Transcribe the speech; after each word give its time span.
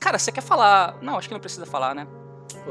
Cara, 0.00 0.18
você 0.18 0.32
quer 0.32 0.40
falar. 0.40 0.96
Não, 1.00 1.16
acho 1.16 1.28
que 1.28 1.34
não 1.34 1.40
precisa 1.40 1.64
falar, 1.64 1.94
né? 1.94 2.06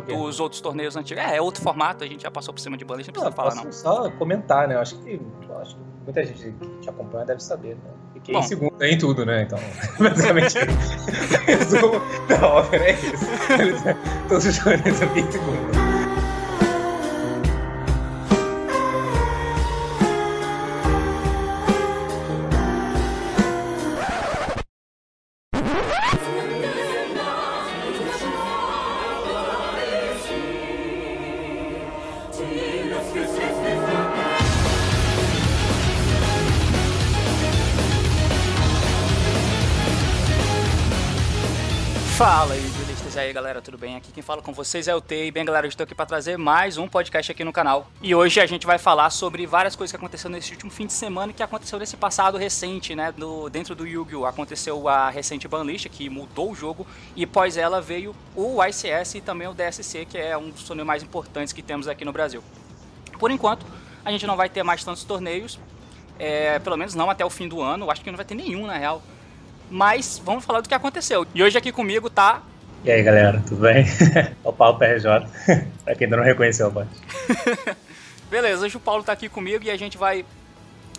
Dos 0.06 0.40
outros 0.42 0.60
torneios 0.60 0.98
antigos. 0.98 1.24
É, 1.24 1.38
é 1.38 1.42
outro 1.42 1.64
formato, 1.64 2.04
a 2.04 2.08
gente 2.08 2.24
já 2.24 2.32
passou 2.32 2.54
por 2.54 2.60
cima 2.60 2.76
de 2.76 2.84
bandas, 2.84 3.08
não 3.08 3.14
precisa 3.14 3.30
não, 3.30 3.36
falar, 3.36 3.56
não. 3.56 3.72
Só 3.72 4.12
comentar, 4.12 4.68
né? 4.68 4.76
Eu 4.76 4.82
acho 4.82 4.98
que, 5.00 5.22
eu 5.50 5.58
acho 5.60 5.76
que 5.76 5.82
muita 6.04 6.26
gente 6.26 6.52
que 6.52 6.80
te 6.82 6.90
acompanha 6.90 7.26
deve 7.26 7.42
saber, 7.42 7.76
né? 7.76 7.92
Fiquei 8.14 8.34
Bom. 8.34 8.42
em 8.42 8.44
segundo 8.44 8.84
em 8.84 8.98
tudo, 8.98 9.26
né? 9.26 9.44
Então, 9.44 9.60
basicamente, 9.98 10.58
resumo 11.48 12.02
da 12.28 12.48
ópera 12.48 12.84
é 12.84 12.92
isso. 12.92 13.26
Todos 14.28 14.46
os 14.46 14.58
torneios 14.60 15.02
eu 15.02 15.08
fiquei 15.08 15.24
em 15.24 15.32
segundo. 15.32 15.85
Aqui 44.06 44.14
quem 44.14 44.24
fala 44.24 44.40
com 44.40 44.54
vocês 44.54 44.88
é 44.88 44.94
o 44.94 45.02
Tei. 45.02 45.32
Bem, 45.32 45.44
galera, 45.44 45.66
eu 45.66 45.70
estou 45.70 45.84
aqui 45.84 45.96
para 45.96 46.06
trazer 46.06 46.38
mais 46.38 46.78
um 46.78 46.88
podcast 46.88 47.32
aqui 47.32 47.44
no 47.44 47.52
canal. 47.52 47.90
E 48.04 48.14
hoje 48.14 48.40
a 48.40 48.46
gente 48.46 48.64
vai 48.64 48.78
falar 48.78 49.10
sobre 49.10 49.48
várias 49.48 49.76
coisas 49.76 49.92
que 49.92 49.98
aconteceram 49.98 50.32
nesse 50.32 50.52
último 50.52 50.70
fim 50.70 50.86
de 50.86 50.94
semana 50.94 51.32
e 51.32 51.34
que 51.34 51.42
aconteceu 51.42 51.80
nesse 51.80 51.98
passado 51.98 52.38
recente, 52.38 52.94
né? 52.94 53.12
Do, 53.12 53.50
dentro 53.50 53.74
do 53.74 53.88
Yu-Gi-Oh! 53.88 54.28
Aconteceu 54.28 54.88
a 54.88 55.10
recente 55.10 55.48
banlist, 55.48 55.90
que 55.90 56.08
mudou 56.08 56.52
o 56.52 56.56
jogo, 56.56 56.86
e 57.16 57.24
após 57.24 57.58
ela 57.58 57.82
veio 57.82 58.16
o 58.36 58.64
ICS 58.64 59.16
e 59.16 59.22
também 59.22 59.48
o 59.48 59.56
DSC, 59.56 60.06
que 60.06 60.20
é 60.20 60.38
um 60.38 60.52
dos 60.52 60.64
torneios 60.64 60.86
mais 60.86 61.02
importantes 61.02 61.52
que 61.52 61.64
temos 61.64 61.88
aqui 61.88 62.06
no 62.06 62.14
Brasil. 62.14 62.44
Por 63.18 63.32
enquanto, 63.32 63.66
a 64.04 64.12
gente 64.12 64.28
não 64.28 64.36
vai 64.36 64.50
ter 64.50 64.62
mais 64.62 64.84
tantos 64.84 65.04
torneios, 65.04 65.58
é, 66.20 66.60
pelo 66.60 66.78
menos 66.78 66.94
não 66.94 67.10
até 67.10 67.26
o 67.26 67.30
fim 67.32 67.48
do 67.48 67.60
ano. 67.60 67.90
Acho 67.90 68.02
que 68.02 68.12
não 68.12 68.18
vai 68.18 68.26
ter 68.26 68.36
nenhum, 68.36 68.68
na 68.68 68.78
real. 68.78 69.02
Mas 69.72 70.22
vamos 70.24 70.46
falar 70.46 70.62
do 70.62 70.70
que 70.70 70.76
aconteceu. 70.76 71.26
E 71.34 71.42
hoje 71.42 71.58
aqui 71.58 71.72
comigo 71.72 72.08
tá. 72.08 72.44
E 72.86 72.92
aí 72.92 73.02
galera, 73.02 73.42
tudo 73.48 73.62
bem? 73.62 73.84
o 74.46 74.54
Paulo 74.54 74.78
PRJ, 74.78 75.28
pra 75.84 75.96
quem 75.96 76.06
ainda 76.06 76.18
não 76.18 76.24
reconheceu 76.24 76.68
o 76.68 76.88
Beleza, 78.30 78.64
hoje 78.64 78.78
o 78.78 78.80
Paulo 78.80 79.02
tá 79.02 79.12
aqui 79.12 79.28
comigo 79.28 79.64
e 79.64 79.72
a 79.72 79.76
gente 79.76 79.98
vai 79.98 80.24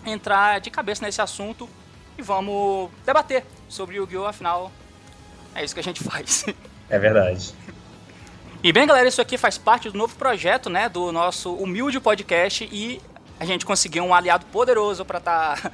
entrar 0.05 0.59
de 0.59 0.69
cabeça 0.69 1.05
nesse 1.05 1.21
assunto 1.21 1.69
e 2.17 2.21
vamos 2.21 2.89
debater 3.05 3.45
sobre 3.69 3.95
o 3.95 4.03
Yu-Gi-Oh! 4.03 4.25
Afinal, 4.25 4.69
é 5.55 5.63
isso 5.63 5.73
que 5.73 5.79
a 5.79 5.83
gente 5.83 6.03
faz. 6.03 6.45
É 6.89 6.99
verdade. 6.99 7.55
E 8.61 8.73
bem, 8.73 8.85
galera, 8.85 9.07
isso 9.07 9.21
aqui 9.21 9.37
faz 9.37 9.57
parte 9.57 9.89
do 9.89 9.97
novo 9.97 10.13
projeto, 10.17 10.69
né, 10.69 10.89
do 10.89 11.09
nosso 11.13 11.53
humilde 11.53 12.01
podcast 12.01 12.67
e 12.69 13.01
a 13.39 13.45
gente 13.45 13.65
conseguiu 13.65 14.03
um 14.03 14.13
aliado 14.13 14.45
poderoso 14.47 15.05
para 15.05 15.19
estar 15.19 15.61
tá 15.61 15.71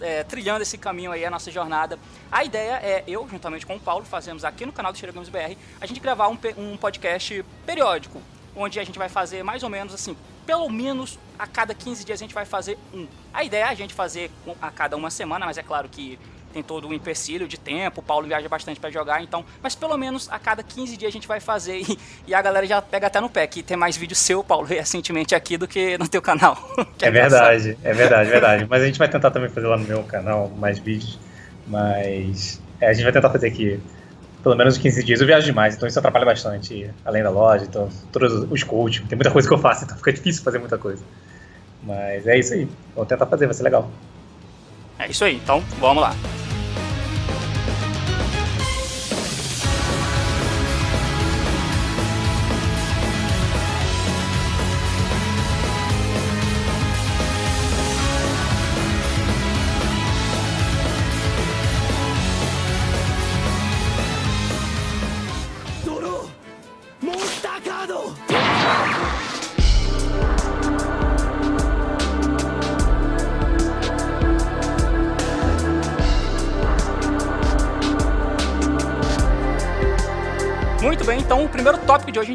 é, 0.00 0.24
trilhando 0.24 0.62
esse 0.62 0.76
caminho 0.78 1.12
aí, 1.12 1.24
a 1.24 1.30
nossa 1.30 1.50
jornada. 1.50 1.98
A 2.30 2.44
ideia 2.44 2.80
é 2.82 3.04
eu, 3.06 3.28
juntamente 3.28 3.66
com 3.66 3.76
o 3.76 3.80
Paulo, 3.80 4.04
fazemos 4.04 4.44
aqui 4.44 4.66
no 4.66 4.72
canal 4.72 4.92
do 4.92 4.98
Cheira 4.98 5.12
Games 5.12 5.28
BR, 5.28 5.56
a 5.80 5.86
gente 5.86 6.00
gravar 6.00 6.28
um, 6.28 6.38
um 6.56 6.76
podcast 6.76 7.44
periódico, 7.64 8.20
onde 8.56 8.80
a 8.80 8.84
gente 8.84 8.98
vai 8.98 9.08
fazer 9.08 9.42
mais 9.42 9.62
ou 9.62 9.68
menos 9.68 9.94
assim, 9.94 10.16
pelo 10.46 10.68
menos 10.68 11.18
a 11.38 11.46
cada 11.46 11.74
15 11.74 12.04
dias 12.04 12.20
a 12.20 12.24
gente 12.24 12.34
vai 12.34 12.44
fazer 12.44 12.76
um. 12.92 13.06
A 13.32 13.44
ideia 13.44 13.64
é 13.64 13.68
a 13.68 13.74
gente 13.74 13.94
fazer 13.94 14.30
a 14.60 14.70
cada 14.70 14.96
uma 14.96 15.10
semana, 15.10 15.46
mas 15.46 15.56
é 15.56 15.62
claro 15.62 15.88
que 15.88 16.18
tem 16.52 16.62
todo 16.62 16.88
o 16.88 16.94
empecilho 16.94 17.46
de 17.48 17.58
tempo, 17.58 18.00
o 18.00 18.02
Paulo 18.02 18.26
viaja 18.26 18.48
bastante 18.48 18.80
para 18.80 18.90
jogar, 18.90 19.22
então, 19.22 19.44
mas 19.62 19.74
pelo 19.74 19.96
menos 19.96 20.28
a 20.30 20.38
cada 20.38 20.62
15 20.62 20.96
dias 20.96 21.08
a 21.08 21.12
gente 21.12 21.28
vai 21.28 21.40
fazer 21.40 21.80
e, 21.80 21.98
e, 22.26 22.34
a 22.34 22.42
galera 22.42 22.66
já 22.66 22.82
pega 22.82 23.06
até 23.06 23.20
no 23.20 23.30
pé, 23.30 23.46
que 23.46 23.62
tem 23.62 23.76
mais 23.76 23.96
vídeo 23.96 24.16
seu, 24.16 24.42
Paulo, 24.42 24.66
recentemente 24.66 25.34
aqui 25.34 25.56
do 25.56 25.66
que 25.66 25.96
no 25.98 26.08
teu 26.08 26.20
canal. 26.20 26.56
é, 27.00 27.06
é 27.06 27.10
verdade, 27.10 27.78
é 27.82 27.92
verdade, 27.92 28.28
é 28.28 28.32
verdade. 28.32 28.66
Mas 28.68 28.82
a 28.82 28.86
gente 28.86 28.98
vai 28.98 29.08
tentar 29.08 29.30
também 29.30 29.48
fazer 29.48 29.66
lá 29.66 29.76
no 29.76 29.86
meu 29.86 30.02
canal 30.04 30.48
mais 30.48 30.78
vídeos, 30.78 31.18
mas 31.66 32.60
é, 32.80 32.88
a 32.88 32.92
gente 32.92 33.04
vai 33.04 33.12
tentar 33.12 33.30
fazer 33.30 33.46
aqui 33.46 33.80
pelo 34.42 34.56
menos 34.56 34.78
15 34.78 35.04
dias. 35.04 35.20
Eu 35.20 35.26
viajo 35.26 35.46
demais, 35.46 35.76
então 35.76 35.88
isso 35.88 35.98
atrapalha 35.98 36.24
bastante, 36.24 36.90
além 37.04 37.22
da 37.22 37.30
loja, 37.30 37.64
então 37.64 37.88
todos 38.10 38.32
os 38.50 38.62
coaching, 38.62 39.06
tem 39.06 39.16
muita 39.16 39.30
coisa 39.30 39.46
que 39.46 39.54
eu 39.54 39.58
faço, 39.58 39.84
então 39.84 39.96
fica 39.96 40.12
difícil 40.12 40.42
fazer 40.42 40.58
muita 40.58 40.78
coisa. 40.78 41.02
Mas 41.82 42.26
é 42.26 42.38
isso 42.38 42.54
aí, 42.54 42.68
vou 42.94 43.06
tentar 43.06 43.26
fazer, 43.26 43.46
vai 43.46 43.54
ser 43.54 43.62
legal. 43.62 43.90
É 45.00 45.10
isso 45.10 45.24
aí, 45.24 45.36
então 45.36 45.64
vamos 45.80 46.02
lá. 46.02 46.14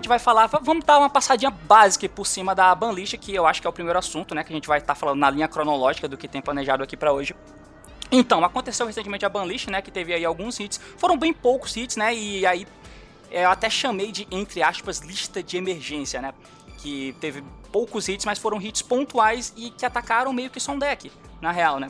Gente 0.05 0.09
vai 0.09 0.19
falar, 0.19 0.45
vamos 0.45 0.85
dar 0.85 0.99
uma 0.99 1.09
passadinha 1.09 1.49
básica 1.49 2.07
por 2.07 2.27
cima 2.27 2.53
da 2.53 2.73
banlist, 2.75 3.17
que 3.17 3.33
eu 3.33 3.47
acho 3.47 3.59
que 3.59 3.65
é 3.65 3.69
o 3.69 3.73
primeiro 3.73 3.97
assunto, 3.97 4.35
né, 4.35 4.43
que 4.43 4.53
a 4.53 4.55
gente 4.55 4.67
vai 4.67 4.77
estar 4.77 4.93
tá 4.93 4.99
falando 4.99 5.19
na 5.19 5.31
linha 5.31 5.47
cronológica 5.47 6.07
do 6.07 6.15
que 6.15 6.27
tem 6.27 6.41
planejado 6.41 6.83
aqui 6.83 6.95
para 6.95 7.11
hoje. 7.11 7.35
Então, 8.11 8.43
aconteceu 8.45 8.85
recentemente 8.85 9.25
a 9.25 9.29
banlist, 9.29 9.67
né, 9.67 9.81
que 9.81 9.89
teve 9.89 10.13
aí 10.13 10.23
alguns 10.23 10.59
hits, 10.59 10.79
foram 10.97 11.17
bem 11.17 11.33
poucos 11.33 11.75
hits, 11.75 11.97
né, 11.97 12.13
e 12.13 12.45
aí 12.45 12.67
é, 13.31 13.45
eu 13.45 13.49
até 13.49 13.67
chamei 13.67 14.11
de, 14.11 14.27
entre 14.29 14.61
aspas, 14.61 14.99
lista 14.99 15.41
de 15.41 15.57
emergência, 15.57 16.21
né, 16.21 16.33
que 16.77 17.15
teve 17.19 17.43
poucos 17.71 18.07
hits, 18.07 18.25
mas 18.25 18.37
foram 18.37 18.61
hits 18.61 18.83
pontuais 18.83 19.53
e 19.57 19.71
que 19.71 19.87
atacaram 19.87 20.31
meio 20.31 20.51
que 20.51 20.59
só 20.59 20.71
um 20.71 20.77
deck, 20.79 21.11
na 21.41 21.51
real, 21.51 21.79
né. 21.79 21.89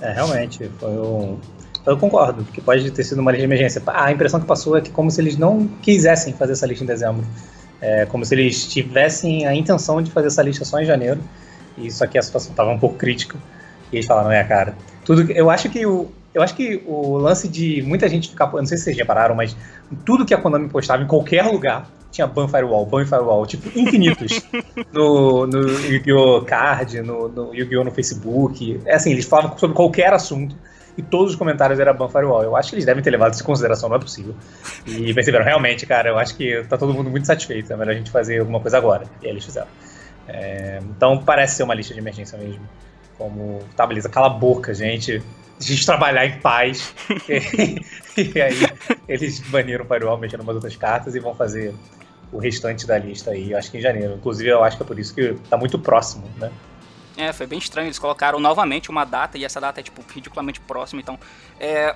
É, 0.00 0.10
realmente, 0.10 0.70
foi 0.78 0.98
um, 0.98 1.38
eu 1.86 1.96
concordo, 1.96 2.44
que 2.44 2.60
pode 2.60 2.90
ter 2.90 3.04
sido 3.04 3.20
uma 3.20 3.30
lista 3.30 3.46
de 3.46 3.52
emergência. 3.52 3.82
A 3.86 4.12
impressão 4.12 4.40
que 4.40 4.46
passou 4.46 4.76
é 4.76 4.80
que 4.80 4.90
como 4.90 5.10
se 5.10 5.20
eles 5.20 5.36
não 5.36 5.66
quisessem 5.82 6.32
fazer 6.34 6.52
essa 6.52 6.66
lista 6.66 6.84
em 6.84 6.86
dezembro. 6.86 7.24
É 7.80 8.04
como 8.06 8.24
se 8.24 8.34
eles 8.34 8.66
tivessem 8.68 9.46
a 9.46 9.54
intenção 9.54 10.02
de 10.02 10.10
fazer 10.10 10.26
essa 10.26 10.42
lista 10.42 10.64
só 10.64 10.78
em 10.78 10.84
janeiro. 10.84 11.20
E 11.78 11.90
só 11.90 12.06
que 12.06 12.18
a 12.18 12.22
situação 12.22 12.50
estava 12.50 12.70
um 12.70 12.78
pouco 12.78 12.96
crítica. 12.96 13.38
E 13.90 13.96
eles 13.96 14.06
falaram, 14.06 14.30
é, 14.30 14.44
cara, 14.44 14.74
tudo 15.04 15.30
eu 15.32 15.50
acho 15.50 15.68
que 15.70 15.86
o 15.86 16.10
eu 16.32 16.42
acho 16.42 16.54
que 16.54 16.80
o 16.86 17.16
lance 17.16 17.48
de 17.48 17.82
muita 17.82 18.08
gente 18.08 18.30
ficar, 18.30 18.52
não 18.52 18.64
sei 18.64 18.78
se 18.78 18.84
vocês 18.84 18.96
repararam, 18.96 19.34
mas 19.34 19.56
tudo 20.04 20.24
que 20.24 20.32
a 20.32 20.40
Konami 20.40 20.68
postava 20.68 21.02
em 21.02 21.06
qualquer 21.06 21.44
lugar 21.44 21.90
tinha 22.12 22.24
ban 22.26 22.46
firewall, 22.46 22.86
ban 22.86 23.04
firewall, 23.04 23.44
tipo, 23.46 23.76
infinitos. 23.76 24.40
no, 24.92 25.46
no 25.46 25.60
Yu-Gi-Oh! 25.60 26.42
Card, 26.42 27.02
no, 27.02 27.28
no 27.28 27.54
Yu-Gi-Oh! 27.54 27.84
no 27.84 27.90
Facebook. 27.90 28.80
É 28.84 28.94
assim, 28.94 29.10
eles 29.10 29.24
falavam 29.24 29.58
sobre 29.58 29.74
qualquer 29.74 30.12
assunto 30.12 30.54
e 30.96 31.02
todos 31.02 31.32
os 31.32 31.36
comentários 31.36 31.78
eram 31.78 31.94
ban 31.94 32.08
firewall. 32.08 32.42
Eu 32.42 32.56
acho 32.56 32.70
que 32.70 32.76
eles 32.76 32.84
devem 32.84 33.02
ter 33.02 33.10
levado 33.10 33.32
isso 33.32 33.42
em 33.42 33.46
consideração, 33.46 33.88
não 33.88 33.96
é 33.96 33.98
possível. 33.98 34.34
E 34.86 35.12
perceberam, 35.14 35.44
realmente, 35.44 35.86
cara, 35.86 36.10
eu 36.10 36.18
acho 36.18 36.34
que 36.36 36.64
tá 36.68 36.76
todo 36.76 36.92
mundo 36.92 37.10
muito 37.10 37.26
satisfeito, 37.26 37.72
é 37.72 37.76
melhor 37.76 37.92
a 37.92 37.96
gente 37.96 38.10
fazer 38.10 38.40
alguma 38.40 38.60
coisa 38.60 38.78
agora. 38.78 39.04
E 39.22 39.26
aí 39.26 39.32
eles 39.32 39.44
fizeram. 39.44 39.68
É, 40.28 40.80
então 40.96 41.18
parece 41.18 41.56
ser 41.56 41.62
uma 41.62 41.74
lista 41.74 41.94
de 41.94 42.00
emergência 42.00 42.38
mesmo. 42.38 42.62
Como, 43.16 43.60
tá, 43.76 43.86
beleza, 43.86 44.08
cala 44.08 44.26
a 44.26 44.30
boca, 44.30 44.72
gente. 44.72 45.22
A 45.58 45.62
gente 45.62 45.84
trabalhar 45.84 46.26
em 46.26 46.38
paz. 46.40 46.94
e, 47.28 47.82
e 48.34 48.40
aí 48.40 48.56
eles 49.08 49.40
baniram 49.40 49.84
o 49.84 49.88
firewall 49.88 50.18
mexendo 50.18 50.40
umas 50.40 50.54
outras 50.54 50.76
cartas 50.76 51.14
e 51.14 51.20
vão 51.20 51.34
fazer 51.34 51.74
o 52.32 52.38
restante 52.38 52.86
da 52.86 52.96
lista 52.96 53.32
aí, 53.32 53.54
acho 53.54 53.70
que 53.70 53.78
em 53.78 53.80
janeiro. 53.80 54.14
Inclusive, 54.14 54.48
eu 54.48 54.62
acho 54.62 54.76
que 54.76 54.82
é 54.82 54.86
por 54.86 54.98
isso 54.98 55.14
que 55.14 55.34
tá 55.48 55.56
muito 55.56 55.78
próximo, 55.78 56.24
né? 56.38 56.50
É, 57.20 57.32
foi 57.32 57.46
bem 57.46 57.58
estranho. 57.58 57.86
Eles 57.86 57.98
colocaram 57.98 58.40
novamente 58.40 58.90
uma 58.90 59.04
data 59.04 59.36
e 59.38 59.44
essa 59.44 59.60
data 59.60 59.80
é, 59.80 59.82
tipo, 59.82 60.02
ridiculamente 60.12 60.60
próxima. 60.60 61.00
Então, 61.00 61.18
é. 61.58 61.94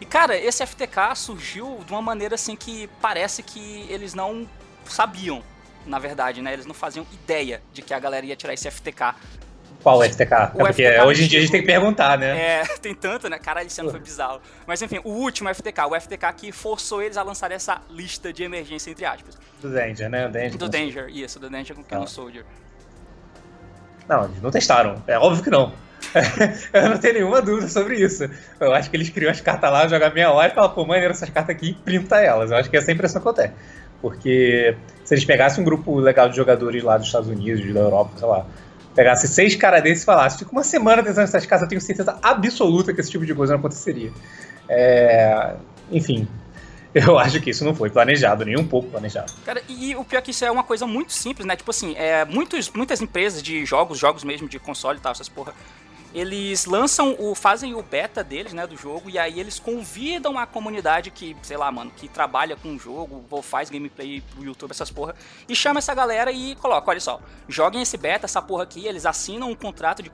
E, 0.00 0.04
cara, 0.04 0.36
esse 0.36 0.64
FTK 0.66 1.14
surgiu 1.14 1.80
de 1.86 1.92
uma 1.92 2.00
maneira 2.00 2.34
assim 2.34 2.56
que 2.56 2.88
parece 3.00 3.42
que 3.42 3.86
eles 3.90 4.14
não 4.14 4.48
sabiam, 4.86 5.42
na 5.86 5.98
verdade, 5.98 6.40
né? 6.40 6.52
Eles 6.52 6.66
não 6.66 6.74
faziam 6.74 7.06
ideia 7.12 7.62
de 7.72 7.82
que 7.82 7.92
a 7.92 7.98
galera 7.98 8.24
ia 8.24 8.36
tirar 8.36 8.54
esse 8.54 8.70
FTK 8.70 9.14
qual 9.82 10.02
FTK? 10.02 10.34
É 10.34 10.46
porque 10.48 10.72
FTK 10.72 11.00
hoje 11.06 11.24
em 11.24 11.26
dia 11.26 11.38
a 11.38 11.42
gente 11.42 11.52
tem 11.52 11.60
que 11.60 11.66
perguntar, 11.66 12.18
né? 12.18 12.38
É, 12.38 12.64
tem 12.80 12.94
tanto, 12.94 13.28
né? 13.28 13.38
Caralho, 13.38 13.66
esse 13.66 13.80
ano 13.80 13.90
foi 13.90 14.00
bizarro. 14.00 14.40
Mas 14.66 14.82
enfim, 14.82 15.00
o 15.04 15.10
último 15.10 15.52
FTK, 15.52 15.80
o 15.88 15.98
FTK 15.98 16.32
que 16.36 16.52
forçou 16.52 17.02
eles 17.02 17.16
a 17.16 17.22
lançar 17.22 17.50
essa 17.50 17.80
lista 17.90 18.32
de 18.32 18.42
emergência, 18.42 18.90
entre 18.90 19.04
aspas. 19.04 19.38
Do 19.60 19.70
Danger, 19.70 20.10
né? 20.10 20.26
O 20.26 20.30
Danger. 20.30 20.58
Do 20.58 20.68
Danger, 20.68 21.08
isso, 21.08 21.38
do 21.38 21.48
Danger 21.48 21.74
com 21.74 21.82
Cannon 21.82 22.06
Soldier. 22.06 22.44
Não, 24.10 24.24
eles 24.24 24.42
não 24.42 24.50
testaram. 24.50 24.96
É 25.06 25.16
óbvio 25.16 25.44
que 25.44 25.50
não. 25.50 25.72
eu 26.74 26.88
não 26.88 26.98
tenho 26.98 27.14
nenhuma 27.14 27.40
dúvida 27.40 27.68
sobre 27.68 27.94
isso. 27.94 28.28
Eu 28.58 28.74
acho 28.74 28.90
que 28.90 28.96
eles 28.96 29.08
criam 29.08 29.30
as 29.30 29.40
cartas 29.40 29.70
lá, 29.70 29.86
jogam 29.86 30.12
meia 30.12 30.32
hora 30.32 30.50
e 30.50 30.54
falam, 30.54 30.70
pô, 30.70 30.84
maneiro 30.84 31.12
essas 31.12 31.30
cartas 31.30 31.54
aqui 31.54 31.70
e 31.70 31.74
printa 31.74 32.16
elas. 32.20 32.50
Eu 32.50 32.56
acho 32.56 32.68
que 32.68 32.76
essa 32.76 32.90
é 32.90 32.92
a 32.92 32.94
impressão 32.96 33.22
que 33.22 33.28
eu 33.28 33.32
tenho. 33.32 33.52
Porque 34.02 34.76
se 35.04 35.14
eles 35.14 35.24
pegassem 35.24 35.62
um 35.62 35.64
grupo 35.64 35.96
legal 36.00 36.28
de 36.28 36.34
jogadores 36.34 36.82
lá 36.82 36.98
dos 36.98 37.06
Estados 37.06 37.28
Unidos, 37.28 37.72
da 37.72 37.80
Europa, 37.80 38.10
sei 38.16 38.26
lá, 38.26 38.44
pegasse 38.96 39.28
seis 39.28 39.54
caras 39.54 39.80
desses 39.80 40.02
e 40.02 40.06
falasse, 40.06 40.38
fica 40.38 40.50
uma 40.50 40.64
semana 40.64 41.04
tentando 41.04 41.24
essas 41.24 41.46
cartas, 41.46 41.66
eu 41.66 41.68
tenho 41.68 41.80
certeza 41.80 42.18
absoluta 42.20 42.92
que 42.92 43.00
esse 43.00 43.12
tipo 43.12 43.24
de 43.24 43.32
coisa 43.32 43.52
não 43.52 43.60
aconteceria. 43.60 44.10
É... 44.68 45.54
Enfim, 45.92 46.26
eu 46.94 47.18
acho 47.18 47.40
que 47.40 47.50
isso 47.50 47.64
não 47.64 47.74
foi 47.74 47.90
planejado, 47.90 48.44
nem 48.44 48.58
um 48.58 48.66
pouco 48.66 48.90
planejado. 48.90 49.32
Cara, 49.44 49.62
e 49.68 49.94
o 49.94 50.04
pior 50.04 50.18
é 50.18 50.22
que 50.22 50.30
isso 50.30 50.44
é 50.44 50.50
uma 50.50 50.64
coisa 50.64 50.86
muito 50.86 51.12
simples, 51.12 51.46
né? 51.46 51.56
Tipo 51.56 51.70
assim, 51.70 51.94
é, 51.96 52.24
muitos, 52.24 52.70
muitas 52.70 53.00
empresas 53.00 53.42
de 53.42 53.64
jogos, 53.64 53.98
jogos 53.98 54.24
mesmo 54.24 54.48
de 54.48 54.58
console 54.58 54.98
e 54.98 55.00
tal, 55.00 55.12
essas 55.12 55.28
porra, 55.28 55.54
eles 56.12 56.64
lançam 56.64 57.14
o. 57.18 57.34
fazem 57.34 57.74
o 57.74 57.82
beta 57.82 58.24
deles, 58.24 58.52
né, 58.52 58.66
do 58.66 58.76
jogo, 58.76 59.08
e 59.08 59.18
aí 59.18 59.38
eles 59.38 59.60
convidam 59.60 60.38
a 60.38 60.46
comunidade 60.46 61.10
que, 61.10 61.36
sei 61.42 61.56
lá, 61.56 61.70
mano, 61.70 61.92
que 61.96 62.08
trabalha 62.08 62.56
com 62.56 62.74
o 62.74 62.78
jogo, 62.78 63.24
ou 63.30 63.42
faz 63.42 63.70
gameplay 63.70 64.20
pro 64.20 64.44
YouTube, 64.44 64.72
essas 64.72 64.90
porra, 64.90 65.14
e 65.48 65.54
chama 65.54 65.78
essa 65.78 65.94
galera 65.94 66.32
e 66.32 66.56
coloca, 66.56 66.90
olha 66.90 67.00
só, 67.00 67.20
joguem 67.48 67.82
esse 67.82 67.96
beta, 67.96 68.26
essa 68.26 68.42
porra 68.42 68.64
aqui, 68.64 68.86
eles 68.86 69.06
assinam 69.06 69.50
um 69.50 69.54
contrato 69.54 70.02
de 70.02 70.10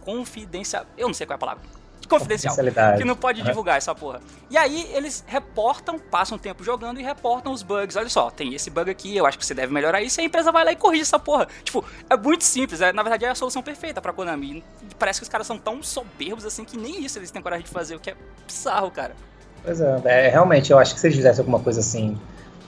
confidencial. 0.00 0.86
Eu 0.96 1.08
não 1.08 1.14
sei 1.14 1.26
qual 1.26 1.34
é 1.34 1.36
a 1.36 1.38
palavra 1.38 1.80
confidencial. 2.08 2.54
Que 2.96 3.04
não 3.04 3.16
pode 3.16 3.42
divulgar 3.42 3.76
essa 3.76 3.94
porra. 3.94 4.20
E 4.50 4.56
aí 4.56 4.90
eles 4.92 5.24
reportam, 5.26 5.98
passam 5.98 6.36
um 6.36 6.38
tempo 6.38 6.64
jogando 6.64 7.00
e 7.00 7.02
reportam 7.02 7.52
os 7.52 7.62
bugs. 7.62 7.96
Olha 7.96 8.08
só, 8.08 8.30
tem 8.30 8.54
esse 8.54 8.70
bug 8.70 8.90
aqui, 8.90 9.16
eu 9.16 9.26
acho 9.26 9.38
que 9.38 9.46
você 9.46 9.54
deve 9.54 9.72
melhorar 9.72 10.02
isso. 10.02 10.20
E 10.20 10.22
a 10.22 10.24
empresa 10.26 10.50
vai 10.50 10.64
lá 10.64 10.72
e 10.72 10.76
corrige 10.76 11.02
essa 11.02 11.18
porra. 11.18 11.46
Tipo, 11.62 11.84
é 12.08 12.16
muito 12.16 12.44
simples. 12.44 12.80
É, 12.80 12.92
na 12.92 13.02
verdade, 13.02 13.24
é 13.24 13.30
a 13.30 13.34
solução 13.34 13.62
perfeita 13.62 14.00
pra 14.00 14.12
Konami. 14.12 14.64
E 14.82 14.94
parece 14.98 15.20
que 15.20 15.24
os 15.24 15.28
caras 15.28 15.46
são 15.46 15.58
tão 15.58 15.82
soberbos 15.82 16.44
assim 16.44 16.64
que 16.64 16.76
nem 16.76 17.04
isso 17.04 17.18
eles 17.18 17.30
têm 17.30 17.42
coragem 17.42 17.64
de 17.64 17.70
fazer, 17.70 17.94
o 17.94 18.00
que 18.00 18.10
é 18.10 18.16
bizarro, 18.46 18.90
cara. 18.90 19.14
Pois 19.62 19.80
é, 19.80 20.00
é 20.04 20.28
realmente, 20.28 20.72
eu 20.72 20.78
acho 20.78 20.94
que 20.94 21.00
se 21.00 21.06
eles 21.06 21.16
fizessem 21.16 21.40
alguma 21.40 21.60
coisa 21.60 21.80
assim, 21.80 22.18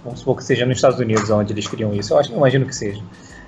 vamos 0.04 0.20
supor 0.20 0.36
que 0.36 0.44
seja 0.44 0.66
nos 0.66 0.76
Estados 0.76 0.98
Unidos 0.98 1.30
onde 1.30 1.52
eles 1.52 1.66
criam 1.66 1.94
isso, 1.94 2.12
eu 2.12 2.18
acho, 2.18 2.32
imagino 2.32 2.66
que 2.66 2.74
seja 2.74 3.02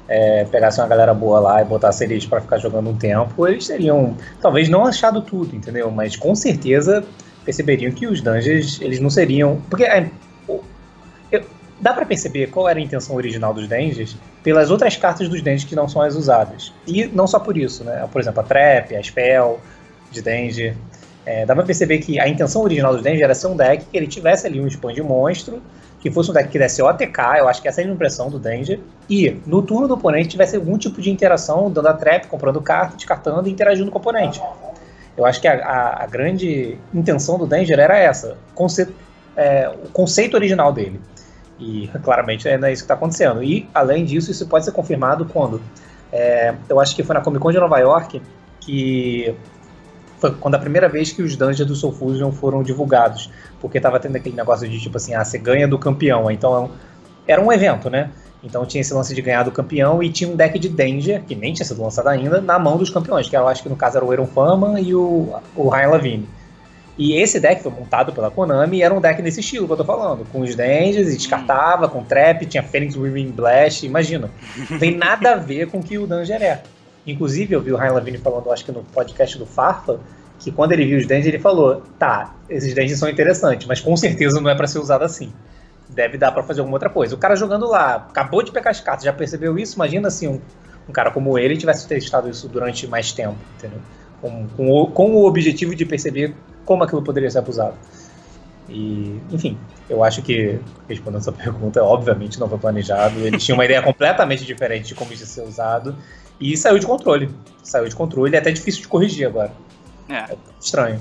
é, 0.09 0.45
pegasse 0.45 0.81
uma 0.81 0.87
galera 0.87 1.15
boa 1.15 1.41
lá 1.41 1.63
e 1.63 1.65
botasse 1.65 2.05
eles 2.05 2.27
para 2.27 2.41
ficar 2.41 2.59
jogando 2.59 2.91
um 2.91 2.97
tempo, 2.97 3.47
eles 3.47 3.67
teriam, 3.67 4.17
talvez 4.41 4.69
não 4.69 4.85
achado 4.85 5.23
tudo, 5.23 5.55
entendeu? 5.57 5.91
Mas 5.91 6.17
com 6.17 6.35
certeza 6.35 7.05
perceberiam 7.45 7.93
que 7.93 8.07
os 8.07 8.21
dungeons, 8.21 8.81
eles 8.81 9.01
não 9.01 9.11
seriam. 9.11 9.61
Porque 9.69 9.85
é, 9.85 10.11
dá 11.81 11.93
para 11.93 12.07
perceber 12.07 12.49
qual 12.49 12.69
era 12.69 12.79
a 12.79 12.83
intenção 12.83 13.15
original 13.15 13.53
dos 13.53 13.69
dungeons 13.69 14.17
pelas 14.43 14.71
outras 14.71 14.97
cartas 14.97 15.29
dos 15.29 15.41
dungeons 15.41 15.65
que 15.65 15.77
não 15.77 15.89
são 15.89 16.01
as 16.01 16.15
usadas. 16.15 16.73
E 16.87 17.07
não 17.07 17.27
só 17.27 17.39
por 17.39 17.57
isso, 17.57 17.85
né? 17.85 18.09
Por 18.11 18.21
exemplo, 18.21 18.41
a 18.41 18.43
Trap, 18.43 18.97
a 18.97 19.03
Spell 19.03 19.61
de 20.11 20.23
Danger. 20.23 20.75
É, 21.27 21.47
dá 21.47 21.55
pra 21.55 21.65
perceber 21.65 21.99
que 21.99 22.21
a 22.21 22.29
intenção 22.29 22.63
original 22.63 22.93
dos 22.93 23.03
dungeons 23.03 23.23
era 23.23 23.35
ser 23.35 23.47
um 23.47 23.57
deck 23.57 23.85
que 23.85 23.97
ele 23.97 24.07
tivesse 24.07 24.47
ali 24.47 24.61
um 24.61 24.67
spam 24.67 24.93
de 24.93 25.03
monstro 25.03 25.63
que 26.05 26.11
fosse 26.11 26.31
um 26.31 26.35
deck 26.35 26.51
que 26.51 26.59
desse 26.59 26.83
OTK, 26.83 27.39
eu 27.39 27.49
acho 27.49 27.63
que 27.63 27.67
essa 27.67 27.81
é 27.81 27.85
a 27.87 27.89
impressão 27.89 28.29
do 28.29 28.39
Danger, 28.39 28.79
e 29.09 29.41
no 29.47 29.63
turno 29.63 29.89
do 29.89 29.95
oponente 29.95 30.29
tivesse 30.29 30.55
algum 30.55 30.77
tipo 30.77 31.01
de 31.01 31.11
interação, 31.11 31.71
dando 31.71 31.89
a 31.89 31.95
trap, 31.95 32.27
comprando 32.27 32.61
carta, 32.61 32.95
descartando 32.95 33.49
e 33.49 33.51
interagindo 33.51 33.91
com 33.91 33.97
o 33.97 34.01
oponente. 34.03 34.39
Eu 35.17 35.25
acho 35.25 35.41
que 35.41 35.49
a, 35.49 35.55
a, 35.65 36.05
a 36.05 36.07
grande 36.07 36.77
intenção 36.93 37.39
do 37.39 37.47
Danger 37.47 37.81
era 37.81 37.97
essa, 37.97 38.37
conceito, 38.55 38.93
é, 39.35 39.67
o 39.83 39.89
conceito 39.89 40.35
original 40.35 40.75
dele. 40.75 41.01
E 41.59 41.89
claramente 42.03 42.45
não 42.59 42.69
é 42.69 42.73
isso 42.75 42.83
que 42.83 42.85
está 42.85 42.93
acontecendo. 42.93 43.43
E 43.43 43.67
além 43.73 44.05
disso, 44.05 44.31
isso 44.31 44.47
pode 44.47 44.67
ser 44.67 44.73
confirmado 44.73 45.25
quando. 45.25 45.63
É, 46.13 46.55
eu 46.69 46.79
acho 46.81 46.95
que 46.95 47.03
foi 47.03 47.15
na 47.15 47.23
Comic 47.23 47.41
Con 47.41 47.51
de 47.51 47.59
Nova 47.59 47.79
York 47.79 48.21
que 48.61 49.35
quando 50.33 50.55
a 50.55 50.59
primeira 50.59 50.89
vez 50.89 51.13
que 51.13 51.23
os 51.23 51.37
dungeons 51.37 51.67
do 51.67 51.75
Soul 51.75 51.93
Fusion 51.93 52.33
foram 52.33 52.63
divulgados, 52.63 53.31
porque 53.61 53.81
tava 53.81 53.99
tendo 54.01 54.17
aquele 54.17 54.37
negócio 54.37 54.69
de 54.69 54.79
tipo 54.81 54.97
assim, 54.97 55.15
ah, 55.15 55.25
você 55.25 55.39
ganha 55.39 55.67
do 55.67 55.79
campeão, 55.79 56.31
então 56.31 56.71
era 57.27 57.41
um 57.41 57.53
evento, 57.53 57.89
né? 57.89 58.11
Então 58.43 58.67
tinha 58.67 58.83
esse 58.83 58.93
lance 58.93 59.15
de 59.15 59.23
ganhar 59.23 59.43
do 59.43 59.51
campeão 59.51 60.03
e 60.03 60.11
tinha 60.11 60.29
um 60.29 60.37
deck 60.37 60.59
de 60.59 60.69
Danger, 60.69 61.23
que 61.25 61.35
nem 61.35 61.55
tinha 61.55 61.65
sido 61.65 61.83
lançado 61.83 62.09
ainda, 62.09 62.41
na 62.41 62.59
mão 62.59 62.77
dos 62.77 62.91
campeões, 62.91 63.29
que 63.29 63.37
eu 63.37 63.49
acho 63.49 63.63
que 63.63 63.69
no 63.69 63.77
caso 63.77 63.97
era 63.97 64.05
o 64.05 64.13
Eron 64.13 64.27
Fama 64.27 64.79
e 64.79 64.95
o, 64.95 65.35
o 65.57 65.69
Ryan 65.69 65.89
Lavigne. 65.89 66.29
E 66.97 67.15
esse 67.17 67.41
deck 67.41 67.63
foi 67.63 67.73
montado 67.73 68.13
pela 68.13 68.31
Konami 68.31 68.79
e 68.79 68.83
era 68.83 68.95
um 68.95 69.01
deck 69.01 69.21
nesse 69.21 69.41
estilo 69.41 69.67
que 69.67 69.73
eu 69.73 69.77
tô 69.77 69.85
falando, 69.85 70.25
com 70.31 70.41
os 70.41 70.55
Dangers, 70.55 71.09
e 71.09 71.17
descartava, 71.17 71.89
com 71.89 72.05
Trap, 72.05 72.47
tinha 72.47 72.63
Phoenix 72.63 72.95
Weaving 72.95 73.31
Blast, 73.31 73.85
imagina. 73.85 74.31
Não 74.71 74.79
tem 74.79 74.97
nada 74.97 75.33
a 75.33 75.37
ver 75.37 75.69
com 75.69 75.79
o 75.79 75.83
que 75.83 75.99
o 75.99 76.07
Danger 76.07 76.41
é. 76.41 76.63
Inclusive, 77.07 77.55
eu 77.55 77.61
vi 77.61 77.73
o 77.73 77.77
Ryan 77.77 77.93
Levine 77.95 78.19
falando, 78.19 78.51
acho 78.51 78.65
que 78.65 78.73
no 78.73 78.83
podcast 78.83 79.39
do 79.39 79.45
Farfa, 79.45 80.01
que 80.39 80.51
quando 80.51 80.73
ele 80.73 80.87
viu 80.87 80.99
os 80.99 81.07
dentes, 81.07 81.27
ele 81.27 81.39
falou: 81.39 81.83
tá, 81.99 82.35
esses 82.49 82.75
dentes 82.75 82.99
são 82.99 83.09
interessantes, 83.09 83.67
mas 83.67 83.81
com 83.81 83.97
certeza 83.97 84.41
não 84.41 84.51
é 84.51 84.55
para 84.55 84.67
ser 84.67 84.79
usado 84.79 85.05
assim. 85.05 85.33
Deve 85.89 86.17
dar 86.17 86.33
para 86.33 86.43
fazer 86.43 86.61
alguma 86.61 86.77
outra 86.77 86.89
coisa. 86.89 87.15
O 87.15 87.19
cara 87.19 87.37
jogando 87.37 87.69
lá, 87.69 87.97
acabou 87.97 88.43
de 88.43 88.51
pegar 88.51 88.71
as 88.71 88.81
cartas, 88.81 89.05
já 89.05 89.13
percebeu 89.13 89.59
isso? 89.59 89.75
Imagina 89.77 90.09
assim, 90.09 90.29
um, 90.29 90.41
um 90.89 90.93
cara 90.93 91.11
como 91.11 91.39
ele 91.39 91.57
tivesse 91.57 91.87
testado 91.87 92.29
isso 92.29 92.49
durante 92.49 92.87
mais 92.87 93.13
tempo, 93.13 93.37
entendeu? 93.59 93.79
Com, 94.21 94.49
com, 94.57 94.71
o, 94.71 94.87
com 94.87 95.15
o 95.15 95.27
objetivo 95.27 95.75
de 95.75 95.85
perceber 95.85 96.35
como 96.65 96.83
aquilo 96.83 97.03
poderia 97.03 97.31
ser 97.31 97.39
abusado. 97.39 97.75
E, 98.69 99.21
enfim, 99.31 99.59
eu 99.89 100.03
acho 100.03 100.23
que, 100.23 100.59
respondendo 100.89 101.21
essa 101.21 101.33
pergunta, 101.33 101.83
obviamente 101.83 102.39
não 102.39 102.49
foi 102.49 102.59
planejado. 102.59 103.19
Ele 103.21 103.39
tinha 103.39 103.55
uma 103.55 103.65
ideia 103.65 103.83
completamente 103.83 104.45
diferente 104.45 104.89
de 104.89 104.95
como 104.95 105.13
isso 105.13 105.23
ia 105.23 105.27
ser 105.27 105.43
usado. 105.43 105.97
E 106.41 106.57
saiu 106.57 106.79
de 106.79 106.87
controle. 106.87 107.31
Saiu 107.63 107.89
de 107.89 107.95
controle, 107.95 108.35
é 108.35 108.39
até 108.39 108.51
difícil 108.51 108.83
de 108.83 108.89
corrigir 108.89 109.27
agora. 109.27 109.53
É. 110.09 110.33
é 110.33 110.37
estranho. 110.61 111.01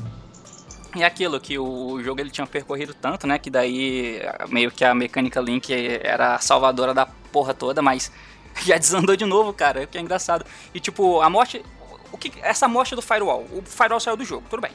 E 0.95 1.03
aquilo 1.03 1.39
que 1.39 1.57
o 1.57 2.01
jogo 2.03 2.21
ele 2.21 2.29
tinha 2.29 2.45
percorrido 2.45 2.93
tanto, 2.93 3.25
né? 3.25 3.39
Que 3.39 3.49
daí 3.49 4.21
meio 4.49 4.69
que 4.69 4.85
a 4.85 4.93
mecânica 4.93 5.41
Link 5.41 5.73
era 6.03 6.35
a 6.35 6.39
salvadora 6.39 6.93
da 6.93 7.07
porra 7.31 7.53
toda, 7.53 7.81
mas 7.81 8.11
já 8.63 8.77
desandou 8.77 9.15
de 9.15 9.25
novo, 9.25 9.51
cara. 9.53 9.87
Que 9.87 9.97
é 9.97 10.01
engraçado. 10.01 10.45
E 10.73 10.79
tipo, 10.79 11.21
a 11.21 11.29
morte. 11.29 11.63
O 12.11 12.17
que, 12.17 12.31
essa 12.43 12.67
morte 12.67 12.95
do 12.95 13.01
Firewall. 13.01 13.43
O 13.51 13.63
Firewall 13.63 13.99
saiu 13.99 14.15
do 14.15 14.23
jogo, 14.23 14.45
tudo 14.47 14.61
bem. 14.61 14.71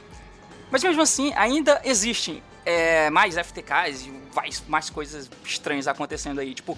Mas 0.71 0.83
mesmo 0.83 1.01
assim, 1.01 1.33
ainda 1.35 1.81
existem 1.83 2.43
é, 2.65 3.09
mais 3.09 3.35
FTKs 3.35 4.05
e 4.05 4.13
mais, 4.35 4.63
mais 4.67 4.89
coisas 4.89 5.29
estranhas 5.43 5.87
acontecendo 5.87 6.39
aí. 6.39 6.53
Tipo, 6.53 6.77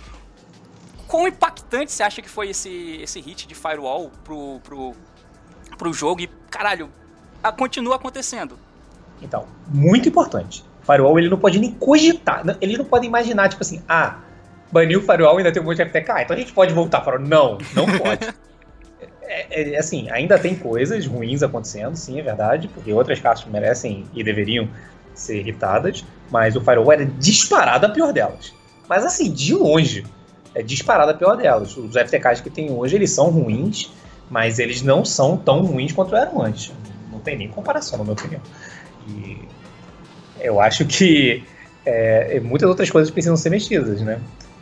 quão 1.07 1.27
impactante 1.27 1.91
você 1.91 2.03
acha 2.03 2.21
que 2.21 2.29
foi 2.29 2.49
esse, 2.49 2.99
esse 3.01 3.19
hit 3.19 3.47
de 3.47 3.55
Firewall 3.55 4.11
pro, 4.23 4.59
pro, 4.63 4.93
pro 5.77 5.93
jogo? 5.93 6.21
E, 6.21 6.27
caralho, 6.49 6.89
a, 7.43 7.51
continua 7.51 7.95
acontecendo. 7.97 8.57
Então, 9.21 9.45
muito 9.67 10.07
importante. 10.07 10.63
Firewall 10.83 11.19
ele 11.19 11.29
não 11.29 11.37
pode 11.37 11.59
nem 11.59 11.71
cogitar, 11.73 12.43
ele 12.59 12.77
não 12.77 12.85
pode 12.85 13.05
imaginar, 13.05 13.49
tipo 13.49 13.61
assim, 13.61 13.83
ah, 13.87 14.19
baniu 14.71 14.99
o 14.99 15.03
Firewall 15.03 15.35
e 15.35 15.37
ainda 15.39 15.51
tem 15.51 15.61
um 15.61 15.65
monte 15.65 15.77
de 15.77 15.85
FTK, 15.85 16.21
então 16.21 16.35
a 16.35 16.39
gente 16.39 16.53
pode 16.53 16.73
voltar 16.73 17.01
para 17.01 17.19
Não, 17.19 17.57
não 17.75 17.85
pode. 17.85 18.33
é, 19.31 19.73
é, 19.73 19.77
assim, 19.77 20.09
ainda 20.09 20.37
tem 20.37 20.53
coisas 20.55 21.05
ruins 21.05 21.41
acontecendo, 21.41 21.95
sim, 21.95 22.19
é 22.19 22.21
verdade, 22.21 22.67
porque 22.67 22.91
outras 22.91 23.19
cartas 23.19 23.45
merecem 23.45 24.05
e 24.13 24.23
deveriam 24.23 24.67
ser 25.13 25.39
irritadas, 25.39 26.03
mas 26.29 26.55
o 26.55 26.61
Firewall 26.61 26.91
era 26.91 27.05
disparada 27.05 27.87
a 27.87 27.89
pior 27.89 28.11
delas. 28.11 28.53
Mas 28.89 29.05
assim, 29.05 29.31
de 29.31 29.53
longe 29.53 30.05
é 30.53 30.61
disparada 30.61 31.11
a 31.11 31.13
pior 31.13 31.37
delas. 31.37 31.77
Os 31.77 31.95
FTKs 31.95 32.41
que 32.41 32.49
tem 32.49 32.71
hoje, 32.71 32.95
eles 32.95 33.11
são 33.11 33.29
ruins, 33.29 33.89
mas 34.29 34.59
eles 34.59 34.81
não 34.81 35.05
são 35.05 35.37
tão 35.37 35.63
ruins 35.63 35.93
quanto 35.93 36.13
eram 36.13 36.41
antes. 36.41 36.73
Não 37.09 37.19
tem 37.19 37.37
nem 37.37 37.47
comparação, 37.47 37.99
na 37.99 38.03
minha 38.03 38.13
opinião. 38.13 38.41
E 39.07 39.37
eu 40.41 40.59
acho 40.59 40.85
que 40.85 41.43
é, 41.85 42.39
muitas 42.41 42.67
outras 42.67 42.89
coisas 42.89 43.09
precisam 43.09 43.37
ser 43.37 43.49
mexidas, 43.49 44.01
né? 44.01 44.19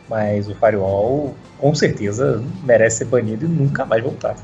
Mas 0.08 0.48
o 0.48 0.54
Firewall, 0.54 1.34
com 1.58 1.74
certeza, 1.74 2.42
merece 2.62 2.98
ser 2.98 3.04
banido 3.06 3.46
e 3.46 3.48
nunca 3.48 3.84
mais 3.84 4.02
voltar. 4.02 4.36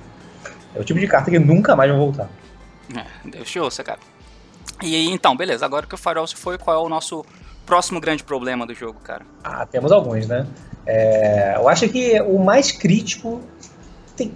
É 0.77 0.81
o 0.81 0.85
tipo 0.85 1.01
de 1.01 1.07
carta 1.07 1.31
que 1.31 1.39
nunca 1.39 1.75
mais 1.75 1.91
vai 1.91 1.99
voltar. 1.99 2.29
É, 2.95 3.29
Deus 3.29 3.51
te 3.51 3.59
ouça, 3.59 3.83
cara. 3.83 3.99
E 4.83 5.09
então, 5.09 5.37
beleza, 5.37 5.65
agora 5.65 5.87
que 5.87 5.95
o 5.95 5.99
Firewall 5.99 6.27
se 6.27 6.37
foi, 6.37 6.59
qual 6.59 6.77
é 6.77 6.87
o 6.87 6.89
nosso 6.89 7.25
próximo 7.65 8.01
grande 8.01 8.23
problema 8.23 8.67
do 8.67 8.75
jogo, 8.75 9.01
cara? 9.01 9.25
Ah, 9.43 9.67
temos 9.67 9.91
alguns, 9.91 10.27
né? 10.27 10.47
É, 10.87 11.55
eu 11.57 11.69
acho 11.69 11.89
que 11.89 12.21
o 12.21 12.39
mais 12.39 12.71
crítico. 12.71 13.41
Tem. 14.17 14.33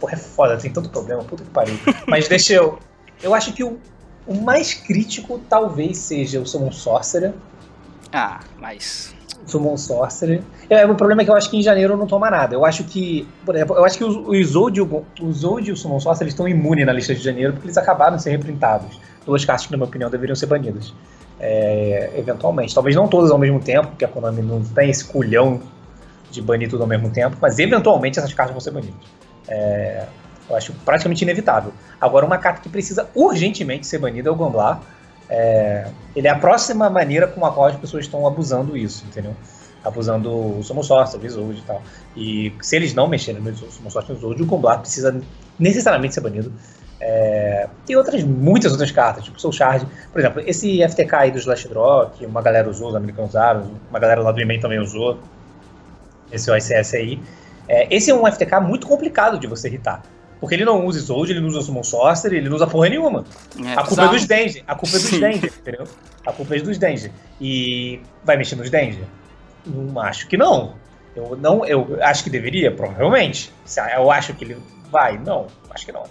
Porra, 0.00 0.14
é 0.14 0.16
foda, 0.16 0.56
tem 0.56 0.70
tanto 0.70 0.88
problema, 0.90 1.22
puta 1.24 1.44
que 1.44 1.50
pariu. 1.50 1.78
Mas 2.08 2.26
deixa 2.26 2.54
eu. 2.54 2.78
Eu 3.22 3.34
acho 3.34 3.52
que 3.52 3.62
o, 3.62 3.78
o 4.26 4.34
mais 4.34 4.74
crítico 4.74 5.40
talvez 5.48 5.98
seja 5.98 6.40
o 6.40 6.46
Summon 6.46 6.72
Sorcerer. 6.72 7.32
Ah, 8.12 8.40
mas. 8.58 9.14
Summon 9.46 9.76
Sorcerer. 9.76 10.42
É, 10.68 10.84
o 10.84 10.94
problema 10.94 11.22
é 11.22 11.24
que 11.24 11.30
eu 11.30 11.36
acho 11.36 11.48
que 11.50 11.56
em 11.56 11.62
janeiro 11.62 11.96
não 11.96 12.06
toma 12.06 12.30
nada. 12.30 12.54
Eu 12.54 12.64
acho 12.64 12.84
que. 12.84 13.26
Por 13.44 13.54
exemplo, 13.54 13.76
eu 13.76 13.84
acho 13.84 13.96
que 13.96 14.04
os, 14.04 14.48
Zold, 14.48 14.80
os 15.20 15.42
e 15.66 15.72
o 15.72 15.76
Summon 15.76 16.00
Sorcerer 16.00 16.28
estão 16.28 16.46
imunes 16.48 16.84
na 16.84 16.92
lista 16.92 17.14
de 17.14 17.22
janeiro 17.22 17.52
porque 17.52 17.66
eles 17.66 17.78
acabaram 17.78 18.16
de 18.16 18.22
ser 18.22 18.30
reprintados. 18.30 19.00
Duas 19.24 19.44
cartas 19.44 19.66
que, 19.66 19.72
na 19.72 19.78
minha 19.78 19.88
opinião, 19.88 20.10
deveriam 20.10 20.36
ser 20.36 20.46
banidas. 20.46 20.92
É, 21.38 22.12
eventualmente. 22.16 22.74
Talvez 22.74 22.96
não 22.96 23.08
todas 23.08 23.30
ao 23.30 23.38
mesmo 23.38 23.60
tempo, 23.60 23.88
porque 23.88 24.04
a 24.04 24.08
Konami 24.08 24.42
não 24.42 24.62
tem 24.62 24.90
esse 24.90 25.04
culhão 25.04 25.60
de 26.30 26.42
banir 26.42 26.68
tudo 26.68 26.82
ao 26.82 26.88
mesmo 26.88 27.10
tempo, 27.10 27.36
mas 27.40 27.58
eventualmente 27.58 28.18
essas 28.18 28.32
cartas 28.32 28.52
vão 28.52 28.60
ser 28.60 28.70
banidas. 28.70 28.94
É, 29.48 30.06
Eu 30.48 30.56
acho 30.56 30.72
praticamente 30.84 31.22
inevitável. 31.22 31.72
Agora, 32.00 32.24
uma 32.24 32.38
carta 32.38 32.60
que 32.60 32.68
precisa 32.68 33.08
urgentemente 33.14 33.86
ser 33.86 33.98
banida 33.98 34.28
é 34.28 34.32
o 34.32 34.34
Gomblar. 34.34 34.80
É, 35.28 35.88
ele 36.14 36.28
é 36.28 36.30
a 36.30 36.38
próxima 36.38 36.88
maneira 36.88 37.26
com 37.26 37.44
a 37.44 37.52
qual 37.52 37.66
as 37.66 37.76
pessoas 37.76 38.04
estão 38.04 38.26
abusando 38.26 38.76
isso, 38.76 39.04
entendeu? 39.06 39.34
Abusando 39.84 40.58
o 40.58 40.62
Summon 40.62 40.82
Sorcerer, 40.82 41.38
o 41.38 41.52
e 41.52 41.62
tal. 41.62 41.82
E 42.16 42.52
se 42.60 42.76
eles 42.76 42.94
não 42.94 43.08
mexerem 43.08 43.40
no 43.40 43.54
Summon 43.56 43.90
Sorcerer 43.90 44.18
Isolde, 44.18 44.42
o 44.42 44.46
Gomblar 44.46 44.80
precisa 44.80 45.20
necessariamente 45.58 46.14
ser 46.14 46.20
banido. 46.20 46.52
É, 46.98 47.68
outras, 47.94 48.24
muitas 48.24 48.72
outras 48.72 48.90
cartas, 48.90 49.24
tipo 49.24 49.40
Soul 49.40 49.52
Shard. 49.52 49.86
Por 50.12 50.20
exemplo, 50.20 50.42
esse 50.46 50.86
FTK 50.88 51.14
aí 51.14 51.30
do 51.30 51.38
Slash 51.38 51.68
Draw, 51.68 52.10
que 52.10 52.24
uma 52.24 52.40
galera 52.40 52.68
usou, 52.68 52.88
os 52.88 52.96
americanos 52.96 53.30
usaram, 53.30 53.70
uma 53.90 53.98
galera 53.98 54.22
lá 54.22 54.32
do 54.32 54.40
e 54.40 54.60
também 54.60 54.78
usou, 54.78 55.18
esse 56.32 56.50
OSS 56.50 56.96
aí. 56.96 57.20
É, 57.68 57.94
esse 57.94 58.10
é 58.10 58.14
um 58.14 58.24
FTK 58.30 58.60
muito 58.60 58.86
complicado 58.86 59.38
de 59.38 59.46
você 59.46 59.68
irritar. 59.68 60.02
Porque 60.40 60.54
ele 60.54 60.64
não 60.64 60.84
usa 60.84 60.98
Isolde, 60.98 61.32
ele 61.32 61.40
não 61.40 61.48
usa 61.48 61.62
Summon 61.62 61.82
Sorcerer, 61.82 62.38
ele 62.38 62.48
não 62.48 62.56
usa 62.56 62.66
porra 62.66 62.88
nenhuma. 62.88 63.24
É, 63.64 63.72
a 63.72 63.82
culpa 63.82 64.04
é 64.04 64.08
dos 64.08 64.26
Danger. 64.26 64.64
A 64.66 64.74
culpa 64.74 64.96
é 64.96 65.00
dos 65.00 65.18
Danger, 65.18 65.52
entendeu? 65.58 65.84
A 66.26 66.32
culpa 66.32 66.56
é 66.56 66.60
dos 66.60 66.78
Danger. 66.78 67.10
E 67.40 68.00
vai 68.22 68.36
mexer 68.36 68.56
nos 68.56 68.68
Danger? 68.68 69.04
Não 69.64 69.98
acho 70.00 70.28
que 70.28 70.36
não. 70.36 70.74
Eu 71.14 71.36
não, 71.36 71.64
eu 71.64 71.98
acho 72.02 72.22
que 72.22 72.30
deveria, 72.30 72.70
provavelmente. 72.70 73.52
Eu 73.96 74.10
acho 74.10 74.34
que 74.34 74.44
ele 74.44 74.58
vai, 74.90 75.18
não, 75.18 75.46
acho 75.70 75.86
que 75.86 75.92
não. 75.92 76.04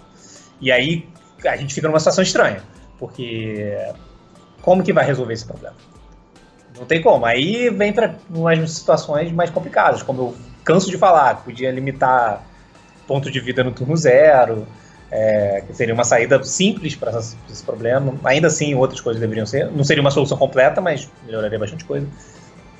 E 0.60 0.72
aí 0.72 1.08
a 1.44 1.56
gente 1.56 1.72
fica 1.72 1.86
numa 1.86 2.00
situação 2.00 2.22
estranha, 2.22 2.62
porque 2.98 3.76
como 4.62 4.82
que 4.82 4.92
vai 4.92 5.04
resolver 5.04 5.34
esse 5.34 5.46
problema? 5.46 5.76
Não 6.76 6.84
tem 6.84 7.00
como. 7.00 7.24
Aí 7.24 7.70
vem 7.70 7.92
para 7.92 8.16
umas 8.28 8.70
situações 8.70 9.30
mais 9.30 9.50
complicadas, 9.50 10.02
como 10.02 10.22
eu 10.22 10.36
canso 10.64 10.90
de 10.90 10.98
falar, 10.98 11.44
podia 11.44 11.70
limitar 11.70 12.44
ponto 13.06 13.30
de 13.30 13.40
vida 13.40 13.62
no 13.62 13.72
turno 13.72 13.96
zero, 13.96 14.66
é, 15.10 15.62
que 15.66 15.74
seria 15.74 15.94
uma 15.94 16.04
saída 16.04 16.42
simples 16.44 16.94
para 16.94 17.18
esse 17.18 17.62
problema. 17.64 18.14
Ainda 18.24 18.48
assim, 18.48 18.74
outras 18.74 19.00
coisas 19.00 19.20
deveriam 19.20 19.46
ser. 19.46 19.70
Não 19.70 19.84
seria 19.84 20.00
uma 20.00 20.10
solução 20.10 20.36
completa, 20.36 20.80
mas 20.80 21.08
melhoraria 21.24 21.58
bastante 21.58 21.84
coisa. 21.84 22.06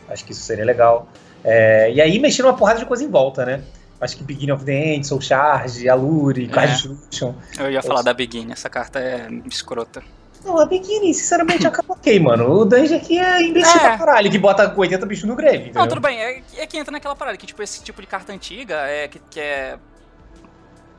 Acho 0.09 0.25
que 0.25 0.33
isso 0.33 0.43
seria 0.43 0.65
legal. 0.65 1.09
É, 1.45 1.93
e 1.93 2.01
aí 2.01 2.19
mexer 2.19 2.43
uma 2.43 2.57
porrada 2.57 2.81
de 2.81 2.87
coisa 2.87 3.05
em 3.05 3.09
volta, 3.09 3.45
né? 3.45 3.63
Acho 4.01 4.17
que 4.17 4.25
Beginning 4.25 4.53
of 4.53 4.65
the 4.65 4.73
End, 4.73 5.07
Soul 5.07 5.21
Charge, 5.21 5.89
Alure, 5.89 6.49
Card 6.49 6.71
é. 6.71 6.75
Destruction. 6.75 7.35
Eu 7.59 7.71
ia 7.71 7.83
falar 7.83 8.03
da 8.03 8.13
Beginning, 8.13 8.53
essa 8.53 8.69
carta 8.69 8.99
é 8.99 9.29
escrota. 9.47 10.03
Não, 10.45 10.61
a 10.61 10.67
Beginning, 10.67 11.13
sinceramente, 11.13 11.67
acaba 11.67 11.95
ok, 11.95 12.21
mano. 12.21 12.61
O 12.61 12.65
Dungeon 12.65 12.97
aqui 12.99 13.19
é 13.19 13.43
imbecil 13.43 13.81
é. 13.81 13.81
pra 13.81 13.99
caralho, 13.99 14.31
que 14.31 14.39
bota 14.39 14.73
80 14.77 15.07
bichos 15.07 15.25
no 15.25 15.35
grave. 15.35 15.57
Entendeu? 15.57 15.81
Não, 15.81 15.89
tudo 15.89 16.01
bem, 16.01 16.21
é, 16.21 16.43
é, 16.59 16.67
que 16.67 16.77
entra 16.77 16.93
naquela 16.93 17.17
parada, 17.17 17.37
que 17.37 17.47
tipo, 17.47 17.63
esse 17.63 17.83
tipo 17.83 18.01
de 18.01 18.07
carta 18.07 18.33
antiga 18.33 18.75
é 18.87 19.09
que, 19.09 19.19
que 19.31 19.41
é. 19.41 19.77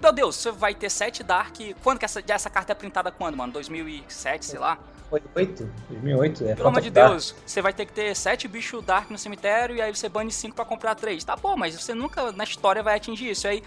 Meu 0.01 0.11
Deus, 0.11 0.35
você 0.35 0.51
vai 0.51 0.75
ter 0.75 0.89
7 0.89 1.23
Dark. 1.23 1.55
Quando 1.83 1.99
que 1.99 2.05
essa, 2.05 2.23
essa 2.27 2.49
carta 2.49 2.71
é 2.71 2.75
printada 2.75 3.11
quando, 3.11 3.35
mano? 3.35 3.53
2007, 3.53 4.45
sei 4.45 4.59
lá? 4.59 4.77
2008? 5.09 5.69
2008, 5.89 6.47
é. 6.47 6.55
Pelo 6.55 6.67
amor 6.67 6.81
de 6.81 6.89
Deus, 6.89 7.33
você 7.45 7.61
vai 7.61 7.73
ter 7.73 7.85
que 7.85 7.93
ter 7.93 8.15
7 8.15 8.47
bichos 8.47 8.83
Dark 8.83 9.09
no 9.09 9.17
cemitério 9.17 9.75
e 9.75 9.81
aí 9.81 9.95
você 9.95 10.09
bane 10.09 10.31
5 10.31 10.55
pra 10.55 10.65
comprar 10.65 10.95
3. 10.95 11.23
Tá 11.23 11.35
bom, 11.35 11.55
mas 11.55 11.79
você 11.79 11.93
nunca 11.93 12.31
na 12.31 12.43
história 12.43 12.83
vai 12.83 12.95
atingir 12.97 13.31
isso. 13.31 13.47
Aí 13.47 13.63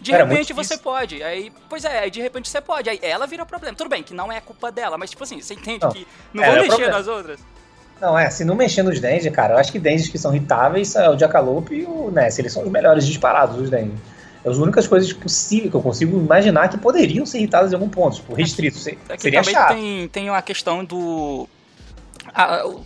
de 0.00 0.12
Era 0.12 0.24
repente 0.24 0.52
você 0.52 0.76
pode. 0.76 1.22
Aí, 1.22 1.52
pois 1.68 1.84
é, 1.84 2.00
aí 2.00 2.10
de 2.10 2.20
repente 2.20 2.48
você 2.48 2.60
pode. 2.60 2.88
Aí 2.88 2.98
ela 3.02 3.26
vira 3.26 3.44
problema. 3.44 3.76
Tudo 3.76 3.88
bem, 3.88 4.02
que 4.02 4.14
não 4.14 4.30
é 4.30 4.40
culpa 4.40 4.70
dela, 4.70 4.96
mas 4.98 5.10
tipo 5.10 5.24
assim, 5.24 5.40
você 5.40 5.54
entende 5.54 5.84
não, 5.84 5.90
que 5.90 6.06
não 6.32 6.44
vou 6.44 6.54
mexer 6.54 6.68
problema. 6.68 6.92
nas 6.92 7.08
outras. 7.08 7.40
Não, 8.00 8.18
é, 8.18 8.28
se 8.28 8.44
não 8.44 8.54
mexer 8.54 8.82
nos 8.82 9.00
Danger, 9.00 9.32
cara, 9.32 9.54
eu 9.54 9.58
acho 9.58 9.72
que 9.72 9.78
Dangers 9.78 10.08
que 10.08 10.18
são 10.18 10.34
hitáveis 10.36 10.94
é 10.96 11.08
o 11.08 11.18
Jackalope 11.18 11.74
e 11.74 11.84
o 11.84 12.10
Ness. 12.10 12.38
Eles 12.38 12.52
são 12.52 12.62
os 12.62 12.70
melhores 12.70 13.06
disparados, 13.06 13.58
os 13.58 13.70
Dangers. 13.70 13.98
É 14.46 14.48
as 14.48 14.58
únicas 14.58 14.86
coisas 14.86 15.12
possíveis 15.12 15.70
que 15.70 15.76
eu 15.76 15.82
consigo 15.82 16.16
imaginar 16.16 16.68
que 16.68 16.78
poderiam 16.78 17.26
ser 17.26 17.38
irritadas 17.38 17.72
em 17.72 17.74
algum 17.74 17.88
ponto, 17.88 18.14
tipo, 18.14 18.32
restrito. 18.32 18.78
É 19.08 19.18
seria 19.18 19.40
também 19.40 19.54
chato. 19.54 19.74
Tem, 19.74 20.08
tem 20.08 20.30
uma 20.30 20.40
questão 20.40 20.84
do. 20.84 21.48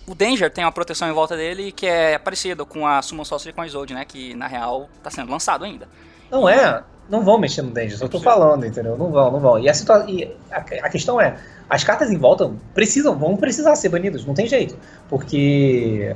o 0.06 0.14
Danger 0.14 0.50
tem 0.50 0.64
uma 0.64 0.72
proteção 0.72 1.06
em 1.06 1.12
volta 1.12 1.36
dele 1.36 1.70
que 1.70 1.84
é 1.84 2.18
parecida 2.18 2.64
com 2.64 2.86
a 2.86 3.02
Summon 3.02 3.26
Sorcery 3.26 3.54
com 3.54 3.60
a 3.60 3.66
Isolde, 3.66 3.92
né? 3.92 4.06
Que 4.06 4.34
na 4.34 4.46
real 4.46 4.88
tá 5.02 5.10
sendo 5.10 5.30
lançado 5.30 5.62
ainda. 5.62 5.86
Não 6.30 6.48
é 6.48 6.82
não 7.10 7.22
vão 7.22 7.38
mexer 7.38 7.60
no 7.60 7.72
Dangerous, 7.72 8.00
eu 8.00 8.08
tô 8.08 8.20
falando, 8.20 8.64
entendeu? 8.64 8.96
Não 8.96 9.10
vão, 9.10 9.32
não 9.32 9.40
vão. 9.40 9.58
E, 9.58 9.68
a, 9.68 9.74
situa 9.74 10.06
e 10.08 10.32
a, 10.50 10.58
a, 10.58 10.88
questão 10.88 11.20
é, 11.20 11.36
as 11.68 11.82
cartas 11.82 12.08
em 12.08 12.16
volta 12.16 12.52
precisam, 12.72 13.18
vão 13.18 13.36
precisar 13.36 13.74
ser 13.74 13.88
banidas, 13.88 14.24
não 14.24 14.32
tem 14.32 14.46
jeito. 14.46 14.78
Porque 15.08 16.14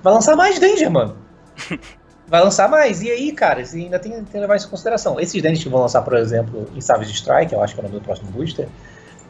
vai 0.00 0.14
lançar 0.14 0.36
mais 0.36 0.60
Danger, 0.60 0.90
mano. 0.90 1.16
vai 2.28 2.42
lançar 2.42 2.68
mais. 2.68 3.02
E 3.02 3.10
aí, 3.10 3.32
cara, 3.32 3.62
ainda 3.72 3.98
tem, 3.98 4.12
tem 4.12 4.24
que 4.24 4.38
levar 4.38 4.56
isso 4.56 4.66
em 4.66 4.70
consideração. 4.70 5.18
Esses 5.18 5.40
Dangers 5.42 5.62
que 5.62 5.68
vão 5.68 5.80
lançar, 5.80 6.02
por 6.02 6.16
exemplo, 6.16 6.68
em 6.74 6.80
Savage 6.80 7.12
Strike, 7.12 7.52
eu 7.52 7.62
acho 7.62 7.74
que 7.74 7.80
é 7.80 7.82
o 7.82 7.86
nome 7.86 7.98
do 7.98 8.04
próximo 8.04 8.30
booster, 8.30 8.68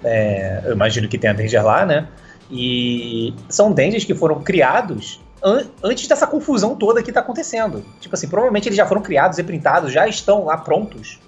é, 0.05 0.63
eu 0.65 0.73
imagino 0.73 1.09
que 1.09 1.19
tenha 1.19 1.33
Danger 1.33 1.65
lá, 1.65 1.87
né? 1.87 2.09
E 2.51 3.35
são 3.49 3.73
Dangers 3.73 4.05
que 4.05 4.15
foram 4.15 4.43
criados 4.43 5.21
an 5.43 5.67
antes 5.83 6.09
dessa 6.09 6.27
confusão 6.27 6.75
toda 6.75 7.03
que 7.03 7.11
está 7.11 7.21
acontecendo. 7.21 7.85
Tipo 8.01 8.15
assim, 8.15 8.29
provavelmente 8.29 8.69
eles 8.69 8.77
já 8.77 8.87
foram 8.87 9.03
criados 9.03 9.39
e 9.39 9.43
printados, 9.43 9.93
já 9.93 10.07
estão 10.09 10.45
lá 10.45 10.57
prontos 10.57 11.19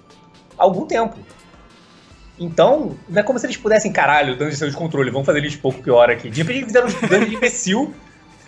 há 0.57 0.63
algum 0.63 0.85
tempo. 0.85 1.17
Então, 2.39 2.97
não 3.07 3.19
é 3.19 3.23
como 3.23 3.37
se 3.37 3.45
eles 3.45 3.57
pudessem, 3.57 3.91
caralho, 3.91 4.35
dando 4.35 4.51
de 4.51 4.75
controle, 4.75 5.11
vamos 5.11 5.27
fazer 5.27 5.39
eles 5.39 5.55
pouco 5.55 5.81
pior 5.81 6.09
aqui. 6.09 6.29
De 6.29 6.41
repente 6.41 6.65
fizeram 6.65 6.87
um 6.87 7.25
de 7.25 7.35
imbecil 7.35 7.93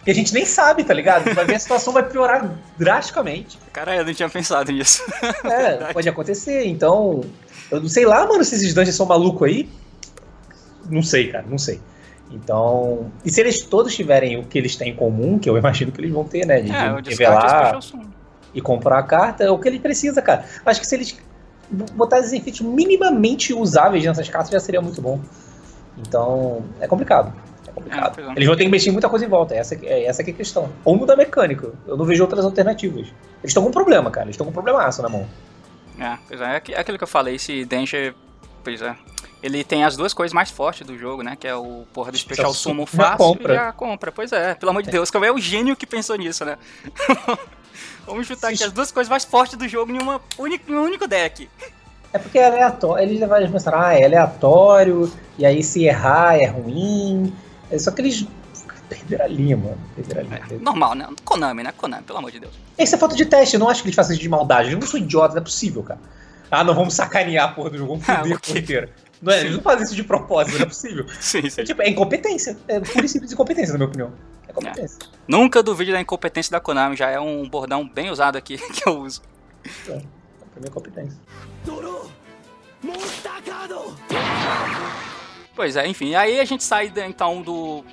que 0.03 0.11
a 0.11 0.15
gente 0.15 0.33
nem 0.33 0.45
sabe, 0.45 0.83
tá 0.83 0.93
ligado? 0.93 1.33
Vai 1.33 1.45
ver 1.45 1.55
a 1.55 1.59
situação 1.59 1.93
vai 1.93 2.03
piorar 2.03 2.53
drasticamente. 2.77 3.57
Caralho, 3.71 4.01
eu 4.01 4.05
não 4.05 4.13
tinha 4.13 4.29
pensado 4.29 4.71
nisso. 4.71 5.03
É, 5.45 5.93
pode 5.93 6.07
acontecer. 6.07 6.65
Então, 6.65 7.21
eu 7.71 7.79
não 7.79 7.87
sei 7.87 8.05
lá, 8.05 8.25
mano, 8.27 8.43
se 8.43 8.55
esses 8.55 8.73
dungeons 8.73 8.95
são 8.95 9.05
malucos 9.05 9.47
aí. 9.47 9.69
Não 10.89 11.01
sei, 11.01 11.31
cara, 11.31 11.45
não 11.47 11.57
sei. 11.57 11.79
Então, 12.31 13.11
e 13.23 13.29
se 13.29 13.39
eles 13.39 13.61
todos 13.61 13.95
tiverem 13.95 14.39
o 14.39 14.43
que 14.43 14.57
eles 14.57 14.75
têm 14.75 14.91
em 14.91 14.95
comum, 14.95 15.37
que 15.37 15.49
eu 15.49 15.57
imagino 15.57 15.91
que 15.91 16.01
eles 16.01 16.11
vão 16.11 16.23
ter, 16.23 16.45
né? 16.45 16.61
De, 16.61 16.71
é, 16.71 17.09
revelar 17.09 17.79
e 18.53 18.61
comprar 18.61 18.99
a 18.99 19.03
carta, 19.03 19.43
é 19.43 19.49
o 19.49 19.57
que 19.57 19.67
ele 19.67 19.79
precisa, 19.79 20.21
cara. 20.21 20.45
Acho 20.65 20.79
que 20.79 20.87
se 20.87 20.95
eles 20.95 21.17
botassem 21.93 22.39
efeitos 22.39 22.61
minimamente 22.61 23.53
usáveis 23.53 24.03
nessas 24.03 24.29
cartas 24.29 24.51
já 24.51 24.59
seria 24.59 24.81
muito 24.81 25.01
bom. 25.01 25.19
Então, 25.97 26.63
é 26.79 26.87
complicado. 26.87 27.33
É 27.73 27.75
complicado. 27.75 28.19
É, 28.19 28.31
eles 28.35 28.47
vão 28.47 28.55
ter 28.55 28.65
que 28.65 28.69
mexer 28.69 28.91
muita 28.91 29.09
coisa 29.09 29.25
em 29.25 29.29
volta, 29.29 29.55
essa, 29.55 29.75
é, 29.83 30.05
essa 30.05 30.23
que 30.23 30.31
é 30.31 30.33
a 30.33 30.37
questão. 30.37 30.69
Ou 30.85 30.95
mudar 30.95 31.15
mecânica. 31.15 31.71
Eu 31.87 31.97
não 31.97 32.05
vejo 32.05 32.23
outras 32.23 32.45
alternativas. 32.45 33.07
Eles 33.07 33.15
estão 33.45 33.63
com 33.63 33.69
um 33.69 33.73
problema, 33.73 34.09
cara. 34.11 34.25
Eles 34.25 34.35
estão 34.35 34.45
com 34.45 34.51
um 34.51 34.53
problemaço 34.53 35.01
na 35.01 35.09
mão. 35.09 35.27
É, 35.99 36.17
pois 36.27 36.41
é, 36.41 36.61
é 36.71 36.79
aquilo 36.79 36.97
que 36.97 37.03
eu 37.03 37.07
falei, 37.07 37.35
esse 37.35 37.65
Danger, 37.65 38.15
pois 38.63 38.81
é, 38.81 38.95
ele 39.43 39.63
tem 39.63 39.83
as 39.83 39.97
duas 39.97 40.13
coisas 40.13 40.33
mais 40.33 40.49
fortes 40.49 40.87
do 40.87 40.97
jogo, 40.97 41.21
né? 41.21 41.35
Que 41.37 41.47
é 41.47 41.55
o 41.55 41.85
porra 41.93 42.11
do 42.11 42.17
Special 42.17 42.53
Summon 42.53 42.85
fácil 42.85 43.17
compra. 43.17 43.53
e 43.53 43.57
a 43.57 43.71
compra. 43.73 44.11
Pois 44.11 44.31
é, 44.31 44.55
pelo 44.55 44.69
amor 44.69 44.83
de 44.83 44.89
Deus, 44.89 45.11
como 45.11 45.25
é 45.25 45.31
o 45.31 45.37
gênio 45.37 45.75
que 45.75 45.85
pensou 45.85 46.15
nisso, 46.15 46.45
né? 46.45 46.57
Vamos 48.07 48.25
chutar 48.25 48.51
aqui 48.51 48.63
as 48.63 48.71
duas 48.71 48.91
coisas 48.91 49.09
mais 49.09 49.25
fortes 49.25 49.57
do 49.57 49.67
jogo 49.67 49.91
em, 49.91 50.01
uma 50.01 50.21
única, 50.37 50.71
em 50.71 50.75
um 50.75 50.83
único 50.83 51.07
deck. 51.07 51.49
É 52.13 52.19
porque 52.19 52.39
é 52.39 52.45
aleatório. 52.45 53.03
Eles 53.03 53.19
levaram 53.19 53.51
pensar, 53.51 53.73
ah, 53.75 53.93
é 53.93 54.05
aleatório, 54.05 55.11
e 55.37 55.45
aí 55.45 55.61
se 55.61 55.83
errar 55.85 56.37
é 56.37 56.45
ruim. 56.45 57.33
É 57.73 57.79
só 57.79 57.89
que 57.89 58.01
eles 58.01 58.27
perderam 58.87 59.25
a 59.25 59.27
linha, 59.27 59.57
mano. 59.57 59.77
Perderam 59.95 60.21
a 60.21 60.23
linha. 60.23 60.43
É, 60.51 60.63
normal, 60.63 60.93
né? 60.93 61.09
Konami, 61.25 61.63
né? 61.63 61.73
Konami, 61.75 62.03
pelo 62.03 62.19
amor 62.19 62.31
de 62.31 62.39
Deus. 62.39 62.53
Isso 62.77 62.93
é 62.93 62.97
falta 62.99 63.15
de 63.15 63.25
teste, 63.25 63.55
eu 63.55 63.59
não 63.59 63.67
acho 63.67 63.81
que 63.81 63.87
eles 63.87 63.95
façam 63.95 64.13
isso 64.13 64.21
de 64.21 64.29
maldade. 64.29 64.71
Eu 64.71 64.79
não 64.79 64.85
sou 64.85 64.99
idiota, 64.99 65.33
não 65.33 65.41
é 65.41 65.43
possível, 65.43 65.81
cara. 65.81 65.99
Ah, 66.51 66.63
não 66.63 66.75
vamos 66.75 66.93
sacanear 66.93 67.49
a 67.49 67.51
porra 67.51 67.71
do 67.71 67.77
jogo, 67.79 67.93
vamos 67.93 68.05
foder 68.05 68.33
ah, 68.33 68.35
okay. 68.35 68.55
a 68.55 68.59
inteira. 68.59 68.89
Não 69.19 69.33
é, 69.33 69.39
eles 69.39 69.55
não 69.55 69.61
fazem 69.63 69.85
isso 69.85 69.95
de 69.95 70.03
propósito, 70.03 70.55
não 70.55 70.65
é 70.65 70.67
possível. 70.67 71.05
sim, 71.19 71.49
sim. 71.49 71.61
É, 71.61 71.63
tipo, 71.63 71.81
é 71.81 71.89
incompetência. 71.89 72.55
É 72.67 72.79
pura 72.79 73.05
e 73.05 73.09
simples 73.09 73.31
incompetência, 73.31 73.71
na 73.71 73.79
minha 73.79 73.87
opinião. 73.87 74.13
É 74.47 74.51
incompetência. 74.51 74.99
É. 75.01 75.07
Nunca 75.27 75.63
duvide 75.63 75.91
da 75.91 75.99
incompetência 75.99 76.51
da 76.51 76.59
Konami, 76.59 76.95
já 76.95 77.09
é 77.09 77.19
um 77.19 77.49
bordão 77.49 77.87
bem 77.87 78.11
usado 78.11 78.37
aqui 78.37 78.57
que 78.71 78.87
eu 78.87 78.99
uso. 78.99 79.21
É, 79.87 79.93
pra 79.93 80.61
mim 80.61 80.67
é 80.67 80.69
competência. 80.69 81.17
Pois 85.55 85.75
é, 85.75 85.87
enfim. 85.87 86.15
Aí 86.15 86.39
a 86.39 86.45
gente 86.45 86.63
sai 86.63 86.91
então 87.05 87.41
do. 87.41 87.83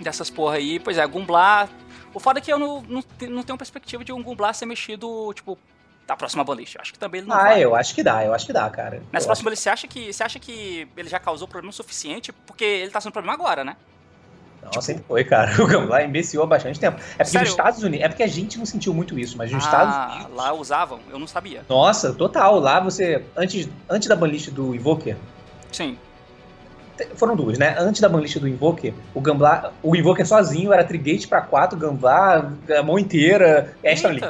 dessas 0.00 0.30
porra 0.30 0.56
aí. 0.56 0.78
Pois 0.78 0.98
é, 0.98 1.06
Gumblar. 1.06 1.68
O 2.12 2.18
foda 2.18 2.38
é 2.38 2.42
que 2.42 2.52
eu 2.52 2.58
não, 2.58 2.82
não, 2.82 3.04
não 3.28 3.42
tenho 3.42 3.58
perspectiva 3.58 4.02
de 4.02 4.12
um 4.12 4.22
Gumblar 4.22 4.54
ser 4.54 4.64
mexido, 4.64 5.32
tipo, 5.34 5.58
da 6.06 6.16
próxima 6.16 6.42
banlist. 6.42 6.76
Acho 6.80 6.92
que 6.92 6.98
também 6.98 7.20
ele 7.20 7.28
não 7.28 7.36
Ah, 7.36 7.42
vai. 7.42 7.62
eu 7.62 7.76
acho 7.76 7.94
que 7.94 8.02
dá, 8.02 8.24
eu 8.24 8.32
acho 8.32 8.46
que 8.46 8.52
dá, 8.52 8.68
cara. 8.70 9.02
Nessa 9.12 9.26
próxima 9.26 9.50
banlist, 9.50 9.62
você 9.62 9.68
acha, 9.68 9.86
que, 9.86 10.12
você 10.12 10.22
acha 10.22 10.38
que 10.38 10.88
ele 10.96 11.08
já 11.08 11.18
causou 11.18 11.46
problema 11.46 11.72
suficiente? 11.72 12.32
Porque 12.32 12.64
ele 12.64 12.90
tá 12.90 13.00
sendo 13.00 13.12
problema 13.12 13.34
agora, 13.34 13.64
né? 13.64 13.76
Não, 14.62 14.70
tipo... 14.70 14.82
sempre 14.82 15.04
foi, 15.06 15.24
cara. 15.24 15.50
O 15.62 15.66
Gamblar 15.66 16.04
imbecilou 16.04 16.44
há 16.44 16.48
bastante 16.48 16.80
tempo. 16.80 16.98
É 16.98 17.02
porque 17.18 17.24
Sério? 17.26 17.46
nos 17.46 17.50
Estados 17.50 17.82
Unidos. 17.82 18.04
É 18.04 18.08
porque 18.08 18.22
a 18.22 18.28
gente 18.28 18.58
não 18.58 18.66
sentiu 18.66 18.94
muito 18.94 19.18
isso, 19.18 19.36
mas 19.36 19.52
nos 19.52 19.62
ah, 19.64 19.66
Estados 19.66 20.14
Unidos. 20.16 20.36
Lá 20.36 20.52
usavam, 20.52 21.00
eu 21.10 21.18
não 21.18 21.26
sabia. 21.26 21.64
Nossa, 21.68 22.12
total. 22.14 22.58
Lá 22.60 22.80
você. 22.80 23.22
Antes, 23.36 23.68
antes 23.88 24.08
da 24.08 24.16
banlist 24.16 24.50
do 24.50 24.74
Invoker. 24.74 25.16
Sim. 25.70 25.98
Foram 27.16 27.36
duas, 27.36 27.58
né? 27.58 27.74
Antes 27.78 28.00
da 28.00 28.08
banlist 28.08 28.38
do 28.38 28.48
Invoker, 28.48 28.92
o 29.14 29.20
Gamblar. 29.20 29.72
O 29.82 29.94
Invoker 29.96 30.26
sozinho 30.26 30.72
era 30.72 30.82
Trigate 30.84 31.28
pra 31.28 31.40
quatro, 31.40 31.78
Gamblar, 31.78 32.52
a 32.78 32.82
mão 32.82 32.98
inteira, 32.98 33.74
extra 33.82 34.10
link. 34.12 34.26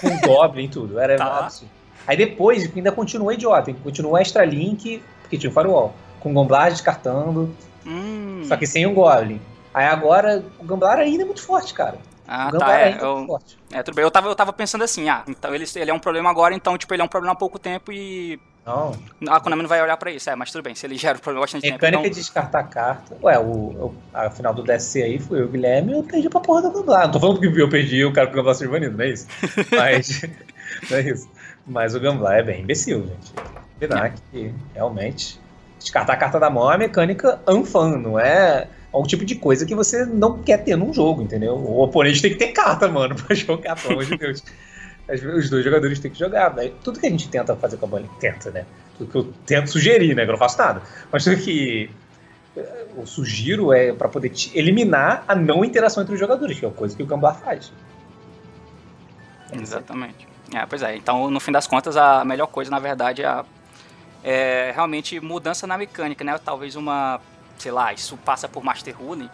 Com 0.00 0.18
Goblin 0.26 0.64
e 0.64 0.68
tudo. 0.68 0.98
Era 0.98 1.16
tá. 1.16 1.38
absurdo. 1.40 1.70
Aí 2.06 2.16
depois 2.16 2.70
ainda 2.76 2.92
continua 2.92 3.34
idiota, 3.34 3.72
continua 3.82 4.20
Extra 4.20 4.44
Link, 4.44 5.02
porque 5.22 5.36
tinha 5.36 5.50
o 5.50 5.52
Firewall, 5.52 5.92
com 6.20 6.30
o 6.30 6.32
Gomblar 6.32 6.70
descartando, 6.70 7.52
Hum. 7.84 8.42
só 8.44 8.56
que 8.56 8.66
sem 8.66 8.86
o 8.86 8.92
Goblin. 8.94 9.40
Aí 9.74 9.86
agora 9.86 10.44
o 10.58 10.64
Gamblar 10.64 10.98
ainda 10.98 11.22
é 11.22 11.26
muito 11.26 11.42
forte, 11.42 11.74
cara. 11.74 11.98
Ah, 12.26 12.46
tá. 12.46 12.50
Gamblar 12.52 12.80
É, 12.80 12.82
é 12.82 12.90
muito 12.90 13.04
eu, 13.04 13.26
forte. 13.26 13.58
é, 13.72 13.82
tudo 13.82 13.94
bem. 13.96 14.04
Eu 14.04 14.10
tava, 14.10 14.28
eu 14.28 14.34
tava 14.36 14.52
pensando 14.52 14.84
assim, 14.84 15.08
ah, 15.08 15.22
então 15.26 15.52
ele, 15.54 15.64
ele 15.74 15.90
é 15.90 15.94
um 15.94 15.98
problema 15.98 16.30
agora, 16.30 16.54
então, 16.54 16.78
tipo, 16.78 16.92
ele 16.94 17.02
é 17.02 17.04
um 17.04 17.08
problema 17.08 17.32
há 17.32 17.36
pouco 17.36 17.58
tempo 17.58 17.92
e 17.92 18.38
Não, 18.66 18.98
a 19.28 19.38
Konami 19.40 19.62
não 19.62 19.68
vai 19.68 19.80
olhar 19.80 19.96
pra 19.96 20.10
isso. 20.10 20.28
É, 20.28 20.34
mas 20.34 20.50
tudo 20.50 20.64
bem, 20.64 20.74
se 20.74 20.84
ele 20.84 20.96
gera 20.96 21.16
um 21.16 21.20
problema 21.20 21.44
bastante 21.44 21.62
tempo. 21.62 21.74
Mecânica 21.74 22.00
Então, 22.00 22.10
de 22.10 22.16
descartar 22.16 22.64
carta. 22.64 23.16
Ué, 23.22 23.38
o, 23.38 23.44
o, 23.44 23.94
a 24.12 24.28
final 24.28 24.52
do 24.52 24.64
DSC 24.64 25.02
aí 25.04 25.18
foi 25.20 25.42
o 25.42 25.48
Guilherme 25.48 25.92
eu 25.92 26.02
perdi 26.02 26.28
pra 26.28 26.40
porra 26.40 26.62
do 26.62 26.72
Gamblar. 26.72 27.04
Não 27.04 27.12
tô 27.12 27.20
falando 27.20 27.40
que 27.40 27.46
eu 27.46 27.68
perdi 27.68 28.04
o 28.04 28.12
cara 28.12 28.26
com 28.26 28.32
o 28.32 28.36
Gamblar 28.36 28.56
seja 28.56 28.70
banido, 28.70 28.96
não 28.96 29.04
é 29.04 29.10
isso. 29.10 29.28
Mas. 29.70 30.22
não 30.90 30.98
é 30.98 31.00
isso. 31.02 31.30
Mas 31.64 31.94
o 31.94 32.00
Gamblar 32.00 32.38
é 32.38 32.42
bem 32.42 32.62
imbecil, 32.62 33.06
gente. 33.06 33.32
Combinar 33.74 34.14
que 34.32 34.52
realmente. 34.74 35.40
Descartar 35.78 36.14
a 36.14 36.16
carta 36.16 36.40
da 36.40 36.50
mão 36.50 36.64
é 36.64 36.72
uma 36.72 36.78
mecânica 36.78 37.40
unfun, 37.46 37.98
não 37.98 38.18
é 38.18 38.66
um 38.92 39.02
tipo 39.04 39.24
de 39.24 39.36
coisa 39.36 39.64
que 39.64 39.74
você 39.74 40.04
não 40.04 40.42
quer 40.42 40.64
ter 40.64 40.76
num 40.76 40.92
jogo, 40.92 41.22
entendeu? 41.22 41.54
O 41.54 41.82
oponente 41.82 42.20
tem 42.22 42.32
que 42.32 42.38
ter 42.38 42.48
carta, 42.48 42.88
mano, 42.88 43.14
pra 43.22 43.34
jogar, 43.36 43.76
pelo 43.76 43.94
amor 43.94 44.04
de 44.04 44.16
Deus. 44.16 44.42
Os 45.08 45.48
dois 45.50 45.64
jogadores 45.64 45.98
têm 46.00 46.10
que 46.10 46.18
jogar. 46.18 46.54
né? 46.54 46.72
Tudo 46.82 46.98
que 47.00 47.06
a 47.06 47.10
gente 47.10 47.28
tenta 47.28 47.54
fazer 47.56 47.76
com 47.76 47.86
a 47.86 47.88
bola, 47.88 48.04
tenta, 48.18 48.50
né? 48.50 48.66
Tudo 48.98 49.10
que 49.10 49.16
eu 49.18 49.32
tento 49.46 49.70
sugerir, 49.70 50.14
né? 50.14 50.24
Que 50.24 50.30
eu 50.30 50.32
não 50.32 50.38
faço 50.38 50.58
nada. 50.58 50.82
Mas 51.12 51.22
tudo 51.22 51.36
que 51.36 51.88
eh, 52.56 52.86
eu 52.96 53.06
sugiro 53.06 53.72
é 53.72 53.92
pra 53.92 54.08
poder 54.08 54.32
eliminar 54.54 55.24
a 55.28 55.34
não 55.34 55.64
interação 55.64 56.02
entre 56.02 56.14
os 56.14 56.20
jogadores, 56.20 56.58
que 56.58 56.64
é 56.64 56.68
a 56.68 56.72
coisa 56.72 56.96
que 56.96 57.02
o 57.02 57.06
Gamblar 57.06 57.38
faz. 57.38 57.70
Exatamente. 59.52 60.26
É, 60.54 60.64
pois 60.66 60.82
é. 60.82 60.96
Então, 60.96 61.30
no 61.30 61.40
fim 61.40 61.52
das 61.52 61.66
contas, 61.66 61.96
a 61.96 62.24
melhor 62.24 62.46
coisa, 62.46 62.70
na 62.70 62.78
verdade, 62.78 63.22
é, 63.22 63.26
a- 63.26 63.44
é 64.24 64.72
realmente 64.74 65.20
mudança 65.20 65.66
na 65.66 65.76
mecânica, 65.78 66.24
né? 66.24 66.38
Talvez 66.44 66.74
uma, 66.76 67.20
sei 67.58 67.70
lá, 67.72 67.92
isso 67.92 68.16
passa 68.18 68.48
por 68.48 68.64
Master 68.64 68.96
Ruling. 68.96 69.30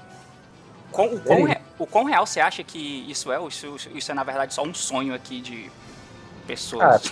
Quão- 0.92 1.14
o, 1.14 1.20
quão, 1.20 1.38
Ei. 1.38 1.44
re- 1.46 1.60
o 1.78 1.86
quão 1.86 2.04
real 2.04 2.26
você 2.26 2.40
acha 2.40 2.62
que 2.62 3.04
isso 3.10 3.32
é? 3.32 3.38
Ou 3.38 3.48
isso, 3.48 3.76
isso 3.94 4.10
é, 4.10 4.14
na 4.14 4.22
verdade, 4.24 4.54
só 4.54 4.62
um 4.62 4.74
sonho 4.74 5.14
aqui 5.14 5.40
de 5.40 5.70
pessoas? 6.46 7.02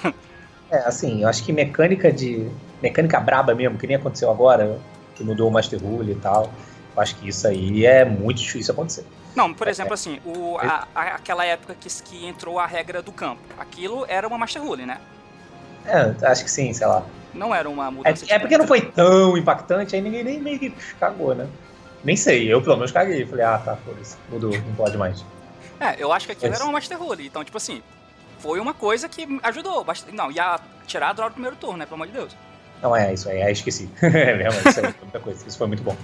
É, 0.71 0.79
assim, 0.87 1.23
eu 1.23 1.29
acho 1.29 1.43
que 1.45 1.53
mecânica 1.53 2.13
de. 2.13 2.49
Mecânica 2.83 3.19
braba 3.21 3.55
mesmo, 3.55 3.77
que 3.79 3.87
nem 3.87 3.97
aconteceu 3.97 4.31
agora, 4.31 4.79
que 5.15 5.25
mudou 5.25 5.49
o 5.49 5.53
Master 5.53 5.83
Rule 5.83 6.13
e 6.13 6.17
tal. 6.17 6.51
Eu 6.95 7.03
acho 7.03 7.17
que 7.17 7.29
isso 7.29 7.47
aí 7.47 7.85
é 7.85 8.05
muito 8.05 8.39
difícil 8.39 8.73
acontecer. 8.73 9.05
Não, 9.35 9.53
por 9.55 9.69
exemplo, 9.69 9.95
assim, 9.95 10.21
o, 10.25 10.59
a- 10.59 10.87
a- 10.95 11.15
aquela 11.17 11.45
época 11.45 11.75
que, 11.75 11.89
que 12.03 12.27
entrou 12.27 12.59
a 12.59 12.67
regra 12.67 13.03
do 13.03 13.13
campo. 13.13 13.41
Aquilo 13.59 14.05
era 14.09 14.27
uma 14.27 14.39
Master 14.39 14.63
Ruling, 14.63 14.87
né? 14.87 14.99
É, 15.87 16.27
acho 16.27 16.45
que 16.45 16.51
sim, 16.51 16.73
sei 16.73 16.87
lá. 16.87 17.05
Não 17.33 17.55
era 17.55 17.69
uma 17.69 17.87
É, 17.87 17.91
mudança 17.91 18.27
é 18.29 18.39
porque 18.39 18.59
não 18.59 18.67
foi 18.67 18.83
tão 18.83 19.37
impactante, 19.37 19.95
aí 19.95 20.03
ninguém 20.03 20.25
nem 20.25 20.41
meio 20.41 20.59
que 20.59 20.71
cagou, 20.99 21.35
né? 21.35 21.49
Nem 22.04 22.16
sei, 22.16 22.52
eu 22.52 22.62
pelo 22.62 22.76
menos 22.76 22.92
caguei. 22.92 23.26
Falei, 23.26 23.45
ah 23.45 23.59
tá, 23.59 23.76
foda-se, 23.76 24.16
mudou, 24.30 24.50
não 24.50 24.75
pode 24.75 24.97
mais. 24.97 25.25
É, 25.78 25.97
eu 25.99 26.12
acho 26.12 26.26
que 26.26 26.33
aquilo 26.33 26.52
Esse- 26.52 26.61
era 26.62 26.64
uma 26.64 26.73
Master 26.75 26.99
Rule. 26.99 27.26
Então, 27.26 27.45
tipo 27.45 27.57
assim, 27.57 27.83
foi 28.38 28.59
uma 28.61 28.73
coisa 28.75 29.09
que 29.09 29.26
ajudou. 29.42 29.85
bastante. 29.85 30.14
Não, 30.14 30.30
ia 30.30 30.59
tirar 30.87 31.11
a 31.11 31.12
draw 31.12 31.28
do 31.28 31.33
primeiro 31.35 31.57
turno, 31.57 31.76
né? 31.78 31.85
Pelo 31.85 31.97
amor 31.97 32.07
de 32.07 32.12
Deus. 32.12 32.37
Não 32.83 32.97
é 32.97 33.12
isso 33.12 33.28
aí, 33.28 33.38
é, 33.38 33.50
esqueci. 33.52 33.90
é 34.02 34.35
mesmo, 34.35 34.61
isso 34.69 34.80
muita 35.02 35.21
coisa. 35.21 35.47
Isso 35.47 35.59
foi 35.59 35.66
muito 35.66 35.83
bom. 35.83 35.97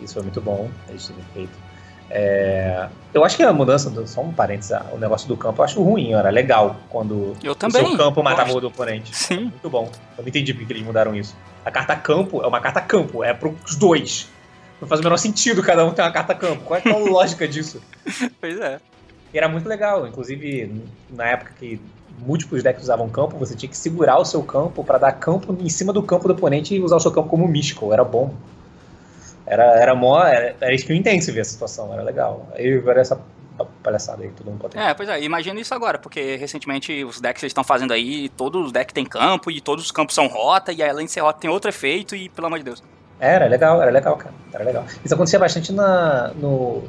Isso 0.00 0.14
foi 0.14 0.22
muito 0.22 0.40
bom, 0.40 0.70
isso 0.94 1.12
ter 1.12 1.22
feito. 1.32 1.65
É, 2.10 2.88
eu 3.12 3.24
acho 3.24 3.36
que 3.36 3.42
a 3.42 3.52
mudança, 3.52 3.90
do, 3.90 4.06
só 4.06 4.20
um 4.20 4.32
parênteses, 4.32 4.76
o 4.92 4.98
negócio 4.98 5.26
do 5.28 5.36
campo 5.36 5.60
eu 5.60 5.64
acho 5.64 5.82
ruim, 5.82 6.12
era 6.12 6.30
legal 6.30 6.76
quando 6.88 7.34
Eu 7.42 7.52
o 7.52 7.54
também. 7.54 7.86
seu 7.86 7.96
campo 7.96 8.22
matava 8.22 8.44
gosto. 8.44 8.58
o 8.58 8.60
do 8.60 8.66
oponente. 8.68 9.14
Sim. 9.16 9.40
Muito 9.46 9.68
bom. 9.70 9.90
Eu 10.16 10.22
não 10.22 10.28
entendi 10.28 10.54
porque 10.54 10.72
eles 10.72 10.84
mudaram 10.84 11.14
isso. 11.14 11.34
A 11.64 11.70
carta 11.70 11.96
campo 11.96 12.42
é 12.42 12.46
uma 12.46 12.60
carta 12.60 12.80
campo, 12.80 13.24
é 13.24 13.34
pros 13.34 13.74
dois. 13.76 14.28
Não 14.80 14.86
faz 14.86 15.00
o 15.00 15.04
menor 15.04 15.16
sentido 15.16 15.62
cada 15.62 15.84
um 15.84 15.90
ter 15.92 16.02
uma 16.02 16.12
carta 16.12 16.34
campo. 16.34 16.62
Qual 16.64 16.78
é 16.78 16.88
é 16.88 16.92
a 16.92 16.96
lógica 16.98 17.48
disso? 17.48 17.80
Pois 18.40 18.58
é. 18.60 18.78
E 19.34 19.38
era 19.38 19.48
muito 19.48 19.68
legal, 19.68 20.06
inclusive 20.06 20.82
na 21.10 21.26
época 21.26 21.52
que 21.58 21.80
múltiplos 22.24 22.62
decks 22.62 22.84
usavam 22.84 23.08
campo, 23.08 23.36
você 23.36 23.54
tinha 23.54 23.68
que 23.68 23.76
segurar 23.76 24.18
o 24.18 24.24
seu 24.24 24.42
campo 24.42 24.82
pra 24.84 24.96
dar 24.96 25.12
campo 25.12 25.56
em 25.60 25.68
cima 25.68 25.92
do 25.92 26.02
campo 26.02 26.28
do 26.28 26.34
oponente 26.34 26.74
e 26.74 26.80
usar 26.80 26.96
o 26.96 27.00
seu 27.00 27.10
campo 27.10 27.28
como 27.28 27.46
místico, 27.48 27.92
era 27.92 28.04
bom. 28.04 28.32
Era, 29.46 29.64
era, 29.80 29.94
mó, 29.94 30.22
era, 30.24 30.56
era 30.60 30.74
eu 30.74 30.96
intenso 30.96 31.32
ver 31.32 31.40
a 31.40 31.44
situação, 31.44 31.92
era 31.92 32.02
legal. 32.02 32.48
Aí 32.54 32.76
agora 32.76 33.00
essa 33.00 33.20
palhaçada 33.82 34.22
aí, 34.22 34.30
todo 34.30 34.46
mundo 34.46 34.60
pode 34.60 34.74
ter. 34.74 34.80
É, 34.80 34.92
pois 34.92 35.08
é, 35.08 35.22
imagina 35.22 35.60
isso 35.60 35.74
agora, 35.74 35.98
porque 35.98 36.36
recentemente 36.36 37.04
os 37.04 37.20
decks 37.20 37.42
estão 37.44 37.64
fazendo 37.64 37.92
aí, 37.92 38.28
todos 38.30 38.66
os 38.66 38.72
decks 38.72 38.92
têm 38.92 39.04
campo 39.04 39.50
e 39.50 39.60
todos 39.60 39.84
os 39.84 39.90
campos 39.90 40.14
são 40.14 40.26
rota, 40.26 40.72
e 40.72 40.82
além 40.82 41.06
de 41.06 41.12
ser 41.12 41.20
rota 41.20 41.40
tem 41.40 41.48
outro 41.48 41.70
efeito, 41.70 42.14
e 42.14 42.28
pelo 42.28 42.48
amor 42.48 42.58
de 42.58 42.64
Deus. 42.64 42.82
Era 43.18 43.46
legal, 43.46 43.80
era 43.80 43.90
legal, 43.90 44.16
cara. 44.16 44.34
Era 44.52 44.64
legal. 44.64 44.84
Isso 45.04 45.14
acontecia 45.14 45.38
bastante 45.38 45.72
na, 45.72 46.32
no, 46.34 46.84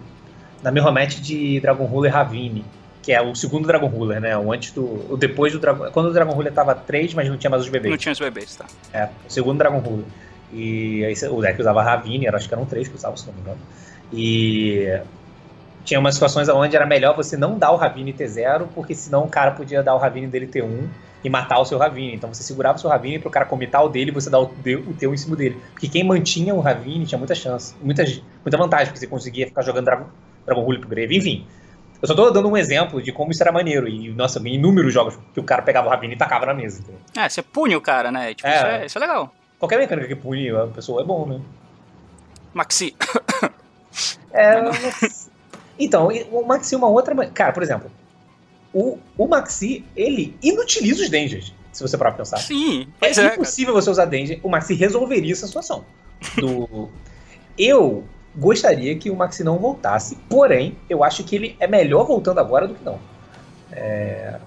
na 0.62 0.72
Mirrormatch 0.72 1.22
de 1.22 1.60
Dragon 1.62 1.86
Ruler 1.86 2.12
Ravine, 2.12 2.66
que 3.02 3.14
é 3.14 3.22
o 3.22 3.34
segundo 3.34 3.66
Dragon 3.66 3.88
Ruler, 3.88 4.20
né? 4.20 4.38
O 4.38 4.52
antes 4.52 4.72
do. 4.72 4.84
O 5.10 5.16
depois 5.16 5.54
do 5.54 5.60
Dragon. 5.60 5.90
Quando 5.92 6.08
o 6.08 6.14
Dragon 6.14 6.34
Ruler 6.34 6.52
tava 6.52 6.76
3, 6.76 7.14
mas 7.14 7.30
não 7.30 7.38
tinha 7.38 7.50
mais 7.50 7.64
os 7.64 7.70
bebês. 7.70 7.92
Não 7.92 7.98
tinha 7.98 8.12
os 8.12 8.20
bebês, 8.20 8.56
tá? 8.58 8.66
É, 8.94 9.06
o 9.06 9.32
segundo 9.32 9.58
Dragon 9.58 9.80
Ruler. 9.80 10.06
E 10.52 11.04
aí 11.04 11.14
o 11.30 11.42
deck 11.42 11.60
usava 11.60 11.84
Ravine, 11.84 12.28
era, 12.28 12.38
acho 12.38 12.48
que 12.48 12.54
eram 12.54 12.66
três 12.66 12.88
que 12.88 12.96
usavam, 12.96 13.18
se 13.18 13.28
não 13.28 13.34
me 13.34 13.42
engano. 13.42 13.60
E 14.14 15.00
tinha 15.84 16.00
umas 16.00 16.16
situações 16.16 16.50
onde 16.50 16.76
era 16.76 16.86
melhor 16.86 17.16
você 17.16 17.38
não 17.38 17.58
dar 17.58 17.72
o 17.72 17.76
Ravine 17.76 18.14
T0, 18.14 18.68
porque 18.76 18.94
senão 18.94 19.24
o 19.24 19.30
cara 19.30 19.52
podia 19.52 19.82
dar 19.82 19.96
o 19.96 19.98
Ravine 19.98 20.28
dele 20.28 20.48
T1 20.48 20.88
e 21.24 21.30
matar 21.30 21.60
o 21.60 21.66
seu 21.66 21.78
Ravine. 21.78 22.16
Então 22.16 22.34
você 22.34 22.44
segurava 22.44 22.78
o 22.78 22.82
seu 22.82 22.90
Ravine 22.90 23.20
pro 23.20 23.30
cara 23.30 23.46
comitar 23.46 23.84
o 23.84 23.90
dele 23.90 24.12
e 24.12 24.14
você 24.14 24.30
dar 24.30 24.40
o, 24.40 24.46
o 24.46 24.94
teu 24.94 25.14
em 25.14 25.18
cima 25.18 25.36
dele. 25.36 25.58
Porque 25.72 25.88
quem 25.88 26.04
mantinha 26.04 26.54
o 26.54 26.60
Ravine 26.60 27.06
tinha 27.06 27.18
muita 27.18 27.34
chance, 27.36 27.74
muita, 27.82 28.04
muita 28.44 28.58
vantagem, 28.58 28.88
porque 28.88 29.00
você 29.00 29.08
conseguia 29.08 29.48
ficar 29.48 29.62
jogando 29.62 29.86
Dragon, 29.86 30.06
Dragon 30.46 30.62
Ruler 30.62 30.80
pro 30.82 30.90
Grave. 30.90 31.18
Enfim, 31.18 31.46
eu 32.02 32.08
só 32.08 32.14
tô 32.14 32.30
dando 32.32 32.50
um 32.50 32.58
exemplo 32.58 33.02
de 33.02 33.12
como 33.12 33.32
isso 33.32 33.42
era 33.42 33.52
maneiro. 33.52 33.88
E, 33.88 34.10
nossa, 34.10 34.40
vi 34.40 34.56
inúmeros 34.56 34.94
jogos 34.94 35.18
que 35.34 35.40
o 35.40 35.44
cara 35.44 35.62
pegava 35.62 35.88
o 35.88 35.90
Ravine 35.90 36.14
e 36.14 36.18
tacava 36.18 36.46
na 36.46 36.54
mesa. 36.54 36.82
Entendeu? 36.82 37.00
É, 37.18 37.28
você 37.28 37.42
pune 37.42 37.76
o 37.76 37.82
cara, 37.82 38.12
né? 38.12 38.34
Tipo, 38.34 38.48
É. 38.48 38.56
Isso, 38.56 38.66
é, 38.66 38.86
isso 38.86 38.98
é 38.98 39.02
legal. 39.02 39.34
Qualquer 39.60 39.78
mecânica 39.80 40.08
que 40.08 40.16
pune 40.16 40.50
a 40.50 40.68
pessoa 40.68 41.02
é 41.02 41.06
bom, 41.06 41.26
né? 41.26 41.42
Maxi. 42.54 42.96
É, 44.32 44.56
Então, 45.80 46.10
o 46.32 46.46
Maxi 46.46 46.76
é 46.76 46.78
uma 46.78 46.88
outra. 46.88 47.16
Cara, 47.32 47.52
por 47.54 47.64
exemplo, 47.64 47.90
o, 48.74 48.98
o 49.18 49.28
Maxi, 49.28 49.84
ele 49.96 50.36
inutiliza 50.42 51.04
os 51.04 51.10
dangers, 51.10 51.54
se 51.72 51.82
você 51.82 51.98
parar 51.98 52.12
pra 52.12 52.20
pensar. 52.20 52.38
Sim, 52.38 52.88
É 53.02 53.10
é, 53.10 53.14
cara. 53.14 53.34
impossível 53.34 53.74
você 53.74 53.90
usar 53.90 54.06
danger. 54.06 54.40
O 54.44 54.50
Maxi 54.50 54.74
resolveria 54.74 55.34
essa 55.34 55.48
situação. 55.48 55.86
Do... 56.36 56.90
eu 57.58 58.04
gostaria 58.36 58.96
que 58.98 59.10
o 59.10 59.16
Maxi 59.16 59.44
não 59.44 59.58
voltasse, 59.58 60.16
porém, 60.30 60.78
eu 60.90 61.04
acho 61.04 61.24
que 61.24 61.36
ele 61.36 61.56
é 61.60 61.68
melhor 61.68 62.06
voltando 62.06 62.40
agora 62.40 62.68
do 62.68 62.76
que 62.76 62.84
não. 62.84 63.00
É, 63.72 64.40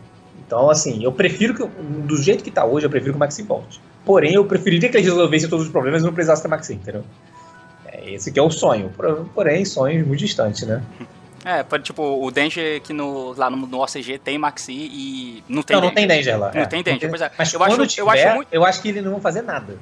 Então, 0.47 0.71
assim, 0.71 1.03
eu 1.03 1.13
prefiro 1.13 1.55
que. 1.55 1.65
Do 1.67 2.17
jeito 2.17 2.43
que 2.45 2.51
tá 2.51 2.65
hoje, 2.65 2.87
eu 2.87 2.91
prefiro 2.91 3.13
que 3.13 3.17
o 3.17 3.21
Maxi 3.21 3.43
volte. 3.43 3.81
Porém, 4.05 4.35
eu 4.35 4.45
preferiria 4.45 4.89
que 4.89 4.97
ele 4.97 5.05
resolvesse 5.05 5.49
todos 5.49 5.67
os 5.67 5.73
problemas 5.73 6.03
e 6.03 6.05
não 6.07 6.13
precisasse 6.13 6.43
ter 6.43 6.49
Maxi, 6.49 6.75
entendeu? 6.75 7.05
É, 7.87 8.11
esse 8.13 8.33
que 8.33 8.39
é 8.39 8.43
o 8.43 8.51
sonho. 8.51 8.91
Por- 8.91 9.27
Porém, 9.35 9.65
sonhos 9.65 10.07
muito 10.07 10.21
distantes, 10.21 10.63
né? 10.67 10.83
É, 11.45 11.63
tipo, 11.79 12.03
o 12.03 12.31
Danger 12.31 12.81
que 12.83 12.93
no, 12.93 13.33
lá 13.35 13.49
no, 13.49 13.57
no 13.67 13.83
OCG 13.83 14.19
tem 14.19 14.37
Maxi 14.39 14.73
e 14.73 15.45
não 15.49 15.63
tem 15.63 15.75
não, 15.77 15.85
não 15.85 15.89
Danger. 15.95 15.95
tem 15.95 16.07
danger 16.17 16.39
lá. 16.39 16.53
Não 16.55 16.63
é. 16.63 16.67
tem 16.67 16.83
danger, 16.83 17.09
pois 17.09 17.23
é. 17.23 17.31
Mas 17.39 17.53
Eu 17.55 17.63
acho- 17.63 17.87
tiver, 17.87 18.03
eu 18.03 18.11
acho 18.11 18.35
muito- 18.37 18.49
eu 18.53 18.65
acho 18.65 18.83
que 18.83 18.89
eles 18.89 19.03
não 19.05 19.13
vão 19.13 19.21
fazer 19.21 19.43
nada. 19.43 19.79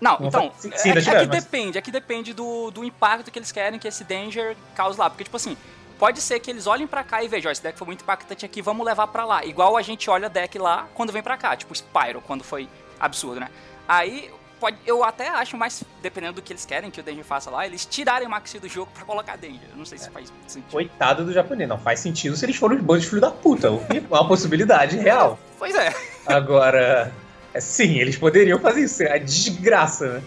Não, 0.00 0.18
Não 0.18 0.28
então, 0.28 0.52
sim, 0.58 0.70
é, 0.72 0.88
ainda 0.88 0.98
é 0.98 1.02
tiver, 1.02 1.20
que 1.20 1.26
mas- 1.28 1.44
depende, 1.44 1.78
é 1.78 1.80
que 1.80 1.90
depende 1.90 2.32
do, 2.34 2.70
do 2.70 2.84
impacto 2.84 3.30
que 3.30 3.38
eles 3.38 3.50
querem 3.52 3.78
que 3.78 3.88
esse 3.88 4.04
Danger 4.04 4.56
cause 4.74 4.98
lá. 4.98 5.08
Porque, 5.08 5.24
tipo 5.24 5.36
assim, 5.36 5.56
pode 5.98 6.20
ser 6.20 6.40
que 6.40 6.50
eles 6.50 6.66
olhem 6.66 6.86
pra 6.86 7.02
cá 7.04 7.22
e 7.22 7.28
vejam, 7.28 7.48
ó, 7.48 7.52
esse 7.52 7.62
deck 7.62 7.78
foi 7.78 7.86
muito 7.86 8.02
impactante 8.02 8.44
aqui, 8.44 8.60
vamos 8.60 8.84
levar 8.84 9.06
pra 9.06 9.24
lá. 9.24 9.44
Igual 9.44 9.76
a 9.76 9.82
gente 9.82 10.10
olha 10.10 10.28
deck 10.28 10.58
lá 10.58 10.88
quando 10.94 11.12
vem 11.12 11.22
pra 11.22 11.36
cá, 11.36 11.56
tipo 11.56 11.72
Spyro, 11.74 12.20
quando 12.20 12.42
foi 12.44 12.68
absurdo, 12.98 13.40
né? 13.40 13.48
Aí, 13.86 14.30
pode, 14.58 14.78
eu 14.86 15.04
até 15.04 15.28
acho 15.28 15.56
mais, 15.56 15.82
dependendo 16.02 16.34
do 16.34 16.42
que 16.42 16.52
eles 16.52 16.64
querem 16.64 16.90
que 16.90 17.00
o 17.00 17.02
Danger 17.02 17.24
faça 17.24 17.50
lá, 17.50 17.66
eles 17.66 17.84
tirarem 17.84 18.26
o 18.26 18.30
Maxi 18.30 18.58
do 18.58 18.68
jogo 18.68 18.90
pra 18.94 19.04
colocar 19.04 19.36
Danger. 19.36 19.68
Eu 19.70 19.76
não 19.76 19.84
sei 19.84 19.98
se 19.98 20.10
faz 20.10 20.32
sentido. 20.46 20.70
Coitado 20.70 21.24
do 21.24 21.32
japonês, 21.32 21.68
não 21.68 21.78
faz 21.78 22.00
sentido 22.00 22.36
se 22.36 22.44
eles 22.44 22.56
forem 22.56 22.78
os 22.78 22.84
bandos 22.84 23.04
de 23.04 23.10
filho 23.10 23.20
da 23.20 23.30
puta. 23.30 23.68
É 23.68 24.02
uma 24.10 24.26
possibilidade 24.26 24.96
real. 24.96 25.38
Pois 25.58 25.74
é. 25.74 25.92
Agora, 26.26 27.12
é, 27.52 27.60
sim, 27.60 27.98
eles 27.98 28.16
poderiam 28.16 28.58
fazer 28.58 28.82
isso. 28.82 29.02
É 29.02 29.12
a 29.12 29.18
desgraça, 29.18 30.14
né? 30.14 30.22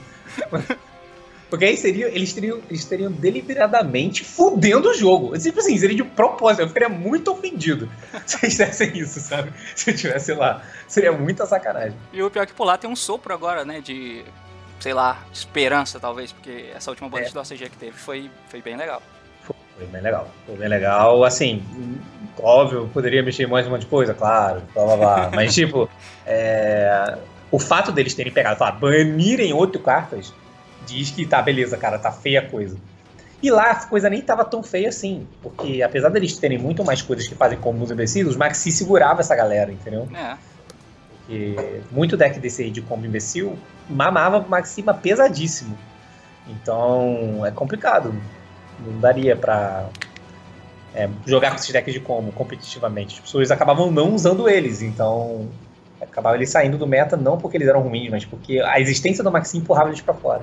Porque 1.50 1.64
aí 1.66 1.78
seria, 1.78 2.08
eles 2.08 2.34
teriam, 2.34 2.60
eles 2.70 2.84
teriam 2.84 3.12
deliberadamente 3.12 4.24
fudendo 4.24 4.90
o 4.90 4.94
jogo. 4.94 5.38
Tipo 5.38 5.60
assim, 5.60 5.78
seria 5.78 5.96
de 5.96 6.04
propósito. 6.04 6.62
Eu 6.64 6.68
ficaria 6.68 6.90
muito 6.90 7.32
ofendido 7.32 7.90
se 8.26 8.38
eles 8.38 8.56
fizessem 8.58 8.98
isso, 8.98 9.20
sabe? 9.22 9.54
Se 9.76 9.92
eu 9.92 9.96
tivesse 9.96 10.34
lá. 10.34 10.62
Seria 10.88 11.12
muita 11.12 11.46
sacanagem. 11.46 11.98
E 12.12 12.22
o 12.22 12.30
pior 12.30 12.44
é 12.44 12.46
que 12.46 12.54
por 12.54 12.66
lá 12.66 12.78
tem 12.78 12.90
um 12.90 12.96
sopro 12.96 13.34
agora, 13.34 13.64
né, 13.64 13.80
de, 13.80 14.24
sei 14.80 14.94
lá, 14.94 15.24
esperança 15.32 16.00
talvez, 16.00 16.32
porque 16.34 16.66
essa 16.76 16.92
última 16.92 17.08
bandeira 17.08 17.30
É. 17.30 17.34
do 17.34 17.40
OCG 17.40 17.70
que 17.70 17.78
teve 17.78 17.94
foi, 17.94 18.30
foi 18.50 18.62
bem 18.62 18.76
legal. 18.76 19.02
Foi 19.44 19.86
bem 19.86 20.02
legal. 20.02 20.30
Foi 20.46 20.56
bem 20.58 20.68
legal. 20.68 21.24
Assim, 21.24 21.64
óbvio, 22.40 22.90
poderia 22.94 23.24
mexer 23.24 23.48
mais 23.48 23.66
um 23.68 23.70
monte 23.70 23.82
de 23.82 23.88
coisa, 23.88 24.14
claro, 24.14 24.62
blá 24.74 24.84
blá 24.86 24.98
blá. 24.98 25.32
Mas, 25.34 25.54
tipo, 25.54 25.90
é, 26.26 27.18
o 27.52 27.60
fato 27.60 27.92
deles 27.92 28.14
terem 28.14 28.34
pegado, 28.34 28.58
falar, 28.58 28.74
banirem 28.74 29.54
oito 29.54 29.80
cartas, 29.80 30.34
diz 30.88 31.12
que 31.12 31.26
tá, 31.26 31.42
beleza, 31.42 31.78
cara, 31.78 32.00
tá 32.00 32.12
feia 32.12 32.40
a 32.40 32.50
coisa. 32.50 32.78
E 33.42 33.52
lá 33.52 33.72
a 33.72 33.76
coisa 33.86 34.10
nem 34.10 34.22
tava 34.22 34.44
tão 34.44 34.64
feia 34.64 34.90
assim, 34.90 35.28
porque 35.44 35.84
apesar 35.84 36.10
deles 36.10 36.38
terem 36.38 36.58
muito 36.58 36.84
mais 36.84 37.02
coisas 37.02 37.28
que 37.28 37.36
fazem 37.36 37.58
como 37.60 37.84
os 37.84 37.92
imbecis, 37.92 38.26
os 38.26 38.36
Maxi 38.36 38.72
segurava 38.72 39.20
essa 39.22 39.36
galera, 39.36 39.72
entendeu? 39.72 40.08
É. 40.16 40.36
Porque 41.10 41.82
muito 41.92 42.18
deck 42.18 42.40
desse 42.40 42.64
aí 42.64 42.72
de 42.72 42.82
combo 42.82 43.06
imbecil 43.06 43.58
mamava 43.88 44.40
pro 44.42 44.50
Maxima 44.50 44.94
pesadíssimo. 44.94 45.78
Então 46.48 47.46
é 47.46 47.52
complicado. 47.52 48.14
Não 48.80 49.00
daria 49.00 49.36
pra 49.36 49.90
é, 50.96 51.10
jogar 51.26 51.52
com 51.52 51.58
esses 51.58 51.72
decks 51.72 51.94
de 51.94 52.00
combo 52.00 52.32
competitivamente. 52.32 53.16
As 53.16 53.22
pessoas 53.22 53.52
acabavam 53.52 53.92
não 53.92 54.16
usando 54.16 54.50
eles, 54.50 54.82
então 54.82 55.48
acabava 56.02 56.36
eles 56.36 56.50
saindo 56.50 56.78
do 56.78 56.88
meta 56.88 57.18
não 57.18 57.38
porque 57.38 57.58
eles 57.58 57.68
eram 57.68 57.82
ruins, 57.82 58.10
mas 58.10 58.26
porque 58.26 58.60
a 58.60 58.80
existência 58.80 59.24
do 59.24 59.32
Maxi 59.32 59.58
empurrava 59.58 59.90
eles 59.90 60.02
para 60.02 60.14
fora. 60.14 60.42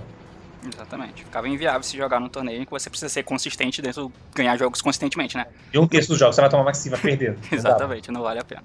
Exatamente. 0.66 1.24
Ficava 1.24 1.48
inviável 1.48 1.83
se 1.83 1.96
jogar 1.96 2.20
num 2.20 2.29
torneio 2.29 2.62
em 2.62 2.64
que 2.64 2.70
você 2.70 2.88
precisa 2.88 3.09
ser 3.09 3.22
consistente 3.22 3.83
dentro, 3.83 4.12
ganhar 4.35 4.57
jogos 4.57 4.81
consistentemente, 4.81 5.37
né? 5.37 5.46
E 5.72 5.79
um 5.79 5.87
terço 5.87 6.09
dos 6.09 6.18
jogos 6.18 6.35
você 6.35 6.40
vai 6.40 6.50
tomar 6.50 6.64
Maxi, 6.64 6.88
vai 6.88 7.00
perder. 7.00 7.38
Exatamente, 7.50 8.11
não 8.11 8.22
vale 8.22 8.40
a 8.40 8.44
pena. 8.44 8.62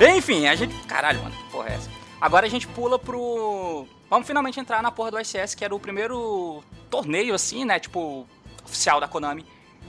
Enfim, 0.00 0.46
a 0.46 0.54
gente. 0.54 0.74
Caralho, 0.86 1.22
mano, 1.22 1.34
que 1.36 1.50
porra 1.50 1.68
é 1.68 1.74
essa? 1.74 1.90
Agora 2.20 2.46
a 2.46 2.48
gente 2.50 2.66
pula 2.66 2.98
pro. 2.98 3.86
Vamos 4.08 4.26
finalmente 4.26 4.58
entrar 4.58 4.82
na 4.82 4.90
porra 4.90 5.10
do 5.10 5.20
ICS, 5.20 5.54
que 5.54 5.64
era 5.64 5.74
o 5.74 5.80
primeiro 5.80 6.64
torneio, 6.88 7.34
assim, 7.34 7.64
né? 7.64 7.78
Tipo, 7.78 8.26
oficial 8.64 9.00
da 9.00 9.06
Konami. 9.06 9.44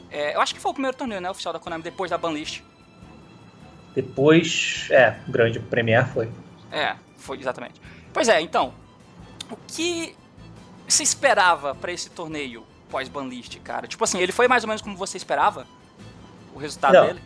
É, 0.10 0.36
eu 0.36 0.41
acho 0.41 0.54
que 0.54 0.60
foi 0.60 0.71
o 0.71 0.74
primeiro 0.74 0.95
torneio, 0.95 1.21
né? 1.21 1.30
Oficial 1.30 1.54
da 1.54 1.60
Konami, 1.60 1.84
depois 1.84 2.12
da 2.12 2.17
banlist. 2.17 2.62
Depois. 3.95 4.88
É, 4.91 5.17
o 5.28 5.32
grande 5.32 5.60
Premier 5.60 6.06
foi. 6.08 6.30
É, 6.71 6.95
foi 7.17 7.38
exatamente. 7.39 7.82
Pois 8.13 8.28
é, 8.28 8.41
então. 8.41 8.74
O 9.50 9.58
que 9.67 10.15
você 10.88 11.04
esperava 11.04 11.76
para 11.76 11.91
esse 11.91 12.10
torneio 12.10 12.65
pós-banlist, 12.89 13.60
cara? 13.60 13.88
Tipo 13.88 14.04
assim, 14.04 14.19
ele 14.19 14.32
foi 14.32 14.47
mais 14.47 14.63
ou 14.63 14.67
menos 14.67 14.82
como 14.82 14.95
você 14.95 15.17
esperava? 15.17 15.65
O 16.54 16.60
resultado 16.60 16.93
Não. 16.93 17.08
dele? 17.08 17.21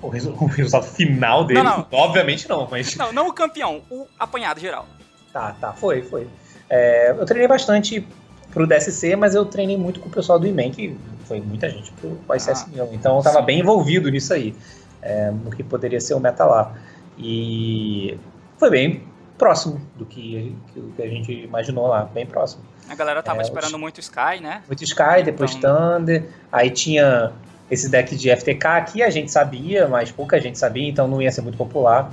O, 0.00 0.08
resu 0.08 0.30
o 0.38 0.46
resultado 0.46 0.84
final 0.84 1.44
dele, 1.44 1.62
não, 1.62 1.78
não. 1.78 1.86
obviamente 1.92 2.48
não, 2.48 2.68
mas. 2.70 2.94
Não, 2.96 3.12
não 3.12 3.28
o 3.28 3.32
campeão, 3.32 3.82
o 3.90 4.06
apanhado 4.18 4.60
geral. 4.60 4.86
Tá, 5.32 5.54
tá, 5.60 5.72
foi, 5.72 6.02
foi. 6.02 6.26
É, 6.68 7.10
eu 7.10 7.24
treinei 7.26 7.48
bastante 7.48 8.06
pro 8.50 8.66
DSC, 8.66 9.16
mas 9.16 9.34
eu 9.34 9.44
treinei 9.44 9.76
muito 9.76 10.00
com 10.00 10.08
o 10.08 10.10
pessoal 10.10 10.38
do 10.38 10.46
IMEN, 10.46 10.70
que 10.70 10.96
foi 11.26 11.40
muita 11.40 11.68
gente 11.68 11.92
pro 11.92 12.18
ICS 12.34 12.66
ah, 12.78 12.88
Então 12.92 13.16
eu 13.16 13.22
tava 13.22 13.40
sim. 13.40 13.44
bem 13.44 13.60
envolvido 13.60 14.10
nisso 14.10 14.32
aí, 14.32 14.54
é, 15.02 15.30
no 15.30 15.50
que 15.50 15.62
poderia 15.62 16.00
ser 16.00 16.14
o 16.14 16.20
meta 16.20 16.44
lá. 16.44 16.74
E 17.18 18.18
foi 18.58 18.70
bem 18.70 19.02
próximo 19.36 19.80
do 19.96 20.06
que, 20.06 20.56
que 20.96 21.02
a 21.02 21.06
gente 21.06 21.32
imaginou 21.32 21.86
lá, 21.86 22.04
bem 22.04 22.24
próximo. 22.24 22.62
A 22.88 22.94
galera 22.94 23.22
tava 23.22 23.40
é, 23.40 23.42
esperando 23.42 23.78
muito 23.78 24.00
Sky, 24.00 24.40
né? 24.40 24.62
Muito 24.66 24.82
Sky, 24.84 25.22
depois 25.24 25.54
então... 25.54 25.98
Thunder, 25.98 26.28
aí 26.50 26.70
tinha 26.70 27.32
esse 27.70 27.88
deck 27.88 28.14
de 28.16 28.34
FTK 28.34 28.66
aqui 28.66 29.02
a 29.02 29.10
gente 29.10 29.30
sabia, 29.30 29.88
mas 29.88 30.12
pouca 30.12 30.40
gente 30.40 30.58
sabia, 30.58 30.88
então 30.88 31.08
não 31.08 31.20
ia 31.20 31.30
ser 31.30 31.42
muito 31.42 31.58
popular. 31.58 32.10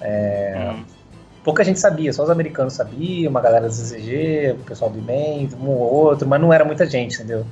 É, 0.00 0.72
hum. 0.74 0.84
Pouca 1.44 1.64
gente 1.64 1.80
sabia, 1.80 2.12
só 2.12 2.22
os 2.22 2.30
americanos 2.30 2.74
sabiam, 2.74 3.30
uma 3.30 3.40
galera 3.40 3.66
do 3.66 3.72
ZZG, 3.72 4.56
o 4.60 4.64
pessoal 4.64 4.90
do 4.90 4.98
IMEN, 4.98 5.48
um 5.60 5.68
ou 5.68 5.92
outro, 5.92 6.26
mas 6.28 6.40
não 6.40 6.52
era 6.52 6.64
muita 6.64 6.88
gente, 6.88 7.16
entendeu? 7.16 7.44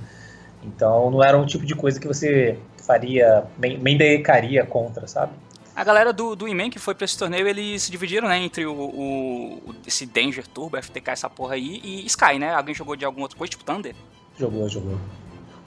Então 0.62 1.10
não 1.10 1.22
era 1.22 1.36
um 1.36 1.44
tipo 1.44 1.66
de 1.66 1.74
coisa 1.74 1.98
que 1.98 2.06
você 2.06 2.56
faria, 2.86 3.44
mendecaria 3.58 4.64
contra, 4.64 5.06
sabe? 5.06 5.32
A 5.74 5.84
galera 5.84 6.12
do, 6.12 6.36
do 6.36 6.46
Iman 6.46 6.70
que 6.70 6.78
foi 6.78 6.94
pra 6.94 7.04
esse 7.04 7.16
torneio, 7.18 7.48
eles 7.48 7.82
se 7.82 7.90
dividiram, 7.90 8.28
né, 8.28 8.38
entre 8.38 8.66
o, 8.66 8.74
o, 8.74 9.74
esse 9.86 10.06
Danger 10.06 10.46
Turbo, 10.46 10.80
FTK, 10.80 11.10
essa 11.10 11.30
porra 11.30 11.54
aí, 11.54 11.80
e 11.82 12.06
Sky, 12.06 12.38
né? 12.38 12.52
Alguém 12.52 12.74
jogou 12.74 12.96
de 12.96 13.04
alguma 13.04 13.24
outra 13.24 13.38
coisa, 13.38 13.50
tipo 13.50 13.64
Thunder? 13.64 13.94
Jogou, 14.38 14.68
jogou. 14.68 14.98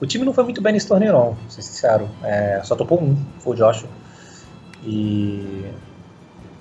O 0.04 0.06
time 0.06 0.22
não 0.22 0.34
foi 0.34 0.44
muito 0.44 0.60
bem 0.60 0.74
nesse 0.74 0.86
torneio, 0.86 1.14
não, 1.14 1.34
pra 1.34 1.50
ser 1.50 1.62
sincero. 1.62 2.10
É, 2.22 2.60
só 2.62 2.76
topou 2.76 3.02
um, 3.02 3.16
foi 3.38 3.54
o 3.54 3.56
Joshua. 3.56 3.88
E 4.82 5.64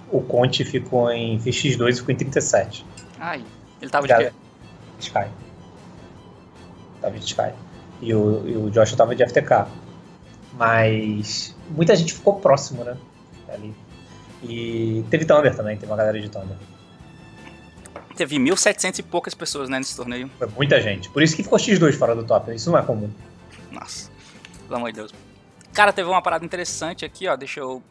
o 0.09 0.21
Conte 0.21 0.63
ficou 0.63 1.11
em 1.11 1.37
X2 1.37 1.89
e 1.89 1.95
ficou 1.95 2.13
em 2.13 2.17
37. 2.17 2.85
Ai, 3.19 3.43
ele 3.81 3.91
tava 3.91 4.07
de 4.07 4.15
quê? 4.15 4.31
Sky. 4.99 5.25
Tava 7.01 7.19
de 7.19 7.25
Sky. 7.25 7.51
E 8.01 8.13
o, 8.15 8.47
e 8.47 8.55
o 8.55 8.69
Joshua 8.69 8.97
tava 8.97 9.13
de 9.13 9.27
FTK. 9.27 9.67
Mas 10.53 11.53
muita 11.69 11.93
gente 11.97 12.13
ficou 12.13 12.39
próximo, 12.39 12.85
né? 12.85 12.95
Ali. 13.49 13.75
E 14.41 15.03
teve 15.09 15.25
Thunder 15.25 15.53
também, 15.53 15.75
teve 15.75 15.91
uma 15.91 15.97
galera 15.97 16.19
de 16.19 16.29
Thunder. 16.29 16.55
Teve 18.15 18.37
1.700 18.37 18.99
e 18.99 19.03
poucas 19.03 19.33
pessoas 19.33 19.67
né, 19.67 19.79
nesse 19.79 19.97
torneio. 19.97 20.29
Foi 20.37 20.47
muita 20.55 20.79
gente. 20.79 21.09
Por 21.09 21.21
isso 21.21 21.35
que 21.35 21.43
ficou 21.43 21.59
X2 21.59 21.93
fora 21.97 22.15
do 22.15 22.23
top. 22.23 22.53
Isso 22.55 22.71
não 22.71 22.77
é 22.77 22.81
comum. 22.83 23.09
Nossa, 23.73 24.11
pelo 24.63 24.75
amor 24.75 24.91
de 24.91 24.97
Deus. 24.97 25.13
Cara, 25.73 25.91
teve 25.91 26.07
uma 26.07 26.21
parada 26.21 26.45
interessante 26.45 27.03
aqui, 27.03 27.27
ó. 27.27 27.35
Deixa 27.35 27.59
eu. 27.59 27.81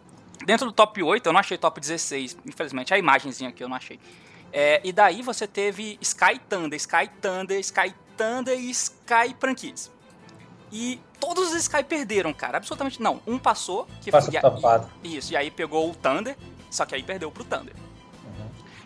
Dentro 0.47 0.67
do 0.67 0.73
top 0.73 1.03
8, 1.03 1.27
eu 1.27 1.33
não 1.33 1.41
achei 1.41 1.59
top 1.59 1.81
16, 1.81 2.39
infelizmente. 2.47 2.95
A 2.95 2.99
imagenzinha 2.99 3.51
aqui 3.51 3.63
eu 3.63 3.69
não 3.69 3.77
achei. 3.77 3.99
É, 4.53 4.81
e 4.85 4.93
daí 4.93 5.23
você 5.23 5.47
teve 5.47 5.99
Sky 6.01 6.39
Thunder, 6.49 6.77
Sky 6.77 7.11
Thunder, 7.21 7.59
Sky 7.61 7.95
Thunder 8.17 8.59
e 8.59 8.71
Sky 8.71 9.35
Prankids. 9.39 9.91
E 10.71 11.01
todos 11.21 11.53
os 11.53 11.55
Sky 11.55 11.83
perderam, 11.85 12.33
cara. 12.33 12.59
Absolutamente 12.59 13.01
não. 13.01 13.21
Um 13.27 13.39
passou, 13.39 13.87
que 14.01 14.11
Passa 14.11 14.31
foi. 14.31 14.41
E, 15.03 15.17
isso, 15.17 15.33
e 15.33 15.37
aí 15.37 15.51
pegou 15.51 15.91
o 15.91 15.95
Thunder, 15.95 16.37
só 16.71 16.85
que 16.87 16.95
aí 16.95 17.03
perdeu 17.03 17.31
pro 17.31 17.45
Thunder. 17.45 17.75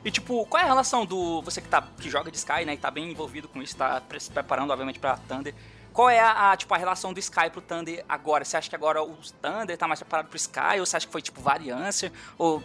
E 0.05 0.11
tipo, 0.11 0.47
qual 0.47 0.61
é 0.61 0.65
a 0.65 0.69
relação 0.69 1.05
do. 1.05 1.43
Você 1.43 1.61
que, 1.61 1.69
tá, 1.69 1.83
que 1.99 2.09
joga 2.09 2.31
de 2.31 2.37
Sky, 2.37 2.65
né? 2.65 2.75
E 2.75 2.77
tá 2.77 2.93
bem 2.93 3.11
envolvido 3.11 3.49
com 3.49 3.61
isso, 3.61 3.77
tá 3.77 4.01
se 4.19 4.31
preparando, 4.31 4.71
obviamente, 4.71 5.01
pra 5.01 5.17
Thunder. 5.17 5.53
Qual 5.97 6.11
é 6.11 6.21
a, 6.21 6.53
a, 6.53 6.57
tipo, 6.59 6.75
a 6.75 6.77
relação 6.77 7.15
do 7.15 7.19
Sky 7.19 7.49
pro 7.51 7.63
Thunder 7.63 8.05
agora? 8.07 8.45
Você 8.45 8.55
acha 8.55 8.69
que 8.69 8.77
agora 8.77 9.03
o 9.03 9.15
Thunder 9.41 9.79
tá 9.79 9.89
mais 9.89 9.99
preparado 9.99 10.27
pro 10.27 10.37
Sky? 10.37 10.79
Ou 10.79 10.85
você 10.85 10.99
acha 10.99 11.07
que 11.07 11.13
foi 11.13 11.23
tipo 11.23 11.41
variância? 11.41 12.13
Ou. 12.37 12.63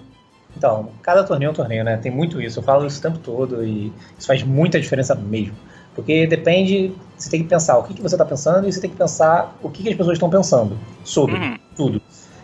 Então, 0.58 0.92
cada 1.02 1.24
torneio 1.24 1.48
é 1.48 1.52
um 1.52 1.56
torneio, 1.56 1.82
né? 1.82 1.96
Tem 1.96 2.12
muito 2.12 2.42
isso. 2.42 2.60
Eu 2.60 2.64
falo 2.64 2.86
isso 2.86 3.00
o 3.00 3.02
tempo 3.02 3.20
todo 3.20 3.64
e 3.64 3.94
isso 4.20 4.28
faz 4.28 4.44
muita 4.44 4.82
diferença 4.82 5.16
mesmo. 5.16 5.56
Porque 5.96 6.28
depende, 6.28 6.94
você 7.18 7.30
tem 7.30 7.42
que 7.42 7.48
pensar 7.48 7.78
o 7.78 7.84
que, 7.84 7.94
que 7.94 8.02
você 8.02 8.16
está 8.16 8.26
pensando 8.26 8.68
e 8.68 8.74
você 8.74 8.82
tem 8.82 8.90
que 8.90 8.98
pensar 8.98 9.56
o 9.62 9.70
que, 9.70 9.82
que 9.82 9.90
as 9.90 9.96
pessoas 9.96 10.16
estão 10.16 10.30
pensando 10.30 10.78
sobre 11.06 11.36
uhum. 11.36 11.58
tudo. 11.74 12.02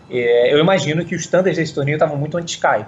É, 0.09 0.53
eu 0.53 0.57
imagino 0.57 1.03
que 1.03 1.15
os 1.15 1.21
standards 1.23 1.57
desse 1.57 1.75
torneio 1.75 1.97
estavam 1.97 2.15
muito 2.15 2.37
anti-Sky. 2.37 2.85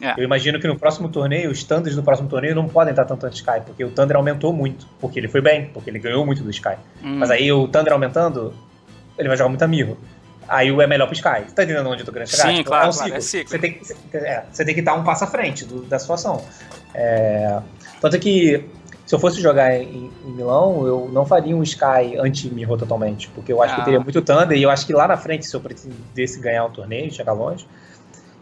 É. 0.00 0.14
Eu 0.16 0.24
imagino 0.24 0.58
que 0.58 0.66
no 0.66 0.78
próximo 0.78 1.08
torneio, 1.08 1.50
os 1.50 1.58
standards 1.58 1.94
do 1.94 2.02
próximo 2.02 2.28
torneio 2.28 2.54
não 2.54 2.68
podem 2.68 2.92
estar 2.92 3.04
tanto 3.04 3.26
anti-Sky, 3.26 3.60
porque 3.64 3.84
o 3.84 3.90
Thunder 3.90 4.16
aumentou 4.16 4.52
muito, 4.52 4.86
porque 4.98 5.18
ele 5.18 5.28
foi 5.28 5.40
bem, 5.40 5.66
porque 5.66 5.90
ele 5.90 5.98
ganhou 5.98 6.24
muito 6.24 6.42
do 6.42 6.50
Sky. 6.50 6.76
Hum. 7.02 7.18
Mas 7.18 7.30
aí 7.30 7.52
o 7.52 7.68
Thunder 7.68 7.92
aumentando, 7.92 8.54
ele 9.18 9.28
vai 9.28 9.36
jogar 9.36 9.48
muito 9.48 9.68
Mirror. 9.68 9.96
Aí 10.48 10.68
é 10.68 10.86
melhor 10.86 11.06
pro 11.06 11.14
Sky. 11.14 11.44
Você 11.46 11.54
tá 11.54 11.62
entendendo 11.62 11.88
onde 11.88 12.02
eu 12.02 12.06
tô 12.06 12.12
querendo 12.12 12.28
chegar? 12.28 12.48
Sim, 12.48 12.56
tipo, 12.56 12.70
claro, 12.70 12.86
é 12.86 12.88
um 12.88 12.92
ciclo. 12.92 13.08
Claro, 13.08 13.18
é 13.18 13.20
ciclo. 13.20 13.48
Você, 13.50 13.58
tem, 13.58 13.78
você, 13.78 13.94
é, 14.14 14.44
você 14.50 14.64
tem 14.64 14.74
que 14.74 14.80
estar 14.80 14.94
um 14.94 15.04
passo 15.04 15.24
à 15.24 15.26
frente 15.26 15.64
do, 15.64 15.82
da 15.82 15.98
situação. 15.98 16.42
É, 16.92 17.60
tanto 18.00 18.18
que 18.18 18.64
se 19.10 19.14
eu 19.14 19.18
fosse 19.18 19.40
jogar 19.40 19.74
em, 19.74 20.10
em, 20.24 20.30
Milão, 20.30 20.86
eu 20.86 21.10
não 21.12 21.26
faria 21.26 21.56
um 21.56 21.62
Sky 21.62 22.16
anti-Mirror 22.18 22.78
totalmente, 22.78 23.28
porque 23.28 23.52
eu 23.52 23.62
acho 23.62 23.74
ah. 23.74 23.76
que 23.78 23.84
teria 23.84 24.00
muito 24.00 24.22
Thunder, 24.22 24.56
e 24.56 24.62
eu 24.62 24.70
acho 24.70 24.86
que 24.86 24.92
lá 24.92 25.08
na 25.08 25.16
frente, 25.16 25.46
se 25.46 25.54
eu 25.54 25.60
pretendesse 25.60 26.40
ganhar 26.40 26.64
um 26.64 26.70
torneio, 26.70 27.12
chegar 27.12 27.32
longe, 27.32 27.66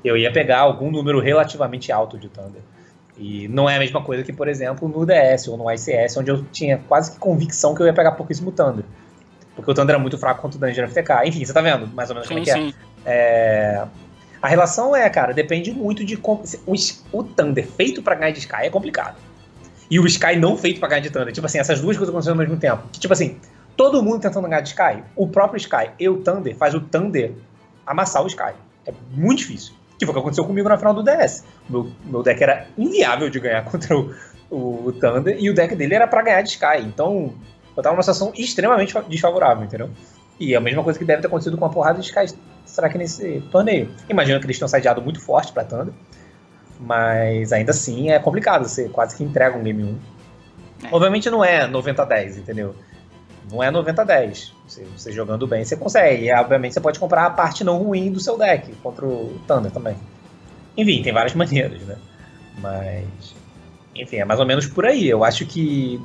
eu 0.04 0.16
ia 0.16 0.32
pegar 0.32 0.60
algum 0.60 0.90
número 0.90 1.20
relativamente 1.20 1.90
alto 1.92 2.18
de 2.18 2.28
Thunder. 2.28 2.62
E 3.16 3.48
não 3.48 3.68
é 3.68 3.76
a 3.76 3.78
mesma 3.80 4.00
coisa 4.02 4.22
que, 4.22 4.32
por 4.32 4.46
exemplo, 4.46 4.88
no 4.88 5.04
DS 5.04 5.48
ou 5.48 5.56
no 5.56 5.70
ICS, 5.70 6.16
onde 6.18 6.30
eu 6.30 6.44
tinha 6.52 6.78
quase 6.86 7.12
que 7.12 7.18
convicção 7.18 7.74
que 7.74 7.82
eu 7.82 7.86
ia 7.86 7.92
pegar 7.92 8.12
pouquíssimo 8.12 8.52
Thunder. 8.52 8.84
Porque 9.56 9.72
o 9.72 9.74
Thunder 9.74 9.94
era 9.94 9.98
muito 9.98 10.16
fraco 10.16 10.40
contra 10.40 10.56
o 10.56 10.60
Dungeon 10.60 10.86
FTK. 10.86 11.26
Enfim, 11.26 11.44
você 11.44 11.52
tá 11.52 11.60
vendo 11.60 11.88
mais 11.88 12.08
ou 12.10 12.14
menos 12.14 12.28
sim, 12.28 12.34
como 12.34 12.48
é 12.48 12.52
que 12.52 12.74
é. 13.04 13.12
é. 13.12 13.84
A 14.40 14.46
relação 14.46 14.94
é, 14.94 15.10
cara, 15.10 15.34
depende 15.34 15.72
muito 15.72 16.04
de 16.04 16.16
como. 16.16 16.44
O, 16.64 16.74
o 17.12 17.24
Thunder 17.24 17.66
feito 17.66 18.00
para 18.00 18.14
ganhar 18.14 18.30
de 18.30 18.38
Sky 18.38 18.62
é 18.62 18.70
complicado. 18.70 19.16
E 19.90 19.98
o 19.98 20.06
Sky 20.06 20.36
não 20.36 20.56
feito 20.56 20.78
para 20.78 20.90
ganhar 20.90 21.00
de 21.00 21.10
Thunder. 21.10 21.32
Tipo 21.32 21.46
assim, 21.46 21.58
essas 21.58 21.80
duas 21.80 21.96
coisas 21.96 22.10
acontecendo 22.14 22.34
ao 22.34 22.38
mesmo 22.38 22.56
tempo. 22.56 22.84
Que, 22.92 23.00
tipo 23.00 23.12
assim, 23.12 23.36
todo 23.76 24.00
mundo 24.00 24.20
tentando 24.20 24.46
ganhar 24.46 24.60
de 24.60 24.68
Sky. 24.68 25.02
O 25.16 25.26
próprio 25.26 25.56
Sky 25.56 25.90
e 25.98 26.08
o 26.08 26.18
Thunder 26.18 26.54
faz 26.54 26.72
o 26.74 26.80
Thunder 26.80 27.32
amassar 27.84 28.22
o 28.22 28.28
Sky. 28.28 28.52
É 28.86 28.92
muito 29.10 29.38
difícil. 29.38 29.74
Que 29.98 30.06
foi 30.06 30.12
o 30.12 30.14
que 30.14 30.20
aconteceu 30.20 30.44
comigo 30.44 30.68
na 30.68 30.78
final 30.78 30.94
do 30.94 31.02
DS. 31.02 31.44
Meu, 31.68 31.90
meu 32.04 32.22
deck 32.22 32.42
era 32.42 32.66
inviável 32.76 33.28
de 33.28 33.40
ganhar 33.40 33.64
contra 33.70 33.96
o, 33.96 34.14
o 34.50 34.92
Thunder, 34.92 35.36
e 35.38 35.50
o 35.50 35.54
deck 35.54 35.74
dele 35.74 35.94
era 35.94 36.06
para 36.06 36.22
ganhar 36.22 36.42
de 36.42 36.50
Sky. 36.50 36.82
Então, 36.82 37.34
eu 37.76 37.82
tava 37.82 37.94
numa 37.94 38.02
situação 38.02 38.32
extremamente 38.36 38.94
desfavorável, 39.08 39.64
entendeu? 39.64 39.90
E 40.38 40.54
é 40.54 40.56
a 40.56 40.60
mesma 40.60 40.84
coisa 40.84 40.98
que 40.98 41.04
deve 41.04 41.20
ter 41.20 41.26
acontecido 41.26 41.56
com 41.56 41.64
a 41.64 41.68
porrada 41.68 42.00
de 42.00 42.06
Sky 42.06 42.34
será 42.64 42.88
que 42.88 42.98
nesse 42.98 43.40
torneio. 43.50 43.90
Imagino 44.08 44.38
que 44.38 44.46
eles 44.46 44.58
tenham 44.58 44.68
sediado 44.68 45.02
muito 45.02 45.20
forte 45.20 45.52
pra 45.52 45.64
Thunder, 45.64 45.92
mas 46.80 47.52
ainda 47.52 47.70
assim 47.70 48.10
é 48.10 48.18
complicado, 48.18 48.68
você 48.68 48.88
quase 48.88 49.16
que 49.16 49.24
entrega 49.24 49.56
um 49.56 49.62
game 49.62 49.82
1. 49.82 49.98
É. 50.84 50.88
Obviamente 50.92 51.28
não 51.28 51.44
é 51.44 51.68
90-10, 51.68 52.38
entendeu? 52.38 52.74
Não 53.50 53.62
é 53.62 53.70
90-10. 53.70 54.52
Você, 54.66 54.84
você, 54.96 55.12
jogando 55.12 55.46
bem, 55.46 55.64
você 55.64 55.76
consegue. 55.76 56.26
E, 56.26 56.32
obviamente 56.32 56.74
você 56.74 56.80
pode 56.80 56.98
comprar 56.98 57.26
a 57.26 57.30
parte 57.30 57.64
não 57.64 57.78
ruim 57.78 58.12
do 58.12 58.20
seu 58.20 58.36
deck 58.36 58.72
contra 58.82 59.06
o 59.06 59.40
Thunder 59.46 59.70
também. 59.70 59.96
Enfim, 60.76 61.02
tem 61.02 61.12
várias 61.12 61.34
maneiras, 61.36 61.80
né? 61.82 61.96
Mas. 62.58 63.34
Enfim, 63.94 64.16
é 64.16 64.24
mais 64.24 64.38
ou 64.38 64.46
menos 64.46 64.66
por 64.66 64.86
aí. 64.86 65.08
Eu 65.08 65.24
acho 65.24 65.46
que. 65.46 66.00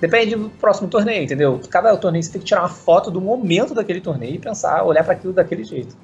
Depende 0.00 0.34
do 0.34 0.50
próximo 0.50 0.88
torneio, 0.88 1.22
entendeu? 1.22 1.60
Cada 1.70 1.96
torneio 1.96 2.24
você 2.24 2.32
tem 2.32 2.40
que 2.40 2.46
tirar 2.46 2.62
uma 2.62 2.68
foto 2.68 3.08
do 3.08 3.20
momento 3.20 3.72
daquele 3.72 4.00
torneio 4.00 4.34
e 4.34 4.38
pensar, 4.38 4.82
olhar 4.82 5.04
para 5.04 5.12
aquilo 5.12 5.32
daquele 5.32 5.62
jeito. 5.62 5.96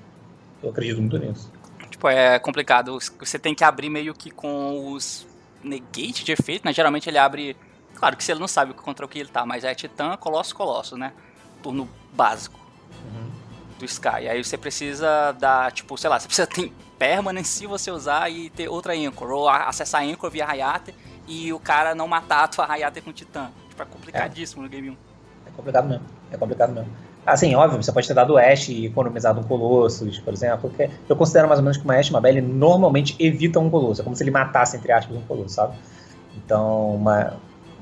Eu 0.62 0.71
acredito 0.71 1.01
muito 1.01 1.18
nisso. 1.18 1.51
Tipo, 1.90 2.09
é 2.09 2.38
complicado. 2.38 2.97
Você 3.18 3.38
tem 3.40 3.55
que 3.57 3.64
abrir 3.64 3.90
meio 3.90 4.14
que 4.14 4.31
com 4.31 4.92
os 4.92 5.27
negate 5.62 6.25
de 6.25 6.33
efeito, 6.33 6.64
né? 6.64 6.73
Geralmente 6.73 7.09
ele 7.09 7.18
abre. 7.18 7.57
Claro 7.99 8.17
que 8.17 8.23
se 8.23 8.31
ele 8.31 8.41
não 8.41 8.49
sabe 8.49 8.73
contra 8.75 9.05
o 9.05 9.09
que 9.09 9.19
ele 9.19 9.29
tá, 9.29 9.45
mas 9.45 9.65
é 9.65 9.75
Titã, 9.75 10.17
Colosso, 10.17 10.55
Colosso, 10.55 10.97
né? 10.97 11.13
Turno 11.61 11.89
básico 12.13 12.59
uhum. 13.05 13.31
do 13.77 13.85
Sky. 13.85 14.29
Aí 14.29 14.43
você 14.43 14.57
precisa 14.57 15.33
dar, 15.33 15.73
tipo, 15.73 15.99
sei 15.99 16.09
lá, 16.09 16.19
você 16.21 16.27
precisa 16.27 16.47
ter 16.47 16.73
permanence 16.97 17.51
se 17.51 17.67
você 17.67 17.91
usar 17.91 18.31
e 18.31 18.51
ter 18.51 18.69
outra 18.69 18.93
Anchor. 18.95 19.31
Ou 19.31 19.49
acessar 19.49 20.03
a 20.03 20.05
Anchor 20.05 20.31
via 20.31 20.47
Hayate 20.47 20.95
e 21.27 21.53
o 21.53 21.59
cara 21.59 21.93
não 21.93 22.07
matar 22.07 22.45
a 22.45 22.49
tua 22.49 22.73
Hayate 22.73 23.01
com 23.01 23.13
Titã. 23.13 23.51
Tipo, 23.69 23.83
é 23.83 23.87
complicadíssimo 23.87 24.63
é. 24.63 24.65
no 24.65 24.71
Game 24.71 24.91
1. 24.91 24.97
É 25.47 25.51
complicado 25.51 25.89
mesmo. 25.89 26.05
É 26.31 26.37
complicado 26.37 26.73
mesmo. 26.73 26.93
Assim, 27.27 27.55
óbvio, 27.57 27.83
você 27.83 27.93
pode 27.93 28.07
ter 28.07 28.15
dado 28.15 28.39
Ash 28.39 28.69
e 28.69 28.87
economizado 28.87 29.41
um 29.41 29.43
Colossus, 29.43 30.21
por 30.21 30.33
exemplo. 30.33 30.71
Porque 30.71 30.89
eu 31.09 31.17
considero 31.17 31.49
mais 31.49 31.59
ou 31.59 31.65
menos 31.65 31.77
que 31.77 31.85
uma 31.85 31.97
Ash 31.97 32.07
e 32.07 32.11
uma 32.11 32.21
Belle 32.21 32.41
normalmente 32.41 33.17
evita 33.19 33.59
um 33.59 33.69
Colossus. 33.69 34.01
É 34.01 34.03
como 34.05 34.15
se 34.15 34.23
ele 34.23 34.31
matasse, 34.31 34.77
entre 34.77 34.93
aspas, 34.93 35.17
um 35.17 35.21
Colossus, 35.23 35.53
sabe? 35.53 35.77
Então, 36.37 36.95
uma, 36.95 37.37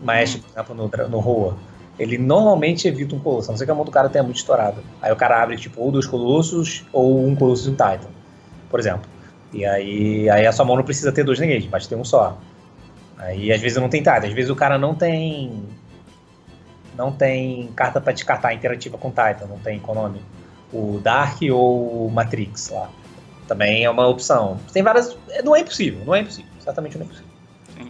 Ash, 0.06 0.36
por 0.36 0.50
exemplo, 0.50 0.74
no, 0.74 1.08
no 1.08 1.20
Roa, 1.20 1.56
ele 1.98 2.18
normalmente 2.18 2.86
evita 2.86 3.14
um 3.14 3.18
Colossus. 3.18 3.48
A 3.48 3.52
não 3.52 3.58
ser 3.58 3.64
que 3.64 3.70
a 3.70 3.74
mão 3.74 3.84
do 3.84 3.90
cara 3.90 4.08
tenha 4.08 4.22
muito 4.22 4.36
estourada. 4.36 4.82
Aí 5.00 5.10
o 5.12 5.16
cara 5.16 5.42
abre, 5.42 5.56
tipo, 5.56 5.80
ou 5.80 5.90
dois 5.90 6.06
Colossus 6.06 6.84
ou 6.92 7.26
um 7.26 7.34
Colossus 7.34 7.66
e 7.66 7.70
um 7.70 7.72
Titan, 7.72 8.10
por 8.70 8.78
exemplo. 8.78 9.08
E 9.52 9.64
aí, 9.64 10.28
aí 10.28 10.46
a 10.46 10.52
sua 10.52 10.64
mão 10.64 10.76
não 10.76 10.84
precisa 10.84 11.10
ter 11.12 11.24
dois 11.24 11.38
ninguém, 11.38 11.62
pode 11.62 11.88
ter 11.88 11.94
um 11.94 12.04
só. 12.04 12.38
Aí 13.16 13.50
às 13.50 13.60
vezes 13.60 13.78
não 13.78 13.88
tem 13.88 14.02
Titan, 14.02 14.26
às 14.26 14.32
vezes 14.32 14.50
o 14.50 14.56
cara 14.56 14.76
não 14.78 14.94
tem 14.94 15.64
não 16.96 17.12
tem 17.12 17.68
carta 17.76 18.00
para 18.00 18.12
descartar 18.12 18.54
interativa 18.54 18.96
com 18.98 19.08
Titan, 19.10 19.46
não 19.48 19.58
tem 19.58 19.78
Konami. 19.78 20.22
O 20.72 20.98
Dark 21.02 21.38
ou 21.52 22.06
o 22.06 22.10
Matrix 22.10 22.70
lá. 22.70 22.90
Também 23.46 23.84
é 23.84 23.90
uma 23.90 24.06
opção. 24.08 24.58
Tem 24.72 24.82
várias. 24.82 25.16
Não 25.44 25.54
é 25.54 25.60
impossível, 25.60 26.04
não 26.04 26.14
é 26.14 26.20
impossível. 26.20 26.50
Certamente 26.58 26.98
não 26.98 27.02
é 27.02 27.06
impossível. 27.06 27.30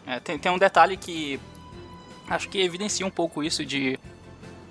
É, 0.06 0.20
tem, 0.20 0.38
tem 0.38 0.52
um 0.52 0.58
detalhe 0.58 0.96
que 0.96 1.40
acho 2.28 2.48
que 2.48 2.60
evidencia 2.60 3.06
um 3.06 3.10
pouco 3.10 3.42
isso 3.42 3.64
de 3.64 3.98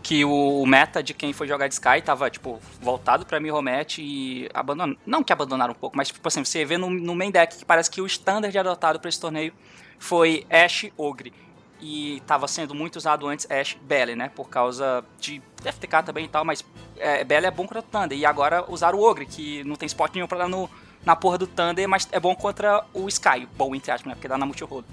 que 0.06 0.24
o 0.24 0.64
meta 0.68 1.02
de 1.02 1.16
quem 1.16 1.34
foi 1.34 1.48
jogar 1.48 1.68
de 1.68 1.74
Sky 1.74 2.00
tava, 2.04 2.30
tipo, 2.30 2.60
voltado 2.80 3.26
pra 3.26 3.40
Mirromet 3.40 4.00
e 4.00 4.48
abandonando. 4.54 5.00
Não 5.04 5.24
que 5.24 5.34
abandonaram 5.34 5.74
um 5.74 5.76
pouco, 5.76 5.98
mas, 5.98 6.10
tipo 6.10 6.28
assim, 6.28 6.44
você 6.44 6.64
vê 6.64 6.78
no, 6.78 6.92
no 6.92 7.16
main 7.16 7.32
deck 7.32 7.58
que 7.58 7.66
parece 7.66 7.90
que 7.90 8.00
o 8.00 8.06
standard 8.06 8.56
adotado 8.56 9.00
para 9.00 9.10
esse 9.10 9.20
torneio 9.20 9.52
foi 9.98 10.46
Ash 10.48 10.92
Ogre 10.96 11.34
e 11.82 12.18
estava 12.18 12.48
sendo 12.48 12.76
muito 12.76 12.98
usado 12.98 13.28
antes 13.28 13.50
Ash 13.50 13.76
Belly, 13.82 14.16
né? 14.16 14.30
Por 14.30 14.48
causa 14.48 15.04
de 15.20 15.42
FTK 15.64 16.04
também 16.06 16.26
e 16.26 16.28
tal, 16.28 16.46
mas 16.46 16.64
é, 16.98 17.24
Belly 17.24 17.48
é 17.48 17.52
bom 17.52 17.64
contra 17.64 17.80
o 17.80 17.82
Thunder. 17.82 18.18
E 18.18 18.26
agora 18.28 18.64
usaram 18.70 19.00
o 19.00 19.04
Ogre, 19.04 19.26
que 19.26 19.64
não 19.64 19.76
tem 19.76 19.88
spot 19.88 20.14
nenhum 20.14 20.28
pra 20.28 20.38
dar 20.38 20.48
no, 20.48 20.70
na 21.04 21.16
porra 21.16 21.38
do 21.38 21.48
Thunder, 21.48 21.90
mas 21.90 22.08
é 22.12 22.20
bom 22.20 22.36
contra 22.36 22.86
o 22.94 23.08
Sky. 23.08 23.48
Bom, 23.58 23.74
entre 23.74 23.92
aspas, 23.92 24.08
né? 24.08 24.14
Porque 24.14 24.28
dá 24.28 24.38
na 24.38 24.46
multi-roll. 24.46 24.84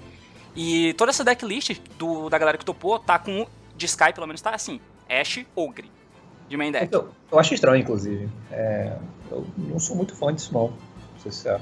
E 0.55 0.93
toda 0.93 1.09
essa 1.09 1.23
decklist 1.23 1.79
do, 1.97 2.29
da 2.29 2.37
galera 2.37 2.57
que 2.57 2.65
topou 2.65 2.99
tá 2.99 3.17
com. 3.17 3.45
De 3.75 3.87
Sky, 3.87 4.13
pelo 4.13 4.27
menos, 4.27 4.41
tá 4.41 4.51
assim: 4.51 4.79
Ash 5.09 5.45
Ogre. 5.55 5.91
De 6.47 6.55
main 6.55 6.71
deck. 6.71 6.93
Eu, 6.93 7.09
eu 7.31 7.39
acho 7.39 7.53
estranho, 7.53 7.81
inclusive. 7.81 8.29
É, 8.51 8.95
eu 9.31 9.45
não 9.57 9.79
sou 9.79 9.95
muito 9.95 10.15
fã 10.15 10.33
disso, 10.33 10.53
não. 10.53 10.67
Não 10.67 11.19
sei 11.19 11.31
se 11.31 11.49
é. 11.49 11.59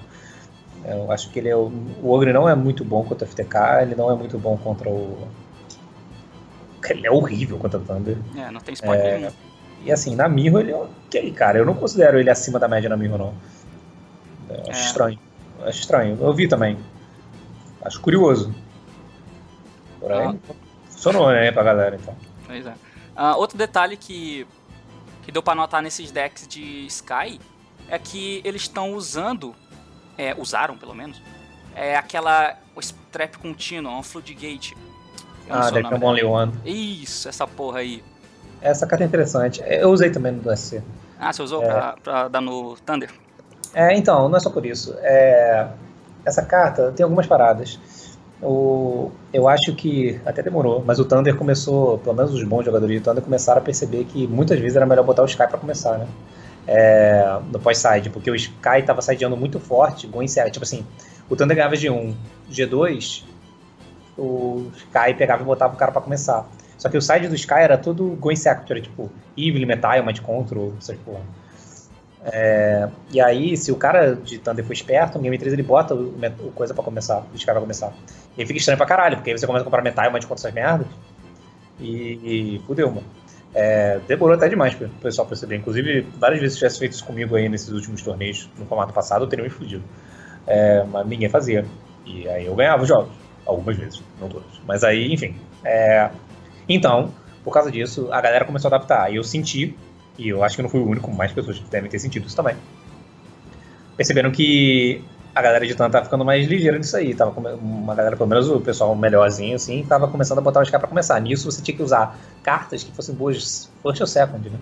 É, 0.84 0.94
eu 0.94 1.12
acho 1.12 1.30
que 1.30 1.40
ele 1.40 1.50
é 1.50 1.56
o, 1.56 1.72
o 2.02 2.10
Ogre 2.10 2.34
não 2.34 2.50
é 2.50 2.56
muito 2.56 2.84
bom 2.84 3.04
contra 3.04 3.28
o 3.28 3.30
FTK, 3.30 3.84
ele 3.84 3.96
não 3.96 4.12
é 4.12 4.16
muito 4.16 4.38
bom 4.38 4.58
contra 4.58 4.90
o. 4.90 5.28
Ele 6.90 7.08
é 7.08 7.12
horrível 7.12 7.58
contra 7.58 7.80
o 7.80 7.84
Thunder. 7.84 8.18
É, 8.36 8.52
não 8.52 8.60
tem 8.60 8.74
spot 8.74 8.98
é, 8.98 9.18
nenhum. 9.18 9.32
E 9.86 9.92
assim, 9.92 10.16
na 10.16 10.28
Mirro 10.28 10.60
ele 10.60 10.72
é 10.72 10.76
ok, 10.76 11.32
cara. 11.32 11.58
Eu 11.58 11.66
não 11.66 11.74
considero 11.74 12.20
ele 12.20 12.30
acima 12.30 12.60
da 12.60 12.68
média 12.68 12.90
na 12.90 12.98
Mirro, 12.98 13.18
não. 13.18 13.34
Eu 14.50 14.62
acho 14.70 14.82
é. 14.82 14.86
estranho. 14.86 15.20
Eu 15.60 15.68
acho 15.68 15.80
estranho. 15.80 16.18
Eu 16.20 16.34
vi 16.34 16.48
também. 16.48 16.78
Acho 17.84 18.02
curioso. 18.02 18.54
Por 20.02 20.12
aí, 20.12 20.28
ah. 20.28 20.54
funcionou, 20.90 21.30
né, 21.32 21.50
pra 21.54 21.64
galera, 21.64 21.96
então. 21.96 22.16
Pois 22.46 22.66
é. 22.66 22.74
Uh, 23.16 23.38
outro 23.38 23.58
detalhe 23.58 23.96
que, 23.96 24.46
que 25.24 25.32
deu 25.32 25.42
pra 25.42 25.56
notar 25.56 25.82
nesses 25.82 26.12
decks 26.12 26.46
de 26.46 26.86
Sky 26.88 27.40
é 27.88 27.98
que 27.98 28.42
eles 28.44 28.64
estão 28.64 28.94
usando 28.94 29.56
é, 30.22 30.36
usaram 30.38 30.78
pelo 30.78 30.94
menos, 30.94 31.22
é 31.76 31.96
aquela 31.96 32.56
strap 32.78 33.38
contínuo, 33.38 33.92
um 33.92 34.04
floodgate. 34.04 34.78
Ah, 35.50 35.72
The 35.72 35.82
Come 35.82 36.06
Only 36.06 36.24
One. 36.24 36.54
Isso, 36.64 37.28
essa 37.28 37.48
porra 37.48 37.80
aí. 37.80 38.04
Essa 38.62 38.86
carta 38.86 39.04
é 39.04 39.08
interessante. 39.08 39.62
Eu 39.66 39.90
usei 39.90 40.12
também 40.12 40.32
no 40.32 40.42
DSC. 40.42 40.84
Ah, 41.20 41.34
você 41.34 41.42
usou 41.42 41.64
é. 41.64 41.68
pra, 41.68 41.96
pra, 42.04 42.28
dar 42.28 42.42
no 42.42 42.78
Thunder? 42.78 43.12
É, 43.74 43.96
então, 43.96 44.30
não 44.30 44.38
é 44.38 44.40
só 44.40 44.50
por 44.50 44.66
isso. 44.66 44.96
É, 45.00 45.68
essa 46.24 46.46
carta 46.46 46.92
tem 46.92 47.04
algumas 47.04 47.26
paradas. 47.26 47.80
O, 48.42 49.12
eu 49.32 49.48
acho 49.48 49.76
que 49.76 50.20
até 50.26 50.42
demorou, 50.42 50.84
mas 50.86 51.00
o 51.00 51.06
Thunder 51.06 51.36
começou, 51.36 52.00
pelo 52.00 52.16
menos 52.16 52.34
os 52.34 52.44
bons 52.44 52.66
jogadores 52.66 52.98
de 52.98 53.04
Thunder 53.04 53.24
começaram 53.24 53.62
a 53.62 53.64
perceber 53.64 54.06
que 54.06 54.28
muitas 54.28 54.60
vezes 54.60 54.76
era 54.76 54.86
melhor 54.86 55.06
botar 55.06 55.22
o 55.22 55.26
Sky 55.26 55.48
para 55.48 55.60
começar, 55.60 55.98
né? 56.00 56.08
é, 56.68 57.40
no 57.52 57.60
pós-side, 57.60 58.10
porque 58.10 58.30
o 58.30 58.36
Sky 58.36 58.84
tava 58.86 59.02
sideando 59.02 59.36
muito 59.36 59.60
forte, 59.60 60.08
Go 60.08 60.24
tipo 60.24 60.64
assim, 60.64 60.86
o 61.30 61.36
Thunder 61.36 61.56
ganhava 61.56 61.76
G1, 61.76 62.14
G2, 62.52 63.24
o 64.18 64.70
Sky 64.76 65.14
pegava 65.18 65.42
e 65.42 65.46
botava 65.46 65.74
o 65.74 65.78
cara 65.78 65.92
para 65.92 66.02
começar. 66.02 66.48
Só 66.78 66.90
que 66.90 66.98
o 66.98 67.02
side 67.02 67.28
do 67.28 67.36
Sky 67.36 67.60
era 67.60 67.78
tudo 67.78 68.16
Go 68.20 68.32
Insect, 68.32 68.72
era 68.72 68.82
tipo 68.82 69.10
Evil, 69.38 69.68
Metal, 69.68 70.04
Mind 70.04 70.20
Control, 70.20 70.74
essas 70.80 70.98
porra. 70.98 71.22
É, 72.24 72.88
e 73.12 73.20
aí, 73.20 73.58
se 73.58 73.72
o 73.72 73.76
cara 73.76 74.16
de 74.16 74.38
Thunder 74.38 74.64
for 74.66 74.74
esperto, 74.74 75.18
no 75.18 75.24
Game 75.24 75.38
3 75.38 75.54
ele 75.54 75.64
bota 75.64 75.96
o, 75.96 76.14
o 76.40 76.52
coisa 76.52 76.74
pra 76.74 76.84
começar, 76.84 77.20
o 77.32 77.36
Sky 77.36 77.52
vai 77.52 77.62
começar. 77.62 77.94
E 78.38 78.46
fica 78.46 78.58
estranho 78.58 78.78
pra 78.78 78.86
caralho, 78.86 79.18
porque 79.18 79.32
aí 79.32 79.38
você 79.38 79.46
começa 79.46 79.64
a 79.64 79.66
comprar 79.66 79.82
Metal, 79.82 80.12
Mind 80.12 80.24
Control, 80.24 80.36
essas 80.36 80.54
merdas, 80.54 80.88
e, 81.80 82.56
e 82.56 82.62
fudeu, 82.66 82.90
mano. 82.90 83.08
É, 83.54 84.00
demorou 84.08 84.36
até 84.36 84.48
demais 84.48 84.74
para 84.74 84.88
o 84.88 84.90
pessoal 85.02 85.28
perceber. 85.28 85.58
Inclusive, 85.58 86.08
várias 86.18 86.40
vezes 86.40 86.58
tivesse 86.58 86.80
feito 86.80 86.94
isso 86.94 87.04
comigo 87.04 87.36
aí 87.36 87.50
nesses 87.50 87.70
últimos 87.70 88.02
torneios, 88.02 88.50
no 88.58 88.66
formato 88.66 88.94
passado, 88.94 89.26
eu 89.26 89.28
teria 89.28 89.44
me 89.44 89.52
fudido. 89.52 89.84
É, 90.48 90.84
mas 90.84 91.06
ninguém 91.08 91.30
fazia. 91.30 91.66
E 92.06 92.28
aí 92.30 92.46
eu 92.46 92.56
ganhava 92.56 92.82
os 92.82 92.88
jogos. 92.88 93.12
Algumas 93.46 93.76
vezes, 93.76 94.02
não 94.20 94.30
todas. 94.30 94.48
Mas 94.66 94.84
aí, 94.84 95.12
enfim. 95.12 95.36
É... 95.64 96.10
Então, 96.70 97.12
por 97.44 97.52
causa 97.52 97.72
disso, 97.72 98.08
a 98.12 98.22
galera 98.22 98.46
começou 98.46 98.72
a 98.72 98.76
adaptar. 98.76 99.12
E 99.12 99.16
eu 99.16 99.24
senti, 99.24 99.76
e 100.18 100.30
eu 100.30 100.44
acho 100.44 100.56
que 100.56 100.62
não 100.62 100.70
fui 100.70 100.80
o 100.80 100.88
único, 100.88 101.12
mais 101.12 101.32
pessoas 101.32 101.60
devem 101.60 101.90
ter 101.90 102.00
sentido 102.00 102.28
isso 102.28 102.36
também. 102.36 102.56
Perceberam 103.98 104.32
que 104.32 105.04
a 105.34 105.42
galera 105.42 105.66
de 105.66 105.74
tanto 105.76 105.94
tá 105.94 106.04
ficando 106.04 106.26
mais 106.26 106.46
ligeira 106.46 106.78
nisso 106.78 106.96
aí. 106.96 107.16
Tava 107.16 107.32
uma 107.40 107.96
galera, 107.96 108.18
pelo 108.18 108.28
menos 108.28 108.50
o 108.50 108.60
pessoal 108.60 108.96
melhorzinho, 108.96 109.56
assim, 109.56 109.86
tava 109.88 110.08
começando 110.08 110.40
a 110.40 110.42
botar 110.42 110.62
os 110.62 110.70
caras 110.70 110.82
pra 110.82 110.90
começar. 110.90 111.20
Nisso 111.22 111.50
você 111.50 111.62
tinha 111.62 111.76
que 111.76 111.84
usar 111.84 112.18
cartas 112.44 112.84
que 112.84 112.92
fossem 112.92 113.16
boas 113.16 113.70
first 113.82 114.02
ou 114.02 114.08
second, 114.08 114.50
né? 114.50 114.58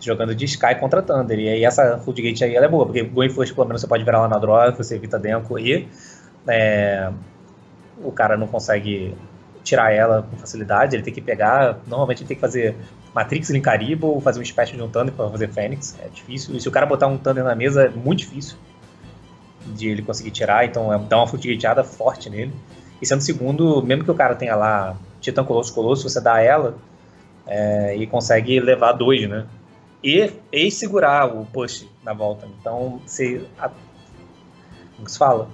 Jogando 0.00 0.34
de 0.34 0.44
Sky 0.44 0.76
contra 0.76 1.02
Thunder. 1.02 1.38
E 1.38 1.48
aí 1.48 1.64
essa 1.64 1.98
Floodgate 1.98 2.44
aí 2.44 2.54
ela 2.54 2.66
é 2.66 2.68
boa, 2.68 2.86
porque 2.86 3.02
Going 3.02 3.30
First 3.30 3.54
pelo 3.54 3.66
menos 3.66 3.80
você 3.80 3.88
pode 3.88 4.04
virar 4.04 4.20
lá 4.20 4.28
na 4.28 4.38
droga, 4.38 4.72
você 4.72 4.94
evita 4.94 5.18
Denko 5.18 5.58
e 5.58 5.88
é, 6.48 7.10
o 8.02 8.12
cara 8.12 8.36
não 8.36 8.46
consegue 8.46 9.14
tirar 9.62 9.92
ela 9.92 10.22
com 10.22 10.36
facilidade, 10.38 10.96
ele 10.96 11.02
tem 11.02 11.12
que 11.12 11.20
pegar, 11.20 11.80
normalmente 11.86 12.22
ele 12.22 12.28
tem 12.28 12.36
que 12.36 12.40
fazer 12.40 12.74
Matrix 13.14 13.50
Linkaribo 13.50 14.06
ou 14.06 14.20
fazer 14.20 14.40
um 14.40 14.44
Special 14.44 14.78
de 14.78 14.82
um 14.82 14.88
Thunder 14.88 15.12
para 15.12 15.28
fazer 15.28 15.48
Fênix, 15.48 15.98
é 16.02 16.08
difícil. 16.08 16.56
E 16.56 16.60
se 16.60 16.68
o 16.68 16.70
cara 16.70 16.86
botar 16.86 17.08
um 17.08 17.18
Thunder 17.18 17.44
na 17.44 17.54
mesa, 17.54 17.84
é 17.84 17.88
muito 17.90 18.20
difícil 18.20 18.56
de 19.66 19.88
ele 19.88 20.02
conseguir 20.02 20.30
tirar, 20.30 20.64
então 20.64 20.92
é, 20.92 20.98
dá 20.98 21.18
uma 21.18 21.26
futigueteada 21.26 21.84
forte 21.84 22.28
nele. 22.28 22.52
E 23.00 23.06
sendo 23.06 23.22
segundo, 23.22 23.82
mesmo 23.82 24.04
que 24.04 24.10
o 24.10 24.14
cara 24.14 24.34
tenha 24.34 24.54
lá 24.54 24.96
Titã 25.20 25.44
Colosso 25.44 25.74
Colosso, 25.74 26.08
você 26.08 26.20
dá 26.20 26.40
ela 26.40 26.76
é, 27.46 27.96
e 27.96 28.06
consegue 28.06 28.60
levar 28.60 28.92
dois, 28.92 29.28
né? 29.28 29.46
E, 30.02 30.32
e 30.52 30.70
segurar 30.70 31.26
o 31.26 31.44
push 31.46 31.86
na 32.02 32.12
volta. 32.12 32.46
Então, 32.60 33.00
você. 33.04 33.46
A, 33.58 33.70
como 34.96 35.08
se 35.08 35.18
fala? 35.18 35.48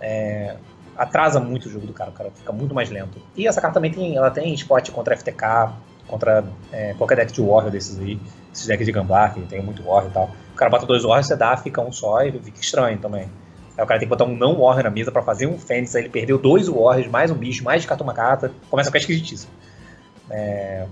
É, 0.00 0.56
atrasa 0.96 1.40
muito 1.40 1.66
o 1.66 1.70
jogo 1.70 1.86
do 1.86 1.92
cara, 1.92 2.10
o 2.10 2.12
cara 2.12 2.30
fica 2.30 2.52
muito 2.52 2.74
mais 2.74 2.90
lento. 2.90 3.20
E 3.36 3.46
essa 3.46 3.60
carta 3.60 3.74
também 3.74 3.90
tem, 3.90 4.16
ela 4.16 4.30
tem 4.30 4.52
spot 4.54 4.90
contra 4.90 5.16
FTK, 5.16 5.72
contra 6.06 6.44
é, 6.72 6.94
qualquer 6.94 7.16
deck 7.16 7.32
de 7.32 7.40
Warrior 7.40 7.70
desses 7.70 7.98
aí, 7.98 8.20
esses 8.52 8.66
decks 8.66 8.86
de 8.86 8.92
Gamblar, 8.92 9.34
que 9.34 9.40
tem 9.42 9.62
muito 9.62 9.82
Warrior 9.82 10.10
e 10.10 10.14
tal. 10.14 10.30
O 10.52 10.56
cara 10.56 10.70
bota 10.70 10.86
dois 10.86 11.02
Warriors, 11.02 11.26
você 11.26 11.36
dá, 11.36 11.56
fica 11.56 11.80
um 11.80 11.92
só 11.92 12.22
e 12.22 12.32
fica 12.32 12.60
estranho 12.60 12.98
também. 12.98 13.28
Aí 13.78 13.84
o 13.84 13.86
cara 13.86 14.00
tem 14.00 14.08
que 14.08 14.10
botar 14.10 14.24
um 14.24 14.36
não 14.36 14.58
Warrior 14.58 14.82
na 14.82 14.90
mesa 14.90 15.12
para 15.12 15.22
fazer 15.22 15.46
um 15.46 15.56
Fênix, 15.56 15.94
aí 15.94 16.02
ele 16.02 16.08
perdeu 16.08 16.36
dois 16.36 16.66
Warriors, 16.66 17.08
mais 17.08 17.30
um 17.30 17.36
bicho, 17.36 17.62
mais 17.62 17.84
de 17.84 18.02
uma 18.02 18.12
carta, 18.12 18.52
começa 18.68 18.88
a 18.88 18.90
ficar 18.90 18.98
esquisitíssimo. 18.98 19.52
É, 20.28 20.84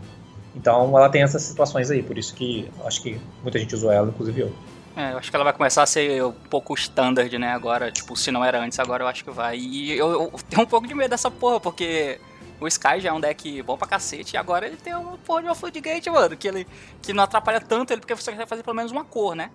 então 0.54 0.96
ela 0.96 1.08
tem 1.08 1.24
essas 1.24 1.42
situações 1.42 1.90
aí, 1.90 2.00
por 2.00 2.16
isso 2.16 2.32
que 2.32 2.70
acho 2.84 3.02
que 3.02 3.20
muita 3.42 3.58
gente 3.58 3.74
usou 3.74 3.90
ela, 3.90 4.08
inclusive 4.08 4.40
eu. 4.40 4.52
É, 4.96 5.12
eu 5.12 5.18
acho 5.18 5.28
que 5.28 5.34
ela 5.34 5.44
vai 5.44 5.52
começar 5.52 5.82
a 5.82 5.86
ser 5.86 6.24
um 6.24 6.30
pouco 6.30 6.74
standard, 6.74 7.36
né? 7.36 7.52
Agora, 7.52 7.90
tipo, 7.90 8.16
se 8.16 8.30
não 8.30 8.44
era 8.44 8.60
antes, 8.60 8.78
agora 8.78 9.02
eu 9.02 9.08
acho 9.08 9.24
que 9.24 9.32
vai. 9.32 9.58
E 9.58 9.90
eu, 9.98 10.12
eu 10.12 10.32
tenho 10.48 10.62
um 10.62 10.66
pouco 10.66 10.86
de 10.86 10.94
medo 10.94 11.10
dessa 11.10 11.28
porra, 11.28 11.58
porque 11.58 12.20
o 12.60 12.68
Sky 12.68 13.00
já 13.00 13.08
é 13.08 13.12
um 13.12 13.20
deck 13.20 13.62
bom 13.62 13.76
pra 13.76 13.88
cacete, 13.88 14.34
e 14.34 14.38
agora 14.38 14.64
ele 14.64 14.76
tem 14.76 14.94
uma 14.94 15.18
porra 15.18 15.40
de 15.42 15.48
uma 15.48 15.56
Floodgate, 15.56 16.08
mano, 16.08 16.36
que 16.36 16.46
ele 16.46 16.66
que 17.02 17.12
não 17.12 17.24
atrapalha 17.24 17.60
tanto 17.60 17.92
ele, 17.92 18.00
porque 18.00 18.14
você 18.14 18.32
quer 18.32 18.46
fazer 18.46 18.62
pelo 18.62 18.76
menos 18.76 18.92
uma 18.92 19.04
cor, 19.04 19.34
né? 19.34 19.50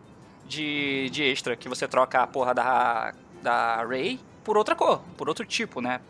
De, 0.52 1.10
de 1.10 1.24
extra, 1.24 1.56
que 1.56 1.70
você 1.70 1.88
troca 1.88 2.20
a 2.20 2.28
porra 2.28 2.54
da, 2.54 3.14
da 3.42 3.86
Ray 3.86 4.20
por 4.44 4.58
outra 4.58 4.76
cor, 4.76 5.02
por 5.16 5.30
outro 5.30 5.46
tipo, 5.46 5.80
né? 5.80 6.02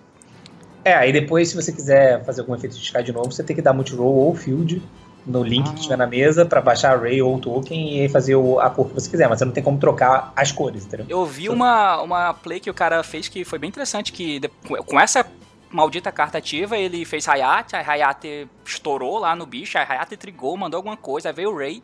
É, 0.83 0.95
aí 0.95 1.13
depois, 1.13 1.49
se 1.49 1.55
você 1.55 1.71
quiser 1.71 2.25
fazer 2.25 2.41
algum 2.41 2.55
efeito 2.55 2.75
de 2.75 2.81
Sky 2.81 3.03
de 3.03 3.13
novo, 3.13 3.31
você 3.31 3.43
tem 3.43 3.55
que 3.55 3.61
dar 3.61 3.71
multi-roll 3.71 4.15
ou 4.15 4.35
field 4.35 4.81
no 5.25 5.43
link 5.43 5.69
ah. 5.69 5.73
que 5.73 5.81
tiver 5.81 5.95
na 5.95 6.07
mesa 6.07 6.43
para 6.43 6.59
baixar 6.59 6.97
array 6.97 7.21
ou 7.21 7.39
token 7.39 8.03
e 8.03 8.09
fazer 8.09 8.35
o, 8.35 8.59
a 8.59 8.69
cor 8.69 8.87
que 8.87 8.95
você 8.95 9.09
quiser, 9.11 9.29
mas 9.29 9.37
você 9.37 9.45
não 9.45 9.51
tem 9.51 9.63
como 9.63 9.77
trocar 9.77 10.33
as 10.35 10.51
cores, 10.51 10.85
entendeu? 10.85 11.05
Eu 11.07 11.23
vi 11.23 11.47
uma, 11.47 12.01
uma 12.01 12.33
play 12.33 12.59
que 12.59 12.69
o 12.69 12.73
cara 12.73 13.03
fez 13.03 13.27
que 13.27 13.45
foi 13.45 13.59
bem 13.59 13.67
interessante, 13.67 14.11
que 14.11 14.41
com 14.87 14.99
essa 14.99 15.23
maldita 15.69 16.11
carta 16.11 16.39
ativa, 16.39 16.77
ele 16.77 17.05
fez 17.05 17.27
Hayate, 17.27 17.75
a 17.75 17.79
Hayate 17.79 18.47
estourou 18.65 19.19
lá 19.19 19.35
no 19.35 19.45
bicho, 19.45 19.77
a 19.77 19.81
Hayate 19.81 20.17
trigou, 20.17 20.57
mandou 20.57 20.77
alguma 20.77 20.97
coisa, 20.97 21.29
aí 21.29 21.35
veio 21.35 21.51
o 21.51 21.57
Ray, 21.57 21.83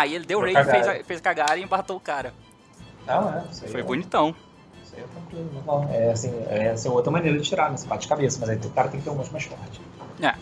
aí 0.00 0.14
ele 0.14 0.24
deu 0.24 0.38
o 0.38 0.42
Ray, 0.42 0.54
fez, 0.54 1.06
fez 1.06 1.20
cagar 1.20 1.56
e 1.58 1.62
empatou 1.62 1.96
o 1.96 2.00
cara. 2.00 2.34
Não, 3.06 3.32
é, 3.32 3.44
isso 3.50 3.64
aí 3.64 3.70
Foi 3.70 3.80
é. 3.80 3.84
bonitão. 3.84 4.34
Isso 4.82 4.94
aí 4.96 5.02
é 5.02 5.06
tranquilo, 5.06 5.50
normal. 5.52 5.88
É 5.92 6.10
assim, 6.10 6.32
é 6.48 6.70
assim, 6.70 6.88
outra 6.88 7.10
maneira 7.10 7.38
de 7.38 7.44
tirar, 7.44 7.70
né? 7.70 7.76
Você 7.76 7.86
bate 7.86 8.02
de 8.02 8.08
cabeça, 8.08 8.38
mas 8.40 8.50
aí 8.50 8.56
o 8.56 8.70
cara 8.70 8.88
tem 8.88 9.00
que 9.00 9.04
ter 9.04 9.10
um 9.10 9.14
monte 9.14 9.30
mais 9.30 9.44
forte. 9.44 9.80
É. 10.20 10.34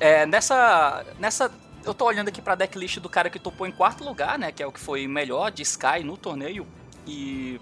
É, 0.00 0.26
nessa, 0.26 1.04
nessa. 1.18 1.50
Eu 1.84 1.92
tô 1.92 2.06
olhando 2.06 2.28
aqui 2.28 2.40
pra 2.40 2.54
decklist 2.54 2.98
do 2.98 3.08
cara 3.08 3.28
que 3.28 3.38
topou 3.38 3.66
em 3.66 3.72
quarto 3.72 4.04
lugar, 4.04 4.38
né? 4.38 4.50
Que 4.50 4.62
é 4.62 4.66
o 4.66 4.72
que 4.72 4.80
foi 4.80 5.06
melhor 5.06 5.50
de 5.50 5.62
Sky 5.62 6.02
no 6.02 6.16
torneio. 6.16 6.66
E 7.06 7.60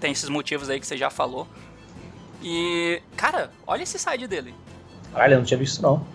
tem 0.00 0.12
esses 0.12 0.28
motivos 0.28 0.70
aí 0.70 0.80
que 0.80 0.86
você 0.86 0.96
já 0.96 1.10
falou. 1.10 1.46
E, 2.42 3.02
cara, 3.16 3.50
olha 3.66 3.82
esse 3.82 3.98
side 3.98 4.26
dele. 4.26 4.54
Caralho, 5.12 5.34
eu 5.34 5.38
não 5.38 5.44
tinha 5.44 5.58
visto 5.58 5.82
não. 5.82 6.06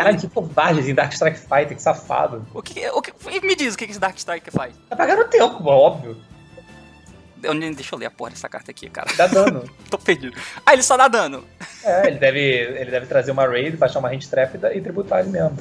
Caralho, 0.00 0.18
que 0.18 0.28
covarde, 0.28 0.80
assim, 0.80 0.94
Dark 0.94 1.12
Strike 1.12 1.38
Fighter, 1.38 1.76
que 1.76 1.82
safado. 1.82 2.46
O 2.54 2.62
que, 2.62 2.88
o 2.88 3.02
que, 3.02 3.46
me 3.46 3.54
diz 3.54 3.74
o 3.74 3.76
que 3.76 3.84
esse 3.84 3.98
Dark 3.98 4.16
Strike 4.16 4.50
faz. 4.50 4.72
Tá 4.88 4.96
pagando 4.96 5.28
tempo, 5.28 5.62
óbvio. 5.66 6.16
Eu, 7.42 7.54
deixa 7.74 7.94
eu 7.94 7.98
ler 7.98 8.06
a 8.06 8.10
porra 8.10 8.30
dessa 8.30 8.48
carta 8.48 8.70
aqui, 8.70 8.88
cara. 8.88 9.10
Dá 9.14 9.26
dano. 9.26 9.62
Tô 9.90 9.98
perdido. 9.98 10.34
Ah, 10.64 10.72
ele 10.72 10.82
só 10.82 10.96
dá 10.96 11.06
dano. 11.06 11.44
É, 11.84 12.06
ele 12.06 12.18
deve, 12.18 12.40
ele 12.40 12.90
deve 12.90 13.06
trazer 13.06 13.30
uma 13.30 13.46
raid, 13.46 13.76
baixar 13.76 13.98
uma 13.98 14.08
hand 14.08 14.20
trap 14.20 14.58
e, 14.74 14.80
tributar 14.80 15.20
ele 15.20 15.28
mesmo. 15.28 15.58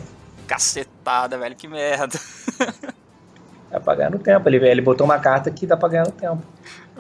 Cacetada, 0.47 1.38
velho, 1.38 1.56
que 1.56 1.67
merda. 1.67 2.17
Dá 3.69 3.80
pra 3.80 3.93
ganhar 3.93 4.10
no 4.10 4.19
tempo. 4.19 4.47
Ele, 4.49 4.67
ele 4.67 4.82
botou 4.82 5.06
uma 5.06 5.19
carta 5.19 5.52
que 5.52 5.67
dá 5.67 5.78
pra 5.78 5.89
ganhar 5.89 6.06
no 6.06 6.12
tempo. 6.12 6.41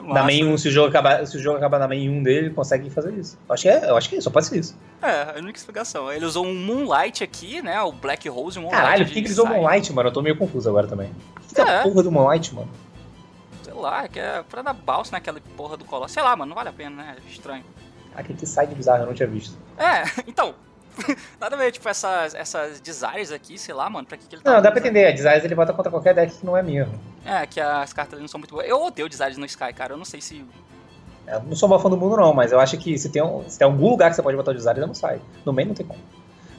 Na 0.03 0.23
main 0.23 0.45
1, 0.45 0.57
se 0.57 0.67
o 0.67 0.71
jogo 0.71 0.89
acabar, 0.89 1.25
se 1.25 1.37
o 1.37 1.39
jogo 1.39 1.57
acabar 1.57 1.79
na 1.79 1.87
main 1.87 2.09
1 2.09 2.23
dele, 2.23 2.37
ele 2.47 2.49
consegue 2.55 2.89
fazer 2.89 3.13
isso. 3.13 3.37
Eu 3.47 3.53
acho 3.53 3.63
que 3.63 3.69
é, 3.69 3.89
eu 3.89 3.97
acho 3.97 4.09
que 4.09 4.15
é, 4.15 4.21
só 4.21 4.29
pode 4.29 4.45
ser 4.47 4.59
isso. 4.59 4.77
É, 5.01 5.35
a 5.35 5.35
única 5.37 5.57
explicação. 5.57 6.11
Ele 6.11 6.25
usou 6.25 6.45
um 6.45 6.55
Moonlight 6.55 7.23
aqui, 7.23 7.61
né? 7.61 7.81
O 7.81 7.91
Black 7.91 8.27
Rose 8.29 8.57
e 8.57 8.59
um 8.59 8.63
Moonlight. 8.63 8.83
Caralho, 8.83 9.05
por 9.05 9.13
que 9.13 9.19
ele 9.19 9.29
usou 9.29 9.45
Moonlight, 9.45 9.93
mano? 9.93 10.09
Eu 10.09 10.13
tô 10.13 10.21
meio 10.21 10.37
confuso 10.37 10.69
agora 10.69 10.87
também. 10.87 11.09
O 11.49 11.55
que 11.55 11.61
é, 11.61 11.63
é 11.63 11.79
a 11.79 11.83
porra 11.83 12.03
do 12.03 12.11
Moonlight, 12.11 12.53
mano? 12.53 12.69
Sei 13.63 13.73
lá, 13.73 14.07
que 14.07 14.19
é 14.19 14.43
pra 14.43 14.61
dar 14.61 14.73
balsa 14.73 15.11
naquela 15.11 15.39
porra 15.55 15.77
do 15.77 15.85
colosso. 15.85 16.13
Sei 16.13 16.23
lá, 16.23 16.35
mano, 16.35 16.49
não 16.49 16.55
vale 16.55 16.69
a 16.69 16.73
pena, 16.73 16.95
né? 16.95 17.15
É 17.17 17.29
estranho. 17.29 17.63
Ah, 18.15 18.23
que 18.23 18.45
side 18.45 18.73
bizarro, 18.75 19.03
eu 19.03 19.07
não 19.07 19.13
tinha 19.13 19.27
visto. 19.27 19.57
É, 19.77 20.03
então, 20.27 20.55
Nada 21.39 21.55
a 21.55 21.59
ver, 21.59 21.71
tipo, 21.71 21.87
essas, 21.87 22.33
essas 22.33 22.79
desires 22.79 23.31
aqui, 23.31 23.57
sei 23.57 23.73
lá, 23.73 23.89
mano, 23.89 24.07
pra 24.07 24.17
que, 24.17 24.27
que 24.27 24.35
ele 24.35 24.41
tá. 24.41 24.53
Não, 24.53 24.61
dá 24.61 24.71
pra 24.71 24.79
entender. 24.79 25.07
A 25.07 25.11
desires 25.11 25.43
ele 25.43 25.55
bota 25.55 25.73
contra 25.73 25.91
qualquer 25.91 26.13
deck 26.13 26.37
que 26.37 26.45
não 26.45 26.55
é 26.55 26.63
mesmo. 26.63 26.99
É, 27.25 27.45
que 27.45 27.59
as 27.59 27.93
cartas 27.93 28.13
ali 28.13 28.21
não 28.21 28.27
são 28.27 28.39
muito 28.39 28.53
boas. 28.53 28.67
Eu 28.67 28.81
odeio 28.81 29.09
desires 29.09 29.37
no 29.37 29.45
Sky, 29.45 29.73
cara. 29.73 29.93
Eu 29.93 29.97
não 29.97 30.05
sei 30.05 30.21
se. 30.21 30.45
É, 31.27 31.35
eu 31.35 31.43
não 31.43 31.55
sou 31.55 31.79
fã 31.79 31.89
do 31.89 31.97
mundo, 31.97 32.17
não, 32.17 32.33
mas 32.33 32.51
eu 32.51 32.59
acho 32.59 32.77
que 32.77 32.97
se 32.97 33.09
tem, 33.09 33.21
um, 33.21 33.47
se 33.47 33.57
tem 33.57 33.65
algum 33.65 33.89
lugar 33.89 34.09
que 34.09 34.15
você 34.15 34.21
pode 34.21 34.37
botar 34.37 34.51
o 34.51 34.53
desires, 34.53 34.85
não 34.85 34.93
sai. 34.93 35.21
No 35.45 35.53
meio 35.53 35.69
não 35.69 35.75
tem 35.75 35.85
como. 35.85 35.99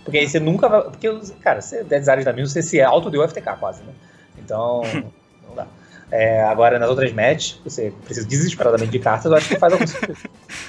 Porque 0.04 0.18
aí 0.18 0.28
você 0.28 0.40
nunca 0.40 0.68
vai. 0.68 0.82
Porque, 0.82 1.08
cara, 1.40 1.60
você 1.60 1.84
der 1.84 2.00
desires 2.00 2.24
da 2.24 2.32
mesma, 2.32 2.48
você 2.48 2.62
se 2.62 2.80
auto 2.80 3.10
deu 3.10 3.26
FTK 3.28 3.56
quase, 3.58 3.82
né? 3.82 3.92
Então. 4.38 4.82
não 5.48 5.54
dá. 5.54 5.66
É, 6.10 6.42
agora, 6.42 6.78
nas 6.78 6.88
outras 6.88 7.12
matches, 7.12 7.60
você 7.62 7.92
precisa 8.04 8.26
desesperadamente 8.26 8.90
de 8.90 8.98
cartas, 8.98 9.30
eu 9.30 9.36
acho 9.36 9.48
que 9.48 9.56
faz 9.56 9.72
algum 9.72 9.86
sentido. 9.86 10.18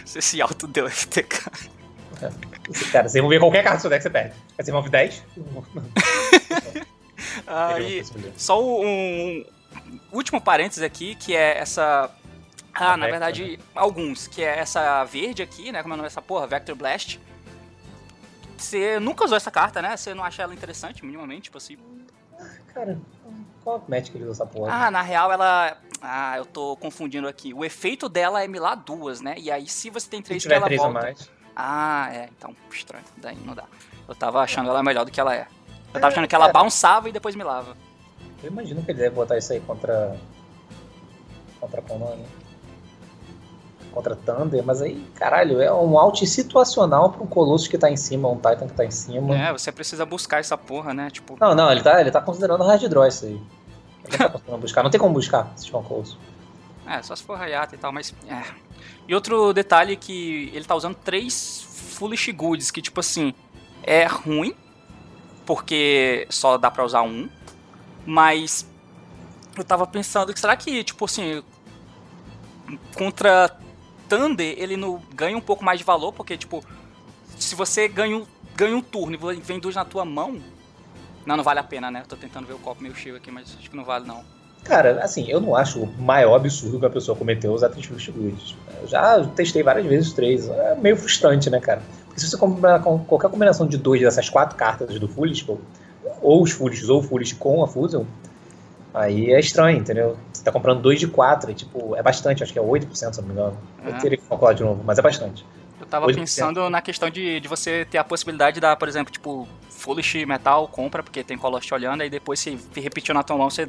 você 0.06 0.22
se 0.22 0.42
auto 0.42 0.68
deu 0.68 0.88
FTK. 0.88 1.50
Cara, 2.92 3.10
você 3.10 3.22
ver 3.22 3.40
qualquer 3.40 3.64
carta 3.64 3.78
do 3.78 3.82
seu 3.82 3.90
deck, 3.90 4.04
você 4.04 4.10
perde. 4.10 4.36
Você 4.58 4.72
move 4.72 4.90
10? 4.90 5.24
Aí, 7.48 8.04
só 8.36 8.62
um 8.62 9.46
último 10.12 10.40
parênteses 10.42 10.84
aqui, 10.84 11.16
que 11.16 11.36
é 11.36 11.58
essa. 11.58 12.10
Ah, 12.74 12.96
na 12.96 13.08
verdade, 13.08 13.60
alguns, 13.76 14.28
que 14.28 14.44
é 14.44 14.60
essa 14.60 15.04
verde 15.04 15.42
aqui, 15.42 15.72
né? 15.72 15.82
Como 15.82 15.94
é 15.94 15.96
o 15.96 15.98
nome 15.98 16.08
dessa 16.08 16.22
porra? 16.22 16.48
Vector 16.48 16.76
Blast. 16.76 17.20
Você 18.58 19.00
nunca 19.00 19.26
usou 19.26 19.36
essa 19.36 19.50
carta, 19.50 19.82
né? 19.82 19.98
Você 19.98 20.14
não 20.14 20.24
acha 20.24 20.44
ela 20.44 20.54
interessante, 20.54 21.04
minimamente, 21.04 21.44
tipo 21.44 21.58
assim? 21.58 21.78
Cara, 22.74 22.98
qual 23.64 23.84
match 23.88 24.12
que 24.12 24.18
ele 24.18 24.26
usa 24.26 24.44
essa 24.44 24.46
porra? 24.46 24.72
Ah, 24.72 24.92
na 24.92 25.02
real 25.02 25.32
ela. 25.32 25.78
Ah, 26.02 26.38
eu 26.38 26.46
tô 26.46 26.76
confundindo 26.78 27.28
aqui. 27.28 27.54
O 27.54 27.66
efeito 27.66 28.08
dela 28.08 28.44
é 28.44 28.48
milar 28.48 28.76
duas, 28.78 29.22
né? 29.22 29.36
E 29.38 29.52
aí, 29.52 29.68
se 29.68 29.90
você 29.90 30.10
tem 30.10 30.22
três, 30.22 30.44
se 30.44 30.52
ela 30.52 30.66
três 30.66 30.82
volta. 30.82 30.98
Ou 30.98 31.04
mais. 31.04 31.30
Ah, 31.64 32.10
é, 32.12 32.28
então, 32.36 32.56
estranho. 32.72 33.04
Daí 33.18 33.38
não 33.46 33.54
dá. 33.54 33.66
Eu 34.08 34.16
tava 34.16 34.40
achando 34.42 34.68
ela 34.68 34.82
melhor 34.82 35.06
do 35.06 35.12
que 35.12 35.20
ela 35.20 35.36
é. 35.36 35.46
Eu 35.94 36.02
tava 36.02 36.08
achando 36.08 36.28
que 36.28 36.34
ela 36.34 36.52
bounçava 36.52 37.08
e 37.08 37.12
depois 37.12 37.36
me 37.36 37.44
lava. 37.44 37.78
Eu 38.42 38.50
imagino 38.50 38.82
que 38.82 38.90
ele 38.90 38.98
deve 38.98 39.16
botar 39.16 39.38
isso 39.38 39.54
aí 39.54 39.60
contra. 39.60 40.18
Contra 41.60 41.82
Konami. 41.84 42.26
Contra 43.92 44.16
Thunder, 44.16 44.64
mas 44.66 44.82
aí, 44.82 45.06
caralho, 45.14 45.62
é 45.62 45.72
um 45.72 46.00
out 46.00 46.26
situacional 46.26 47.12
pra 47.12 47.22
um 47.22 47.28
Colossus 47.28 47.68
que 47.68 47.78
tá 47.78 47.92
em 47.92 47.98
cima, 47.98 48.28
um 48.28 48.38
Titan 48.38 48.68
que 48.68 48.74
tá 48.74 48.86
em 48.86 48.90
cima. 48.90 49.38
É, 49.38 49.52
você 49.52 49.72
precisa 49.72 50.04
buscar 50.04 50.40
essa 50.40 50.58
porra, 50.58 50.96
né? 50.96 51.12
Tipo. 51.12 51.38
Não, 51.40 51.54
não, 51.54 51.72
ele 51.72 51.84
tá, 51.84 52.02
ele 52.02 52.10
tá 52.10 52.22
considerando 52.22 52.64
hard 52.64 52.82
draw 52.88 53.06
isso 53.06 53.26
aí. 53.26 53.40
Ele 54.06 54.18
tá 54.18 54.30
considerando 54.32 54.62
buscar. 54.62 54.82
Não 54.82 54.90
tem 54.90 55.00
como 55.00 55.14
buscar 55.14 55.52
se 55.56 55.66
tiver 55.66 55.78
um 55.78 55.84
Colossus. 55.84 56.18
É, 56.86 57.02
só 57.02 57.16
se 57.16 57.24
for 57.24 57.40
Hayata 57.40 57.76
e 57.76 57.78
tal, 57.78 57.92
mas. 57.92 58.14
É. 58.28 58.44
E 59.08 59.16
outro 59.16 59.54
detalhe 59.54 59.94
é 59.94 59.96
que 59.96 60.52
ele 60.54 60.66
tá 60.66 60.76
usando 60.76 60.96
três 60.96 61.68
Foolish 61.96 62.32
Goods, 62.32 62.72
que 62.72 62.82
tipo 62.82 63.00
assim, 63.00 63.34
é 63.84 64.06
ruim, 64.06 64.56
porque 65.46 66.26
só 66.30 66.58
dá 66.58 66.72
pra 66.72 66.84
usar 66.84 67.02
um, 67.04 67.30
mas 68.06 68.68
eu 69.58 69.64
tava 69.64 69.86
pensando 69.86 70.34
que 70.34 70.40
será 70.40 70.56
que, 70.56 70.84
tipo 70.84 71.06
assim, 71.06 71.44
contra 72.96 73.56
Thunder 74.08 74.56
ele 74.58 74.78
não 74.78 75.02
ganha 75.14 75.38
um 75.38 75.42
pouco 75.42 75.64
mais 75.64 75.80
de 75.80 75.86
valor, 75.86 76.12
porque 76.14 76.38
tipo, 76.38 76.64
se 77.38 77.56
você 77.56 77.88
ganha, 77.88 78.26
ganha 78.56 78.76
um 78.76 78.82
turno 78.82 79.18
e 79.34 79.40
vem 79.42 79.60
dois 79.60 79.76
na 79.76 79.86
tua 79.86 80.06
mão, 80.06 80.42
não, 81.26 81.38
não 81.38 81.44
vale 81.44 81.60
a 81.60 81.64
pena, 81.64 81.92
né? 81.92 82.02
Eu 82.02 82.08
tô 82.08 82.16
tentando 82.16 82.48
ver 82.48 82.54
o 82.54 82.60
copo 82.60 82.82
meio 82.82 82.96
cheio 82.96 83.16
aqui, 83.16 83.30
mas 83.30 83.56
acho 83.58 83.70
que 83.70 83.76
não 83.76 83.84
vale 83.84 84.08
não. 84.08 84.26
Cara, 84.64 85.04
assim, 85.04 85.26
eu 85.28 85.42
não 85.42 85.56
acho 85.56 85.80
o 85.80 85.88
maior 86.02 86.36
absurdo 86.36 86.80
que 86.80 86.86
a 86.86 86.90
pessoa 86.90 87.18
cometeu 87.18 87.52
usar 87.52 87.70
três 87.70 87.86
Fluid. 87.86 88.58
Eu 88.82 88.88
já 88.88 89.24
testei 89.36 89.64
várias 89.64 89.86
vezes 89.86 90.10
os 90.10 90.14
três. 90.14 90.48
É 90.48 90.76
meio 90.76 90.96
frustrante, 90.96 91.50
né, 91.50 91.60
cara? 91.60 91.82
Porque 92.06 92.20
se 92.20 92.30
você 92.30 92.38
combinar 92.38 92.82
com 92.82 93.00
qualquer 93.00 93.30
combinação 93.30 93.66
de 93.66 93.78
dois 93.78 94.02
dessas 94.02 94.30
quatro 94.30 94.56
cartas 94.56 95.00
do 95.00 95.08
Foolish, 95.08 95.46
ou 96.22 96.44
os 96.44 96.52
Foolish 96.52 96.86
ou 96.90 97.00
o 97.00 97.04
Foolish 97.04 97.34
com 97.34 97.64
a 97.64 97.68
Fusion, 97.68 98.06
aí 98.94 99.32
é 99.32 99.40
estranho, 99.40 99.80
entendeu? 99.80 100.18
Você 100.32 100.44
tá 100.44 100.52
comprando 100.52 100.82
dois 100.82 101.00
de 101.00 101.08
quatro, 101.08 101.52
e, 101.52 101.54
tipo, 101.54 101.96
é 101.96 102.04
bastante, 102.04 102.44
acho 102.44 102.54
que 102.54 102.60
é 102.60 102.62
8%, 102.62 103.14
se 103.14 103.22
não 103.22 103.28
me 103.28 103.34
engano. 103.34 103.58
Eu 103.86 103.98
teria 103.98 104.18
que 104.18 104.24
calcular 104.26 104.54
de 104.54 104.64
novo, 104.64 104.84
mas 104.84 105.00
é 105.00 105.02
bastante. 105.02 105.46
Eu 105.80 105.86
tava 105.88 106.06
8%. 106.08 106.16
pensando 106.16 106.70
na 106.70 106.82
questão 106.82 107.10
de, 107.10 107.40
de 107.40 107.48
você 107.48 107.86
ter 107.90 107.98
a 107.98 108.04
possibilidade 108.04 108.56
de 108.56 108.62
dar, 108.62 108.76
por 108.76 108.88
exemplo, 108.88 109.12
tipo, 109.12 109.48
Foolish 109.70 110.26
Metal, 110.26 110.68
compra, 110.68 111.02
porque 111.02 111.24
tem 111.24 111.38
Colost 111.38 111.72
olhando, 111.72 112.02
aí 112.02 112.10
depois 112.10 112.40
se 112.40 112.58
repetir 112.76 113.16
na 113.16 113.24
tua 113.24 113.38
mão, 113.38 113.50
você 113.50 113.68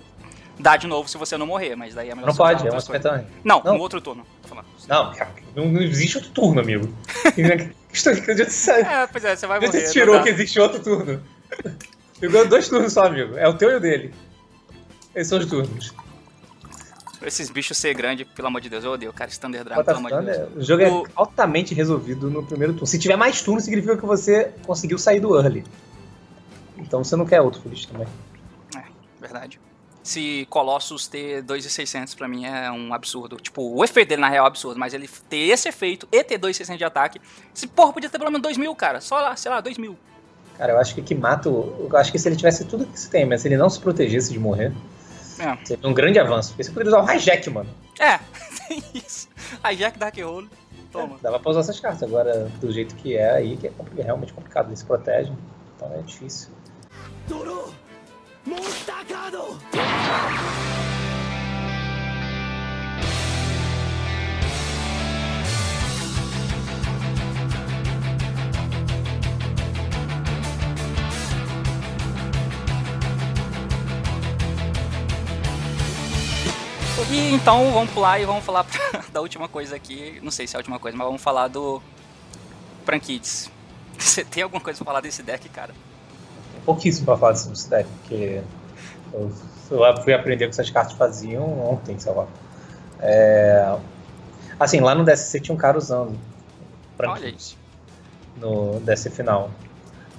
dá 0.58 0.76
de 0.76 0.86
novo 0.86 1.08
se 1.08 1.16
você 1.16 1.36
não 1.36 1.46
morrer, 1.46 1.74
mas 1.76 1.94
daí 1.94 2.10
é 2.10 2.14
melhor 2.14 2.28
Não 2.28 2.36
pode, 2.36 2.66
é 2.66 2.70
uma 2.70 2.78
espetanha. 2.78 3.26
Não, 3.44 3.62
não, 3.62 3.74
no 3.74 3.80
outro 3.80 4.00
turno. 4.00 4.26
Não, 4.88 5.12
não, 5.54 5.72
não 5.72 5.82
existe 5.82 6.16
outro 6.18 6.32
turno, 6.32 6.60
amigo. 6.60 6.92
Sabe. 7.92 8.80
É, 8.80 9.06
pois 9.06 9.24
é, 9.24 9.36
você 9.36 9.46
vai 9.46 9.60
morrer. 9.60 9.70
Você 9.70 9.92
tirou 9.92 10.22
que 10.22 10.30
existe 10.30 10.58
outro 10.58 10.82
turno. 10.82 11.22
Pegou 12.18 12.46
dois 12.46 12.68
turnos 12.68 12.92
só, 12.92 13.06
amigo. 13.06 13.36
É 13.36 13.48
o 13.48 13.54
teu 13.54 13.70
e 13.70 13.74
o 13.76 13.80
dele. 13.80 14.14
Esses 15.14 15.28
são 15.28 15.38
os 15.38 15.46
turnos. 15.46 15.92
Esses 17.24 17.50
bichos 17.50 17.76
ser 17.78 17.94
grande, 17.94 18.24
pelo 18.24 18.48
amor 18.48 18.60
de 18.60 18.68
Deus, 18.68 18.84
eu 18.84 18.92
odeio, 18.92 19.12
cara. 19.12 19.30
Standard 19.30 19.64
Dragon, 19.64 19.84
pelo 19.84 19.98
amor 19.98 20.20
de 20.20 20.30
Deus. 20.30 20.56
O 20.56 20.62
jogo 20.62 20.82
o... 20.82 21.06
é 21.06 21.10
altamente 21.14 21.74
resolvido 21.74 22.30
no 22.30 22.42
primeiro 22.42 22.72
turno. 22.72 22.86
Se 22.86 22.98
tiver 22.98 23.16
mais 23.16 23.42
turno, 23.42 23.60
significa 23.60 23.96
que 23.96 24.06
você 24.06 24.52
conseguiu 24.66 24.98
sair 24.98 25.20
do 25.20 25.36
early. 25.36 25.64
Então 26.78 27.04
você 27.04 27.14
não 27.14 27.26
quer 27.26 27.40
outro 27.40 27.60
Foolish 27.62 27.86
também. 27.86 28.06
É, 28.76 28.82
verdade. 29.20 29.60
Se 30.02 30.46
Colossus 30.50 31.06
ter 31.06 31.42
2,600 31.42 32.14
pra 32.14 32.26
mim 32.26 32.44
é 32.44 32.70
um 32.72 32.92
absurdo. 32.92 33.36
Tipo, 33.36 33.62
o 33.74 33.84
efeito 33.84 34.08
dele 34.08 34.20
na 34.20 34.28
real 34.28 34.44
é 34.44 34.44
um 34.44 34.48
absurdo, 34.48 34.78
mas 34.78 34.92
ele 34.92 35.08
ter 35.28 35.48
esse 35.48 35.68
efeito 35.68 36.08
e 36.10 36.24
ter 36.24 36.38
2,600 36.38 36.78
de 36.78 36.84
ataque. 36.84 37.20
Esse 37.54 37.68
porra 37.68 37.92
podia 37.92 38.10
ter 38.10 38.18
pelo 38.18 38.30
menos 38.30 38.42
2 38.42 38.56
mil, 38.56 38.74
cara. 38.74 39.00
Só 39.00 39.20
lá, 39.20 39.36
sei 39.36 39.50
lá, 39.50 39.60
2 39.60 39.78
mil. 39.78 39.96
Cara, 40.58 40.72
eu 40.72 40.78
acho 40.78 40.94
que 40.94 41.00
o 41.00 41.04
que 41.04 41.14
mata. 41.14 41.48
Eu 41.48 41.88
acho 41.94 42.10
que 42.10 42.18
se 42.18 42.28
ele 42.28 42.36
tivesse 42.36 42.64
tudo 42.64 42.84
que 42.86 42.98
você 42.98 43.08
tem, 43.08 43.24
mas 43.24 43.42
se 43.42 43.48
ele 43.48 43.56
não 43.56 43.70
se 43.70 43.78
protegesse 43.80 44.32
de 44.32 44.38
morrer, 44.38 44.72
é. 45.38 45.56
seria 45.64 45.88
um 45.88 45.94
grande 45.94 46.18
avanço. 46.18 46.50
Porque 46.50 46.64
você 46.64 46.70
poderia 46.70 46.90
usar 46.90 47.04
o 47.04 47.16
hijack, 47.16 47.48
mano. 47.50 47.70
É, 47.98 48.18
tem 48.68 48.82
isso. 48.94 49.28
Hijack 49.70 49.98
Dark 49.98 50.16
Hole. 50.18 50.48
Toma. 50.90 51.16
É, 51.16 51.22
dava 51.22 51.38
pra 51.38 51.50
usar 51.50 51.60
essas 51.60 51.80
cartas. 51.80 52.02
Agora, 52.02 52.50
do 52.60 52.72
jeito 52.72 52.94
que 52.96 53.16
é 53.16 53.30
aí, 53.30 53.56
que 53.56 53.68
é, 53.68 53.72
é 53.98 54.02
realmente 54.02 54.32
complicado. 54.32 54.68
Ele 54.68 54.76
se 54.76 54.84
protege. 54.84 55.32
Então 55.76 55.92
é 55.94 56.02
difícil. 56.02 56.50
E 77.10 77.34
então 77.34 77.70
vamos 77.72 77.90
pular 77.92 78.18
e 78.20 78.24
vamos 78.24 78.42
falar 78.42 78.66
da 79.12 79.20
última 79.20 79.46
coisa 79.46 79.76
aqui. 79.76 80.18
Não 80.22 80.30
sei 80.30 80.46
se 80.46 80.56
é 80.56 80.58
a 80.58 80.60
última 80.60 80.78
coisa, 80.78 80.96
mas 80.96 81.06
vamos 81.06 81.22
falar 81.22 81.46
do 81.46 81.82
Prankids. 82.84 83.50
Você 83.98 84.24
tem 84.24 84.42
alguma 84.42 84.60
coisa 84.60 84.78
pra 84.78 84.86
falar 84.86 85.00
desse 85.00 85.22
deck, 85.22 85.48
cara? 85.50 85.74
Pouquíssimo 86.64 87.06
pra 87.06 87.16
falar 87.16 87.32
desse 87.32 87.68
deck, 87.68 87.88
porque 88.00 88.40
eu, 89.12 89.32
eu 89.70 89.96
fui 90.02 90.14
aprender 90.14 90.44
o 90.44 90.48
que 90.48 90.54
essas 90.54 90.70
cartas 90.70 90.94
faziam 90.94 91.44
ontem, 91.68 91.98
sei 91.98 92.12
lá. 92.12 92.26
É... 93.00 93.74
Assim, 94.58 94.80
lá 94.80 94.94
no 94.94 95.04
DSC 95.04 95.40
tinha 95.40 95.54
um 95.54 95.58
cara 95.58 95.76
usando 95.76 96.16
Prankids 96.96 97.56
no 98.36 98.80
DSC 98.80 99.10
final. 99.10 99.50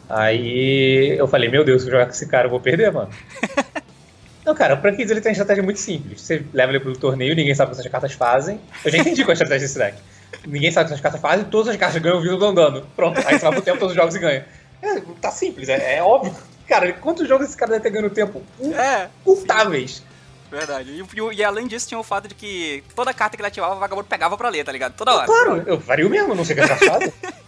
Aí 0.10 1.18
eu 1.18 1.28
falei, 1.28 1.50
meu 1.50 1.64
Deus, 1.64 1.82
se 1.82 1.88
eu 1.88 1.92
jogar 1.92 2.06
com 2.06 2.12
esse 2.12 2.28
cara 2.28 2.48
eu 2.48 2.52
vou 2.52 2.60
perder, 2.60 2.92
mano. 2.92 3.10
Não, 4.46 4.54
cara, 4.54 4.74
o 4.74 4.78
Prankids 4.82 5.10
ele 5.10 5.22
tem 5.22 5.30
uma 5.30 5.34
estratégia 5.34 5.64
muito 5.64 5.80
simples. 5.80 6.22
Você 6.22 6.46
leva 6.54 6.74
ele 6.74 6.80
pro 6.82 6.98
torneio, 6.98 7.34
ninguém 7.34 7.56
sabe 7.56 7.72
o 7.72 7.74
que 7.74 7.80
essas 7.80 7.92
cartas 7.92 8.12
fazem. 8.12 8.60
Eu 8.84 8.92
já 8.92 8.98
entendi 8.98 9.24
qual 9.24 9.30
é 9.30 9.32
a 9.32 9.34
estratégia 9.34 9.68
desse 9.68 9.80
deck. 9.80 9.98
Ninguém 10.46 10.70
sabe 10.72 10.86
o 10.86 10.88
que 10.88 10.94
essas 10.94 11.02
cartas 11.02 11.22
fazem, 11.22 11.46
todas 11.46 11.70
as 11.70 11.78
cartas 11.78 12.02
ganham 12.02 12.22
vindo 12.22 12.44
andando. 12.46 12.86
Pronto, 12.96 13.18
aí 13.26 13.40
você 13.40 13.46
vai 13.46 13.54
pro 13.54 13.62
tempo 13.62 13.80
todos 13.80 13.92
os 13.92 13.96
jogos 13.96 14.14
e 14.16 14.20
ganha. 14.20 14.46
É, 14.84 15.02
tá 15.22 15.32
simples, 15.32 15.70
é, 15.70 15.96
é, 15.96 16.04
óbvio. 16.04 16.36
Cara, 16.68 16.92
quantos 16.94 17.28
jogos 17.28 17.48
esse 17.48 17.58
cara 17.58 17.72
deve 17.72 17.84
ter 17.84 17.90
ganho 17.90 18.10
tempo? 18.10 18.44
É. 18.62 19.08
Contáveis. 19.24 20.04
Verdade. 20.52 20.92
E, 20.92 21.36
e, 21.36 21.44
além 21.44 21.68
disso, 21.68 21.88
tinha 21.88 22.00
o 22.00 22.04
fato 22.04 22.28
de 22.28 22.36
que 22.36 22.84
toda 22.94 23.14
carta 23.14 23.36
que 23.36 23.42
ele 23.42 23.48
ativava, 23.48 23.76
o 23.76 23.80
vagabundo 23.80 24.08
pegava 24.08 24.38
pra 24.38 24.50
ler, 24.50 24.64
tá 24.64 24.72
ligado? 24.72 24.94
Toda 24.94 25.16
hora. 25.16 25.26
Claro, 25.26 25.64
eu 25.66 25.80
vario 25.80 26.10
mesmo, 26.10 26.36
não 26.36 26.46
sei 26.46 26.56
o 26.56 26.60
que 26.60 26.72
é 26.72 26.76
fazem. 26.76 27.14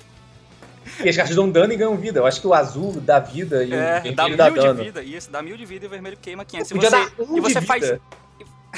E 1.04 1.10
as 1.10 1.16
cartas 1.16 1.36
dão 1.36 1.50
dano 1.50 1.74
e 1.74 1.76
ganham 1.76 1.98
vida. 1.98 2.20
Eu 2.20 2.26
acho 2.26 2.40
que 2.40 2.48
o 2.48 2.54
azul 2.54 2.94
dá 3.02 3.20
vida 3.20 3.66
e 3.66 3.74
é, 3.74 3.76
o 3.76 3.80
vermelho 3.80 4.16
dá 4.16 4.28
mil 4.28 4.38
dá 4.38 4.50
dano. 4.50 4.76
de 4.76 4.84
vida. 4.86 5.04
Isso, 5.04 5.30
dá 5.30 5.42
mil 5.42 5.58
de 5.58 5.66
vida 5.66 5.86
e 5.86 5.88
o 5.88 5.90
vermelho 5.90 6.18
queima 6.22 6.46
500. 6.46 6.72
E 6.72 6.74
você, 6.74 6.96
um 7.20 7.38
e 7.38 7.42
você 7.42 7.62
faz. 7.62 7.84
É, 7.84 8.00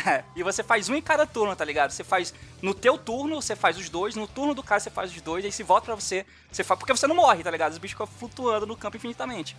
e 0.36 0.44
você 0.44 0.64
faz 0.64 0.90
um 0.90 0.96
em 0.96 1.02
cada 1.02 1.26
turno, 1.26 1.56
tá 1.56 1.66
ligado? 1.66 1.92
Você 1.92 2.04
faz 2.04 2.34
no 2.62 2.74
teu 2.74 2.98
turno, 2.98 3.42
você 3.42 3.56
faz 3.56 3.78
os 3.78 3.90
dois, 3.90 4.16
no 4.16 4.28
turno 4.28 4.54
do 4.54 4.64
cara 4.64 4.80
você 4.80 4.90
faz 4.90 5.12
os 5.12 5.22
dois, 5.22 5.44
aí 5.44 5.52
se 5.52 5.64
volta 5.64 5.86
pra 5.86 5.96
você, 5.96 6.26
você 6.52 6.64
faz. 6.64 6.80
Porque 6.80 6.94
você 6.96 7.08
não 7.08 7.16
morre, 7.16 7.44
tá 7.44 7.52
ligado? 7.52 7.72
Os 7.72 7.78
bichos 7.78 7.94
ficam 7.94 8.08
flutuando 8.08 8.66
no 8.66 8.76
campo 8.76 8.98
infinitamente. 8.98 9.56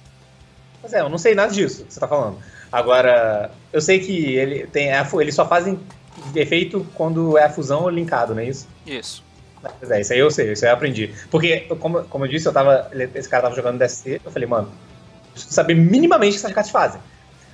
Pois 0.81 0.93
é, 0.93 1.01
eu 1.01 1.09
não 1.09 1.19
sei 1.19 1.35
nada 1.35 1.53
disso 1.53 1.85
que 1.85 1.93
você 1.93 2.01
tá 2.01 2.07
falando. 2.07 2.39
Agora, 2.71 3.51
eu 3.73 3.81
sei 3.81 3.99
que 3.99 4.37
ele 4.37 4.67
tem. 4.67 4.91
Ele 4.91 5.33
só 5.33 5.47
fazem 5.47 5.79
efeito 6.35 6.87
quando 6.95 7.37
é 7.37 7.45
a 7.45 7.51
fusão 7.51 7.89
linkado, 7.89 8.35
não 8.35 8.43
é 8.43 8.47
isso? 8.47 8.69
Isso. 8.87 9.25
Mas 9.63 9.91
é, 9.91 10.01
isso 10.01 10.13
aí 10.13 10.19
eu 10.21 10.31
sei, 10.31 10.53
isso 10.53 10.65
aí 10.65 10.71
eu 10.71 10.75
aprendi. 10.75 11.13
Porque, 11.31 11.61
como, 11.81 12.05
como 12.05 12.25
eu 12.25 12.29
disse, 12.29 12.47
eu 12.47 12.53
tava, 12.53 12.91
esse 13.15 13.29
cara 13.29 13.45
tava 13.45 13.57
jogando 13.57 13.79
DSC, 13.79 14.21
eu 14.25 14.31
falei, 14.31 14.49
mano, 14.49 14.71
preciso 15.33 15.53
saber 15.53 15.75
minimamente 15.75 16.37
o 16.37 16.41
que 16.41 16.47
essas 16.47 16.55
cartas 16.55 16.71
fazem. 16.71 17.01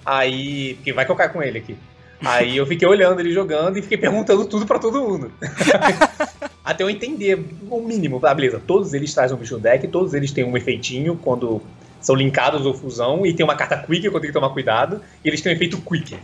Aí, 0.04 0.74
porque 0.74 0.92
vai 0.92 1.06
que 1.06 1.10
eu 1.10 1.16
caio 1.16 1.32
com 1.32 1.42
ele 1.42 1.58
aqui. 1.58 1.78
Aí 2.24 2.56
eu 2.56 2.66
fiquei 2.66 2.86
olhando 2.86 3.20
ele 3.20 3.32
jogando 3.32 3.76
e 3.78 3.82
fiquei 3.82 3.98
perguntando 3.98 4.44
tudo 4.46 4.66
pra 4.66 4.78
todo 4.78 5.00
mundo. 5.00 5.32
Até 6.64 6.82
eu 6.82 6.90
entender 6.90 7.44
o 7.70 7.80
mínimo. 7.80 8.20
Ah, 8.24 8.34
beleza, 8.34 8.60
todos 8.64 8.94
eles 8.94 9.12
trazem 9.12 9.36
um 9.36 9.40
bicho 9.40 9.58
deck, 9.58 9.86
todos 9.88 10.14
eles 10.14 10.32
têm 10.32 10.44
um 10.44 10.56
efeitinho 10.56 11.16
quando 11.16 11.62
são 12.00 12.14
linkados 12.14 12.66
ou 12.66 12.74
fusão, 12.74 13.24
e 13.24 13.32
tem 13.32 13.44
uma 13.44 13.56
carta 13.56 13.78
quick 13.78 14.02
que 14.02 14.08
eu 14.08 14.12
tenho 14.12 14.32
que 14.32 14.32
tomar 14.32 14.50
cuidado, 14.50 15.00
e 15.24 15.28
eles 15.28 15.40
têm 15.40 15.52
um 15.52 15.54
efeito 15.54 15.80
quick. 15.80 16.18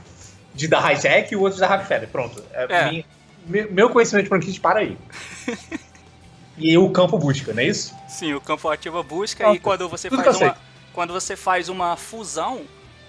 De 0.54 0.66
dar 0.66 0.92
hijack 0.92 1.32
e 1.32 1.36
o 1.36 1.40
outro 1.40 1.54
de 1.54 1.60
dar 1.60 1.86
feather. 1.86 2.08
Pronto. 2.08 2.42
É, 2.52 2.66
é. 2.68 2.90
Minha, 2.90 3.04
meu 3.70 3.88
conhecimento 3.90 4.24
de 4.24 4.28
franquia 4.28 4.60
para 4.60 4.80
aí. 4.80 4.96
e 6.58 6.76
o 6.76 6.90
campo 6.90 7.18
busca, 7.18 7.52
não 7.52 7.62
é 7.62 7.66
isso? 7.66 7.94
Sim, 8.08 8.34
o 8.34 8.40
campo 8.40 8.68
ativa 8.68 9.02
busca 9.02 9.52
e 9.54 9.58
quando 9.58 9.88
você 9.88 10.08
Tudo 10.08 10.22
faz 10.22 10.40
uma 10.40 10.56
quando 10.92 11.12
você 11.12 11.36
faz 11.36 11.68
uma 11.68 11.96
fusão, 11.96 12.62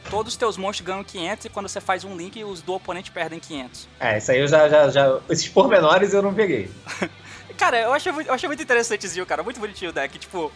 todos 0.10 0.34
os 0.34 0.38
teus 0.38 0.58
monstros 0.58 0.86
ganham 0.86 1.04
500 1.04 1.46
e 1.46 1.50
quando 1.50 1.68
você 1.68 1.82
faz 1.82 2.04
um 2.04 2.16
link, 2.16 2.44
os 2.44 2.62
do 2.62 2.74
oponente 2.74 3.12
perdem 3.12 3.40
500. 3.40 3.88
É, 4.00 4.18
isso 4.18 4.32
aí 4.32 4.40
eu 4.40 4.48
já, 4.48 4.68
já, 4.68 4.90
já 4.90 5.20
esses 5.30 5.48
pormenores 5.48 6.14
eu 6.14 6.22
não 6.22 6.34
peguei. 6.34 6.70
cara, 7.58 7.80
eu 7.80 7.94
achei, 7.94 8.12
eu 8.12 8.34
achei 8.34 8.48
muito 8.48 8.64
interessantezinho, 8.64 9.26
cara, 9.26 9.44
muito 9.44 9.60
bonitinho 9.60 9.92
o 9.92 9.94
deck, 9.94 10.18
tipo, 10.18 10.52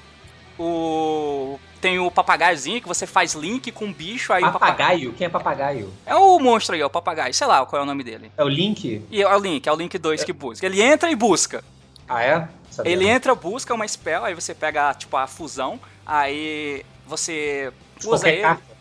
o 0.58 1.60
tem 1.86 2.00
o 2.00 2.10
papagaiozinho 2.10 2.82
que 2.82 2.88
você 2.88 3.06
faz 3.06 3.36
link 3.36 3.72
com 3.72 3.86
o 3.86 3.94
bicho 3.94 4.34
aí. 4.34 4.42
Papagaio? 4.42 5.14
Quem 5.14 5.28
é 5.28 5.30
papagaio? 5.30 5.94
É 6.04 6.16
o 6.16 6.40
monstro 6.40 6.74
aí, 6.74 6.82
é 6.82 6.86
o 6.86 6.90
papagaio. 6.90 7.32
Sei 7.32 7.46
lá 7.46 7.64
qual 7.64 7.80
é 7.80 7.84
o 7.84 7.86
nome 7.86 8.04
dele. 8.04 8.32
É 8.36 8.44
o 8.44 8.48
Link? 8.48 9.04
E 9.12 9.22
é 9.22 9.36
o 9.36 9.40
Link, 9.40 9.68
é 9.68 9.72
o 9.72 9.76
Link 9.76 9.96
2 9.96 10.22
é. 10.22 10.26
que 10.26 10.34
busca. 10.34 10.66
Ele 10.66 10.82
entra 10.82 11.12
e 11.12 11.16
busca. 11.16 11.64
Ah, 12.10 12.24
é? 12.24 12.48
Sabia 12.72 12.92
ele 12.92 13.06
não. 13.06 13.12
entra, 13.12 13.36
busca 13.36 13.72
uma 13.74 13.88
spell, 13.88 14.26
aí 14.26 14.34
você 14.34 14.56
pega, 14.56 14.94
tipo, 14.96 15.16
a 15.16 15.28
fusão, 15.28 15.80
aí 16.06 16.84
você 17.06 17.72
de 18.00 18.08
usa 18.08 18.28
ele. 18.30 18.42
Carta. 18.42 18.75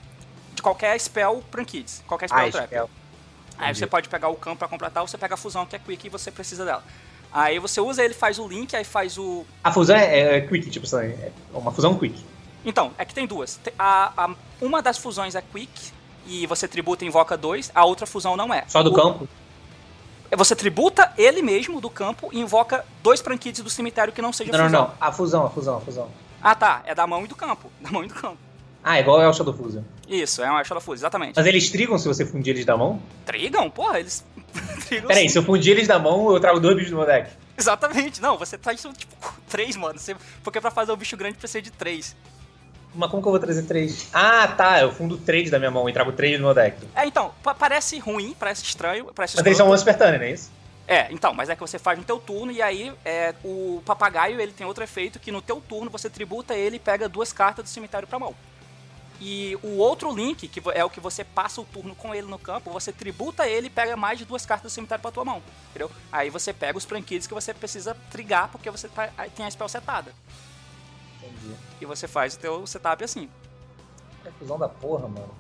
De 0.55 0.63
qualquer 0.63 0.99
spell 1.01 1.43
Prankids. 1.51 2.03
Qualquer 2.07 2.29
spell 2.29 2.47
ah, 2.47 2.51
trap. 2.51 2.67
Spell. 2.67 2.91
Aí 3.59 3.75
você 3.75 3.87
pode 3.87 4.09
pegar 4.09 4.29
o 4.29 4.37
campo 4.37 4.59
pra 4.59 4.69
completar, 4.69 5.03
ou 5.03 5.09
você 5.09 5.17
pega 5.17 5.35
a 5.35 5.37
fusão 5.37 5.65
que 5.65 5.77
é 5.77 5.79
quick 5.79 6.07
e 6.07 6.11
você 6.11 6.31
precisa 6.31 6.65
dela. 6.65 6.83
Aí 7.33 7.59
você 7.59 7.81
usa 7.81 8.05
ele, 8.05 8.15
faz 8.15 8.39
o 8.39 8.47
link, 8.47 8.75
aí 8.75 8.85
faz 8.85 9.19
o. 9.19 9.45
A 9.63 9.73
fusão 9.73 9.97
é, 9.97 10.37
é 10.37 10.41
quick, 10.41 10.71
tipo, 10.71 10.87
é 10.97 11.31
uma 11.53 11.73
fusão 11.73 11.97
quick. 11.99 12.25
Então, 12.65 12.93
é 12.97 13.05
que 13.05 13.15
tem 13.15 13.27
duas. 13.27 13.61
A, 13.79 14.13
a, 14.17 14.35
uma 14.61 14.81
das 14.81 14.97
fusões 14.97 15.35
é 15.35 15.43
Quick, 15.43 15.93
e 16.27 16.47
você 16.47 16.67
tributa 16.67 17.05
e 17.05 17.09
invoca 17.09 17.37
dois, 17.37 17.71
a 17.75 17.85
outra 17.85 18.07
fusão 18.07 18.37
não 18.37 18.53
é. 18.53 18.65
Só 18.67 18.83
do 18.83 18.91
o, 18.91 18.95
campo? 18.95 19.29
Você 20.37 20.57
tributa 20.57 21.13
ele 21.17 21.43
mesmo 21.43 21.81
do 21.81 21.91
campo 21.91 22.31
e 22.33 22.41
invoca 22.41 22.85
dois 23.03 23.21
Prankids 23.21 23.63
do 23.63 23.71
cemitério 23.71 24.13
que 24.13 24.23
não 24.23 24.33
seja 24.33 24.51
não, 24.53 24.65
fusão. 24.65 24.81
Não, 24.81 24.89
não, 24.89 24.95
a 25.01 25.13
fusão, 25.13 25.47
a 25.47 25.51
fusão, 25.51 25.77
a 25.77 25.81
fusão. 25.81 26.09
Ah, 26.43 26.55
tá. 26.55 26.83
É 26.87 26.95
da 26.95 27.07
mão 27.07 27.25
e 27.25 27.29
do 27.29 27.37
campo. 27.37 27.71
Da 27.81 27.91
mão 27.91 28.03
e 28.03 28.09
do 28.09 28.15
campo. 28.15 28.39
Ah, 28.85 28.99
é 28.99 29.01
igual 29.01 29.23
é 29.23 29.27
o 29.27 29.33
Shadow 29.33 29.55
Fusion. 29.55 29.83
Isso, 30.07 30.43
é 30.43 30.61
o 30.61 30.63
Shadow 30.63 30.81
Fusion, 30.81 31.01
exatamente. 31.01 31.33
Mas 31.37 31.47
eles 31.47 31.71
trigam 31.71 31.99
se 31.99 32.07
você 32.07 32.27
fundir 32.27 32.55
eles 32.55 32.67
da 32.67 32.77
mão? 32.77 33.01
Trigam? 33.25 33.71
Porra, 33.71 33.99
eles 33.99 34.23
trigam 34.87 35.09
Peraí, 35.09 35.31
se 35.31 35.39
eu 35.39 35.43
fundir 35.43 35.73
eles 35.73 35.89
da 35.89 35.99
mão, 35.99 36.31
eu 36.31 36.39
trago 36.39 36.61
dois 36.61 36.77
bichos 36.77 36.93
no 36.93 36.99
meu 36.99 37.07
deck. 37.07 37.31
Exatamente. 37.57 38.21
Não, 38.21 38.37
você 38.37 38.59
traz, 38.59 38.87
tipo, 38.95 39.17
três, 39.49 39.75
mano. 39.75 39.99
Você... 39.99 40.15
Porque 40.43 40.61
pra 40.61 40.71
fazer 40.71 40.93
o 40.93 40.97
bicho 40.97 41.17
grande 41.17 41.39
precisa 41.39 41.63
de 41.63 41.71
três. 41.71 42.15
Mas 42.95 43.11
como 43.11 43.23
que 43.23 43.29
eu 43.29 43.33
vou 43.33 43.41
trazer 43.41 43.63
três? 43.63 44.09
Ah, 44.13 44.47
tá. 44.49 44.83
Eu 44.83 44.93
fundo 44.93 45.17
três 45.17 45.51
da 45.51 45.59
minha 45.59 45.71
mão 45.71 45.89
e 45.89 45.93
trago 45.93 46.13
três 46.13 46.39
no 46.39 46.47
meu 46.47 46.55
deck. 46.55 46.77
É, 46.95 47.07
então, 47.07 47.33
parece 47.59 47.99
ruim, 47.99 48.37
parece 48.39 48.63
estranho, 48.65 49.07
parece 49.15 49.35
Mas 49.37 49.47
eles 49.47 49.57
são 49.57 49.71
Once 49.71 49.83
per 49.83 49.97
turn, 49.97 50.19
não 50.19 50.25
é 50.25 50.31
isso? 50.31 50.51
É, 50.87 51.09
então, 51.11 51.33
mas 51.33 51.49
é 51.49 51.55
que 51.55 51.63
você 51.63 51.79
faz 51.79 51.99
no 51.99 52.05
teu 52.05 52.19
turno 52.19 52.53
e 52.53 52.61
aí 52.61 52.93
é, 53.05 53.35
o 53.43 53.83
papagaio 53.87 54.39
ele 54.39 54.53
tem 54.53 54.67
outro 54.67 54.85
efeito 54.85 55.19
que 55.19 55.33
no 55.33 55.41
teu 55.41 55.63
turno 55.67 55.91
você 55.91 56.11
tributa 56.11 56.55
ele 56.55 56.77
e 56.77 56.79
pega 56.79 57.09
duas 57.09 57.33
cartas 57.33 57.65
do 57.65 57.69
cemitério 57.71 58.07
pra 58.07 58.19
mão. 58.19 58.35
E 59.21 59.57
o 59.63 59.77
outro 59.79 60.13
link, 60.13 60.49
que 60.49 60.63
é 60.75 60.85
o 60.85 60.91
que 60.91 61.01
você 61.01 61.25
passa 61.25 61.61
o 61.61 61.65
turno 61.65 61.95
com 61.95 62.15
ele 62.15 62.27
no 62.27 62.39
campo, 62.39 62.71
você 62.71 62.93
tributa 62.93 63.49
ele 63.49 63.69
e 63.69 63.71
pega 63.71 63.97
mais 63.97 64.19
de 64.19 64.25
duas 64.25 64.45
cartas 64.45 64.73
do 64.73 64.75
cemitério 64.75 65.01
pra 65.01 65.11
tua 65.11 65.25
mão. 65.25 65.43
Entendeu? 65.71 65.91
Aí 66.11 66.31
você 66.31 66.53
pega 66.53 66.77
os 66.77 66.85
franquides 66.85 67.27
que 67.27 67.35
você 67.35 67.55
precisa 67.55 67.97
trigar 68.11 68.49
porque 68.49 68.71
você 68.71 68.89
tá, 68.89 69.09
tem 69.35 69.47
a 69.47 69.51
spell 69.51 69.69
setada. 69.69 70.13
Entendi. 71.19 71.55
E 71.81 71.87
você 71.87 72.09
faz 72.09 72.35
o 72.35 72.39
teu 72.39 72.67
setup 72.67 73.05
assim. 73.05 73.29
É 74.25 74.31
fusão 74.39 74.59
da 74.59 74.69
porra, 74.69 75.07
mano. 75.07 75.35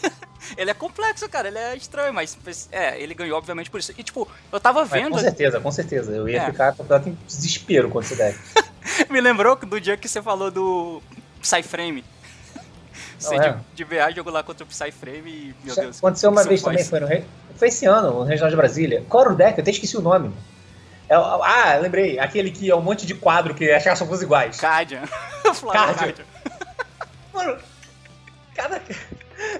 ele 0.56 0.70
é 0.70 0.74
complexo, 0.74 1.28
cara. 1.28 1.48
Ele 1.48 1.58
é 1.58 1.76
estranho, 1.76 2.12
mas 2.12 2.36
é, 2.72 3.00
ele 3.00 3.14
ganhou 3.14 3.36
obviamente 3.38 3.70
por 3.70 3.78
isso. 3.78 3.92
E 3.96 4.02
tipo, 4.02 4.28
eu 4.50 4.60
tava 4.60 4.84
vendo. 4.84 5.10
Mas, 5.10 5.22
com 5.22 5.28
certeza, 5.28 5.60
com 5.60 5.70
certeza. 5.70 6.12
Eu 6.12 6.28
ia 6.28 6.42
é. 6.42 6.46
ficar 6.46 6.74
completo 6.74 7.08
em 7.08 7.18
desespero 7.26 7.90
quando 7.90 8.06
você 8.06 8.16
der. 8.16 8.36
Me 9.10 9.20
lembrou 9.20 9.56
do 9.56 9.80
dia 9.80 9.96
que 9.96 10.08
você 10.08 10.22
falou 10.22 10.50
do 10.50 11.02
Psyframe. 11.40 12.04
Sei 13.20 13.38
é. 13.38 13.52
de, 13.52 13.56
de 13.74 13.84
VA, 13.84 14.10
jogo 14.10 14.30
lá 14.30 14.42
contra 14.42 14.64
o 14.64 14.66
Psyframe 14.66 15.30
e, 15.30 15.54
meu 15.62 15.72
Isso 15.72 15.80
Deus. 15.80 15.98
aconteceu 15.98 16.30
uma 16.30 16.42
vez 16.42 16.62
também, 16.62 16.82
foi, 16.82 17.00
no, 17.00 17.08
foi 17.54 17.68
esse 17.68 17.84
ano, 17.86 18.10
no 18.10 18.24
Regional 18.24 18.50
de 18.50 18.56
Brasília. 18.56 19.04
Qual 19.08 19.22
era 19.24 19.32
o 19.32 19.36
deck? 19.36 19.58
Eu 19.58 19.62
até 19.62 19.70
esqueci 19.70 19.96
o 19.96 20.00
nome. 20.00 20.32
É 21.08 21.14
ah, 21.14 21.78
lembrei. 21.80 22.18
Aquele 22.18 22.50
que 22.50 22.70
é 22.70 22.74
um 22.74 22.80
monte 22.80 23.04
de 23.04 23.14
quadro 23.14 23.54
que 23.54 23.66
caras 23.66 23.98
são 23.98 24.06
todas 24.06 24.22
iguais. 24.22 24.58
Cardian. 24.58 25.02
Cardian. 25.72 26.14
Mano, 27.34 27.58
cada. 28.54 28.80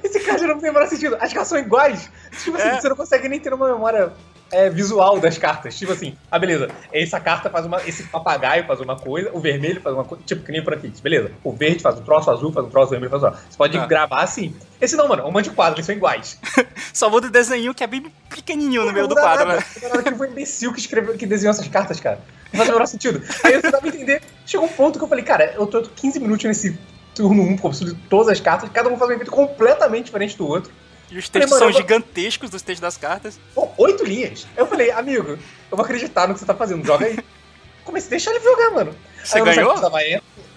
Esse 0.03 0.21
card 0.21 0.47
não 0.47 0.59
tem 0.59 0.71
o 0.71 0.73
menor 0.73 0.87
sentido. 0.87 1.17
As 1.17 1.33
cartas 1.33 1.49
são 1.49 1.59
iguais. 1.59 2.11
Tipo 2.43 2.57
assim, 2.57 2.69
É. 2.69 2.81
você 2.81 2.89
não 2.89 2.97
consegue 2.97 3.29
nem 3.29 3.41
ter 3.41 3.53
uma 3.53 3.67
memória 3.67 4.13
é, 4.53 4.69
visual 4.71 5.19
das 5.21 5.39
cartas. 5.39 5.79
Tipo 5.79 5.93
assim, 5.93 6.17
ah, 6.31 6.39
beleza. 6.39 6.69
Essa 6.93 7.19
carta 7.21 7.49
faz 7.51 7.67
uma. 7.67 7.81
Esse 7.87 8.05
papagaio 8.05 8.67
faz 8.67 8.81
uma 8.81 8.97
coisa, 8.97 9.31
o 9.33 9.41
vermelho 9.41 9.81
faz 9.81 9.95
uma 9.95 10.05
coisa. 10.05 10.23
Tipo, 10.25 10.45
que 10.45 10.53
nem 10.53 10.63
por 10.63 10.75
aqui. 10.75 10.93
Beleza. 11.03 11.31
O 11.45 11.53
verde 11.53 11.81
faz 11.83 11.99
um 11.99 12.03
troço, 12.03 12.31
o 12.31 12.33
azul 12.33 12.53
faz 12.53 12.67
um 12.67 12.71
troço, 12.71 12.87
o 12.89 12.91
vermelho 12.91 13.11
faz 13.11 13.23
um 13.23 13.27
troço. 13.31 13.45
Você 13.51 13.57
pode 13.57 13.79
Ah. 13.79 13.87
gravar 13.87 14.23
assim. 14.23 14.55
Esse 14.81 14.97
não, 14.97 15.09
mano. 15.09 15.27
Um 15.27 15.31
monte 15.31 15.45
de 15.49 15.55
quadros, 15.55 15.79
eles 15.79 15.87
são 15.87 15.95
iguais. 15.95 16.39
Só 16.93 17.09
muda 17.11 17.27
o 17.29 17.31
desenho 17.31 17.75
que 17.75 17.85
é 17.85 17.87
bem 17.87 18.05
pequenininho 18.29 18.85
no 18.85 18.93
meio 18.93 19.07
do 19.07 19.15
dá 19.15 19.21
quadro, 19.23 19.47
nada. 19.47 19.59
né? 19.61 19.65
Não 19.83 19.91
dá 19.91 20.03
que 20.11 20.15
foi 20.19 20.29
um 20.29 20.31
imbecil 20.33 20.73
que 20.73 20.81
escreveu, 20.81 21.17
que 21.17 21.27
desenhou 21.27 21.51
essas 21.51 21.69
cartas, 21.69 22.01
cara. 22.01 22.19
Não 22.53 22.59
faz 22.59 22.69
o 22.69 22.73
menor 22.73 22.87
sentido. 22.87 23.23
Aí 23.45 23.55
eu 23.55 23.63
tentava 23.63 23.87
entender. 23.87 24.23
Chegou 24.47 24.67
um 24.67 24.73
ponto 24.73 24.99
que 24.99 25.05
eu 25.05 25.09
falei, 25.09 25.25
cara, 25.25 25.53
eu 25.57 25.67
tô 25.67 25.83
15 25.83 26.19
minutos 26.19 26.45
nesse 26.45 26.77
turno 27.15 27.43
1, 27.43 27.57
como 27.59 27.75
de 27.75 27.95
todas 28.09 28.29
as 28.29 28.41
cartas, 28.41 28.69
cada 28.73 28.89
um 28.89 28.97
faz 28.97 29.11
um 29.11 29.15
efeito 29.15 29.31
completamente 29.31 30.07
diferente 30.07 30.37
do 30.37 30.47
outro. 30.47 30.73
E 31.11 31.19
os 31.19 31.27
Falei, 31.27 31.41
textos 31.43 31.51
mano, 31.51 31.59
são 31.59 31.73
vou- 31.73 31.81
gigantescos 31.81 32.51
dos 32.51 32.63
textos 32.63 32.81
das 32.81 32.97
cartas. 32.97 33.39
Pô, 33.55 33.69
oito 33.79 34.05
linhas. 34.05 34.47
Eu 34.57 34.67
falei, 34.67 34.91
amigo, 34.93 35.31
eu 35.71 35.77
vou 35.77 35.85
acreditar 35.85 36.29
no 36.29 36.35
que 36.35 36.41
você 36.41 36.47
tá 36.47 36.55
fazendo, 36.55 36.85
joga 36.87 37.07
aí. 37.07 37.19
Comecei 37.85 38.09
a 38.09 38.11
deixar 38.11 38.31
ele 38.31 38.41
jogar, 38.45 38.71
mano. 38.71 38.95
Você 39.25 39.39
aí 39.39 39.45
ganhou? 39.45 39.75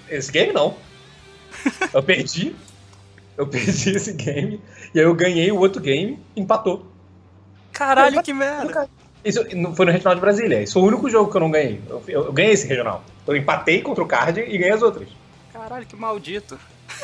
Esse 0.09 0.31
game 0.31 0.53
não. 0.53 0.75
Eu 1.93 2.03
perdi. 2.03 2.55
Eu 3.37 3.47
perdi 3.47 3.95
esse 3.95 4.13
game. 4.13 4.61
E 4.93 4.99
aí 4.99 5.05
eu 5.05 5.13
ganhei 5.15 5.51
o 5.51 5.57
outro 5.57 5.81
game, 5.81 6.19
empatou. 6.35 6.85
Caralho, 7.71 8.17
Eu- 8.17 8.23
que 8.23 8.33
merda. 8.33 8.87
Isso 9.25 9.41
foi 9.75 9.85
no 9.85 9.91
Regional 9.91 10.15
de 10.15 10.21
Brasília. 10.21 10.61
Isso 10.61 10.73
foi 10.73 10.81
o 10.83 10.85
único 10.85 11.09
jogo 11.09 11.31
que 11.31 11.37
eu 11.37 11.41
não 11.41 11.49
ganhei. 11.49 11.81
Eu, 11.89 12.03
eu- 12.07 12.25
eu 12.25 12.33
ganhei 12.33 12.51
esse 12.51 12.67
regional. 12.67 13.03
Eu 13.25 13.35
empatei 13.35 13.81
contra 13.81 14.03
o 14.03 14.07
Card 14.07 14.39
e 14.41 14.57
ganhei 14.57 14.71
as 14.71 14.81
outras. 14.83 15.07
Caralho, 15.51 15.85
que 15.85 15.95
maldito. 15.95 16.59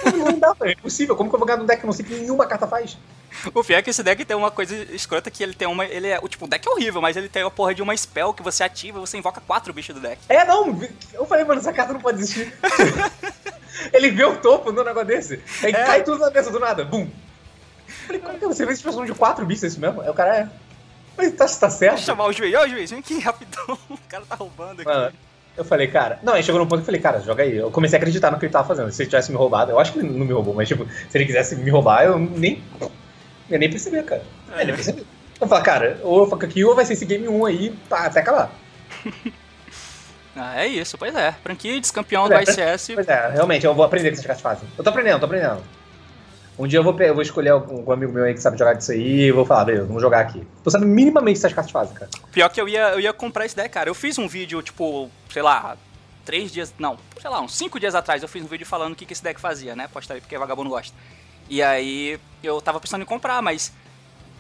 Não 0.05 0.37
dá, 0.37 0.53
é 0.61 0.71
impossível. 0.73 1.15
Como 1.15 1.29
que 1.29 1.35
eu 1.35 1.39
vou 1.39 1.47
ganhar 1.47 1.57
num 1.59 1.65
deck 1.65 1.79
que 1.79 1.85
eu 1.85 1.87
não 1.87 1.93
sei 1.93 2.05
que 2.05 2.13
nenhuma 2.13 2.45
carta 2.45 2.67
faz? 2.67 2.97
O 3.53 3.63
pior 3.63 3.77
é 3.77 3.81
que 3.81 3.89
esse 3.89 4.03
deck 4.03 4.23
tem 4.25 4.35
uma 4.35 4.51
coisa 4.51 4.75
escrota 4.93 5.29
que 5.31 5.41
ele 5.43 5.53
tem 5.53 5.67
uma. 5.67 5.85
Ele 5.85 6.07
é. 6.07 6.19
O 6.21 6.27
tipo, 6.27 6.45
o 6.45 6.47
deck 6.47 6.67
é 6.67 6.71
horrível, 6.71 7.01
mas 7.01 7.15
ele 7.15 7.29
tem 7.29 7.43
a 7.43 7.49
porra 7.49 7.73
de 7.73 7.81
uma 7.81 7.95
spell 7.95 8.33
que 8.33 8.43
você 8.43 8.63
ativa 8.63 8.97
e 8.97 9.01
você 9.01 9.17
invoca 9.17 9.41
quatro 9.41 9.71
bichos 9.73 9.95
do 9.95 10.01
deck. 10.01 10.19
É, 10.27 10.43
não. 10.45 10.79
Eu 11.13 11.25
falei, 11.25 11.45
mano, 11.45 11.59
essa 11.59 11.71
carta 11.73 11.93
não 11.93 12.01
pode 12.01 12.17
existir. 12.19 12.53
Ele 13.93 14.09
vê 14.11 14.25
o 14.25 14.37
topo 14.37 14.71
no 14.71 14.83
negócio 14.83 15.07
desse. 15.07 15.41
Aí 15.63 15.71
É. 15.71 15.85
cai 15.85 16.03
tudo 16.03 16.19
na 16.19 16.29
mesa 16.31 16.51
do 16.51 16.59
nada. 16.59 16.83
Bum. 16.83 17.07
Eu 17.87 17.93
falei, 18.07 18.21
como 18.21 18.39
que 18.39 18.45
você 18.45 18.65
vê 18.65 18.73
esse 18.73 18.83
personagem 18.83 19.13
de 19.13 19.17
quatro 19.19 19.45
bichos 19.45 19.63
é 19.63 19.67
isso 19.67 19.79
mesmo? 19.79 20.01
Aí 20.01 20.09
o 20.09 20.13
cara 20.13 20.37
é. 20.37 20.49
Mas 21.17 21.31
tá, 21.33 21.45
tá 21.47 21.69
certo. 21.69 21.95
Vou 21.97 22.03
chamar 22.05 22.25
o 22.25 22.33
juiz. 22.33 22.53
Ô 22.55 22.67
juiz, 22.67 22.89
vem 22.89 22.99
aqui 22.99 23.19
rapidão. 23.23 23.77
O 23.89 23.97
cara 24.09 24.23
tá 24.27 24.35
roubando 24.35 24.81
aqui. 24.81 24.89
Mano, 24.89 25.13
eu 25.55 25.63
falei, 25.65 25.87
cara. 25.87 26.19
Não, 26.23 26.33
aí 26.33 26.43
chegou 26.43 26.59
num 26.59 26.67
ponto 26.67 26.79
que 26.79 26.81
eu 26.83 26.85
falei, 26.85 27.01
cara, 27.01 27.19
joga 27.21 27.43
aí. 27.43 27.55
Eu 27.55 27.71
comecei 27.71 27.97
a 27.97 27.99
acreditar 27.99 28.31
no 28.31 28.39
que 28.39 28.45
ele 28.45 28.51
tava 28.53 28.67
fazendo. 28.67 28.91
Se 28.91 29.01
ele 29.03 29.09
tivesse 29.09 29.31
me 29.31 29.37
roubado, 29.37 29.71
eu 29.71 29.79
acho 29.79 29.93
que 29.93 29.99
ele 29.99 30.09
não 30.09 30.25
me 30.25 30.33
roubou, 30.33 30.53
mas 30.53 30.67
tipo, 30.67 30.85
se 31.09 31.17
ele 31.17 31.25
quisesse 31.25 31.55
me 31.55 31.69
roubar, 31.69 32.03
eu 32.05 32.17
nem. 32.19 32.61
Eu 33.49 33.59
nem 33.59 33.69
percebi, 33.69 34.01
cara. 34.03 34.23
É. 34.55 34.61
Eu 34.61 34.65
nem 34.67 34.75
percebi. 34.75 35.05
Eu 35.39 35.47
falei, 35.47 35.63
cara, 35.63 35.99
ou 36.03 36.27
eu 36.27 36.35
aqui, 36.35 36.63
ou 36.63 36.75
vai 36.75 36.85
ser 36.85 36.93
esse 36.93 37.05
game 37.05 37.27
1 37.27 37.45
aí 37.45 37.75
pá, 37.87 38.05
até 38.05 38.19
acabar. 38.19 38.51
Ah, 40.35 40.63
é 40.63 40.67
isso, 40.67 40.97
pois 40.97 41.13
é. 41.15 41.33
Franquides, 41.43 41.91
campeão 41.91 42.29
do 42.29 42.33
Pois 42.33 42.57
é, 42.57 42.73
ICS. 42.73 42.91
Pois 42.93 43.07
é, 43.09 43.29
realmente, 43.31 43.65
eu 43.65 43.73
vou 43.73 43.83
aprender 43.83 44.09
que 44.09 44.13
essas 44.13 44.25
cartas 44.25 44.41
fazem. 44.41 44.69
Eu 44.77 44.83
tô 44.83 44.89
aprendendo, 44.89 45.19
tô 45.19 45.25
aprendendo. 45.25 45.61
Um 46.57 46.67
dia 46.67 46.79
eu 46.79 46.83
vou, 46.83 46.97
eu 47.01 47.13
vou 47.13 47.21
escolher 47.21 47.49
algum 47.49 47.91
amigo 47.91 48.13
meu 48.13 48.23
aí 48.23 48.33
que 48.33 48.41
sabe 48.41 48.57
jogar 48.57 48.73
disso 48.73 48.91
aí 48.91 49.21
e 49.23 49.31
vou 49.31 49.45
falar, 49.45 49.65
beleza, 49.65 49.85
vamos 49.85 50.01
jogar 50.01 50.19
aqui. 50.19 50.45
Tu 50.63 50.71
sabe 50.71 50.85
minimamente 50.85 51.39
essas 51.39 51.51
cartas 51.51 51.71
fazem, 51.71 51.93
cara. 51.93 52.11
Pior 52.31 52.47
que 52.49 52.61
eu 52.61 52.69
ia, 52.69 52.91
eu 52.91 52.99
ia 52.99 53.11
comprar 53.11 53.45
esse 53.45 53.55
deck, 53.55 53.69
cara. 53.69 53.89
Eu 53.89 53.95
fiz 53.95 54.17
um 54.17 54.27
vídeo, 54.27 54.61
tipo, 54.61 55.09
sei 55.29 55.41
lá, 55.41 55.77
três 56.23 56.51
dias. 56.51 56.73
Não, 56.77 56.97
sei 57.19 57.29
lá, 57.29 57.41
uns 57.41 57.55
cinco 57.55 57.79
dias 57.79 57.95
atrás 57.95 58.21
eu 58.21 58.27
fiz 58.27 58.43
um 58.43 58.47
vídeo 58.47 58.65
falando 58.65 58.93
o 58.93 58.95
que, 58.95 59.05
que 59.05 59.13
esse 59.13 59.23
deck 59.23 59.39
fazia, 59.39 59.75
né? 59.75 59.87
Posta 59.91 60.13
aí 60.13 60.21
porque 60.21 60.37
vagabundo 60.37 60.69
gosta. 60.69 60.95
E 61.49 61.61
aí 61.63 62.19
eu 62.43 62.61
tava 62.61 62.79
pensando 62.79 63.01
em 63.01 63.05
comprar, 63.05 63.41
mas 63.41 63.73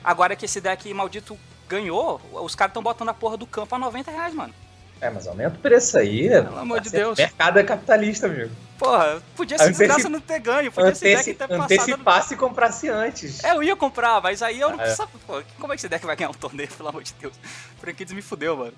agora 0.03 0.35
que 0.35 0.45
esse 0.45 0.61
deck 0.61 0.93
maldito 0.93 1.37
ganhou, 1.67 2.21
os 2.33 2.55
caras 2.55 2.73
tão 2.73 2.81
botando 2.83 3.09
a 3.09 3.13
porra 3.13 3.35
do 3.37 3.45
campo 3.45 3.75
a 3.75 3.79
90 3.79 4.11
reais, 4.11 4.33
mano. 4.33 4.53
É, 5.01 5.09
mas 5.09 5.27
aumenta 5.27 5.55
o 5.55 5.59
preço 5.59 5.97
aí. 5.97 6.27
Pelo 6.29 6.59
amor 6.59 6.81
de 6.81 6.89
Deus. 6.89 7.17
Mercado 7.17 7.57
é 7.57 7.63
capitalista, 7.63 8.27
amigo. 8.27 8.53
Porra, 8.77 9.21
podia 9.35 9.57
ser 9.57 9.65
Anteci- 9.65 9.79
desgraça 9.79 10.09
não 10.09 10.19
ter 10.19 10.39
ganho, 10.39 10.71
podia 10.71 10.91
esse 10.91 11.05
Anteci... 11.07 11.33
deck 11.33 11.37
ter 11.39 11.47
passado. 11.47 11.63
Antecipasse 11.63 12.33
e 12.33 12.37
comprasse 12.37 12.89
antes. 12.89 13.43
É, 13.43 13.51
eu 13.51 13.63
ia 13.63 13.75
comprar, 13.77 14.21
mas 14.21 14.41
aí 14.41 14.59
eu 14.59 14.69
não 14.71 14.79
Ah, 14.79 14.83
é. 14.87 14.95
sabe, 14.95 15.11
pô, 15.25 15.41
como 15.59 15.71
é 15.73 15.75
que 15.75 15.79
esse 15.81 15.87
deck 15.89 16.05
vai 16.05 16.15
ganhar 16.17 16.29
um 16.29 16.33
torneio, 16.33 16.69
pelo 16.75 16.89
amor 16.89 17.03
de 17.03 17.13
Deus? 17.13 17.33
Franquides 17.79 18.13
me 18.13 18.21
fudeu, 18.21 18.57
mano. 18.57 18.73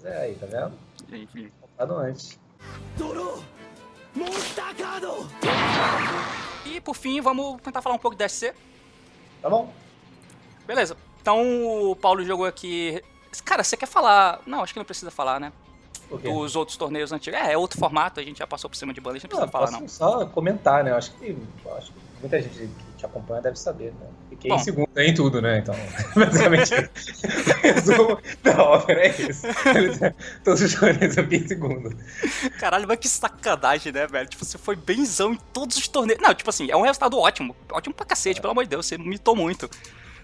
Pois 0.00 0.12
é, 0.14 0.22
aí, 0.22 0.34
tá 0.34 0.46
vendo? 0.46 0.72
Enfim. 1.12 1.50
Comprado 1.60 1.94
antes. 1.98 2.38
E 6.70 6.80
por 6.80 6.94
fim, 6.94 7.20
vamos 7.20 7.60
tentar 7.62 7.82
falar 7.82 7.94
um 7.94 7.98
pouco 7.98 8.16
de 8.16 8.28
SC. 8.28 8.54
Tá 9.42 9.48
bom. 9.50 9.72
Beleza. 10.66 10.96
Então 11.20 11.90
o 11.90 11.96
Paulo 11.96 12.24
jogou 12.24 12.46
aqui. 12.46 13.02
Cara, 13.44 13.62
você 13.64 13.76
quer 13.76 13.86
falar. 13.86 14.40
Não, 14.46 14.62
acho 14.62 14.72
que 14.72 14.78
não 14.78 14.84
precisa 14.86 15.10
falar, 15.10 15.40
né? 15.40 15.52
Quê? 16.08 16.28
Dos 16.32 16.56
outros 16.56 16.76
torneios 16.76 17.12
antigos. 17.12 17.38
É, 17.38 17.52
é 17.52 17.58
outro 17.58 17.78
formato, 17.78 18.18
a 18.18 18.22
gente 18.22 18.38
já 18.38 18.46
passou 18.46 18.68
por 18.68 18.76
cima 18.76 18.92
de 18.92 19.00
banda, 19.00 19.16
a 19.16 19.20
gente 19.20 19.30
não 19.30 19.40
Não, 19.40 19.48
precisa 19.48 19.66
falar, 19.70 19.80
não. 19.80 19.88
só 19.88 20.26
comentar, 20.26 20.82
né? 20.82 20.90
Eu 20.90 20.96
acho 20.96 21.12
que, 21.12 21.36
acho 21.76 21.92
que 21.92 21.98
muita 22.20 22.42
gente 22.42 22.68
te 23.00 23.06
acompanha 23.06 23.40
deve 23.42 23.58
saber, 23.58 23.92
né? 23.92 24.06
Fiquei 24.28 24.50
Bom. 24.50 24.56
em 24.56 24.58
segundo 24.58 24.98
em 24.98 25.14
tudo, 25.14 25.40
né? 25.40 25.58
Então, 25.58 25.74
basicamente, 26.14 26.74
resumo 27.62 28.20
da 28.42 28.62
ópera 28.62 29.06
é 29.06 29.08
isso. 29.08 29.46
Todos 30.44 30.62
os 30.62 30.74
torneios 30.74 31.16
eu 31.16 31.24
fiquei 31.24 31.38
em 31.38 31.48
segundo. 31.48 31.96
Caralho, 32.58 32.86
mas 32.86 32.98
que 32.98 33.08
sacanagem, 33.08 33.92
né, 33.92 34.06
velho? 34.06 34.28
Tipo, 34.28 34.44
você 34.44 34.58
foi 34.58 34.76
benzão 34.76 35.32
em 35.32 35.38
todos 35.52 35.76
os 35.76 35.88
torneios. 35.88 36.22
Não, 36.22 36.34
tipo 36.34 36.50
assim, 36.50 36.70
é 36.70 36.76
um 36.76 36.82
resultado 36.82 37.18
ótimo. 37.18 37.56
Ótimo 37.72 37.94
pra 37.94 38.06
cacete, 38.06 38.40
pelo 38.40 38.52
amor 38.52 38.64
de 38.64 38.70
Deus, 38.70 38.86
você 38.86 38.98
mitou 38.98 39.34
muito. 39.34 39.68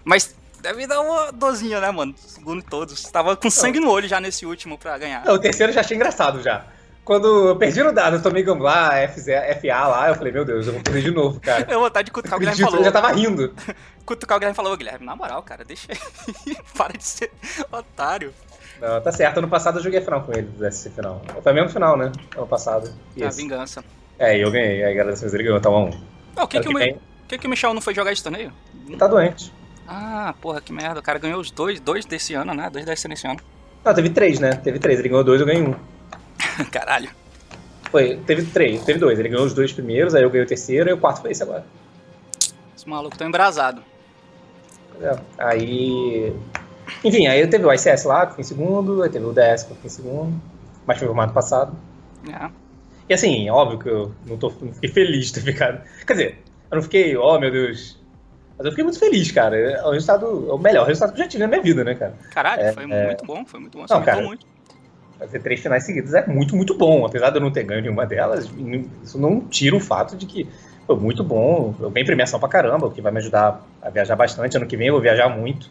Mas 0.03 0.35
deve 0.61 0.87
dar 0.87 1.01
uma 1.01 1.31
dozinha, 1.31 1.81
né, 1.81 1.91
mano? 1.91 2.13
Segundo 2.17 2.59
em 2.59 2.65
todos. 2.65 3.03
Tava 3.03 3.35
com 3.35 3.49
sangue 3.49 3.79
no 3.79 3.89
olho 3.89 4.07
já 4.07 4.19
nesse 4.19 4.45
último 4.45 4.77
pra 4.77 4.97
ganhar. 4.97 5.25
Não, 5.25 5.33
o 5.33 5.39
terceiro 5.39 5.71
eu 5.71 5.73
já 5.73 5.81
achei 5.81 5.95
engraçado 5.95 6.41
já. 6.41 6.65
Quando 7.07 7.47
eu 7.47 7.55
perdi 7.55 7.81
no 7.81 7.93
dado, 7.93 8.17
eu 8.17 8.21
tomei 8.21 8.43
gamblar, 8.43 9.09
FZ, 9.13 9.27
FA 9.61 9.87
lá, 9.87 10.09
eu 10.09 10.15
falei, 10.15 10.33
meu 10.33 10.43
Deus, 10.43 10.67
eu 10.67 10.73
vou 10.73 10.83
perder 10.83 11.03
de 11.03 11.11
novo, 11.11 11.39
cara. 11.39 11.65
Eu 11.71 11.79
vontade 11.79 12.07
de 12.07 12.11
cutucar 12.11 12.35
o 12.35 12.39
Guilherme 12.41 12.61
falou. 12.61 12.79
eu 12.79 12.83
já 12.83 12.91
tava 12.91 13.13
rindo. 13.13 13.53
Cutucar 14.05 14.35
o 14.35 14.39
Guilherme 14.41 14.53
falou, 14.53 14.73
"Ô, 14.73 14.75
Guilherme, 14.75 15.05
na 15.05 15.15
moral, 15.15 15.41
cara, 15.41 15.63
deixa 15.63 15.87
aí. 15.89 16.57
Para 16.77 16.97
de 16.97 17.05
ser 17.05 17.31
otário. 17.71 18.33
Não, 18.81 18.99
tá 18.99 19.09
certo. 19.13 19.37
Ano 19.37 19.47
passado 19.47 19.79
eu 19.79 19.83
joguei 19.83 19.99
a 19.99 20.01
final 20.01 20.21
com 20.21 20.33
ele, 20.33 20.49
SC 20.69 20.89
final. 20.89 21.21
Foi 21.41 21.53
mesmo 21.53 21.69
final, 21.69 21.95
né? 21.95 22.11
Ano 22.35 22.45
passado. 22.45 22.93
É 23.17 23.25
a 23.25 23.29
vingança. 23.29 23.81
É, 24.19 24.37
e 24.37 24.41
eu 24.41 24.51
ganhei. 24.51 24.83
Aí, 24.83 24.93
galera, 24.93 25.15
vocês 25.15 25.33
ele 25.33 25.43
ganhou, 25.43 25.61
tá 25.61 25.69
um. 25.69 25.89
Ó, 26.35 26.43
o 26.43 26.47
que, 26.47 26.57
Ano 26.57 26.65
que, 26.67 26.73
o, 26.75 26.77
que 26.77 26.99
que, 27.29 27.37
que 27.37 27.47
o 27.47 27.49
Michel 27.49 27.73
não 27.73 27.79
foi 27.79 27.95
jogar 27.95 28.11
esse 28.11 28.21
torneio? 28.21 28.51
ele 28.85 28.97
tá 28.97 29.07
doente. 29.07 29.53
Ah, 29.87 30.35
porra, 30.41 30.59
que 30.59 30.73
merda. 30.73 30.99
O 30.99 31.03
cara 31.03 31.19
ganhou 31.19 31.39
os 31.39 31.51
dois, 31.51 31.79
dois 31.79 32.05
desse 32.05 32.33
ano, 32.33 32.53
né? 32.53 32.69
Dois 32.69 32.83
desse 32.83 33.07
nesse 33.07 33.25
ano. 33.25 33.39
Não, 33.85 33.93
teve 33.93 34.09
três, 34.09 34.41
né? 34.41 34.51
Teve 34.61 34.77
três. 34.77 34.99
Ele 34.99 35.07
ganhou 35.07 35.23
dois, 35.23 35.39
eu 35.39 35.47
ganhei 35.47 35.63
um. 35.63 35.73
Caralho. 36.71 37.09
Foi, 37.91 38.17
teve 38.25 38.43
três, 38.45 38.83
teve 38.83 38.99
dois. 38.99 39.17
Ele 39.17 39.29
ganhou 39.29 39.45
os 39.45 39.53
dois 39.53 39.71
primeiros, 39.71 40.13
aí 40.13 40.23
eu 40.23 40.29
ganhei 40.29 40.45
o 40.45 40.47
terceiro 40.47 40.89
e 40.89 40.93
o 40.93 40.97
quarto 40.97 41.21
foi 41.21 41.31
esse 41.31 41.43
agora. 41.43 41.65
Esse 42.75 42.87
maluco 42.87 43.17
tá 43.17 43.25
embrasado. 43.25 43.81
É. 45.01 45.17
Aí. 45.37 46.33
Enfim, 47.03 47.27
aí 47.27 47.45
teve 47.47 47.65
o 47.65 47.73
ICS 47.73 48.05
lá, 48.05 48.25
que 48.25 48.33
foi 48.33 48.41
em 48.41 48.47
segundo, 48.47 49.03
aí 49.03 49.09
teve 49.09 49.25
o 49.25 49.33
DS 49.33 49.63
que 49.63 49.73
foi 49.75 49.85
em 49.85 49.89
segundo, 49.89 50.41
mas 50.85 50.97
foi 50.97 51.07
o 51.07 51.09
formato 51.09 51.33
passado. 51.33 51.75
É. 52.29 52.49
E 53.09 53.13
assim, 53.13 53.49
óbvio 53.49 53.79
que 53.79 53.89
eu 53.89 54.11
não, 54.25 54.37
tô, 54.37 54.51
não 54.61 54.73
fiquei 54.73 54.89
feliz 54.89 55.27
de 55.27 55.33
ter 55.33 55.41
ficado. 55.41 55.81
Quer 56.05 56.13
dizer, 56.13 56.39
eu 56.69 56.75
não 56.75 56.81
fiquei, 56.81 57.15
oh 57.15 57.39
meu 57.39 57.51
Deus. 57.51 57.97
Mas 58.57 58.65
eu 58.65 58.71
fiquei 58.71 58.83
muito 58.83 58.99
feliz, 58.99 59.31
cara. 59.31 59.55
É 59.55 59.85
o 59.85 59.91
resultado, 59.91 60.47
é 60.49 60.53
o 60.53 60.57
melhor 60.57 60.87
resultado 60.87 61.13
que 61.13 61.19
eu 61.19 61.23
já 61.23 61.29
tive 61.29 61.43
na 61.43 61.47
minha 61.47 61.61
vida, 61.61 61.83
né, 61.83 61.95
cara? 61.95 62.13
Caralho, 62.31 62.61
É, 62.61 62.73
foi 62.73 62.83
é. 62.83 63.05
muito 63.05 63.25
bom, 63.25 63.45
foi 63.45 63.59
muito 63.59 63.77
bom. 63.77 63.87
Você 63.87 63.93
Não, 63.93 64.03
cara. 64.03 64.21
muito. 64.21 64.45
Fazer 65.19 65.39
três 65.39 65.59
finais 65.59 65.83
seguidas 65.83 66.13
é 66.13 66.25
muito, 66.27 66.55
muito 66.55 66.75
bom. 66.77 67.05
Apesar 67.05 67.29
de 67.31 67.37
eu 67.37 67.41
não 67.41 67.51
ter 67.51 67.63
ganho 67.63 67.81
nenhuma 67.81 68.05
delas, 68.05 68.49
isso 69.03 69.17
não 69.19 69.41
tira 69.41 69.75
o 69.75 69.79
fato 69.79 70.15
de 70.15 70.25
que 70.25 70.47
foi 70.85 70.95
muito 70.95 71.23
bom. 71.23 71.73
Eu 71.79 71.89
ganhei 71.89 72.05
premiação 72.05 72.39
pra 72.39 72.47
caramba, 72.47 72.85
o 72.87 72.91
que 72.91 73.01
vai 73.01 73.11
me 73.11 73.17
ajudar 73.19 73.61
a 73.81 73.89
viajar 73.89 74.15
bastante. 74.15 74.55
Ano 74.57 74.67
que 74.67 74.77
vem 74.77 74.87
eu 74.87 74.93
vou 74.93 75.01
viajar 75.01 75.27
muito. 75.29 75.69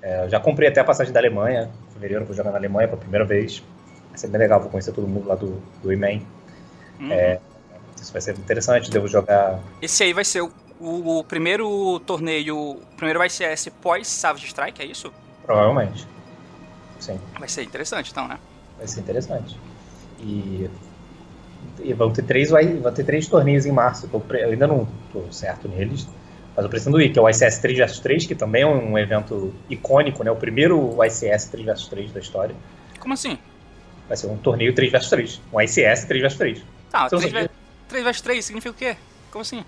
É, 0.00 0.24
eu 0.24 0.28
já 0.30 0.40
comprei 0.40 0.68
até 0.68 0.80
a 0.80 0.84
passagem 0.84 1.12
da 1.12 1.20
Alemanha. 1.20 1.70
Em 1.90 1.92
fevereiro 1.92 2.22
eu 2.22 2.26
vou 2.26 2.34
jogar 2.36 2.50
na 2.52 2.56
Alemanha 2.58 2.88
pela 2.88 3.00
primeira 3.00 3.24
vez. 3.24 3.62
Vai 4.08 4.18
ser 4.18 4.28
bem 4.28 4.38
legal, 4.40 4.60
vou 4.60 4.70
conhecer 4.70 4.92
todo 4.92 5.06
mundo 5.06 5.28
lá 5.28 5.34
do, 5.34 5.60
do 5.82 5.92
E-Man. 5.92 6.20
Hum. 7.00 7.12
É. 7.12 7.38
Isso 8.00 8.12
vai 8.12 8.20
ser 8.22 8.36
interessante, 8.38 8.90
devo 8.90 9.08
jogar. 9.08 9.58
Esse 9.80 10.04
aí 10.04 10.12
vai 10.12 10.24
ser 10.24 10.42
o, 10.42 10.50
o- 10.80 11.18
o 11.20 11.24
primeiro 11.24 11.98
torneio, 12.00 12.56
o 12.56 12.76
primeiro 12.96 13.18
vai 13.18 13.28
ser 13.30 13.44
esse 13.52 13.70
pós 13.70 14.06
Savage 14.08 14.46
Strike, 14.46 14.82
é 14.82 14.84
isso? 14.84 15.12
Provavelmente. 15.44 16.06
Sim. 17.00 17.18
Vai 17.38 17.48
ser 17.48 17.62
interessante 17.62 18.10
então, 18.10 18.26
né? 18.28 18.38
Vai 18.78 18.86
ser 18.86 19.00
interessante. 19.00 19.58
E. 20.20 20.68
e 21.82 21.92
vão 21.92 22.12
ter 22.12 22.22
três, 22.22 22.50
vão 22.50 22.92
ter 22.92 23.04
três 23.04 23.26
torneios 23.26 23.66
em 23.66 23.72
março. 23.72 24.08
Eu, 24.12 24.22
eu 24.36 24.50
ainda 24.50 24.66
não 24.66 24.88
estou 25.06 25.30
certo 25.32 25.68
neles, 25.68 26.08
mas 26.56 26.64
eu 26.64 26.70
pretendo 26.70 27.00
ir, 27.00 27.10
que 27.10 27.18
é 27.18 27.22
o 27.22 27.28
ICS 27.28 27.58
3 27.58 27.78
vs 27.78 27.98
3, 28.00 28.26
que 28.26 28.34
também 28.34 28.62
é 28.62 28.66
um 28.66 28.98
evento 28.98 29.52
icônico, 29.68 30.22
né? 30.22 30.30
O 30.30 30.36
primeiro 30.36 30.96
ICS 31.04 31.46
3 31.46 31.66
vs 31.66 31.88
3 31.88 32.12
da 32.12 32.20
história. 32.20 32.54
Como 32.98 33.14
assim? 33.14 33.38
Vai 34.08 34.16
ser 34.16 34.26
um 34.26 34.36
torneio 34.36 34.74
3 34.74 34.92
vs 34.92 35.10
3. 35.10 35.40
Um 35.52 35.60
ICS 35.60 36.04
3 36.04 36.22
vs 36.22 36.36
3. 36.36 36.62
Tá, 36.90 37.06
então, 37.06 37.18
3, 37.18 37.48
3 37.88 38.04
vs 38.04 38.20
3 38.20 38.44
significa 38.44 38.70
o 38.70 38.74
quê? 38.74 38.96
Como 39.30 39.42
assim? 39.42 39.64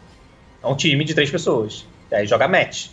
É 0.62 0.66
um 0.66 0.76
time 0.76 1.04
de 1.04 1.14
três 1.14 1.30
pessoas. 1.30 1.86
E 2.10 2.14
aí 2.14 2.26
joga 2.26 2.46
match. 2.46 2.88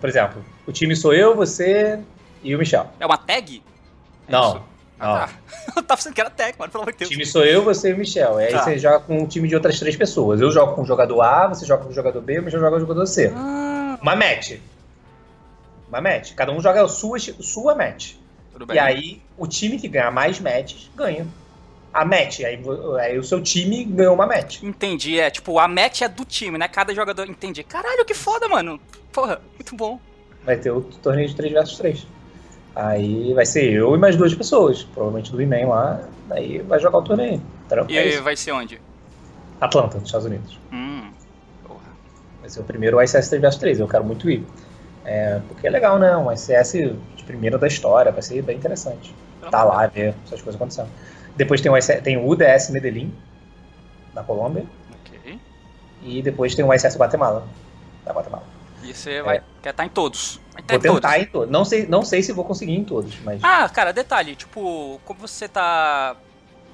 Por 0.00 0.08
exemplo, 0.08 0.44
o 0.66 0.72
time 0.72 0.94
sou 0.94 1.14
eu, 1.14 1.34
você 1.34 1.98
e 2.42 2.54
o 2.54 2.58
Michel. 2.58 2.90
É 3.00 3.06
uma 3.06 3.16
tag? 3.16 3.62
É 4.28 4.32
não. 4.32 4.64
Ah, 5.02 5.26
tá. 5.26 5.72
Eu 5.76 5.82
tava 5.82 5.98
pensando 5.98 6.14
que 6.14 6.20
era 6.20 6.30
tag, 6.30 6.56
mano, 6.58 6.70
pelo 6.70 6.84
amor 6.84 6.92
de 6.92 6.98
Deus. 7.00 7.10
O 7.10 7.12
time 7.12 7.26
sou 7.26 7.44
eu, 7.44 7.64
você 7.64 7.90
e 7.90 7.92
o 7.92 7.98
Michel. 7.98 8.40
E 8.40 8.46
aí 8.46 8.52
tá. 8.52 8.62
você 8.62 8.78
joga 8.78 9.00
com 9.00 9.18
um 9.18 9.26
time 9.26 9.48
de 9.48 9.54
outras 9.54 9.78
três 9.78 9.96
pessoas. 9.96 10.40
Eu 10.40 10.50
jogo 10.50 10.74
com 10.74 10.82
o 10.82 10.86
jogador 10.86 11.20
A, 11.20 11.48
você 11.48 11.66
joga 11.66 11.84
com 11.84 11.90
o 11.90 11.92
jogador 11.92 12.20
B, 12.20 12.38
o 12.38 12.42
Michel 12.42 12.60
joga 12.60 12.70
com 12.70 12.76
o 12.76 12.80
jogador 12.80 13.06
C. 13.06 13.32
Ah. 13.34 13.98
Uma 14.00 14.14
match. 14.14 14.58
Uma 15.88 16.00
match. 16.00 16.34
Cada 16.34 16.52
um 16.52 16.60
joga 16.60 16.84
a 16.84 16.88
sua, 16.88 17.18
sua 17.18 17.74
match. 17.74 18.14
Tudo 18.52 18.66
bem. 18.66 18.76
E 18.76 18.78
aí, 18.78 19.22
o 19.36 19.46
time 19.46 19.78
que 19.78 19.88
ganhar 19.88 20.10
mais 20.10 20.38
matches 20.38 20.90
ganha. 20.94 21.26
A 21.92 22.04
match, 22.04 22.40
aí, 22.40 22.58
aí 23.00 23.18
o 23.18 23.24
seu 23.24 23.42
time 23.42 23.84
ganhou 23.84 24.14
uma 24.14 24.26
match. 24.26 24.62
Entendi, 24.62 25.20
é 25.20 25.30
tipo, 25.30 25.58
a 25.58 25.68
match 25.68 26.00
é 26.00 26.08
do 26.08 26.24
time, 26.24 26.56
né? 26.56 26.66
Cada 26.66 26.94
jogador. 26.94 27.28
Entendi. 27.28 27.62
Caralho, 27.62 28.04
que 28.04 28.14
foda, 28.14 28.48
mano. 28.48 28.80
Porra, 29.12 29.42
muito 29.54 29.76
bom. 29.76 30.00
Vai 30.42 30.56
ter 30.56 30.70
o 30.70 30.80
torneio 30.80 31.28
de 31.28 31.36
3 31.36 31.52
vs 31.52 31.76
3. 31.76 32.06
Aí 32.74 33.34
vai 33.34 33.44
ser 33.44 33.70
eu 33.70 33.94
e 33.94 33.98
mais 33.98 34.16
duas 34.16 34.34
pessoas, 34.34 34.82
provavelmente 34.82 35.30
do 35.30 35.40
E-Man 35.42 35.68
lá, 35.68 36.00
aí 36.30 36.58
vai 36.60 36.80
jogar 36.80 36.98
o 36.98 37.02
torneio. 37.02 37.40
Então, 37.66 37.86
e 37.88 37.98
é 37.98 38.20
vai 38.20 38.34
ser 38.34 38.52
onde? 38.52 38.80
Atlanta, 39.60 39.98
nos 39.98 40.06
Estados 40.06 40.26
Unidos. 40.26 40.58
Hum, 40.72 41.10
porra. 41.66 41.90
Vai 42.40 42.48
ser 42.48 42.60
o 42.60 42.64
primeiro 42.64 43.00
ICS 43.00 43.28
3 43.28 43.42
vs 43.42 43.56
3, 43.56 43.80
eu 43.80 43.88
quero 43.88 44.04
muito 44.04 44.28
ir. 44.30 44.44
É, 45.04 45.40
porque 45.48 45.66
é 45.66 45.70
legal, 45.70 45.98
né? 45.98 46.16
Um 46.16 46.32
ICS 46.32 46.72
de 47.16 47.24
primeira 47.24 47.58
da 47.58 47.66
história, 47.66 48.10
vai 48.10 48.22
ser 48.22 48.40
bem 48.42 48.56
interessante. 48.56 49.14
Tá 49.50 49.64
lá, 49.64 49.86
ver 49.86 50.14
essas 50.24 50.40
coisas 50.40 50.54
acontecendo. 50.54 50.88
Depois 51.36 51.60
tem 51.60 51.70
o, 51.70 51.76
ICS, 51.76 52.00
tem 52.02 52.16
o 52.16 52.26
UDS 52.26 52.70
Medellín, 52.70 53.12
da 54.14 54.22
Colômbia. 54.22 54.64
Ok. 55.00 55.38
E 56.02 56.22
depois 56.22 56.54
tem 56.54 56.64
o 56.64 56.72
ICS 56.72 56.96
Guatemala, 56.96 57.46
da 58.04 58.12
Guatemala. 58.12 58.44
E 58.82 58.94
você 58.94 59.22
vai, 59.22 59.36
é. 59.38 59.42
quer 59.62 59.70
estar 59.70 59.82
tá 59.82 59.86
em 59.86 59.88
todos. 59.88 60.40
Vai 60.52 60.62
tá 60.62 60.78
vou 60.78 60.78
em 60.78 60.94
tentar 60.94 61.12
todos. 61.12 61.22
em 61.22 61.26
todos. 61.26 61.50
Não 61.50 61.64
sei, 61.64 61.86
não 61.86 62.02
sei 62.02 62.22
se 62.22 62.32
vou 62.32 62.44
conseguir 62.44 62.72
em 62.72 62.84
todos, 62.84 63.18
mas. 63.20 63.42
Ah, 63.42 63.68
cara, 63.68 63.92
detalhe, 63.92 64.34
tipo, 64.34 65.00
como 65.04 65.20
você 65.20 65.48
tá. 65.48 66.16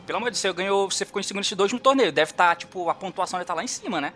Pelo 0.06 0.18
amor 0.18 0.30
de 0.30 0.34
Deus, 0.34 0.40
você 0.40 0.52
ganhou. 0.52 0.90
Você 0.90 1.04
ficou 1.04 1.20
em 1.20 1.22
segundo 1.22 1.44
X2 1.44 1.72
no 1.72 1.78
torneio. 1.78 2.10
Deve 2.10 2.30
estar, 2.30 2.48
tá, 2.48 2.54
tipo, 2.54 2.88
a 2.88 2.94
pontuação 2.94 3.38
deve 3.38 3.44
estar 3.44 3.54
tá 3.54 3.58
lá 3.58 3.64
em 3.64 3.68
cima, 3.68 4.00
né? 4.00 4.12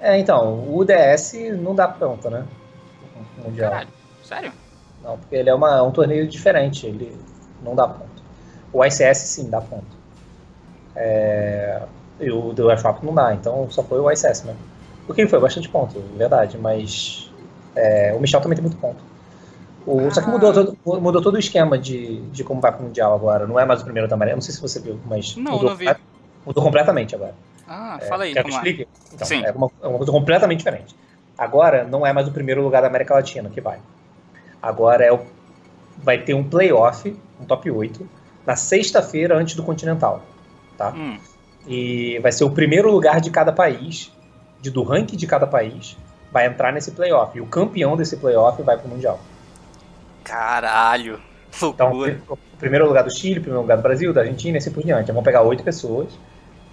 É, 0.00 0.18
então, 0.18 0.54
o 0.54 0.78
UDS 0.78 1.34
não 1.58 1.74
dá 1.74 1.86
ponto, 1.86 2.30
né? 2.30 2.46
Mundial. 3.36 3.70
Caralho, 3.70 3.88
sério? 4.24 4.52
Não, 5.02 5.18
porque 5.18 5.34
ele 5.34 5.50
é 5.50 5.54
uma, 5.54 5.82
um 5.82 5.90
torneio 5.90 6.26
diferente, 6.26 6.86
ele 6.86 7.18
não 7.62 7.74
dá 7.74 7.86
ponto. 7.86 8.22
O 8.72 8.84
ICS 8.84 9.18
sim 9.18 9.50
dá 9.50 9.60
ponto. 9.60 9.98
É, 10.94 11.82
e 12.18 12.30
o 12.30 12.52
do 12.52 12.68
Airshop 12.70 13.04
não 13.04 13.14
dá, 13.14 13.34
então 13.34 13.70
só 13.70 13.82
foi 13.82 13.98
o 13.98 14.10
ICS 14.10 14.44
mesmo. 14.44 14.69
O 15.10 15.14
que 15.14 15.26
foi 15.26 15.40
bastante 15.40 15.68
ponto, 15.68 16.00
verdade, 16.16 16.56
mas 16.56 17.28
é, 17.74 18.14
o 18.16 18.20
Michel 18.20 18.40
também 18.40 18.54
tem 18.54 18.62
muito 18.62 18.78
ponto. 18.78 19.02
O, 19.84 20.06
ah. 20.06 20.10
Só 20.12 20.22
que 20.22 20.28
mudou 20.28 20.52
todo, 20.52 20.78
mudou 20.84 21.20
todo 21.20 21.34
o 21.34 21.38
esquema 21.38 21.76
de, 21.76 22.20
de 22.30 22.44
como 22.44 22.60
vai 22.60 22.70
pro 22.70 22.84
Mundial 22.84 23.12
agora. 23.12 23.44
Não 23.44 23.58
é 23.58 23.64
mais 23.64 23.80
o 23.80 23.84
primeiro 23.84 24.06
da 24.06 24.16
maré. 24.16 24.34
Não 24.34 24.40
sei 24.40 24.54
se 24.54 24.60
você 24.60 24.78
viu, 24.78 25.00
mas 25.06 25.34
não, 25.34 25.52
mudou, 25.52 25.70
não 25.70 25.76
vi. 25.76 25.86
mudou 26.46 26.62
completamente 26.62 27.16
agora. 27.16 27.34
Ah, 27.66 27.98
é, 28.00 28.04
fala 28.04 28.22
aí. 28.22 28.32
Quer 28.34 28.44
que 28.44 28.50
eu 28.50 28.54
explique? 28.54 28.88
Então, 29.12 29.26
Sim. 29.26 29.44
É 29.44 29.50
uma, 29.50 29.68
é 29.82 29.88
uma 29.88 29.96
coisa 29.96 30.12
completamente 30.12 30.58
diferente. 30.58 30.94
Agora 31.36 31.82
não 31.82 32.06
é 32.06 32.12
mais 32.12 32.28
o 32.28 32.30
primeiro 32.30 32.62
lugar 32.62 32.82
da 32.82 32.86
América 32.86 33.14
Latina 33.14 33.50
que 33.50 33.60
vai. 33.60 33.80
Agora 34.62 35.04
é 35.04 35.12
o, 35.12 35.18
vai 35.98 36.18
ter 36.18 36.34
um 36.34 36.44
playoff, 36.44 37.16
um 37.40 37.44
top 37.44 37.68
8, 37.68 38.08
na 38.46 38.54
sexta-feira 38.54 39.36
antes 39.36 39.56
do 39.56 39.64
Continental. 39.64 40.22
Tá? 40.78 40.90
Hum. 40.90 41.18
E 41.66 42.20
vai 42.20 42.30
ser 42.30 42.44
o 42.44 42.50
primeiro 42.50 42.92
lugar 42.92 43.20
de 43.20 43.30
cada 43.30 43.50
país 43.50 44.12
de, 44.60 44.70
do 44.70 44.82
ranking 44.82 45.16
de 45.16 45.26
cada 45.26 45.46
país 45.46 45.96
vai 46.32 46.46
entrar 46.46 46.72
nesse 46.72 46.92
playoff. 46.92 47.36
E 47.36 47.40
o 47.40 47.46
campeão 47.46 47.96
desse 47.96 48.16
playoff 48.16 48.62
vai 48.62 48.78
pro 48.78 48.88
Mundial. 48.88 49.20
Caralho. 50.22 51.20
Então, 51.62 51.92
o 52.28 52.36
primeiro 52.58 52.86
lugar 52.86 53.02
do 53.02 53.10
Chile, 53.10 53.40
o 53.40 53.42
primeiro 53.42 53.62
lugar 53.62 53.76
do 53.76 53.82
Brasil, 53.82 54.12
da 54.12 54.20
Argentina 54.20 54.56
e 54.56 54.58
assim 54.58 54.70
por 54.70 54.84
diante. 54.84 55.10
Vão 55.10 55.22
pegar 55.22 55.42
oito 55.42 55.64
pessoas, 55.64 56.08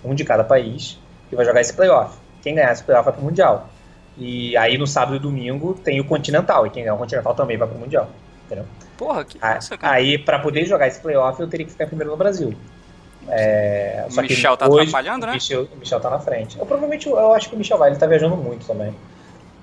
um 0.03 0.13
de 0.13 0.23
cada 0.23 0.43
país, 0.43 0.99
e 1.31 1.35
vai 1.35 1.43
jogar 1.43 1.61
esse 1.61 1.73
playoff. 1.73 2.17
Quem 2.43 2.53
ganhar 2.55 2.71
esse 2.71 2.83
playoff 2.83 3.05
vai 3.05 3.13
pro 3.13 3.23
Mundial. 3.23 3.69
E 4.15 4.55
aí 4.57 4.77
no 4.77 4.85
sábado 4.85 5.15
e 5.15 5.19
domingo 5.19 5.73
tem 5.73 5.99
o 5.99 6.05
Continental, 6.05 6.67
e 6.67 6.69
quem 6.69 6.83
ganhar 6.83 6.95
o 6.95 6.97
Continental 6.97 7.33
também 7.33 7.57
vai 7.57 7.67
pro 7.67 7.77
Mundial. 7.77 8.07
Entendeu? 8.45 8.65
Porra, 8.97 9.25
que 9.25 9.39
massa, 9.39 9.77
cara. 9.77 9.95
Aí, 9.95 10.17
pra 10.17 10.39
poder 10.39 10.65
jogar 10.65 10.87
esse 10.87 10.99
playoff, 10.99 11.39
eu 11.39 11.47
teria 11.47 11.65
que 11.65 11.71
ficar 11.71 11.87
primeiro 11.87 12.11
no 12.11 12.17
Brasil. 12.17 12.53
É, 13.29 14.05
o 14.09 14.21
Michel 14.21 14.55
tá 14.55 14.67
hoje, 14.67 14.87
atrapalhando, 14.87 15.25
né? 15.25 15.33
O 15.33 15.35
Michel, 15.35 15.67
o 15.73 15.77
Michel 15.77 15.99
tá 15.99 16.09
na 16.09 16.19
frente. 16.19 16.57
Eu 16.57 16.65
provavelmente 16.65 17.07
eu 17.07 17.33
acho 17.33 17.49
que 17.49 17.55
o 17.55 17.57
Michel 17.57 17.77
vai, 17.77 17.89
ele 17.89 17.99
tá 17.99 18.07
viajando 18.07 18.37
muito 18.37 18.65
também. 18.65 18.93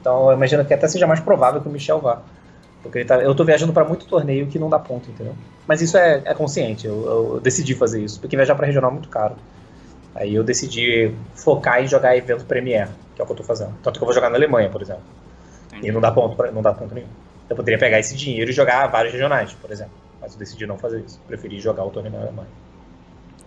Então 0.01 0.31
eu 0.31 0.37
imagino 0.37 0.65
que 0.65 0.75
até 0.75 0.87
seja 0.87 1.07
mais 1.07 1.21
provável 1.21 1.61
que 1.61 1.69
o 1.69 1.71
Michel 1.71 2.01
vá. 2.01 2.21
Porque 2.83 3.03
tá, 3.05 3.17
eu 3.17 3.35
tô 3.35 3.45
viajando 3.45 3.73
para 3.73 3.85
muito 3.85 4.05
torneio 4.05 4.47
que 4.47 4.59
não 4.59 4.69
dá 4.69 4.79
ponto, 4.79 5.11
entendeu? 5.11 5.35
Mas 5.67 5.81
isso 5.81 5.97
é, 5.97 6.21
é 6.27 6.35
consciente, 6.35 6.87
eu, 6.87 7.33
eu, 7.35 7.41
decidi 7.41 7.75
fazer 7.75 8.03
isso, 8.03 8.21
porque 8.21 8.37
viajar 8.37 8.55
para 8.55 8.67
regional 8.67 8.91
é 8.91 8.93
muito 8.93 9.09
caro. 9.09 9.37
Aí 10.15 10.35
eu 10.35 10.45
decidi 10.45 11.15
focar 11.35 11.83
em 11.83 11.89
jogar 11.89 12.15
evento 12.15 12.45
Premier, 12.45 12.89
que 13.15 13.23
é 13.23 13.25
o 13.25 13.27
que 13.27 13.33
eu 13.33 13.37
tô 13.37 13.43
fazendo. 13.43 13.75
Tanto 13.83 13.99
que 13.99 14.05
eu 14.05 14.07
vou 14.07 14.15
jogar 14.15 14.29
na 14.29 14.37
Alemanha, 14.37 14.69
por 14.69 14.83
exemplo. 14.83 15.03
E 15.83 15.91
não 15.91 16.01
dá 16.01 16.13
ponto, 16.13 16.37
pra, 16.37 16.53
não 16.53 16.61
dá 16.61 16.75
ponto 16.75 16.95
nenhum. 16.95 17.09
Eu 17.49 17.57
poderia 17.57 17.79
pegar 17.79 17.99
esse 17.99 18.15
dinheiro 18.15 18.51
e 18.51 18.55
jogar 18.55 18.87
vários 18.89 19.13
regionais, 19.13 19.55
por 19.55 19.71
exemplo. 19.73 19.95
Mas 20.21 20.35
eu 20.35 20.39
decidi 20.39 20.67
não 20.67 20.79
fazer 20.79 21.01
isso. 21.01 21.19
Preferi 21.27 21.59
jogar 21.61 21.85
o 21.85 21.91
torneio 21.91 22.15
na 22.15 22.23
Alemanha. 22.23 22.49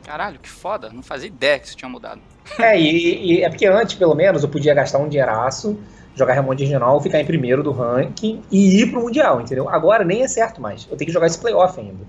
Caralho, 0.08 0.40
que 0.40 0.50
foda. 0.50 0.90
Não 0.90 1.04
fazia 1.04 1.28
ideia 1.28 1.60
que 1.60 1.68
isso 1.68 1.76
tinha 1.76 1.90
mudado. 1.90 2.22
É, 2.58 2.80
e, 2.80 3.34
e, 3.34 3.44
é 3.44 3.50
porque 3.50 3.66
antes, 3.68 3.96
pelo 3.96 4.16
menos, 4.16 4.42
eu 4.42 4.48
podia 4.48 4.74
gastar 4.74 5.00
um 5.00 5.10
dinheiraço, 5.10 5.78
jogar 6.16 6.34
remonte 6.34 6.64
regional, 6.64 7.02
ficar 7.02 7.20
em 7.20 7.26
primeiro 7.26 7.62
do 7.62 7.74
ranking 7.74 8.42
e 8.50 8.82
ir 8.82 8.90
pro 8.90 9.02
Mundial, 9.02 9.42
entendeu? 9.42 9.68
Agora 9.68 10.06
nem 10.06 10.24
é 10.24 10.28
certo 10.30 10.62
mais. 10.62 10.88
Eu 10.90 10.96
tenho 10.96 11.08
que 11.08 11.14
jogar 11.14 11.28
esse 11.28 11.38
playoff 11.38 11.78
ainda. 11.78 12.06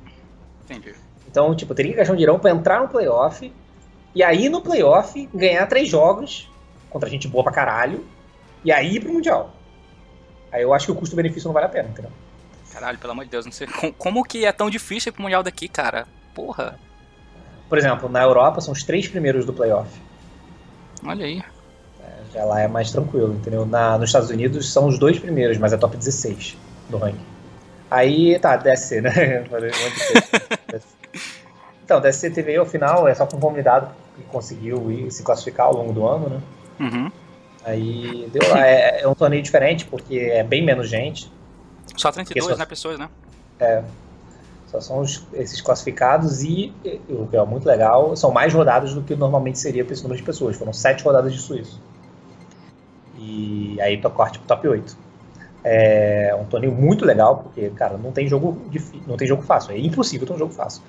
Entendi. 0.65 0.95
Então, 1.29 1.53
tipo, 1.57 1.73
eu 1.73 1.77
teria 1.77 1.91
que 1.91 1.99
gastar 1.99 2.13
um 2.13 2.17
dinheirão 2.17 2.39
pra 2.39 2.53
entrar 2.53 2.81
no 2.81 2.89
playoff 2.89 3.53
e 4.15 4.23
aí 4.23 4.49
no 4.49 4.61
playoff 4.61 5.29
ganhar 5.35 5.67
três 5.67 5.89
jogos 5.89 6.49
contra 6.89 7.11
gente 7.11 7.27
boa 7.27 7.43
pra 7.43 7.53
caralho 7.53 8.07
e 8.65 8.71
aí 8.71 8.95
ir 8.95 9.01
pro 9.01 9.13
Mundial. 9.13 9.53
Aí 10.53 10.63
eu 10.63 10.73
acho 10.73 10.87
que 10.87 10.93
o 10.93 10.95
custo-benefício 10.95 11.49
não 11.49 11.53
vale 11.53 11.67
a 11.67 11.69
pena, 11.69 11.89
entendeu? 11.89 12.13
Caralho, 12.73 12.97
pelo 12.97 13.13
amor 13.13 13.25
de 13.25 13.31
Deus, 13.33 13.45
não 13.45 13.53
sei 13.53 13.67
como, 13.67 13.93
como 13.93 14.25
que 14.25 14.45
é 14.45 14.53
tão 14.53 14.71
difícil 14.71 15.11
ir 15.11 15.13
pro 15.13 15.23
Mundial 15.23 15.43
daqui, 15.43 15.67
cara. 15.67 16.07
Porra. 16.33 16.79
Por 17.69 17.79
exemplo, 17.79 18.09
na 18.09 18.23
Europa 18.23 18.61
são 18.61 18.73
os 18.73 18.83
três 18.83 19.07
primeiros 19.07 19.45
do 19.45 19.53
playoff. 19.53 19.91
Olha 21.05 21.25
aí. 21.25 21.43
É, 22.03 22.33
já 22.33 22.45
lá 22.45 22.61
é 22.61 22.69
mais 22.69 22.91
tranquilo, 22.91 23.35
entendeu? 23.35 23.67
Na, 23.67 23.99
nos 23.99 24.09
Estados 24.09 24.31
Unidos 24.31 24.73
são 24.73 24.87
os 24.87 24.99
dois 24.99 25.19
primeiros, 25.19 25.59
mas 25.59 25.73
é 25.73 25.77
top 25.77 25.97
16 25.97 26.57
do 26.89 26.97
ranking. 26.97 27.25
Aí, 27.91 28.39
tá, 28.39 28.57
DSC, 28.57 29.01
né? 29.01 29.45
então, 31.85 32.01
DSC 32.01 32.31
teve 32.31 32.57
ao 32.57 32.67
final, 32.67 33.09
é 33.09 33.15
só 33.15 33.27
com 33.27 33.39
comunidade 33.39 33.89
que 34.17 34.23
conseguiu 34.25 34.91
ir, 34.91 35.11
se 35.11 35.23
classificar 35.23 35.67
ao 35.67 35.75
longo 35.75 35.93
do 35.93 36.07
ano, 36.07 36.29
né? 36.29 36.41
Uhum. 36.81 37.11
Aí 37.65 38.29
deu 38.33 38.49
lá. 38.51 38.67
É, 38.67 39.03
é, 39.03 39.09
um 39.09 39.15
torneio 39.15 39.43
diferente, 39.43 39.85
porque 39.85 40.19
é 40.19 40.43
bem 40.43 40.65
menos 40.65 40.89
gente. 40.89 41.31
Só 41.97 42.13
32, 42.13 42.53
só, 42.53 42.57
né, 42.57 42.67
pessoas, 42.67 42.99
né? 42.99 43.09
É, 43.59 43.83
só 44.69 44.81
são 44.81 45.01
os, 45.01 45.27
esses 45.33 45.61
classificados 45.61 46.43
e, 46.43 46.73
o 47.09 47.27
que 47.27 47.37
é 47.37 47.45
muito 47.45 47.67
legal, 47.67 48.15
são 48.15 48.31
mais 48.31 48.53
rodadas 48.53 48.93
do 48.93 49.03
que 49.03 49.17
normalmente 49.17 49.59
seria 49.59 49.85
para 49.85 49.95
esse 49.95 50.03
número 50.03 50.21
de 50.21 50.27
pessoas. 50.27 50.57
Foram 50.57 50.73
sete 50.73 51.03
rodadas 51.03 51.33
de 51.33 51.41
suíço. 51.41 51.81
E 53.19 53.81
aí 53.81 53.99
tu 53.99 54.09
corte 54.11 54.39
pro 54.39 54.47
top 54.47 54.69
8. 54.69 54.97
É 55.65 56.37
um 56.39 56.45
torneio 56.45 56.73
muito 56.73 57.05
legal, 57.05 57.39
porque, 57.39 57.71
cara, 57.71 57.97
não 57.97 58.13
tem 58.13 58.29
jogo 58.29 58.59
não 59.07 59.17
tem 59.17 59.27
jogo 59.27 59.43
fácil. 59.43 59.73
É 59.73 59.79
impossível 59.79 60.27
ter 60.27 60.35
um 60.35 60.39
jogo 60.39 60.53
fácil. 60.53 60.83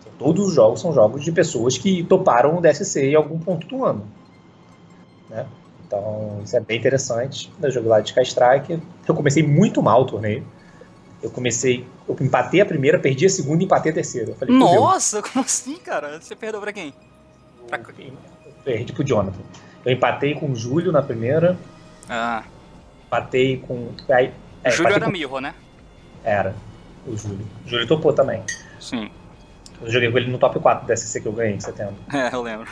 Então, 0.00 0.12
todos 0.18 0.48
os 0.48 0.54
jogos 0.54 0.80
são 0.80 0.92
jogos 0.92 1.22
de 1.22 1.30
pessoas 1.30 1.76
que 1.76 2.02
toparam 2.04 2.56
o 2.56 2.60
DSC 2.60 3.10
em 3.10 3.14
algum 3.14 3.38
ponto 3.38 3.66
do 3.66 3.84
ano. 3.84 4.02
Né? 5.28 5.46
Então, 5.86 6.40
isso 6.42 6.56
é 6.56 6.60
bem 6.60 6.78
interessante. 6.78 7.52
Eu 7.62 7.70
joguei 7.70 7.90
lá 7.90 8.00
de 8.00 8.10
Sky 8.10 8.80
Eu 9.06 9.14
comecei 9.14 9.42
muito 9.42 9.82
mal 9.82 10.02
o 10.02 10.06
torneio. 10.06 10.44
Eu 11.22 11.30
comecei, 11.30 11.86
eu 12.08 12.16
empatei 12.20 12.60
a 12.60 12.66
primeira, 12.66 12.98
perdi 12.98 13.26
a 13.26 13.30
segunda 13.30 13.62
e 13.62 13.66
empatei 13.66 13.92
a 13.92 13.94
terceira. 13.94 14.34
Falei, 14.34 14.56
Nossa, 14.56 15.20
como 15.22 15.44
assim, 15.44 15.76
cara? 15.76 16.20
Você 16.20 16.34
perdeu 16.34 16.60
pra 16.60 16.72
quem? 16.72 16.94
Pra... 17.68 17.78
Eu 17.78 18.52
perdi 18.64 18.92
pro 18.92 19.04
Jonathan. 19.04 19.40
Eu 19.84 19.92
empatei 19.92 20.34
com 20.34 20.50
o 20.50 20.56
Júlio 20.56 20.92
na 20.92 21.02
primeira. 21.02 21.58
Ah. 22.08 22.44
Empatei 23.06 23.58
com. 23.58 23.92
Aí, 24.10 24.32
é, 24.64 24.70
Júlio 24.70 24.94
era 24.94 25.04
com... 25.04 25.12
Mirro, 25.12 25.40
né? 25.40 25.54
Era, 26.24 26.54
o 27.06 27.16
Júlio. 27.16 27.46
O 27.64 27.68
Júlio 27.68 27.86
topou 27.86 28.12
também. 28.12 28.42
Sim. 28.78 29.10
Eu 29.80 29.90
joguei 29.90 30.10
com 30.10 30.18
ele 30.18 30.30
no 30.30 30.38
top 30.38 30.58
4 30.58 30.86
do 30.86 30.96
SC 30.96 31.20
que 31.20 31.26
eu 31.26 31.32
ganhei 31.32 31.54
em 31.54 31.60
setembro. 31.60 31.96
É, 32.12 32.34
eu 32.34 32.42
lembro. 32.42 32.68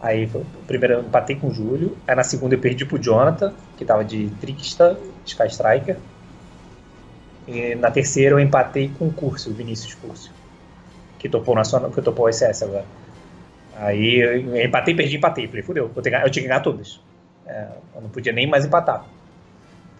Aí, 0.00 0.26
foi, 0.26 0.44
primeiro 0.66 0.94
eu 0.94 1.00
empatei 1.00 1.36
com 1.36 1.48
o 1.48 1.54
Júlio. 1.54 1.96
Aí 2.06 2.14
na 2.14 2.24
segunda 2.24 2.54
eu 2.54 2.58
perdi 2.60 2.84
pro 2.84 2.98
Jonathan, 2.98 3.52
que 3.76 3.84
tava 3.84 4.04
de 4.04 4.28
Tricksta, 4.40 4.98
Sky 5.24 5.46
Striker. 5.46 5.96
E 7.46 7.74
na 7.76 7.90
terceira 7.90 8.34
eu 8.34 8.40
empatei 8.40 8.90
com 8.98 9.06
o 9.06 9.12
Curso, 9.12 9.50
o 9.50 9.54
Vinícius 9.54 9.94
Curso. 9.94 10.32
Que 11.18 11.28
topou 11.28 11.54
o 11.54 11.56
Nacional, 11.56 11.90
que 11.90 12.02
topou 12.02 12.26
o 12.26 12.32
SS 12.32 12.64
agora. 12.64 12.84
Aí 13.76 14.16
eu 14.16 14.64
empatei, 14.64 14.94
perdi, 14.94 15.16
empatei. 15.16 15.46
Falei, 15.46 15.62
fudeu, 15.62 15.90
eu, 15.94 16.02
tinha 16.02 16.30
que 16.42 16.48
ganhar 16.48 16.60
todas. 16.60 17.00
É, 17.46 17.68
eu 17.94 18.02
não 18.02 18.08
podia 18.08 18.32
nem 18.32 18.46
mais 18.46 18.64
empatar. 18.64 19.04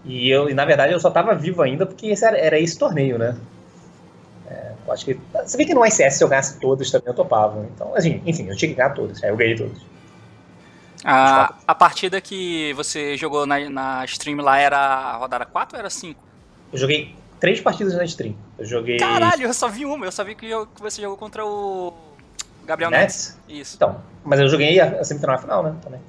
E 0.04 0.30
eu, 0.30 0.48
e 0.48 0.54
na 0.54 0.64
verdade, 0.64 0.92
eu 0.92 1.00
só 1.00 1.10
tava 1.10 1.34
vivo 1.34 1.62
ainda 1.62 1.84
porque 1.84 2.06
esse 2.08 2.24
era, 2.24 2.38
era 2.38 2.58
esse 2.58 2.78
torneio, 2.78 3.18
né? 3.18 3.36
É, 4.48 4.72
eu 4.86 4.92
acho 4.92 5.04
que. 5.04 5.18
Você 5.44 5.56
vê 5.56 5.64
que 5.64 5.74
no 5.74 5.84
ICS, 5.84 6.14
se 6.14 6.24
eu 6.24 6.28
ganhasse 6.28 6.58
todas 6.58 6.90
também, 6.90 7.08
eu 7.08 7.14
topava. 7.14 7.66
Então, 7.74 7.94
assim, 7.94 8.22
enfim, 8.24 8.48
eu 8.48 8.56
tinha 8.56 8.68
que 8.68 8.74
ganhar 8.74 8.90
todas. 8.90 9.22
Aí 9.22 9.30
eu 9.30 9.36
ganhei 9.36 9.56
todas. 9.56 9.78
A, 11.04 11.54
a 11.66 11.74
partida 11.74 12.20
que 12.20 12.72
você 12.72 13.16
jogou 13.16 13.46
na, 13.46 13.68
na 13.68 14.04
stream 14.06 14.40
lá 14.40 14.58
era 14.58 14.78
a 14.78 15.16
rodada 15.16 15.44
4 15.44 15.76
ou 15.76 15.80
era 15.80 15.90
5? 15.90 16.20
Eu 16.72 16.78
joguei 16.78 17.14
três 17.40 17.60
partidas 17.60 17.94
na 17.94 18.04
stream. 18.04 18.34
Eu 18.58 18.64
joguei. 18.64 18.98
Caralho, 18.98 19.44
eu 19.44 19.54
só 19.54 19.68
vi 19.68 19.84
uma. 19.84 20.06
Eu 20.06 20.12
só 20.12 20.24
vi 20.24 20.34
que, 20.34 20.48
eu, 20.48 20.66
que 20.66 20.80
você 20.80 21.00
jogou 21.00 21.16
contra 21.16 21.44
o 21.44 21.92
Gabriel 22.64 22.90
Nets. 22.90 23.38
Nets. 23.48 23.60
Isso. 23.60 23.76
Então, 23.76 24.00
mas 24.24 24.40
eu 24.40 24.48
joguei 24.48 24.78
a 24.80 25.02
semifinal 25.04 25.38
final, 25.38 25.62
né? 25.62 25.74
Também. 25.82 26.00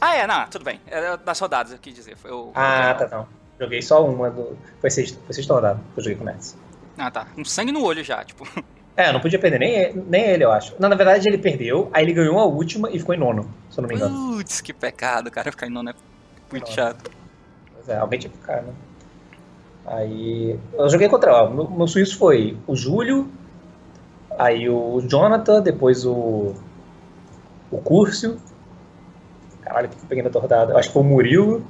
Ah, 0.00 0.14
é, 0.14 0.26
não, 0.26 0.46
tudo 0.48 0.64
bem. 0.64 0.80
Era 0.86 1.16
das 1.16 1.38
rodadas, 1.38 1.72
eu 1.72 1.78
quis 1.78 1.94
dizer. 1.94 2.16
Foi 2.16 2.30
o, 2.30 2.50
ah, 2.54 2.94
tá, 2.94 3.08
não. 3.08 3.26
Joguei 3.58 3.80
só 3.80 4.04
uma 4.06 4.30
do. 4.30 4.56
Foi 4.80 4.90
sexta, 4.90 5.18
foi 5.24 5.34
sexta 5.34 5.54
rodada 5.54 5.80
que 5.94 6.00
eu 6.00 6.04
joguei 6.04 6.16
com 6.16 6.24
o 6.24 6.26
Nets. 6.26 6.56
Ah, 6.98 7.10
tá. 7.10 7.26
Com 7.34 7.44
sangue 7.44 7.72
no 7.72 7.82
olho 7.82 8.02
já, 8.04 8.24
tipo. 8.24 8.46
É, 8.96 9.12
não 9.12 9.20
podia 9.20 9.38
perder 9.38 9.58
nem 9.58 9.74
ele, 9.74 10.04
nem 10.08 10.24
ele, 10.24 10.44
eu 10.44 10.50
acho. 10.50 10.74
Não, 10.78 10.88
na 10.88 10.96
verdade, 10.96 11.28
ele 11.28 11.36
perdeu, 11.36 11.90
aí 11.92 12.02
ele 12.02 12.14
ganhou 12.14 12.38
a 12.38 12.46
última 12.46 12.90
e 12.90 12.98
ficou 12.98 13.14
em 13.14 13.18
nono, 13.18 13.42
se 13.70 13.78
eu 13.78 13.82
não 13.82 13.88
me 13.90 13.94
engano. 13.94 14.36
Putz, 14.36 14.62
que 14.62 14.72
pecado, 14.72 15.30
cara. 15.30 15.50
Ficar 15.50 15.66
em 15.66 15.70
nono 15.70 15.90
é 15.90 15.94
muito 16.50 16.62
Nossa. 16.62 16.72
chato. 16.72 17.10
Pois 17.74 17.88
é, 17.90 17.92
realmente 17.92 18.26
é 18.26 18.30
ficar, 18.30 18.62
né? 18.62 18.72
Aí. 19.86 20.58
Eu 20.74 20.88
joguei 20.88 21.08
contra. 21.08 21.32
Ó, 21.32 21.50
meu, 21.50 21.70
meu 21.70 21.86
suíço 21.86 22.18
foi 22.18 22.56
o 22.66 22.74
Júlio, 22.74 23.30
aí 24.38 24.68
o 24.68 25.00
Jonathan, 25.06 25.62
depois 25.62 26.04
o. 26.04 26.54
O 27.70 27.78
Curcio. 27.78 28.38
Caralho, 29.62 29.88
que 29.88 29.96
peguei 30.06 30.22
na 30.22 30.30
tortada. 30.30 30.72
Eu 30.72 30.78
acho 30.78 30.88
que 30.88 30.94
foi 30.94 31.02
o 31.02 31.06
Murilo. 31.06 31.66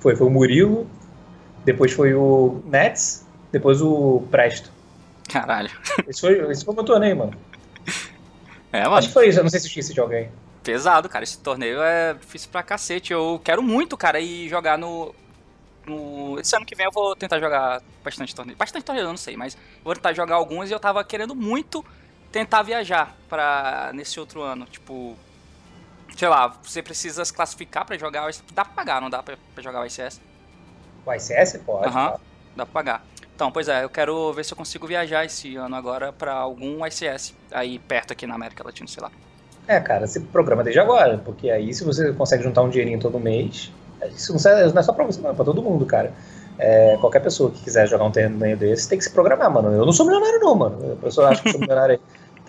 Foi, 0.00 0.16
foi 0.16 0.26
o 0.26 0.30
Murilo. 0.30 0.86
Depois 1.64 1.92
foi 1.92 2.14
o 2.14 2.60
Nets. 2.64 3.26
Depois 3.50 3.82
o 3.82 4.22
Presto. 4.30 4.70
Caralho. 5.28 5.70
Esse 6.06 6.20
foi, 6.20 6.50
esse 6.50 6.64
foi 6.64 6.72
o 6.72 6.76
meu 6.76 6.84
torneio, 6.84 7.16
mano. 7.16 7.32
É, 8.72 8.82
mano. 8.82 8.96
Acho 8.96 9.08
que 9.08 9.14
foi 9.14 9.28
isso, 9.28 9.38
eu 9.38 9.42
não 9.42 9.50
sei 9.50 9.60
se 9.60 9.66
esqueci 9.66 9.92
de 9.92 10.00
alguém. 10.00 10.30
Pesado, 10.62 11.08
cara. 11.08 11.24
Esse 11.24 11.38
torneio 11.38 11.82
é 11.82 12.14
difícil 12.14 12.48
pra 12.50 12.62
cacete. 12.62 13.12
Eu 13.12 13.40
quero 13.42 13.62
muito, 13.62 13.96
cara, 13.96 14.20
ir 14.20 14.48
jogar 14.48 14.78
no. 14.78 15.14
No... 15.86 16.38
Esse 16.38 16.56
ano 16.56 16.64
que 16.64 16.74
vem 16.74 16.86
eu 16.86 16.92
vou 16.92 17.14
tentar 17.16 17.38
jogar 17.40 17.82
bastante 18.04 18.34
torneio. 18.34 18.56
Bastante 18.56 18.84
torneio, 18.84 19.04
eu 19.04 19.10
não 19.10 19.16
sei, 19.16 19.36
mas 19.36 19.56
vou 19.82 19.94
tentar 19.94 20.12
jogar 20.12 20.36
alguns 20.36 20.70
e 20.70 20.72
eu 20.72 20.80
tava 20.80 21.02
querendo 21.04 21.34
muito 21.34 21.84
tentar 22.30 22.62
viajar 22.62 23.16
pra 23.28 23.90
nesse 23.94 24.18
outro 24.18 24.42
ano. 24.42 24.64
Tipo. 24.66 25.16
Sei 26.16 26.28
lá, 26.28 26.48
você 26.62 26.82
precisa 26.82 27.24
se 27.24 27.32
classificar 27.32 27.86
pra 27.86 27.96
jogar. 27.96 28.30
Dá 28.52 28.64
pra 28.64 28.74
pagar, 28.74 29.00
não 29.00 29.08
dá 29.08 29.22
pra, 29.22 29.36
pra 29.54 29.62
jogar 29.62 29.80
o 29.80 29.86
ICS? 29.86 30.20
O 31.06 31.12
ICS 31.12 31.58
pode. 31.64 31.88
Aham, 31.88 32.10
uhum, 32.10 32.18
dá 32.56 32.66
pra 32.66 32.72
pagar. 32.72 33.04
Então, 33.34 33.50
pois 33.50 33.66
é, 33.66 33.82
eu 33.82 33.88
quero 33.88 34.32
ver 34.32 34.44
se 34.44 34.52
eu 34.52 34.56
consigo 34.56 34.86
viajar 34.86 35.24
esse 35.24 35.56
ano 35.56 35.74
agora 35.74 36.12
para 36.12 36.32
algum 36.34 36.86
ICS 36.86 37.34
aí 37.50 37.78
perto 37.78 38.12
aqui 38.12 38.26
na 38.26 38.34
América 38.34 38.62
Latina, 38.62 38.86
sei 38.86 39.02
lá. 39.02 39.10
É, 39.66 39.80
cara, 39.80 40.06
se 40.06 40.20
programa 40.20 40.62
desde 40.62 40.80
agora, 40.80 41.18
porque 41.18 41.50
aí 41.50 41.72
se 41.72 41.82
você 41.82 42.12
consegue 42.12 42.42
juntar 42.42 42.62
um 42.62 42.68
dinheirinho 42.68 43.00
todo 43.00 43.18
mês, 43.18 43.72
isso 44.08 44.32
não 44.32 44.80
é 44.80 44.82
só 44.82 44.92
pra 44.92 45.04
você, 45.04 45.20
não, 45.20 45.30
é 45.30 45.34
pra 45.34 45.44
todo 45.44 45.62
mundo, 45.62 45.86
cara. 45.86 46.12
É, 46.58 46.96
qualquer 47.00 47.20
pessoa 47.20 47.50
que 47.50 47.62
quiser 47.62 47.86
jogar 47.88 48.04
um 48.04 48.10
torneio 48.10 48.56
desse 48.56 48.88
tem 48.88 48.98
que 48.98 49.04
se 49.04 49.10
programar, 49.10 49.50
mano. 49.50 49.72
Eu 49.72 49.84
não 49.84 49.92
sou 49.92 50.06
milionário, 50.06 50.38
não, 50.40 50.54
mano. 50.54 50.92
A 50.92 51.04
pessoa 51.04 51.28
acha 51.28 51.42
que 51.42 51.48
eu 51.48 51.52
sou 51.52 51.60
milionário 51.60 51.94
aí. 51.94 52.00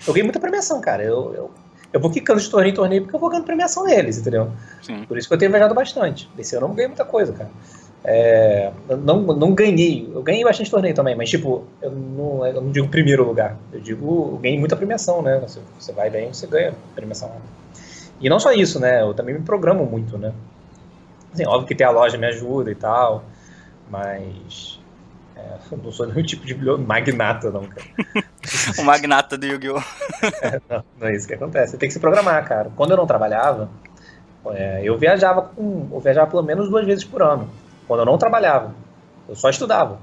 Eu 0.05 0.13
ganhei 0.13 0.23
muita 0.23 0.39
premiação, 0.39 0.81
cara. 0.81 1.03
Eu, 1.03 1.33
eu, 1.33 1.51
eu 1.93 1.99
vou 1.99 2.11
quicando 2.11 2.41
de 2.41 2.49
torneio 2.49 2.71
em 2.71 2.75
torneio 2.75 3.01
porque 3.03 3.15
eu 3.15 3.19
vou 3.19 3.29
ganhando 3.29 3.45
premiação 3.45 3.85
neles, 3.85 4.17
entendeu? 4.17 4.51
Sim. 4.81 5.05
Por 5.05 5.17
isso 5.17 5.27
que 5.27 5.33
eu 5.33 5.37
tenho 5.37 5.51
viajado 5.51 5.73
bastante. 5.73 6.29
Esse 6.37 6.55
ano 6.55 6.65
eu 6.65 6.69
não 6.69 6.75
ganhei 6.75 6.89
muita 6.89 7.05
coisa, 7.05 7.31
cara. 7.33 7.49
É, 8.05 8.69
não, 9.01 9.21
não 9.21 9.53
ganhei, 9.53 10.11
eu 10.13 10.21
ganhei 10.21 10.43
bastante 10.43 10.69
torneio 10.69 10.93
também, 10.93 11.15
mas 11.15 11.29
tipo, 11.29 11.63
eu 11.81 11.89
não, 11.89 12.45
eu 12.45 12.61
não 12.61 12.69
digo 12.69 12.89
primeiro 12.89 13.23
lugar, 13.25 13.55
eu 13.71 13.79
digo, 13.79 14.31
eu 14.33 14.37
ganhei 14.39 14.59
muita 14.59 14.75
premiação, 14.75 15.21
né? 15.21 15.39
Você, 15.39 15.61
você 15.79 15.93
vai 15.93 16.09
bem, 16.09 16.33
você 16.33 16.45
ganha 16.45 16.73
premiação. 16.93 17.31
E 18.19 18.27
não 18.27 18.39
só 18.41 18.51
isso, 18.51 18.77
né? 18.77 19.01
Eu 19.01 19.13
também 19.13 19.33
me 19.33 19.41
programo 19.41 19.85
muito, 19.85 20.17
né? 20.17 20.33
Assim, 21.34 21.45
óbvio 21.45 21.67
que 21.67 21.75
ter 21.75 21.84
a 21.84 21.89
loja 21.89 22.17
me 22.17 22.27
ajuda 22.27 22.71
e 22.71 22.75
tal, 22.75 23.23
mas 23.89 24.79
é, 25.36 25.57
eu 25.71 25.77
não 25.77 25.91
sou 25.91 26.05
nenhum 26.07 26.23
tipo 26.23 26.45
de 26.45 26.55
magnata, 26.55 27.49
não, 27.49 27.63
cara. 27.63 27.88
o 28.77 28.84
magnata 28.84 29.38
do 29.38 29.45
Yu-Gi-Oh! 29.45 29.79
é, 30.41 30.61
não, 30.69 30.84
não 30.99 31.07
é 31.07 31.15
isso 31.15 31.27
que 31.27 31.34
acontece. 31.34 31.71
Você 31.71 31.77
tem 31.77 31.89
que 31.89 31.93
se 31.93 31.99
programar, 31.99 32.47
cara. 32.47 32.71
Quando 32.75 32.91
eu 32.91 32.97
não 32.97 33.07
trabalhava, 33.07 33.69
é, 34.51 34.81
eu 34.84 34.97
viajava 34.97 35.41
com, 35.41 35.89
eu 35.91 35.99
viajava 35.99 36.29
pelo 36.29 36.43
menos 36.43 36.69
duas 36.69 36.86
vezes 36.86 37.03
por 37.03 37.21
ano 37.21 37.49
quando 37.88 38.01
eu 38.01 38.05
não 38.05 38.17
trabalhava. 38.17 38.73
Eu 39.27 39.36
só 39.36 39.49
estudava. 39.49 39.99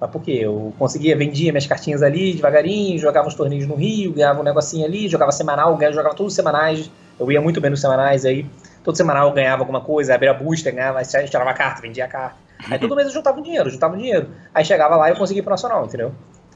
Mas 0.00 0.10
por 0.10 0.20
quê? 0.20 0.40
Eu 0.42 0.74
conseguia, 0.78 1.16
vendia 1.16 1.52
minhas 1.52 1.66
cartinhas 1.66 2.02
ali 2.02 2.34
devagarinho, 2.34 2.98
jogava 2.98 3.28
uns 3.28 3.34
torneios 3.34 3.66
no 3.66 3.76
Rio, 3.76 4.12
ganhava 4.12 4.40
um 4.40 4.42
negocinho 4.42 4.84
ali, 4.84 5.08
jogava 5.08 5.30
semanal, 5.30 5.78
jogava 5.92 6.14
todos 6.14 6.32
os 6.32 6.36
semanais. 6.36 6.90
Eu 7.18 7.30
ia 7.30 7.40
muito 7.40 7.60
bem 7.60 7.70
nos 7.70 7.80
semanais 7.80 8.24
aí. 8.24 8.46
Todo 8.82 8.96
semanal 8.96 9.28
eu 9.28 9.34
ganhava 9.34 9.62
alguma 9.62 9.80
coisa, 9.80 10.14
abria 10.14 10.32
a 10.32 10.34
booster, 10.34 10.74
ganhava, 10.74 11.02
tirava 11.02 11.50
a 11.50 11.54
carta, 11.54 11.80
vendia 11.80 12.04
a 12.04 12.08
carta. 12.08 12.36
Aí 12.70 12.78
todo 12.78 12.94
mês 12.94 13.08
eu 13.08 13.14
juntava 13.14 13.38
um 13.38 13.42
dinheiro, 13.42 13.70
juntava 13.70 13.94
um 13.94 13.98
dinheiro. 13.98 14.30
Aí 14.54 14.64
chegava 14.64 14.96
lá 14.96 15.08
e 15.08 15.12
eu 15.12 15.16
conseguia 15.16 15.40
ir 15.40 15.42
pro 15.42 15.50
Nacional, 15.50 15.84
entendeu? 15.84 16.12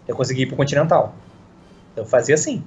Eu 0.07 0.17
conseguia 0.17 0.45
ir 0.45 0.47
pro 0.47 0.57
Continental. 0.57 1.15
Eu 1.97 2.05
fazia 2.05 2.35
assim. 2.35 2.65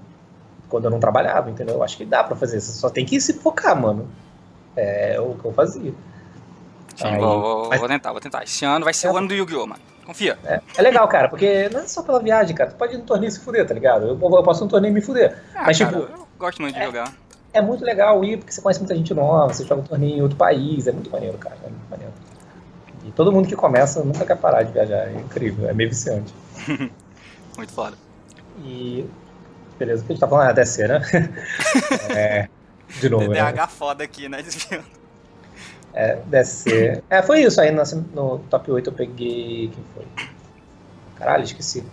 Quando 0.67 0.85
eu 0.85 0.91
não 0.91 0.99
trabalhava, 0.99 1.49
entendeu? 1.49 1.75
Eu 1.75 1.83
acho 1.83 1.97
que 1.97 2.05
dá 2.05 2.23
pra 2.23 2.35
fazer. 2.35 2.59
Você 2.59 2.71
só 2.73 2.89
tem 2.89 3.05
que 3.05 3.19
se 3.19 3.33
focar, 3.33 3.79
mano. 3.79 4.09
É 4.75 5.19
o 5.19 5.35
que 5.35 5.45
eu 5.45 5.53
fazia. 5.53 5.93
Sim, 6.95 7.07
Aí, 7.07 7.19
vou, 7.19 7.69
mas... 7.69 7.79
vou, 7.79 7.89
tentar, 7.89 8.11
vou 8.11 8.21
tentar. 8.21 8.43
Esse 8.43 8.65
ano 8.65 8.83
vai 8.83 8.93
ser 8.93 9.07
é. 9.07 9.11
o 9.11 9.17
ano 9.17 9.27
do 9.27 9.33
Yu-Gi-Oh, 9.33 9.65
mano. 9.65 9.81
Confia. 10.05 10.37
É, 10.43 10.59
é, 10.75 10.81
legal, 10.81 11.07
cara, 11.07 11.29
porque 11.29 11.69
não 11.69 11.81
é 11.81 11.87
só 11.87 12.01
pela 12.01 12.19
viagem, 12.19 12.55
cara. 12.55 12.71
Tu 12.71 12.75
pode 12.75 12.95
ir 12.95 12.97
no 12.97 13.03
torneio 13.03 13.29
e 13.29 13.31
se 13.31 13.39
fuder, 13.39 13.65
tá 13.65 13.73
ligado? 13.73 14.07
Eu, 14.07 14.19
eu 14.19 14.43
posso 14.43 14.61
ir 14.61 14.65
no 14.65 14.69
torneio 14.69 14.91
e 14.91 14.95
me 14.95 15.01
fuder. 15.01 15.37
Ah, 15.55 15.63
mas, 15.67 15.77
cara, 15.77 15.91
tipo. 15.91 16.11
Eu 16.11 16.27
gosto 16.37 16.61
muito 16.61 16.75
de 16.75 16.81
é, 16.81 16.85
jogar. 16.85 17.13
É 17.51 17.61
muito 17.61 17.83
legal 17.83 18.23
ir, 18.23 18.37
porque 18.37 18.51
você 18.51 18.61
conhece 18.61 18.79
muita 18.79 18.95
gente 18.95 19.13
nova, 19.13 19.53
você 19.53 19.65
joga 19.65 19.81
um 19.81 19.85
torneio 19.85 20.17
em 20.17 20.21
outro 20.21 20.37
país, 20.37 20.87
é 20.87 20.91
muito 20.91 21.09
maneiro, 21.09 21.37
cara. 21.37 21.57
É 21.63 21.69
muito 21.69 21.89
maneiro. 21.89 22.13
E 23.05 23.11
todo 23.11 23.31
mundo 23.31 23.47
que 23.47 23.55
começa 23.55 24.03
nunca 24.03 24.25
quer 24.25 24.37
parar 24.37 24.63
de 24.63 24.71
viajar. 24.71 25.07
É 25.07 25.13
incrível, 25.13 25.67
é 25.67 25.73
meio 25.73 25.89
viciante. 25.89 26.33
muito 27.57 27.73
foda. 27.73 27.97
E. 28.63 29.05
Beleza, 29.77 30.03
o 30.03 30.05
que 30.05 30.11
a 30.11 30.15
gente 30.15 30.21
tá 30.21 30.27
falando? 30.27 30.49
É 30.49 30.53
DC, 30.53 30.87
né? 30.87 31.01
é. 32.09 32.49
De 32.99 33.09
novo. 33.09 33.27
DDH 33.27 33.55
né? 33.55 33.67
foda 33.67 34.03
aqui, 34.03 34.27
né? 34.27 34.41
Desviando. 34.41 34.85
É, 35.93 36.17
descer. 36.25 37.03
É, 37.09 37.21
foi 37.21 37.41
isso. 37.41 37.59
Aí 37.59 37.71
no, 37.71 37.83
no 38.13 38.39
top 38.49 38.71
8 38.71 38.89
eu 38.89 38.93
peguei. 38.93 39.71
Quem 39.73 39.83
foi? 39.93 40.05
Caralho, 41.17 41.43
esqueci. 41.43 41.83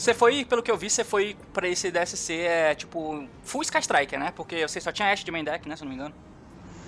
Você 0.00 0.14
foi, 0.14 0.46
pelo 0.46 0.62
que 0.62 0.70
eu 0.70 0.78
vi, 0.78 0.88
você 0.88 1.04
foi 1.04 1.36
pra 1.52 1.68
esse 1.68 1.90
DSC, 1.90 2.32
é 2.32 2.74
tipo, 2.74 3.22
full 3.44 3.60
Sky 3.60 3.80
Striker, 3.80 4.18
né? 4.18 4.32
Porque 4.34 4.66
você 4.66 4.80
só 4.80 4.90
tinha 4.90 5.12
Ash 5.12 5.22
de 5.22 5.30
main 5.30 5.44
deck, 5.44 5.68
né? 5.68 5.76
Se 5.76 5.82
eu 5.82 5.84
não 5.84 5.94
me 5.94 6.00
engano. 6.00 6.14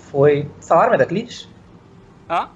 Foi. 0.09 0.49
Falaram 0.61 0.89
Medaclid? 0.93 1.47
Hã? 2.27 2.49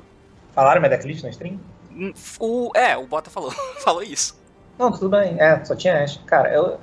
Falaram 0.53 0.81
Medaclid 0.81 1.21
na 1.21 1.29
stream? 1.29 1.59
Hum, 1.91 2.11
o, 2.39 2.71
é, 2.73 2.97
o 2.97 3.05
Bota 3.05 3.29
falou, 3.29 3.51
falou 3.77 4.01
isso. 4.01 4.35
Não, 4.79 4.91
tudo 4.91 5.09
bem. 5.09 5.39
É, 5.39 5.63
só 5.63 5.75
tinha 5.75 6.03
Ash. 6.03 6.19
Cara, 6.25 6.51
eu, 6.51 6.79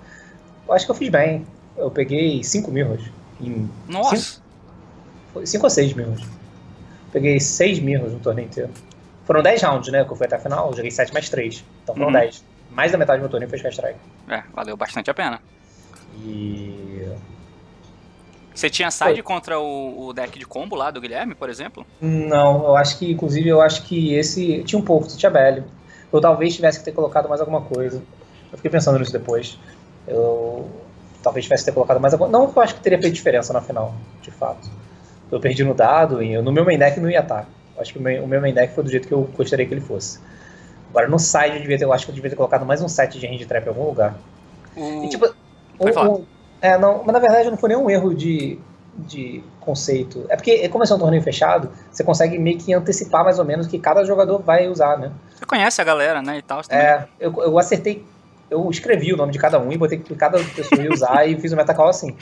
eu 0.68 0.72
acho 0.72 0.84
que 0.84 0.92
eu 0.92 0.96
fiz 0.96 1.08
bem. 1.08 1.44
Eu 1.76 1.90
peguei 1.90 2.44
5 2.44 2.70
mirrors. 2.70 3.02
Em 3.40 3.68
Nossa! 3.88 4.40
5 5.44 5.64
ou 5.64 5.70
6 5.70 5.94
mirrors. 5.94 6.22
Peguei 7.10 7.40
6 7.40 7.80
mirros 7.80 8.12
no 8.12 8.20
torneio 8.20 8.46
inteiro. 8.46 8.70
Foram 9.24 9.42
10 9.42 9.62
rounds, 9.62 9.90
né? 9.90 10.04
Que 10.04 10.12
eu 10.12 10.16
fui 10.16 10.26
até 10.26 10.36
a 10.36 10.38
final. 10.38 10.70
Eu 10.70 10.76
joguei 10.76 10.92
7 10.92 11.12
mais 11.12 11.28
3. 11.28 11.64
Então 11.82 11.96
foram 11.96 12.06
uhum. 12.06 12.12
10. 12.74 12.76
Mais 12.76 12.92
da 12.92 12.98
metade 12.98 13.18
do 13.18 13.22
meu 13.22 13.30
torneio 13.30 13.48
foi 13.48 13.58
Sky 13.58 13.70
Strike. 13.70 13.98
É, 14.28 14.42
valeu 14.52 14.76
bastante 14.76 15.10
a 15.10 15.14
pena. 15.14 15.40
E. 16.22 17.08
Você 18.54 18.70
tinha 18.70 18.90
side 18.90 19.14
foi. 19.14 19.22
contra 19.22 19.58
o, 19.58 20.06
o, 20.06 20.12
deck 20.12 20.38
de 20.38 20.46
combo 20.46 20.76
lá 20.76 20.90
do 20.90 21.00
Guilherme, 21.00 21.34
por 21.34 21.48
exemplo? 21.48 21.84
Não, 22.00 22.64
eu 22.64 22.76
acho 22.76 22.98
que, 22.98 23.10
inclusive, 23.10 23.48
eu 23.48 23.60
acho 23.60 23.82
que 23.84 24.14
esse. 24.14 24.62
Tinha 24.64 24.78
um 24.78 24.84
pouco, 24.84 25.08
tinha 25.08 25.30
Belly. 25.30 25.64
Eu 26.12 26.20
talvez 26.20 26.54
tivesse 26.54 26.78
que 26.78 26.84
ter 26.84 26.92
colocado 26.92 27.28
mais 27.28 27.40
alguma 27.40 27.62
coisa. 27.62 28.02
Eu 28.52 28.56
fiquei 28.56 28.70
pensando 28.70 28.98
nisso 28.98 29.12
depois. 29.12 29.58
Eu 30.06 30.70
talvez 31.22 31.44
tivesse 31.44 31.64
que 31.64 31.70
ter 31.70 31.74
colocado 31.74 31.98
mais 31.98 32.12
alguma 32.12 32.30
Não, 32.30 32.52
eu 32.54 32.62
acho 32.62 32.74
que 32.74 32.80
teria 32.80 33.00
feito 33.00 33.14
diferença 33.14 33.52
na 33.52 33.60
final, 33.60 33.94
de 34.20 34.30
fato 34.30 34.70
eu 35.34 35.40
perdi 35.40 35.64
no 35.64 35.74
dado 35.74 36.22
e 36.22 36.32
eu, 36.32 36.42
no 36.42 36.52
meu 36.52 36.64
main 36.64 36.78
deck 36.78 36.98
não 37.00 37.10
ia 37.10 37.20
estar. 37.20 37.48
Acho 37.76 37.92
que 37.92 37.98
o 37.98 38.02
meu, 38.02 38.24
o 38.24 38.28
meu 38.28 38.40
main 38.40 38.54
deck 38.54 38.72
foi 38.74 38.84
do 38.84 38.90
jeito 38.90 39.08
que 39.08 39.14
eu 39.14 39.22
gostaria 39.36 39.66
que 39.66 39.74
ele 39.74 39.80
fosse. 39.80 40.20
Agora 40.94 41.08
no 41.08 41.18
side 41.18 41.56
eu 41.56 41.60
devia 41.60 41.76
ter, 41.76 41.84
eu 41.84 41.92
acho 41.92 42.04
que 42.04 42.12
eu 42.12 42.14
devia 42.14 42.30
ter 42.30 42.36
colocado 42.36 42.64
mais 42.64 42.80
um 42.80 42.86
set 42.86 43.18
de 43.18 43.26
range 43.26 43.44
trap 43.46 43.66
em 43.66 43.68
algum 43.68 43.86
lugar. 43.86 44.14
Uh, 44.76 45.04
e, 45.04 45.08
tipo, 45.08 45.26
o, 45.76 45.88
o, 45.88 46.26
é, 46.62 46.78
não, 46.78 47.02
mas 47.02 47.12
na 47.12 47.18
verdade 47.18 47.50
não 47.50 47.56
foi 47.56 47.70
nenhum 47.70 47.90
erro 47.90 48.14
de 48.14 48.60
de 48.96 49.42
conceito. 49.58 50.24
É 50.28 50.36
porque, 50.36 50.68
como 50.68 50.84
é 50.84 50.86
um 50.86 50.98
torneio 50.98 51.20
fechado, 51.20 51.68
você 51.90 52.04
consegue 52.04 52.38
meio 52.38 52.58
que 52.58 52.72
antecipar 52.72 53.24
mais 53.24 53.40
ou 53.40 53.44
menos 53.44 53.66
o 53.66 53.68
que 53.68 53.76
cada 53.76 54.04
jogador 54.04 54.38
vai 54.38 54.68
usar, 54.68 54.96
né? 54.96 55.10
Você 55.34 55.44
conhece 55.44 55.80
a 55.80 55.84
galera, 55.84 56.22
né? 56.22 56.38
E 56.38 56.42
tal. 56.42 56.60
É, 56.68 57.08
eu, 57.18 57.34
eu 57.42 57.58
acertei. 57.58 58.04
Eu 58.48 58.70
escrevi 58.70 59.12
o 59.12 59.16
nome 59.16 59.32
de 59.32 59.38
cada 59.40 59.58
um 59.58 59.72
e 59.72 59.76
botei 59.76 59.98
que 59.98 60.14
cada 60.14 60.38
pessoa 60.38 60.80
ia 60.80 60.92
usar 60.92 61.28
e 61.28 61.36
fiz 61.40 61.52
o 61.52 61.56
metacall 61.56 61.88
assim. 61.88 62.14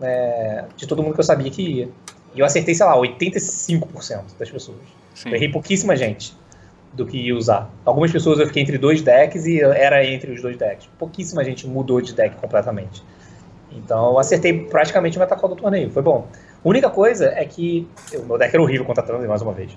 É, 0.00 0.64
de 0.76 0.88
todo 0.88 1.04
mundo 1.04 1.14
que 1.14 1.20
eu 1.20 1.24
sabia 1.24 1.48
que 1.52 1.62
ia. 1.62 1.88
E 2.34 2.40
eu 2.40 2.44
acertei, 2.44 2.74
sei 2.74 2.84
lá, 2.84 2.96
85% 2.96 4.22
das 4.36 4.50
pessoas. 4.50 4.78
Sim. 5.14 5.28
Eu 5.28 5.36
errei 5.36 5.52
pouquíssima 5.52 5.94
gente 5.94 6.36
do 6.92 7.06
que 7.06 7.18
ia 7.18 7.34
usar. 7.34 7.70
Algumas 7.84 8.12
pessoas 8.12 8.38
eu 8.38 8.46
fiquei 8.46 8.62
entre 8.62 8.76
dois 8.78 9.00
decks 9.02 9.46
e 9.46 9.60
era 9.60 10.04
entre 10.04 10.32
os 10.32 10.42
dois 10.42 10.56
decks. 10.56 10.88
Pouquíssima 10.98 11.42
gente 11.44 11.66
mudou 11.66 12.00
de 12.00 12.12
deck 12.12 12.36
completamente. 12.36 13.02
Então 13.70 14.10
eu 14.10 14.18
acertei 14.18 14.66
praticamente 14.66 15.16
o 15.16 15.20
metacall 15.20 15.48
do 15.48 15.56
torneio, 15.56 15.90
foi 15.90 16.02
bom. 16.02 16.28
A 16.64 16.68
única 16.68 16.90
coisa 16.90 17.26
é 17.34 17.44
que 17.44 17.88
o 18.14 18.26
meu 18.26 18.38
deck 18.38 18.54
era 18.54 18.62
horrível 18.62 18.84
contra 18.84 19.02
Thunder 19.02 19.28
mais 19.28 19.42
uma 19.42 19.52
vez. 19.52 19.76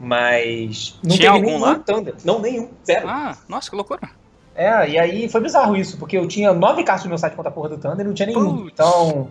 Mas 0.00 0.98
não 1.02 1.16
tinha 1.16 1.30
algum 1.30 1.58
lá? 1.58 1.76
Thunder. 1.76 2.14
Não, 2.24 2.40
nenhum. 2.40 2.70
Zero. 2.86 3.08
Ah, 3.08 3.36
nossa, 3.48 3.68
que 3.68 3.76
loucura. 3.76 4.00
É, 4.54 4.90
e 4.90 4.98
aí 4.98 5.28
foi 5.28 5.40
bizarro 5.40 5.76
isso, 5.76 5.96
porque 5.98 6.16
eu 6.18 6.26
tinha 6.26 6.52
nove 6.52 6.82
cartas 6.82 7.04
no 7.04 7.10
meu 7.10 7.18
site 7.18 7.34
contra 7.34 7.50
a 7.50 7.52
porra 7.52 7.68
do 7.68 7.78
Thunder 7.78 8.00
e 8.00 8.04
não 8.04 8.14
tinha 8.14 8.26
nenhum. 8.26 8.66
Então. 8.66 9.28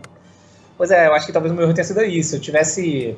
Pois 0.77 0.91
é, 0.91 1.07
eu 1.07 1.13
acho 1.13 1.25
que 1.25 1.33
talvez 1.33 1.51
o 1.51 1.55
meu 1.55 1.65
erro 1.65 1.73
tenha 1.73 1.83
sido 1.83 2.01
isso. 2.03 2.29
Se 2.29 2.35
eu 2.37 2.39
tivesse 2.39 3.17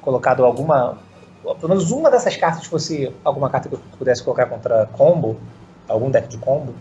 colocado 0.00 0.44
alguma. 0.44 0.98
Pelo 1.42 1.68
menos 1.68 1.90
uma 1.90 2.10
dessas 2.10 2.36
cartas 2.36 2.66
fosse 2.66 3.12
alguma 3.24 3.48
carta 3.48 3.68
que 3.68 3.74
eu 3.74 3.80
pudesse 3.98 4.22
colocar 4.22 4.46
contra 4.46 4.86
combo, 4.86 5.40
algum 5.88 6.10
deck 6.10 6.28
de 6.28 6.38
combo, 6.38 6.74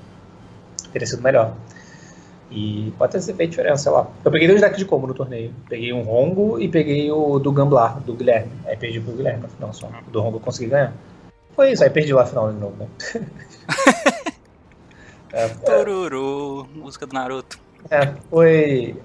teria 0.91 1.07
sido 1.07 1.21
melhor. 1.21 1.53
E 2.51 2.91
pode 2.97 3.11
ter 3.11 3.21
feito 3.21 3.51
diferença, 3.51 3.83
sei 3.83 3.91
lá. 3.91 4.07
Eu 4.25 4.31
peguei 4.31 4.47
dois 4.47 4.59
decks 4.59 4.79
de 4.79 4.85
combo 4.85 5.05
no 5.05 5.13
torneio. 5.13 5.53
Peguei 5.69 5.93
um 5.93 6.01
Rongo 6.01 6.59
e 6.59 6.67
peguei 6.67 7.11
o 7.11 7.37
do 7.37 7.51
Gamblar, 7.51 7.99
do 7.99 8.13
Guilherme. 8.13 8.51
Aí 8.65 8.75
perdi 8.75 8.99
pro 8.99 9.13
Guilherme 9.13 9.43
no 9.43 9.49
final 9.49 9.73
só. 9.73 9.87
O 10.07 10.11
do 10.11 10.19
Rongo 10.19 10.37
eu 10.37 10.41
consegui 10.41 10.71
ganhar. 10.71 10.93
Foi 11.55 11.71
isso, 11.71 11.83
aí 11.83 11.89
perdi 11.89 12.13
lá 12.13 12.23
no 12.23 12.29
final 12.29 12.51
de 12.51 12.59
novo, 12.59 12.75
né? 12.77 12.87
é, 15.31 15.47
Tururu, 15.49 16.67
música 16.73 17.05
do 17.05 17.13
Naruto. 17.13 17.59
É, 17.91 18.13
foi. 18.29 18.95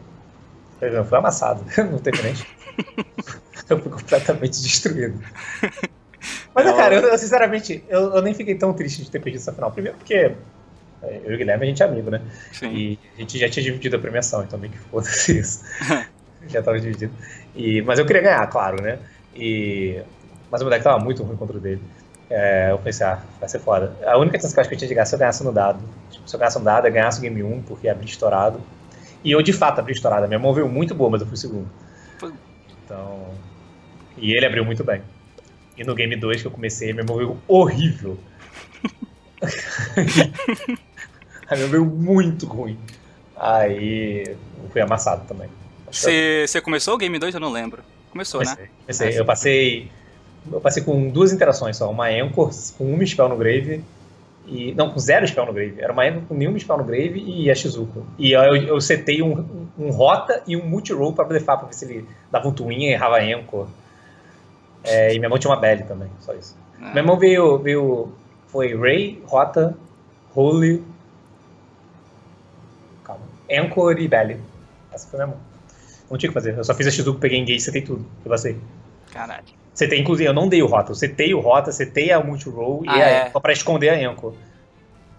Foi, 0.78 1.04
foi 1.04 1.18
amassado, 1.18 1.64
não 1.90 1.98
teve 1.98 2.22
nem. 2.22 2.34
eu 3.68 3.80
fui 3.80 3.90
completamente 3.90 4.62
destruído. 4.62 5.22
Mas, 6.54 6.64
não, 6.64 6.76
cara, 6.76 6.94
eu, 6.94 7.02
eu 7.02 7.18
sinceramente, 7.18 7.84
eu, 7.88 8.14
eu, 8.14 8.22
nem 8.22 8.32
fiquei 8.32 8.54
tão 8.54 8.72
triste 8.72 9.02
de 9.02 9.10
ter 9.10 9.20
perdido 9.20 9.40
essa 9.40 9.52
final. 9.52 9.70
Primeiro 9.72 9.98
porque 9.98 10.32
eu 11.02 11.32
e 11.32 11.34
o 11.34 11.38
Guilherme, 11.38 11.64
a 11.64 11.68
gente 11.68 11.82
é 11.82 11.86
amigo, 11.86 12.10
né? 12.10 12.22
Sim. 12.52 12.72
E 12.72 12.98
a 13.16 13.20
gente 13.20 13.38
já 13.38 13.48
tinha 13.48 13.62
dividido 13.62 13.96
a 13.96 13.98
premiação, 13.98 14.42
então 14.42 14.58
meio 14.58 14.72
que 14.72 14.78
foda-se 14.78 15.38
isso. 15.38 15.64
já 16.48 16.62
tava 16.62 16.78
dividido. 16.78 17.12
E, 17.54 17.82
mas 17.82 17.98
eu 17.98 18.06
queria 18.06 18.22
ganhar, 18.22 18.46
claro, 18.46 18.82
né? 18.82 18.98
E, 19.34 20.00
mas 20.50 20.60
o 20.60 20.64
meu 20.64 20.70
deck 20.70 20.84
tava 20.84 21.02
muito 21.02 21.22
ruim 21.22 21.36
contra 21.36 21.56
o 21.56 21.60
dele. 21.60 21.82
É, 22.30 22.70
eu 22.70 22.78
pensei, 22.78 23.06
ah, 23.06 23.20
vai 23.38 23.48
ser 23.48 23.58
foda. 23.58 23.92
A 24.06 24.16
única 24.18 24.40
chance 24.40 24.54
que 24.54 24.58
eu 24.58 24.62
acho 24.62 24.68
que 24.68 24.74
eu 24.74 24.78
tinha 24.78 24.88
de 24.88 24.94
ganhar 24.94 25.06
se 25.06 25.14
eu 25.14 25.18
ganhasse 25.18 25.44
no 25.44 25.52
dado. 25.52 25.80
Tipo, 26.10 26.28
se 26.28 26.34
eu 26.34 26.40
ganhasse 26.40 26.58
no 26.58 26.64
dado, 26.64 26.86
eu 26.86 26.92
ganhasse 26.92 27.18
o 27.18 27.22
game 27.22 27.42
1, 27.42 27.62
porque 27.62 27.88
abri 27.88 28.06
estourado. 28.06 28.60
E 29.22 29.30
eu 29.30 29.42
de 29.42 29.52
fato 29.52 29.78
abri 29.78 29.92
estourado. 29.92 30.24
A 30.24 30.28
minha 30.28 30.38
mão 30.38 30.52
veio 30.52 30.68
muito 30.68 30.94
boa, 30.94 31.10
mas 31.10 31.20
eu 31.20 31.26
fui 31.26 31.36
segundo. 31.36 31.68
Então. 32.84 33.28
E 34.16 34.32
ele 34.32 34.46
abriu 34.46 34.64
muito 34.64 34.84
bem. 34.84 35.02
E 35.76 35.84
no 35.84 35.94
game 35.94 36.16
2 36.16 36.42
que 36.42 36.46
eu 36.46 36.52
comecei, 36.52 36.92
minha 36.92 37.04
mão 37.04 37.16
veio 37.16 37.38
horrível. 37.48 38.18
A 41.48 41.56
minha 41.56 41.68
veio 41.68 41.84
muito 41.84 42.46
ruim. 42.46 42.78
Aí 43.36 44.36
fui 44.70 44.80
amassado 44.80 45.26
também. 45.26 45.48
Você 45.90 46.60
começou 46.62 46.94
o 46.94 46.98
Game 46.98 47.18
2? 47.18 47.34
Eu 47.34 47.40
não 47.40 47.52
lembro. 47.52 47.82
Começou, 48.10 48.40
comecei, 48.40 48.64
né? 48.64 48.70
Comecei. 48.80 49.18
Eu 49.18 49.24
passei. 49.24 49.90
Eu 50.50 50.60
passei 50.60 50.82
com 50.82 51.08
duas 51.08 51.32
interações 51.32 51.76
só. 51.76 51.90
Uma 51.90 52.08
Anchor 52.08 52.50
com 52.76 52.92
uma 52.92 53.06
spell 53.06 53.28
no 53.28 53.36
Grave. 53.36 53.84
E, 54.46 54.74
não, 54.74 54.90
com 54.90 54.98
zero 54.98 55.26
spell 55.26 55.46
no 55.46 55.52
Grave. 55.52 55.80
Era 55.80 55.92
uma 55.92 56.04
Anchor 56.04 56.22
com 56.28 56.34
nenhuma 56.34 56.58
spell 56.58 56.78
no 56.78 56.84
Grave 56.84 57.22
e 57.26 57.50
a 57.50 57.54
Shizuko. 57.54 58.06
E 58.18 58.32
eu, 58.32 58.56
eu 58.56 58.80
setei 58.80 59.22
um, 59.22 59.68
um, 59.78 59.90
Rota 59.90 60.42
e 60.46 60.56
um 60.56 60.66
multi-roll 60.66 61.12
pra 61.12 61.24
blefar, 61.24 61.58
pra 61.58 61.66
ver 61.66 61.74
se 61.74 61.84
ele 61.84 62.08
dava 62.30 62.48
um 62.48 62.52
twin 62.52 62.84
e 62.84 62.92
errava 62.92 63.18
Anchor. 63.18 63.66
É, 64.82 65.14
e 65.14 65.18
minha 65.18 65.28
mão 65.28 65.38
tinha 65.38 65.50
uma 65.50 65.60
Belly 65.60 65.84
também, 65.84 66.10
só 66.20 66.34
isso. 66.34 66.56
Ah. 66.80 66.90
Minha 66.90 67.02
mão 67.02 67.18
veio, 67.18 67.58
veio. 67.58 68.12
Foi 68.48 68.76
Ray, 68.76 69.22
Rota, 69.26 69.76
Holy, 70.34 70.84
Anchor 73.50 73.98
e 73.98 74.08
Belly. 74.08 74.40
Essa 74.92 75.08
foi 75.08 75.18
minha 75.18 75.28
mão. 75.28 75.38
Não 76.10 76.18
tinha 76.18 76.30
o 76.30 76.32
que 76.32 76.38
fazer. 76.38 76.56
Eu 76.56 76.64
só 76.64 76.74
fiz 76.74 76.86
a 76.86 76.90
Shizuku, 76.90 77.18
peguei 77.18 77.38
engage, 77.38 77.60
setei 77.60 77.82
tudo. 77.82 78.04
Eu 78.24 78.30
passei. 78.30 78.58
Caralho. 79.10 79.44
Setei, 79.74 80.00
inclusive, 80.00 80.28
eu 80.28 80.32
não 80.32 80.48
dei 80.48 80.62
o 80.62 80.66
rota. 80.66 80.92
Eu 80.92 80.94
setei 80.94 81.34
o 81.34 81.40
rota, 81.40 81.72
setei 81.72 82.12
a 82.12 82.22
multi-roll 82.22 82.84
ah, 82.86 82.96
e 82.96 83.00
é. 83.00 83.30
só 83.30 83.40
pra 83.40 83.52
esconder 83.52 83.90
a 83.90 84.10
Anchor. 84.10 84.32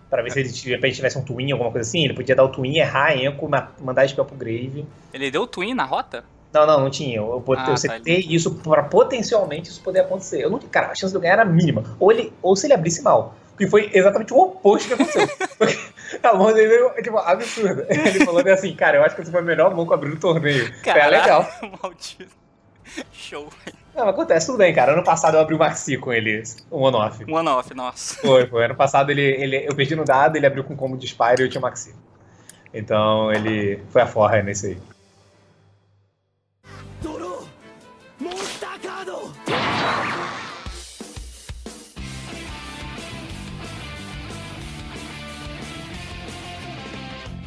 Pra 0.10 0.22
ver 0.22 0.32
se 0.32 0.40
ele 0.40 0.92
tivesse 0.94 1.18
um 1.18 1.22
twin, 1.22 1.52
alguma 1.52 1.72
coisa 1.72 1.88
assim. 1.88 2.06
Ele 2.06 2.14
podia 2.14 2.36
dar 2.36 2.46
o 2.46 2.50
twin, 2.50 2.78
errar 2.78 3.12
a 3.12 3.14
Anchor, 3.14 3.50
mandar 3.82 4.04
a 4.04 4.08
spell 4.08 4.24
pro 4.24 4.36
Grave. 4.38 4.86
Ele 5.14 5.30
deu 5.30 5.42
o 5.42 5.48
twin 5.48 5.74
na 5.74 5.84
rota? 5.84 6.24
Não, 6.54 6.66
não, 6.66 6.80
não 6.80 6.90
tinha. 6.90 7.18
Eu, 7.18 7.44
eu, 7.46 7.54
ah, 7.58 7.70
eu 7.70 7.76
setei 7.76 8.24
tá, 8.24 8.34
isso 8.34 8.56
pra 8.56 8.84
potencialmente 8.84 9.70
isso 9.70 9.82
poder 9.82 10.00
acontecer. 10.00 10.42
Eu 10.42 10.50
não, 10.50 10.60
cara, 10.60 10.88
a 10.88 10.96
chance 10.96 11.12
de 11.12 11.18
eu 11.18 11.22
ganhar 11.22 11.34
era 11.34 11.46
mínima. 11.46 11.84
Ou, 12.00 12.14
ele, 12.14 12.32
ou 12.42 12.56
se 12.56 12.66
ele 12.66 12.74
abrisse 12.74 13.02
mal. 13.02 13.36
Que 13.58 13.68
foi 13.68 13.90
exatamente 13.94 14.34
o 14.34 14.38
oposto 14.38 14.88
que 14.88 14.94
aconteceu. 14.94 15.28
a 16.24 16.34
mão 16.34 16.54
dele 16.54 16.74
é 16.96 17.02
tipo, 17.02 17.18
absurda. 17.18 17.86
Ele 17.90 18.26
falou 18.26 18.42
assim, 18.48 18.74
cara, 18.74 18.98
eu 18.98 19.04
acho 19.04 19.16
que 19.16 19.22
essa 19.22 19.32
foi 19.32 19.42
a 19.42 19.44
melhor 19.44 19.76
mão 19.76 19.86
que 19.86 19.94
abriu 19.94 20.14
no 20.14 20.20
torneio. 20.20 20.74
Caralho, 20.82 21.10
foi 21.10 21.22
legal. 21.22 21.50
Maldito. 21.84 22.36
Show. 23.12 23.50
Não, 23.96 24.10
acontece, 24.10 24.48
tudo 24.48 24.58
bem, 24.58 24.74
cara. 24.74 24.92
Ano 24.92 25.04
passado 25.04 25.36
eu 25.38 25.40
abri 25.40 25.56
o 25.56 25.58
Maxi 25.58 25.98
com 25.98 26.12
ele, 26.12 26.44
um 26.70 26.84
on-off. 26.84 27.24
Um 27.26 27.36
on-off, 27.36 27.74
nossa. 27.74 28.16
Foi, 28.20 28.46
foi. 28.46 28.66
Ano 28.66 28.76
passado 28.76 29.10
ele, 29.10 29.22
ele, 29.22 29.66
eu 29.66 29.74
perdi 29.74 29.96
no 29.96 30.04
dado, 30.04 30.36
ele 30.36 30.46
abriu 30.46 30.66
com 30.66 30.76
combo 30.76 30.98
de 30.98 31.08
Spire 31.08 31.40
e 31.40 31.44
eu 31.44 31.50
tinha 31.50 31.62
Maxi. 31.62 31.96
Então 32.74 33.32
ele 33.32 33.82
foi 33.90 34.02
a 34.02 34.06
forra 34.08 34.42
nesse 34.42 34.68
aí. 34.68 34.78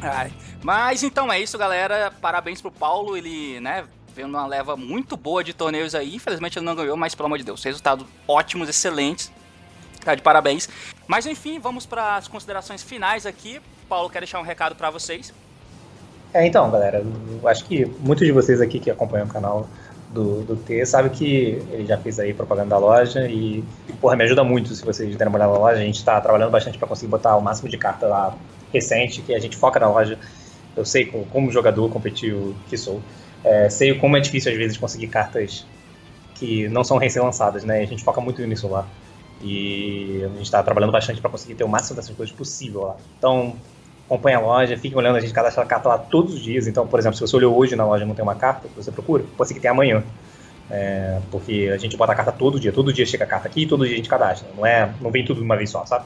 Ai. 0.01 0.31
Mas 0.63 1.03
então 1.03 1.31
é 1.31 1.39
isso, 1.39 1.57
galera. 1.57 2.11
Parabéns 2.19 2.61
pro 2.61 2.71
Paulo. 2.71 3.15
Ele, 3.15 3.59
né, 3.59 3.85
veio 4.13 4.27
numa 4.27 4.45
leva 4.45 4.75
muito 4.75 5.15
boa 5.15 5.43
de 5.43 5.53
torneios 5.53 5.95
aí. 5.95 6.15
Infelizmente 6.15 6.57
ele 6.57 6.65
não 6.65 6.75
ganhou, 6.75 6.97
mas 6.97 7.15
pelo 7.15 7.27
amor 7.27 7.37
de 7.37 7.43
Deus, 7.43 7.63
resultados 7.63 8.05
ótimos, 8.27 8.69
excelentes. 8.69 9.31
Tá 10.03 10.15
de 10.15 10.21
parabéns. 10.21 10.69
Mas 11.07 11.25
enfim, 11.25 11.59
vamos 11.59 11.85
para 11.85 12.15
as 12.15 12.27
considerações 12.27 12.81
finais 12.81 13.25
aqui. 13.25 13.61
Paulo 13.87 14.09
quer 14.09 14.19
deixar 14.19 14.39
um 14.39 14.43
recado 14.43 14.75
para 14.75 14.89
vocês. 14.89 15.33
É, 16.33 16.45
então, 16.45 16.69
galera, 16.69 17.03
acho 17.45 17.65
que 17.65 17.85
muitos 17.99 18.25
de 18.25 18.31
vocês 18.31 18.61
aqui 18.61 18.79
que 18.79 18.91
acompanham 18.91 19.25
o 19.25 19.29
canal 19.29 19.67
do, 20.09 20.41
do 20.43 20.55
T 20.55 20.85
sabe 20.85 21.09
que 21.09 21.61
ele 21.71 21.85
já 21.85 21.97
fez 21.97 22.19
aí 22.19 22.33
propaganda 22.33 22.69
da 22.69 22.77
loja 22.77 23.27
e, 23.27 23.63
porra, 23.99 24.15
me 24.15 24.23
ajuda 24.23 24.43
muito 24.43 24.73
se 24.73 24.83
vocês 24.83 25.15
derem 25.15 25.31
uma 25.31 25.37
olhada 25.37 25.53
na 25.53 25.59
loja. 25.59 25.77
A 25.77 25.83
gente 25.83 25.97
está 25.97 26.19
trabalhando 26.21 26.51
bastante 26.51 26.77
para 26.77 26.87
conseguir 26.87 27.09
botar 27.09 27.35
o 27.35 27.41
máximo 27.41 27.69
de 27.69 27.77
carta 27.77 28.07
lá 28.07 28.35
recente, 28.71 29.21
que 29.21 29.33
a 29.33 29.39
gente 29.39 29.57
foca 29.57 29.79
na 29.79 29.89
loja. 29.89 30.17
Eu 30.75 30.85
sei 30.85 31.05
como, 31.05 31.25
como 31.25 31.51
jogador 31.51 31.89
competitivo 31.89 32.55
que 32.69 32.77
sou, 32.77 33.01
é, 33.43 33.69
sei 33.69 33.93
como 33.95 34.17
é 34.17 34.19
difícil 34.19 34.51
às 34.51 34.57
vezes 34.57 34.77
conseguir 34.77 35.07
cartas 35.07 35.65
que 36.35 36.67
não 36.69 36.83
são 36.83 36.97
recém-lançadas, 36.97 37.63
né? 37.63 37.81
A 37.81 37.85
gente 37.85 38.03
foca 38.03 38.21
muito 38.21 38.45
nisso 38.45 38.67
lá. 38.67 38.87
E 39.41 40.21
a 40.23 40.27
gente 40.29 40.43
está 40.43 40.61
trabalhando 40.63 40.91
bastante 40.91 41.21
para 41.21 41.29
conseguir 41.29 41.55
ter 41.55 41.63
o 41.63 41.67
máximo 41.67 41.95
dessas 41.95 42.15
coisas 42.15 42.33
possível 42.35 42.81
lá. 42.81 42.95
Então, 43.17 43.55
acompanha 44.05 44.37
a 44.37 44.41
loja, 44.41 44.77
fique 44.77 44.95
olhando, 44.95 45.17
a 45.17 45.19
gente 45.19 45.33
cadastra 45.33 45.63
a 45.63 45.65
carta 45.65 45.89
lá 45.89 45.97
todos 45.97 46.33
os 46.33 46.41
dias. 46.41 46.67
Então, 46.67 46.87
por 46.87 46.99
exemplo, 46.99 47.17
se 47.17 47.21
você 47.21 47.35
olhou 47.35 47.55
hoje 47.57 47.75
na 47.75 47.85
loja 47.85 48.03
e 48.03 48.07
não 48.07 48.15
tem 48.15 48.23
uma 48.23 48.35
carta 48.35 48.67
que 48.67 48.75
você 48.75 48.91
procura, 48.91 49.23
pode 49.37 49.47
ser 49.47 49.53
que 49.53 49.59
tenha 49.59 49.71
amanhã. 49.71 50.03
É, 50.71 51.19
porque 51.31 51.69
a 51.73 51.77
gente 51.77 51.97
bota 51.97 52.11
a 52.11 52.15
carta 52.15 52.31
todo 52.31 52.59
dia, 52.59 52.71
todo 52.71 52.93
dia 52.93 53.05
chega 53.05 53.23
a 53.23 53.27
carta 53.27 53.47
aqui, 53.47 53.65
todo 53.65 53.85
dia 53.85 53.93
a 53.93 53.97
gente 53.97 54.09
cadastra. 54.09 54.47
Não, 54.55 54.65
é, 54.65 54.91
não 55.01 55.11
vem 55.11 55.25
tudo 55.25 55.37
de 55.37 55.45
uma 55.45 55.55
vez 55.55 55.69
só, 55.69 55.85
sabe? 55.85 56.05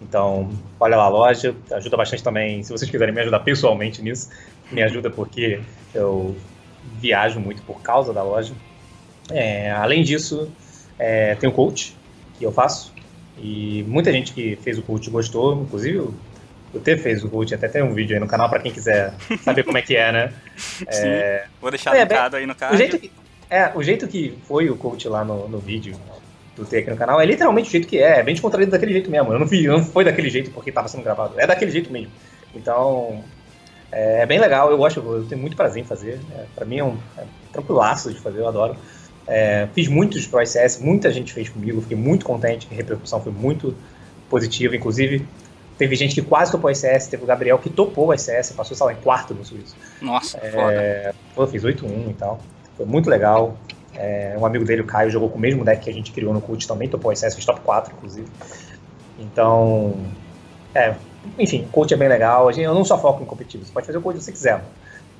Então, 0.00 0.50
olha 0.78 0.96
lá 0.96 1.04
a 1.04 1.08
loja, 1.08 1.54
ajuda 1.72 1.96
bastante 1.96 2.22
também. 2.22 2.62
Se 2.62 2.70
vocês 2.70 2.90
quiserem 2.90 3.14
me 3.14 3.20
ajudar 3.20 3.40
pessoalmente 3.40 4.02
nisso, 4.02 4.28
me 4.70 4.82
ajuda 4.82 5.10
porque 5.10 5.60
eu 5.94 6.36
viajo 7.00 7.40
muito 7.40 7.62
por 7.62 7.80
causa 7.82 8.12
da 8.12 8.22
loja. 8.22 8.54
É, 9.30 9.70
além 9.70 10.02
disso, 10.02 10.50
é, 10.98 11.34
tem 11.34 11.48
o 11.48 11.52
coach 11.52 11.96
que 12.38 12.44
eu 12.44 12.52
faço 12.52 12.92
e 13.36 13.84
muita 13.86 14.12
gente 14.12 14.32
que 14.32 14.56
fez 14.56 14.78
o 14.78 14.82
coach 14.82 15.10
gostou, 15.10 15.62
inclusive 15.62 15.98
o 16.72 16.78
T 16.78 16.96
fez 16.96 17.24
o 17.24 17.28
coach, 17.28 17.54
até 17.54 17.68
tem 17.68 17.82
um 17.82 17.94
vídeo 17.94 18.14
aí 18.14 18.20
no 18.20 18.26
canal 18.26 18.48
para 18.48 18.60
quem 18.60 18.72
quiser 18.72 19.14
saber 19.42 19.62
como 19.62 19.78
é 19.78 19.82
que 19.82 19.96
é, 19.96 20.12
né? 20.12 20.32
É, 20.88 21.46
Vou 21.60 21.70
deixar 21.70 21.96
é, 21.96 22.02
linkado 22.02 22.36
aí 22.36 22.46
no 22.46 22.54
card. 22.54 22.74
O 22.74 22.78
jeito 22.78 22.98
que, 22.98 23.12
é, 23.48 23.72
o 23.74 23.82
jeito 23.82 24.08
que 24.08 24.36
foi 24.46 24.68
o 24.68 24.76
coach 24.76 25.08
lá 25.08 25.24
no, 25.24 25.48
no 25.48 25.58
vídeo, 25.58 25.94
do 26.56 26.64
T 26.66 26.78
aqui 26.78 26.90
no 26.90 26.96
canal, 26.96 27.20
é 27.20 27.24
literalmente 27.24 27.68
o 27.68 27.72
jeito 27.72 27.86
que 27.86 27.98
é, 27.98 28.18
é 28.18 28.22
bem 28.22 28.34
descontraído 28.34 28.72
daquele 28.72 28.92
jeito 28.92 29.10
mesmo. 29.10 29.32
Eu 29.32 29.38
não 29.38 29.46
vi, 29.46 29.66
não 29.66 29.82
foi 29.82 30.04
daquele 30.04 30.28
jeito 30.28 30.50
porque 30.50 30.70
estava 30.70 30.88
sendo 30.88 31.04
gravado, 31.04 31.34
é 31.38 31.46
daquele 31.46 31.70
jeito 31.70 31.90
mesmo. 31.90 32.10
Então, 32.54 33.22
É, 33.90 34.22
é 34.22 34.26
bem 34.26 34.38
legal, 34.38 34.70
eu 34.70 34.76
gosto, 34.76 35.00
eu 35.00 35.24
tenho 35.24 35.40
muito 35.40 35.56
prazer 35.56 35.82
em 35.82 35.86
fazer. 35.86 36.20
É, 36.32 36.44
para 36.54 36.64
mim 36.64 36.78
é 36.78 36.84
um 36.84 36.96
é 37.16 37.24
tranquilaço 37.52 38.12
de 38.12 38.20
fazer, 38.20 38.40
eu 38.40 38.48
adoro. 38.48 38.76
É, 39.26 39.68
fiz 39.74 39.88
muitos 39.88 40.26
pro 40.26 40.42
ICS, 40.42 40.78
muita 40.80 41.10
gente 41.12 41.32
fez 41.32 41.48
comigo, 41.48 41.80
fiquei 41.82 41.96
muito 41.96 42.24
contente, 42.24 42.66
a 42.70 42.74
repercussão 42.74 43.20
foi 43.20 43.32
muito 43.32 43.74
positiva, 44.28 44.74
inclusive 44.74 45.26
teve 45.76 45.94
gente 45.94 46.14
que 46.14 46.22
quase 46.22 46.50
topou 46.50 46.68
o 46.68 46.72
ICS, 46.72 47.06
teve 47.06 47.22
o 47.22 47.26
Gabriel 47.26 47.58
que 47.58 47.70
topou 47.70 48.08
o 48.08 48.14
ICS, 48.14 48.52
passou, 48.52 48.76
sei 48.76 48.86
lá, 48.86 48.92
em 48.92 48.96
quarto 48.96 49.32
no 49.32 49.44
Suíço. 49.44 49.76
Nossa, 50.02 50.38
é, 50.38 50.50
foda. 50.50 51.14
Eu 51.36 51.46
fiz 51.46 51.62
8-1 51.62 52.10
e 52.10 52.14
tal, 52.14 52.40
foi 52.76 52.84
muito 52.84 53.08
legal. 53.08 53.56
É, 53.94 54.36
um 54.38 54.44
amigo 54.44 54.64
dele, 54.64 54.82
o 54.82 54.84
Caio, 54.84 55.10
jogou 55.10 55.28
com 55.28 55.38
o 55.38 55.40
mesmo 55.40 55.64
deck 55.64 55.82
que 55.82 55.90
a 55.90 55.92
gente 55.92 56.12
criou 56.12 56.34
no 56.34 56.40
CUT, 56.40 56.66
também 56.66 56.88
topou 56.88 57.10
o 57.10 57.12
ICS, 57.12 57.34
fez 57.34 57.44
top 57.44 57.60
4, 57.60 57.94
inclusive. 57.96 58.28
Então, 59.18 59.94
é, 60.74 60.94
enfim, 61.38 61.68
coach 61.72 61.92
é 61.92 61.96
bem 61.96 62.08
legal. 62.08 62.50
Eu 62.50 62.74
não 62.74 62.84
só 62.84 62.98
foco 62.98 63.22
em 63.22 63.26
competitivo, 63.26 63.64
você 63.64 63.72
pode 63.72 63.86
fazer 63.86 63.98
o 63.98 64.02
coach 64.02 64.18
que 64.18 64.24
você 64.24 64.32
quiser. 64.32 64.64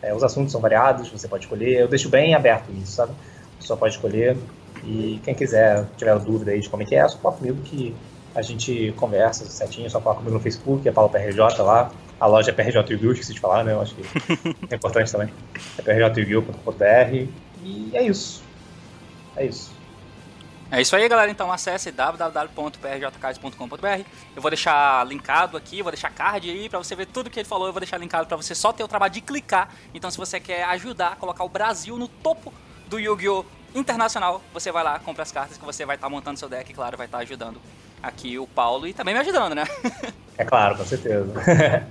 É, 0.02 0.14
os 0.14 0.22
assuntos 0.22 0.52
são 0.52 0.60
variados, 0.60 1.08
você 1.08 1.26
pode 1.26 1.44
escolher. 1.44 1.80
Eu 1.80 1.88
deixo 1.88 2.08
bem 2.08 2.34
aberto 2.34 2.70
isso, 2.72 2.92
sabe? 2.92 3.12
Pessoa 3.58 3.76
pode 3.76 3.94
escolher. 3.94 4.36
E 4.84 5.20
quem 5.24 5.34
quiser, 5.34 5.84
tiver 5.96 6.16
dúvida 6.20 6.52
aí 6.52 6.60
de 6.60 6.68
como 6.68 6.82
é 6.82 6.86
que 6.86 6.94
é, 6.94 6.98
é 6.98 7.08
só 7.08 7.18
fala 7.18 7.34
comigo 7.36 7.60
que 7.62 7.94
a 8.34 8.42
gente 8.42 8.94
conversa 8.96 9.44
certinho. 9.46 9.90
Só 9.90 10.00
fala 10.00 10.16
comigo 10.16 10.34
no 10.34 10.40
Facebook, 10.40 10.88
é 10.88 10.92
Paulo 10.92 11.10
PRJ 11.10 11.62
lá. 11.62 11.90
A 12.20 12.26
loja 12.26 12.50
é 12.50 12.52
PRJ 12.52 12.82
Review, 12.88 13.12
esqueci 13.12 13.34
de 13.34 13.40
falar, 13.40 13.64
né? 13.64 13.72
Eu 13.72 13.80
acho 13.80 13.94
que 13.94 14.02
é 14.70 14.76
importante 14.76 15.10
também. 15.10 15.28
É 15.76 15.82
prjreview.com.br. 15.82 17.26
E 17.62 17.90
é 17.92 18.02
isso. 18.02 18.42
É 19.36 19.46
isso. 19.46 19.77
É 20.70 20.82
isso 20.82 20.94
aí, 20.94 21.08
galera. 21.08 21.30
Então 21.30 21.50
acesse 21.50 21.90
www.prjcards.com.br. 21.90 24.04
Eu 24.36 24.42
vou 24.42 24.50
deixar 24.50 25.06
linkado 25.06 25.56
aqui, 25.56 25.80
vou 25.82 25.90
deixar 25.90 26.10
card 26.10 26.50
aí 26.50 26.68
para 26.68 26.78
você 26.78 26.94
ver 26.94 27.06
tudo 27.06 27.30
que 27.30 27.40
ele 27.40 27.48
falou. 27.48 27.66
Eu 27.66 27.72
vou 27.72 27.80
deixar 27.80 27.96
linkado 27.98 28.26
para 28.26 28.36
você 28.36 28.54
só 28.54 28.70
ter 28.72 28.84
o 28.84 28.88
trabalho 28.88 29.12
de 29.12 29.22
clicar. 29.22 29.70
Então, 29.94 30.10
se 30.10 30.18
você 30.18 30.38
quer 30.38 30.64
ajudar 30.64 31.12
a 31.12 31.16
colocar 31.16 31.44
o 31.44 31.48
Brasil 31.48 31.96
no 31.96 32.08
topo 32.08 32.52
do 32.86 32.98
Yu-Gi-Oh! 32.98 33.46
Internacional, 33.74 34.42
você 34.52 34.72
vai 34.72 34.82
lá, 34.82 34.98
compra 34.98 35.22
as 35.22 35.30
cartas 35.30 35.58
que 35.58 35.64
você 35.64 35.84
vai 35.84 35.96
estar 35.96 36.06
tá 36.06 36.10
montando 36.10 36.38
seu 36.38 36.48
deck, 36.48 36.72
claro, 36.72 36.96
vai 36.96 37.06
estar 37.06 37.18
tá 37.18 37.22
ajudando 37.22 37.60
aqui 38.02 38.38
o 38.38 38.46
Paulo 38.46 38.86
e 38.86 38.94
também 38.94 39.12
me 39.12 39.20
ajudando, 39.20 39.54
né? 39.54 39.64
é 40.38 40.44
claro, 40.44 40.74
com 40.76 40.86
certeza. 40.86 41.30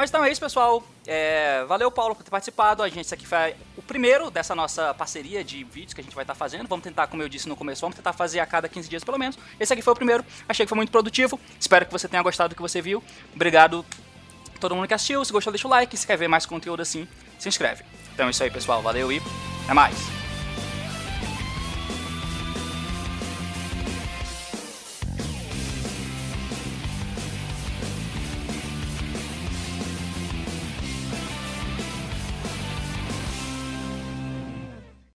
Mas 0.00 0.08
então 0.08 0.24
é 0.24 0.32
isso, 0.32 0.40
pessoal. 0.40 0.82
É, 1.06 1.62
valeu, 1.68 1.90
Paulo, 1.90 2.14
por 2.14 2.22
ter 2.22 2.30
participado. 2.30 2.82
A 2.82 2.88
gente, 2.88 3.00
esse 3.00 3.12
aqui 3.12 3.26
foi 3.26 3.54
o 3.76 3.82
primeiro 3.82 4.30
dessa 4.30 4.54
nossa 4.54 4.94
parceria 4.94 5.44
de 5.44 5.62
vídeos 5.62 5.92
que 5.92 6.00
a 6.00 6.02
gente 6.02 6.14
vai 6.14 6.22
estar 6.24 6.34
fazendo. 6.34 6.66
Vamos 6.66 6.82
tentar, 6.82 7.06
como 7.06 7.22
eu 7.22 7.28
disse 7.28 7.46
no 7.46 7.54
começo, 7.54 7.82
vamos 7.82 7.96
tentar 7.96 8.14
fazer 8.14 8.40
a 8.40 8.46
cada 8.46 8.66
15 8.66 8.88
dias 8.88 9.04
pelo 9.04 9.18
menos. 9.18 9.38
Esse 9.60 9.74
aqui 9.74 9.82
foi 9.82 9.92
o 9.92 9.96
primeiro. 9.96 10.24
Achei 10.48 10.64
que 10.64 10.70
foi 10.70 10.76
muito 10.76 10.90
produtivo. 10.90 11.38
Espero 11.60 11.84
que 11.84 11.92
você 11.92 12.08
tenha 12.08 12.22
gostado 12.22 12.48
do 12.48 12.56
que 12.56 12.62
você 12.62 12.80
viu. 12.80 13.04
Obrigado 13.34 13.84
a 14.56 14.58
todo 14.58 14.74
mundo 14.74 14.88
que 14.88 14.94
assistiu. 14.94 15.22
Se 15.22 15.34
gostou, 15.34 15.52
deixa 15.52 15.68
o 15.68 15.70
like. 15.70 15.94
Se 15.94 16.06
quer 16.06 16.16
ver 16.16 16.28
mais 16.28 16.46
conteúdo 16.46 16.80
assim, 16.80 17.06
se 17.38 17.50
inscreve. 17.50 17.84
Então 18.14 18.26
é 18.26 18.30
isso 18.30 18.42
aí, 18.42 18.50
pessoal. 18.50 18.80
Valeu 18.80 19.12
e 19.12 19.20
até 19.64 19.74
mais. 19.74 20.19